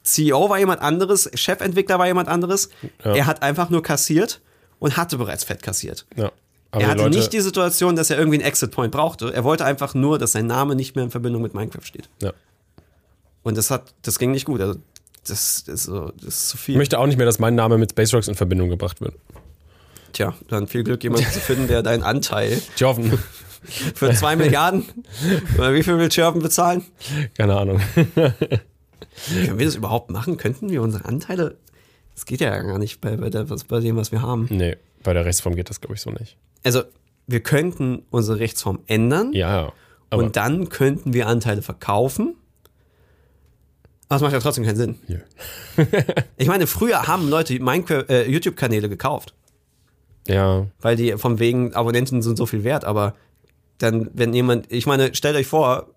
CEO 0.04 0.50
war 0.50 0.58
jemand 0.58 0.82
anderes, 0.82 1.30
Chefentwickler 1.36 2.00
war 2.00 2.08
jemand 2.08 2.28
anderes. 2.28 2.70
Ja. 3.04 3.16
Er 3.16 3.26
hat 3.28 3.44
einfach 3.44 3.70
nur 3.70 3.84
kassiert 3.84 4.42
und 4.80 4.98
hatte 4.98 5.18
bereits 5.18 5.44
fett 5.44 5.62
kassiert. 5.62 6.06
ja. 6.16 6.32
Er 6.74 6.88
hatte 6.88 7.04
Leute, 7.04 7.18
nicht 7.18 7.34
die 7.34 7.42
Situation, 7.42 7.98
dass 7.98 8.10
er 8.10 8.18
irgendwie 8.18 8.38
einen 8.38 8.48
Exit 8.48 8.72
Point 8.72 8.94
brauchte. 8.94 9.34
Er 9.34 9.44
wollte 9.44 9.66
einfach 9.66 9.94
nur, 9.94 10.18
dass 10.18 10.32
sein 10.32 10.48
Name 10.48 10.74
nicht 10.74 10.96
mehr 10.96 11.04
in 11.04 11.12
Verbindung 11.12 11.42
mit 11.42 11.54
Minecraft 11.54 11.84
steht. 11.84 12.10
ja. 12.22 12.32
Und 13.44 13.58
das 13.58 13.72
hat, 13.72 13.94
das 14.04 14.20
ging 14.20 14.32
nicht 14.32 14.46
gut. 14.46 14.62
Also 14.62 14.80
das, 15.28 15.64
das, 15.66 15.86
das 15.88 16.24
ist 16.26 16.50
zu 16.50 16.56
Ich 16.58 16.62
viel. 16.62 16.78
möchte 16.78 16.98
auch 17.00 17.08
nicht 17.08 17.18
mehr, 17.18 17.26
dass 17.26 17.40
mein 17.40 17.56
Name 17.56 17.78
mit 17.78 17.92
Space 17.92 18.14
Rocks 18.14 18.28
in 18.30 18.36
Verbindung 18.36 18.70
gebracht 18.70 19.02
wird. 19.02 19.16
Tja, 20.14 20.34
dann 20.48 20.68
viel 20.68 20.84
Glück, 20.84 21.04
jemanden 21.04 21.26
zu 21.32 21.40
finden, 21.40 21.68
der 21.68 21.84
deinen 21.84 22.04
Anteil 22.04 22.62
Ich 22.76 22.84
hoffe, 22.84 23.20
für 23.96 24.14
zwei 24.14 24.36
Milliarden 24.36 24.86
oder 25.58 25.74
wie 25.74 25.84
viel 25.84 25.98
will 25.98 26.12
Scherben 26.12 26.42
bezahlen? 26.42 26.84
keine 27.38 27.58
Ahnung. 27.58 27.82
Können 27.96 29.60
wir 29.60 29.66
das 29.66 29.76
überhaupt 29.76 30.10
machen? 30.10 30.38
Könnten 30.38 30.70
wir 30.70 30.82
unsere 30.82 31.06
Anteile? 31.06 31.58
Das 32.16 32.26
geht 32.26 32.42
ja 32.42 32.58
gar 32.62 32.80
nicht 32.80 33.02
bei, 33.02 33.18
bei, 33.18 33.30
der, 33.30 33.46
bei 33.68 33.80
dem, 33.80 33.96
was 33.96 34.12
wir 34.12 34.22
haben. 34.22 34.48
Nee, 34.50 34.78
bei 35.04 35.14
der 35.14 35.26
Rechtsform 35.26 35.56
geht 35.56 35.70
das, 35.70 35.82
glaube 35.82 35.96
ich, 35.96 36.02
so 36.02 36.12
nicht. 36.12 36.38
Also 36.64 36.84
wir 37.28 37.42
könnten 37.42 38.04
unsere 38.10 38.40
Rechtsform 38.40 38.80
ändern 38.88 39.34
Ja, 39.34 39.74
aber 40.10 40.24
und 40.24 40.36
dann 40.36 40.70
könnten 40.70 41.14
wir 41.14 41.28
Anteile 41.28 41.62
verkaufen. 41.62 42.36
Aber 44.10 44.18
es 44.18 44.22
macht 44.22 44.34
ja 44.34 44.40
trotzdem 44.40 44.66
keinen 44.66 44.76
Sinn. 44.76 44.96
Ja. 45.08 45.20
ich 46.38 46.48
meine, 46.48 46.68
früher 46.68 47.08
haben 47.08 47.30
Leute 47.30 47.54
äh, 47.56 48.30
YouTube-Kanäle 48.30 48.90
gekauft, 48.90 49.34
ja, 50.28 50.68
weil 50.82 50.98
die 50.98 51.14
von 51.14 51.40
wegen 51.40 51.74
Abonnenten 51.74 52.22
sind 52.22 52.38
so 52.38 52.46
viel 52.46 52.66
wert. 52.66 52.84
Aber 52.84 53.16
dann, 53.82 54.10
wenn 54.14 54.34
jemand, 54.34 54.72
ich 54.72 54.86
meine, 54.86 55.14
stellt 55.16 55.36
euch 55.36 55.48
vor, 55.48 55.88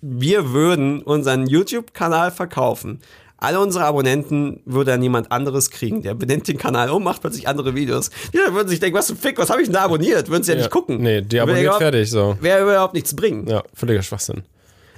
wir 0.00 0.52
würden 0.52 1.02
unseren 1.02 1.46
YouTube-Kanal 1.46 2.30
verkaufen. 2.30 3.00
Alle 3.36 3.58
unsere 3.60 3.84
Abonnenten 3.84 4.60
würde 4.66 4.90
dann 4.90 5.02
jemand 5.02 5.32
anderes 5.32 5.70
kriegen. 5.70 6.02
Der 6.02 6.14
benennt 6.14 6.46
den 6.46 6.58
Kanal 6.58 6.90
um, 6.90 7.02
macht 7.02 7.22
plötzlich 7.22 7.48
andere 7.48 7.74
Videos. 7.74 8.10
Die 8.34 8.38
würden 8.38 8.68
sich 8.68 8.80
denken, 8.80 8.98
was 8.98 9.06
für 9.06 9.14
ein 9.14 9.18
Fick, 9.18 9.38
was 9.38 9.48
habe 9.48 9.62
ich 9.62 9.68
denn 9.68 9.74
da 9.74 9.82
abonniert? 9.82 10.28
Würden 10.28 10.42
sie 10.42 10.52
ja, 10.52 10.58
ja. 10.58 10.64
nicht 10.64 10.70
gucken. 10.70 10.98
Nee, 10.98 11.22
die 11.22 11.40
abonniert 11.40 11.74
fertig, 11.76 12.10
so. 12.10 12.36
Wäre 12.40 12.62
überhaupt 12.62 12.92
nichts 12.92 13.16
bringen. 13.16 13.46
Ja, 13.48 13.62
völliger 13.72 14.02
Schwachsinn. 14.02 14.42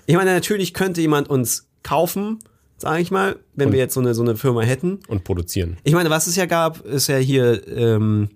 Ich 0.06 0.16
meine, 0.16 0.34
natürlich 0.34 0.74
könnte 0.74 1.00
jemand 1.00 1.30
uns 1.30 1.68
kaufen, 1.84 2.40
sage 2.78 3.00
ich 3.00 3.12
mal, 3.12 3.36
wenn 3.54 3.70
wir 3.70 3.78
jetzt 3.78 3.94
so 3.94 4.00
eine, 4.00 4.12
so 4.12 4.22
eine 4.22 4.34
Firma 4.34 4.62
hätten. 4.62 4.98
Und 5.06 5.22
produzieren. 5.22 5.76
Ich 5.84 5.94
meine, 5.94 6.10
was 6.10 6.26
es 6.26 6.34
ja 6.34 6.46
gab, 6.46 6.84
ist 6.84 7.06
ja 7.06 7.18
hier 7.18 7.66
ähm, 7.68 8.28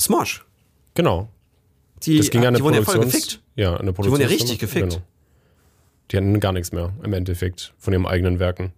Smosh. 0.00 0.46
Genau. 0.94 1.28
Die, 2.04 2.18
Das 2.18 2.30
ging 2.30 2.42
an 2.42 2.48
eine 2.48 2.56
die 2.58 2.62
wurden 2.64 2.74
ja 2.76 2.82
voll 2.82 3.00
gefickt. 3.00 3.40
Ja, 3.56 3.76
eine 3.76 3.96
wurden 3.96 4.20
ja 4.20 4.26
richtig 4.26 4.58
gefickt. 4.58 4.90
Genau. 4.90 5.02
Die 6.10 6.16
hatten 6.16 6.40
gar 6.40 6.52
nichts 6.52 6.72
mehr 6.72 6.92
im 7.02 7.12
Endeffekt 7.12 7.74
von 7.78 7.92
ihren 7.92 8.06
eigenen 8.06 8.38
Werken. 8.38 8.72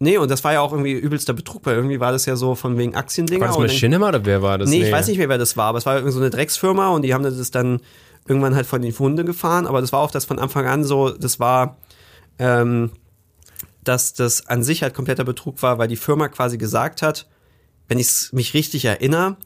Nee, 0.00 0.16
und 0.18 0.30
das 0.30 0.44
war 0.44 0.52
ja 0.52 0.60
auch 0.60 0.72
irgendwie 0.72 0.92
übelster 0.92 1.32
Betrug, 1.32 1.66
weil 1.66 1.74
irgendwie 1.74 1.98
war 1.98 2.12
das 2.12 2.24
ja 2.26 2.36
so 2.36 2.54
von 2.54 2.78
wegen 2.78 2.94
Aktiendinger. 2.94 3.40
War 3.40 3.48
das 3.48 3.56
dann- 3.56 3.66
Machinima 3.66 4.08
oder 4.08 4.24
wer 4.24 4.42
war 4.42 4.58
das? 4.58 4.70
Nee, 4.70 4.84
ich 4.84 4.92
weiß 4.92 5.08
nicht 5.08 5.18
mehr, 5.18 5.28
wer 5.28 5.38
das 5.38 5.56
war, 5.56 5.66
aber 5.66 5.78
es 5.78 5.86
war 5.86 5.96
irgendwie 5.96 6.12
so 6.12 6.20
eine 6.20 6.30
Drecksfirma 6.30 6.88
und 6.90 7.02
die 7.02 7.14
haben 7.14 7.24
das 7.24 7.50
dann 7.50 7.80
irgendwann 8.26 8.54
halt 8.54 8.66
von 8.66 8.80
den 8.82 8.96
Hunde 8.96 9.24
gefahren, 9.24 9.66
aber 9.66 9.80
das 9.80 9.92
war 9.92 10.00
auch 10.00 10.10
das 10.10 10.24
von 10.24 10.38
Anfang 10.38 10.66
an 10.66 10.84
so, 10.84 11.10
das 11.10 11.40
war, 11.40 11.78
ähm, 12.38 12.90
dass 13.82 14.14
das 14.14 14.46
an 14.46 14.62
sich 14.62 14.82
halt 14.82 14.94
kompletter 14.94 15.24
Betrug 15.24 15.62
war, 15.62 15.78
weil 15.78 15.88
die 15.88 15.96
Firma 15.96 16.28
quasi 16.28 16.58
gesagt 16.58 17.02
hat, 17.02 17.26
wenn 17.88 17.98
ich 17.98 18.28
mich 18.32 18.54
richtig 18.54 18.84
erinnere, 18.84 19.36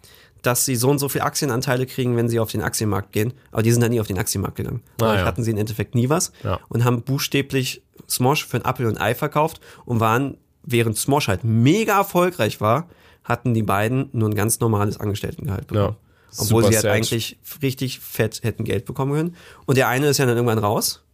dass 0.43 0.65
sie 0.65 0.77
so 0.77 0.91
und 0.91 0.99
so 0.99 1.09
viel 1.09 1.21
Aktienanteile 1.23 1.87
kriegen, 1.87 2.17
wenn 2.17 2.29
sie 2.29 2.39
auf 2.41 2.51
den 2.51 2.63
Aktienmarkt 2.63 3.13
gehen. 3.13 3.33
Aber 3.53 3.63
die 3.63 3.71
sind 3.73 3.81
dann 3.81 3.91
nie 3.93 4.01
auf 4.01 4.07
den 4.09 4.19
Aktienmarkt 4.19 4.57
gegangen. 4.57 4.83
Ah, 4.85 4.91
Dadurch 4.99 5.21
ja. 5.21 5.27
hatten 5.27 5.43
sie 5.45 5.53
im 5.53 5.57
Endeffekt 5.57 5.95
nie 5.95 6.09
was 6.09 6.33
Ja. 6.43 6.59
und 6.69 6.85
haben 6.85 7.03
buchstäblich 7.03 7.83
Smosh 8.09 8.45
für 8.47 8.57
ein 8.59 8.65
Apfel 8.65 8.87
und 8.87 8.97
ein 8.99 9.03
Ei 9.03 9.15
verkauft 9.15 9.61
und 9.85 10.01
waren, 10.01 10.37
während 10.65 10.97
Smosh 10.99 11.29
halt 11.29 11.45
mega 11.45 11.97
erfolgreich 11.99 12.61
war, 12.61 12.89
hatten 13.25 13.55
die 13.55 13.63
beiden 13.63 14.09
nur 14.13 14.29
ein 14.29 14.35
ganz 14.35 14.59
normales 14.61 14.99
Angestelltengehalt 14.99 15.69
bekommen. 15.69 15.97
Ja. 15.97 15.97
Obwohl 16.39 16.63
Super 16.63 16.69
sie 16.69 16.75
halt 16.77 16.83
sad. 16.83 16.93
eigentlich 16.93 17.39
richtig 17.63 18.01
fett 18.01 18.41
hätten 18.43 18.65
Geld 18.65 18.85
bekommen 18.85 19.13
können. 19.13 19.37
Und 19.67 19.77
der 19.77 19.89
eine 19.89 20.09
ist 20.09 20.19
ja 20.19 20.27
dann 20.27 20.37
irgendwann 20.37 20.59
raus. 20.59 21.05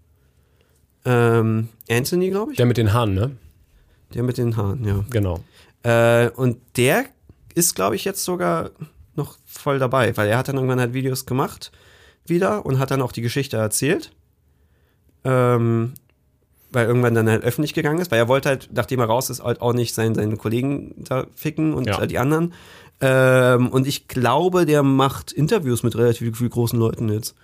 Ähm, 1.05 1.69
Anthony, 1.91 2.31
glaube 2.31 2.53
ich. 2.53 2.57
Der 2.57 2.67
mit 2.67 2.77
den 2.77 2.93
Haaren, 2.93 3.15
ne? 3.15 3.37
Der 4.15 4.23
mit 4.23 4.39
den 4.39 4.57
Haaren, 4.57 4.85
ja. 4.85 5.05
Genau. 5.11 5.41
Äh, 5.83 6.31
und 6.31 6.59
der 6.77 7.05
ist, 7.55 7.75
glaube 7.75 7.97
ich, 7.97 8.05
jetzt 8.05 8.25
sogar 8.25 8.71
noch 9.19 9.37
voll 9.45 9.79
dabei, 9.79 10.17
weil 10.17 10.29
er 10.29 10.39
hat 10.39 10.49
dann 10.49 10.57
irgendwann 10.57 10.81
halt 10.81 10.95
Videos 10.95 11.27
gemacht 11.27 11.71
wieder 12.27 12.65
und 12.65 12.79
hat 12.79 12.91
dann 12.91 13.03
auch 13.03 13.13
die 13.13 13.23
Geschichte 13.23 13.57
erzählt. 13.59 14.13
Ähm, 15.25 15.93
weil 16.71 16.87
irgendwann 16.87 17.15
dann 17.15 17.29
halt 17.29 17.45
öffentlich 17.45 17.73
gegangen 17.75 17.99
ist, 17.99 18.11
weil 18.11 18.19
er 18.19 18.29
wollte 18.29 18.51
halt, 18.51 18.69
nachdem 18.73 19.01
er 19.01 19.07
raus 19.07 19.31
ist, 19.31 19.43
halt 19.43 19.61
auch 19.63 19.73
nicht 19.73 19.95
seinen, 19.95 20.15
seinen 20.15 20.37
Kollegen 20.37 20.95
da 20.99 21.27
ficken 21.35 21.73
und 21.75 21.87
Ja. 21.87 22.01
äh, 22.03 22.07
die 22.07 22.19
anderen. 22.19 22.53
Ähm, 23.01 23.69
und 23.69 23.87
ich 23.87 24.09
glaube, 24.09 24.67
der 24.67 24.83
macht 24.83 25.33
Interviews 25.33 25.83
mit 25.83 25.97
relativ 25.97 26.37
viel 26.37 26.49
großen 26.49 26.79
Leuten 26.79 27.09
jetzt. 27.09 27.35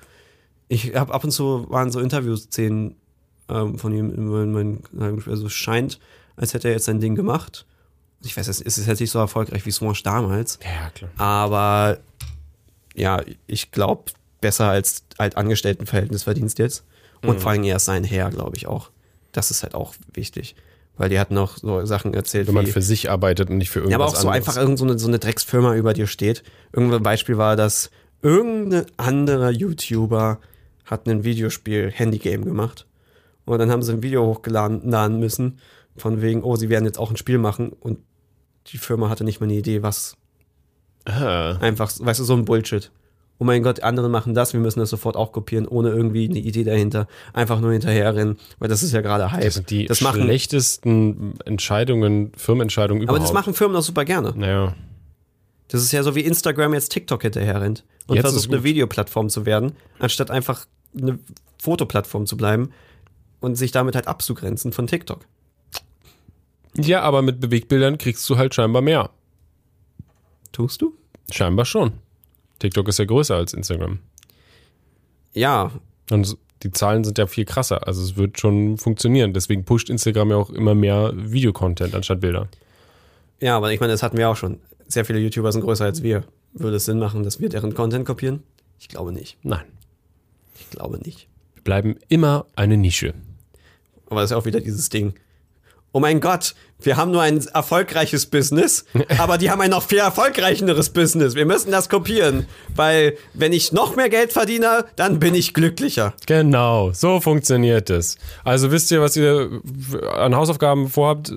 Ich 0.68 0.94
habe 0.94 1.14
ab 1.14 1.24
und 1.24 1.30
zu 1.30 1.66
waren 1.70 1.90
so 1.90 2.00
Interviewszenen 2.00 2.96
ähm, 3.48 3.78
von 3.78 3.92
ihm 3.92 4.12
in 4.12 4.52
meinen 4.52 4.82
also 5.26 5.48
scheint, 5.48 5.98
als 6.36 6.54
hätte 6.54 6.68
er 6.68 6.74
jetzt 6.74 6.86
sein 6.86 7.00
Ding 7.00 7.14
gemacht. 7.14 7.66
Ich 8.24 8.36
weiß, 8.36 8.48
es 8.48 8.60
ist 8.60 8.86
jetzt 8.86 9.00
nicht 9.00 9.10
so 9.10 9.18
erfolgreich 9.18 9.64
wie 9.66 9.70
Smosh 9.70 10.02
damals, 10.02 10.58
Ja, 10.62 10.90
klar. 10.90 11.10
aber 11.16 11.98
ja, 12.94 13.22
ich 13.46 13.70
glaube, 13.72 14.12
besser 14.40 14.68
als 14.68 15.04
halt 15.18 15.36
Angestelltenverhältnis 15.36 16.22
verdienst 16.24 16.58
jetzt. 16.58 16.84
Und 17.22 17.40
vor 17.40 17.52
allem 17.52 17.64
erst 17.64 17.86
sein 17.86 18.04
Herr, 18.04 18.30
glaube 18.30 18.56
ich 18.56 18.66
auch. 18.66 18.90
Das 19.32 19.50
ist 19.50 19.62
halt 19.62 19.74
auch 19.74 19.94
wichtig. 20.12 20.54
Weil 20.96 21.08
die 21.08 21.18
hatten 21.18 21.36
auch 21.38 21.56
so 21.56 21.84
Sachen 21.86 22.12
erzählt, 22.14 22.46
Wenn 22.46 22.54
man 22.54 22.66
wie, 22.66 22.70
für 22.70 22.82
sich 22.82 23.10
arbeitet 23.10 23.48
und 23.50 23.56
nicht 23.56 23.70
für 23.70 23.80
irgendwas 23.80 23.92
ja, 23.92 23.96
aber 23.96 24.06
auch 24.06 24.14
so 24.14 24.28
anderes. 24.28 24.46
einfach 24.48 24.60
irgend 24.60 24.78
so 24.78 24.84
eine, 24.84 24.98
so 24.98 25.08
eine 25.08 25.18
Drecksfirma 25.18 25.74
über 25.74 25.92
dir 25.94 26.06
steht. 26.06 26.42
Irgendein 26.72 27.02
Beispiel 27.02 27.38
war, 27.38 27.56
dass 27.56 27.90
irgendein 28.22 28.84
anderer 28.98 29.50
YouTuber 29.50 30.38
hat 30.84 31.08
ein 31.08 31.24
Videospiel, 31.24 31.90
Handygame 31.90 32.44
gemacht. 32.44 32.86
Und 33.46 33.58
dann 33.58 33.70
haben 33.70 33.82
sie 33.82 33.92
ein 33.92 34.02
Video 34.02 34.24
hochgeladen 34.26 34.88
laden 34.88 35.18
müssen, 35.18 35.58
von 35.96 36.20
wegen, 36.22 36.42
oh, 36.42 36.56
sie 36.56 36.68
werden 36.68 36.84
jetzt 36.84 36.98
auch 36.98 37.10
ein 37.10 37.16
Spiel 37.16 37.38
machen. 37.38 37.70
Und 37.70 37.98
die 38.68 38.78
Firma 38.78 39.08
hatte 39.08 39.24
nicht 39.24 39.40
mal 39.40 39.46
eine 39.46 39.54
Idee, 39.54 39.82
was. 39.82 40.16
Ah, 41.04 41.56
Einfach, 41.58 41.92
weißt 41.98 42.20
du, 42.20 42.24
so 42.24 42.34
ein 42.34 42.44
Bullshit. 42.44 42.90
Oh 43.38 43.44
mein 43.44 43.62
Gott, 43.62 43.82
andere 43.82 44.08
machen 44.08 44.32
das, 44.32 44.52
wir 44.52 44.60
müssen 44.60 44.78
das 44.78 44.90
sofort 44.90 45.16
auch 45.16 45.32
kopieren, 45.32 45.66
ohne 45.66 45.90
irgendwie 45.90 46.28
eine 46.28 46.38
Idee 46.38 46.62
dahinter. 46.62 47.08
Einfach 47.32 47.60
nur 47.60 47.72
hinterherrennen, 47.72 48.38
weil 48.58 48.68
das 48.68 48.82
ist 48.82 48.92
ja 48.92 49.00
gerade 49.00 49.32
Hype. 49.32 49.42
das 49.42 49.54
sind 49.54 49.70
die 49.70 49.86
das 49.86 50.00
machen, 50.02 50.22
schlechtesten 50.22 51.34
Entscheidungen, 51.44 52.32
Firmenentscheidungen 52.36 53.02
aber 53.02 53.16
überhaupt. 53.16 53.28
das 53.28 53.34
machen 53.34 53.54
Firmen 53.54 53.76
auch 53.76 53.82
super 53.82 54.04
gerne. 54.04 54.32
Naja. 54.36 54.74
Das 55.68 55.82
ist 55.82 55.92
ja 55.92 56.02
so 56.02 56.14
wie 56.14 56.20
Instagram 56.20 56.74
jetzt 56.74 56.90
TikTok 56.90 57.22
hinterher 57.22 57.60
rennt 57.60 57.84
und 58.06 58.16
Jetzt 58.16 58.30
versucht 58.30 58.52
eine 58.52 58.62
Videoplattform 58.62 59.28
zu 59.28 59.44
werden, 59.46 59.72
anstatt 59.98 60.30
einfach 60.30 60.66
eine 60.96 61.18
Fotoplattform 61.60 62.26
zu 62.26 62.36
bleiben 62.36 62.70
und 63.40 63.56
sich 63.56 63.72
damit 63.72 63.96
halt 63.96 64.06
abzugrenzen 64.06 64.72
von 64.72 64.86
TikTok. 64.86 65.26
Ja, 66.76 67.02
aber 67.02 67.22
mit 67.22 67.40
Bewegbildern 67.40 67.98
kriegst 67.98 68.28
du 68.28 68.36
halt 68.36 68.54
scheinbar 68.54 68.82
mehr. 68.82 69.10
Tust 70.52 70.82
du? 70.82 70.94
Scheinbar 71.30 71.64
schon. 71.64 71.92
TikTok 72.58 72.88
ist 72.88 72.98
ja 72.98 73.04
größer 73.04 73.36
als 73.36 73.54
Instagram. 73.54 73.98
Ja, 75.32 75.72
Und 76.10 76.36
die 76.62 76.70
Zahlen 76.70 77.04
sind 77.04 77.18
ja 77.18 77.26
viel 77.26 77.44
krasser. 77.44 77.86
Also 77.86 78.02
es 78.02 78.16
wird 78.16 78.40
schon 78.40 78.78
funktionieren. 78.78 79.32
Deswegen 79.34 79.64
pusht 79.64 79.90
Instagram 79.90 80.30
ja 80.30 80.36
auch 80.36 80.50
immer 80.50 80.74
mehr 80.74 81.12
Videocontent 81.14 81.94
anstatt 81.94 82.20
Bilder. 82.20 82.48
ja, 83.40 83.56
aber 83.56 83.72
ich 83.72 83.80
meine, 83.80 83.92
das 83.92 84.02
hatten 84.02 84.16
wir 84.16 84.28
auch 84.30 84.36
schon. 84.36 84.58
Sehr 84.86 85.04
viele 85.04 85.18
YouTuber 85.18 85.50
sind 85.52 85.62
größer 85.62 85.84
als 85.84 86.02
wir. 86.02 86.24
Würde 86.52 86.76
es 86.76 86.84
Sinn 86.84 86.98
machen, 86.98 87.22
dass 87.24 87.40
wir 87.40 87.48
deren 87.48 87.74
Content 87.74 88.06
kopieren? 88.06 88.42
Ich 88.78 88.88
glaube 88.88 89.12
nicht. 89.12 89.36
Nein. 89.42 89.64
Ich 90.58 90.70
glaube 90.70 90.98
nicht. 90.98 91.26
Wir 91.54 91.62
bleiben 91.64 91.96
immer 92.08 92.46
eine 92.54 92.76
Nische. 92.76 93.14
Aber 94.06 94.20
das 94.20 94.30
ist 94.30 94.36
auch 94.36 94.44
wieder 94.44 94.60
dieses 94.60 94.88
Ding. 94.88 95.14
Oh 95.96 96.00
mein 96.00 96.20
Gott, 96.20 96.56
wir 96.82 96.96
haben 96.96 97.12
nur 97.12 97.22
ein 97.22 97.40
erfolgreiches 97.54 98.26
Business, 98.26 98.84
aber 99.18 99.38
die 99.38 99.48
haben 99.52 99.60
ein 99.60 99.70
noch 99.70 99.84
viel 99.84 99.98
erfolgreicheres 99.98 100.90
Business. 100.90 101.36
Wir 101.36 101.46
müssen 101.46 101.70
das 101.70 101.88
kopieren, 101.88 102.46
weil 102.74 103.16
wenn 103.32 103.52
ich 103.52 103.70
noch 103.70 103.94
mehr 103.94 104.08
Geld 104.08 104.32
verdiene, 104.32 104.86
dann 104.96 105.20
bin 105.20 105.36
ich 105.36 105.54
glücklicher. 105.54 106.12
Genau, 106.26 106.90
so 106.92 107.20
funktioniert 107.20 107.90
es. 107.90 108.16
Also 108.42 108.72
wisst 108.72 108.90
ihr, 108.90 109.00
was 109.00 109.16
ihr 109.16 109.60
an 110.16 110.34
Hausaufgaben 110.34 110.88
vorhabt, 110.88 111.30
äh, 111.30 111.34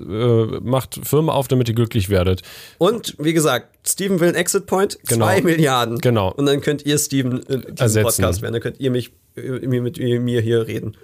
macht 0.60 0.98
Firmen 1.04 1.30
auf, 1.30 1.46
damit 1.46 1.68
ihr 1.68 1.76
glücklich 1.76 2.08
werdet. 2.08 2.42
Und 2.78 3.14
wie 3.20 3.32
gesagt, 3.34 3.68
Steven 3.88 4.18
will 4.18 4.26
einen 4.28 4.36
Exit 4.36 4.66
Point, 4.66 4.98
Genau. 5.06 5.24
zwei 5.26 5.40
Milliarden. 5.40 5.98
Genau. 6.00 6.32
Und 6.32 6.46
dann 6.46 6.60
könnt 6.62 6.84
ihr 6.84 6.98
Steven 6.98 7.42
diesem 7.42 7.76
Ersetzen. 7.76 8.02
Podcast 8.02 8.42
werden. 8.42 8.54
Dann 8.54 8.62
könnt 8.62 8.80
ihr 8.80 8.90
mich 8.90 9.12
äh, 9.36 9.40
mit 9.68 9.98
mir 9.98 10.40
hier 10.40 10.66
reden. 10.66 10.96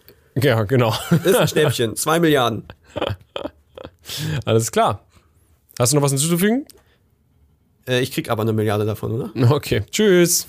Ja, 0.42 0.64
genau. 0.64 0.92
Ist 1.24 1.36
ein 1.36 1.46
Schnäppchen, 1.54 1.94
zwei 1.94 2.18
Milliarden. 2.18 2.64
Alles 4.44 4.70
klar. 4.70 5.04
Hast 5.78 5.92
du 5.92 5.96
noch 5.96 6.02
was 6.02 6.12
hinzuzufügen? 6.12 6.66
Äh, 7.86 8.00
ich 8.00 8.12
krieg 8.12 8.30
aber 8.30 8.42
eine 8.42 8.52
Milliarde 8.52 8.84
davon, 8.84 9.12
oder? 9.12 9.52
Okay. 9.52 9.82
Tschüss. 9.90 10.46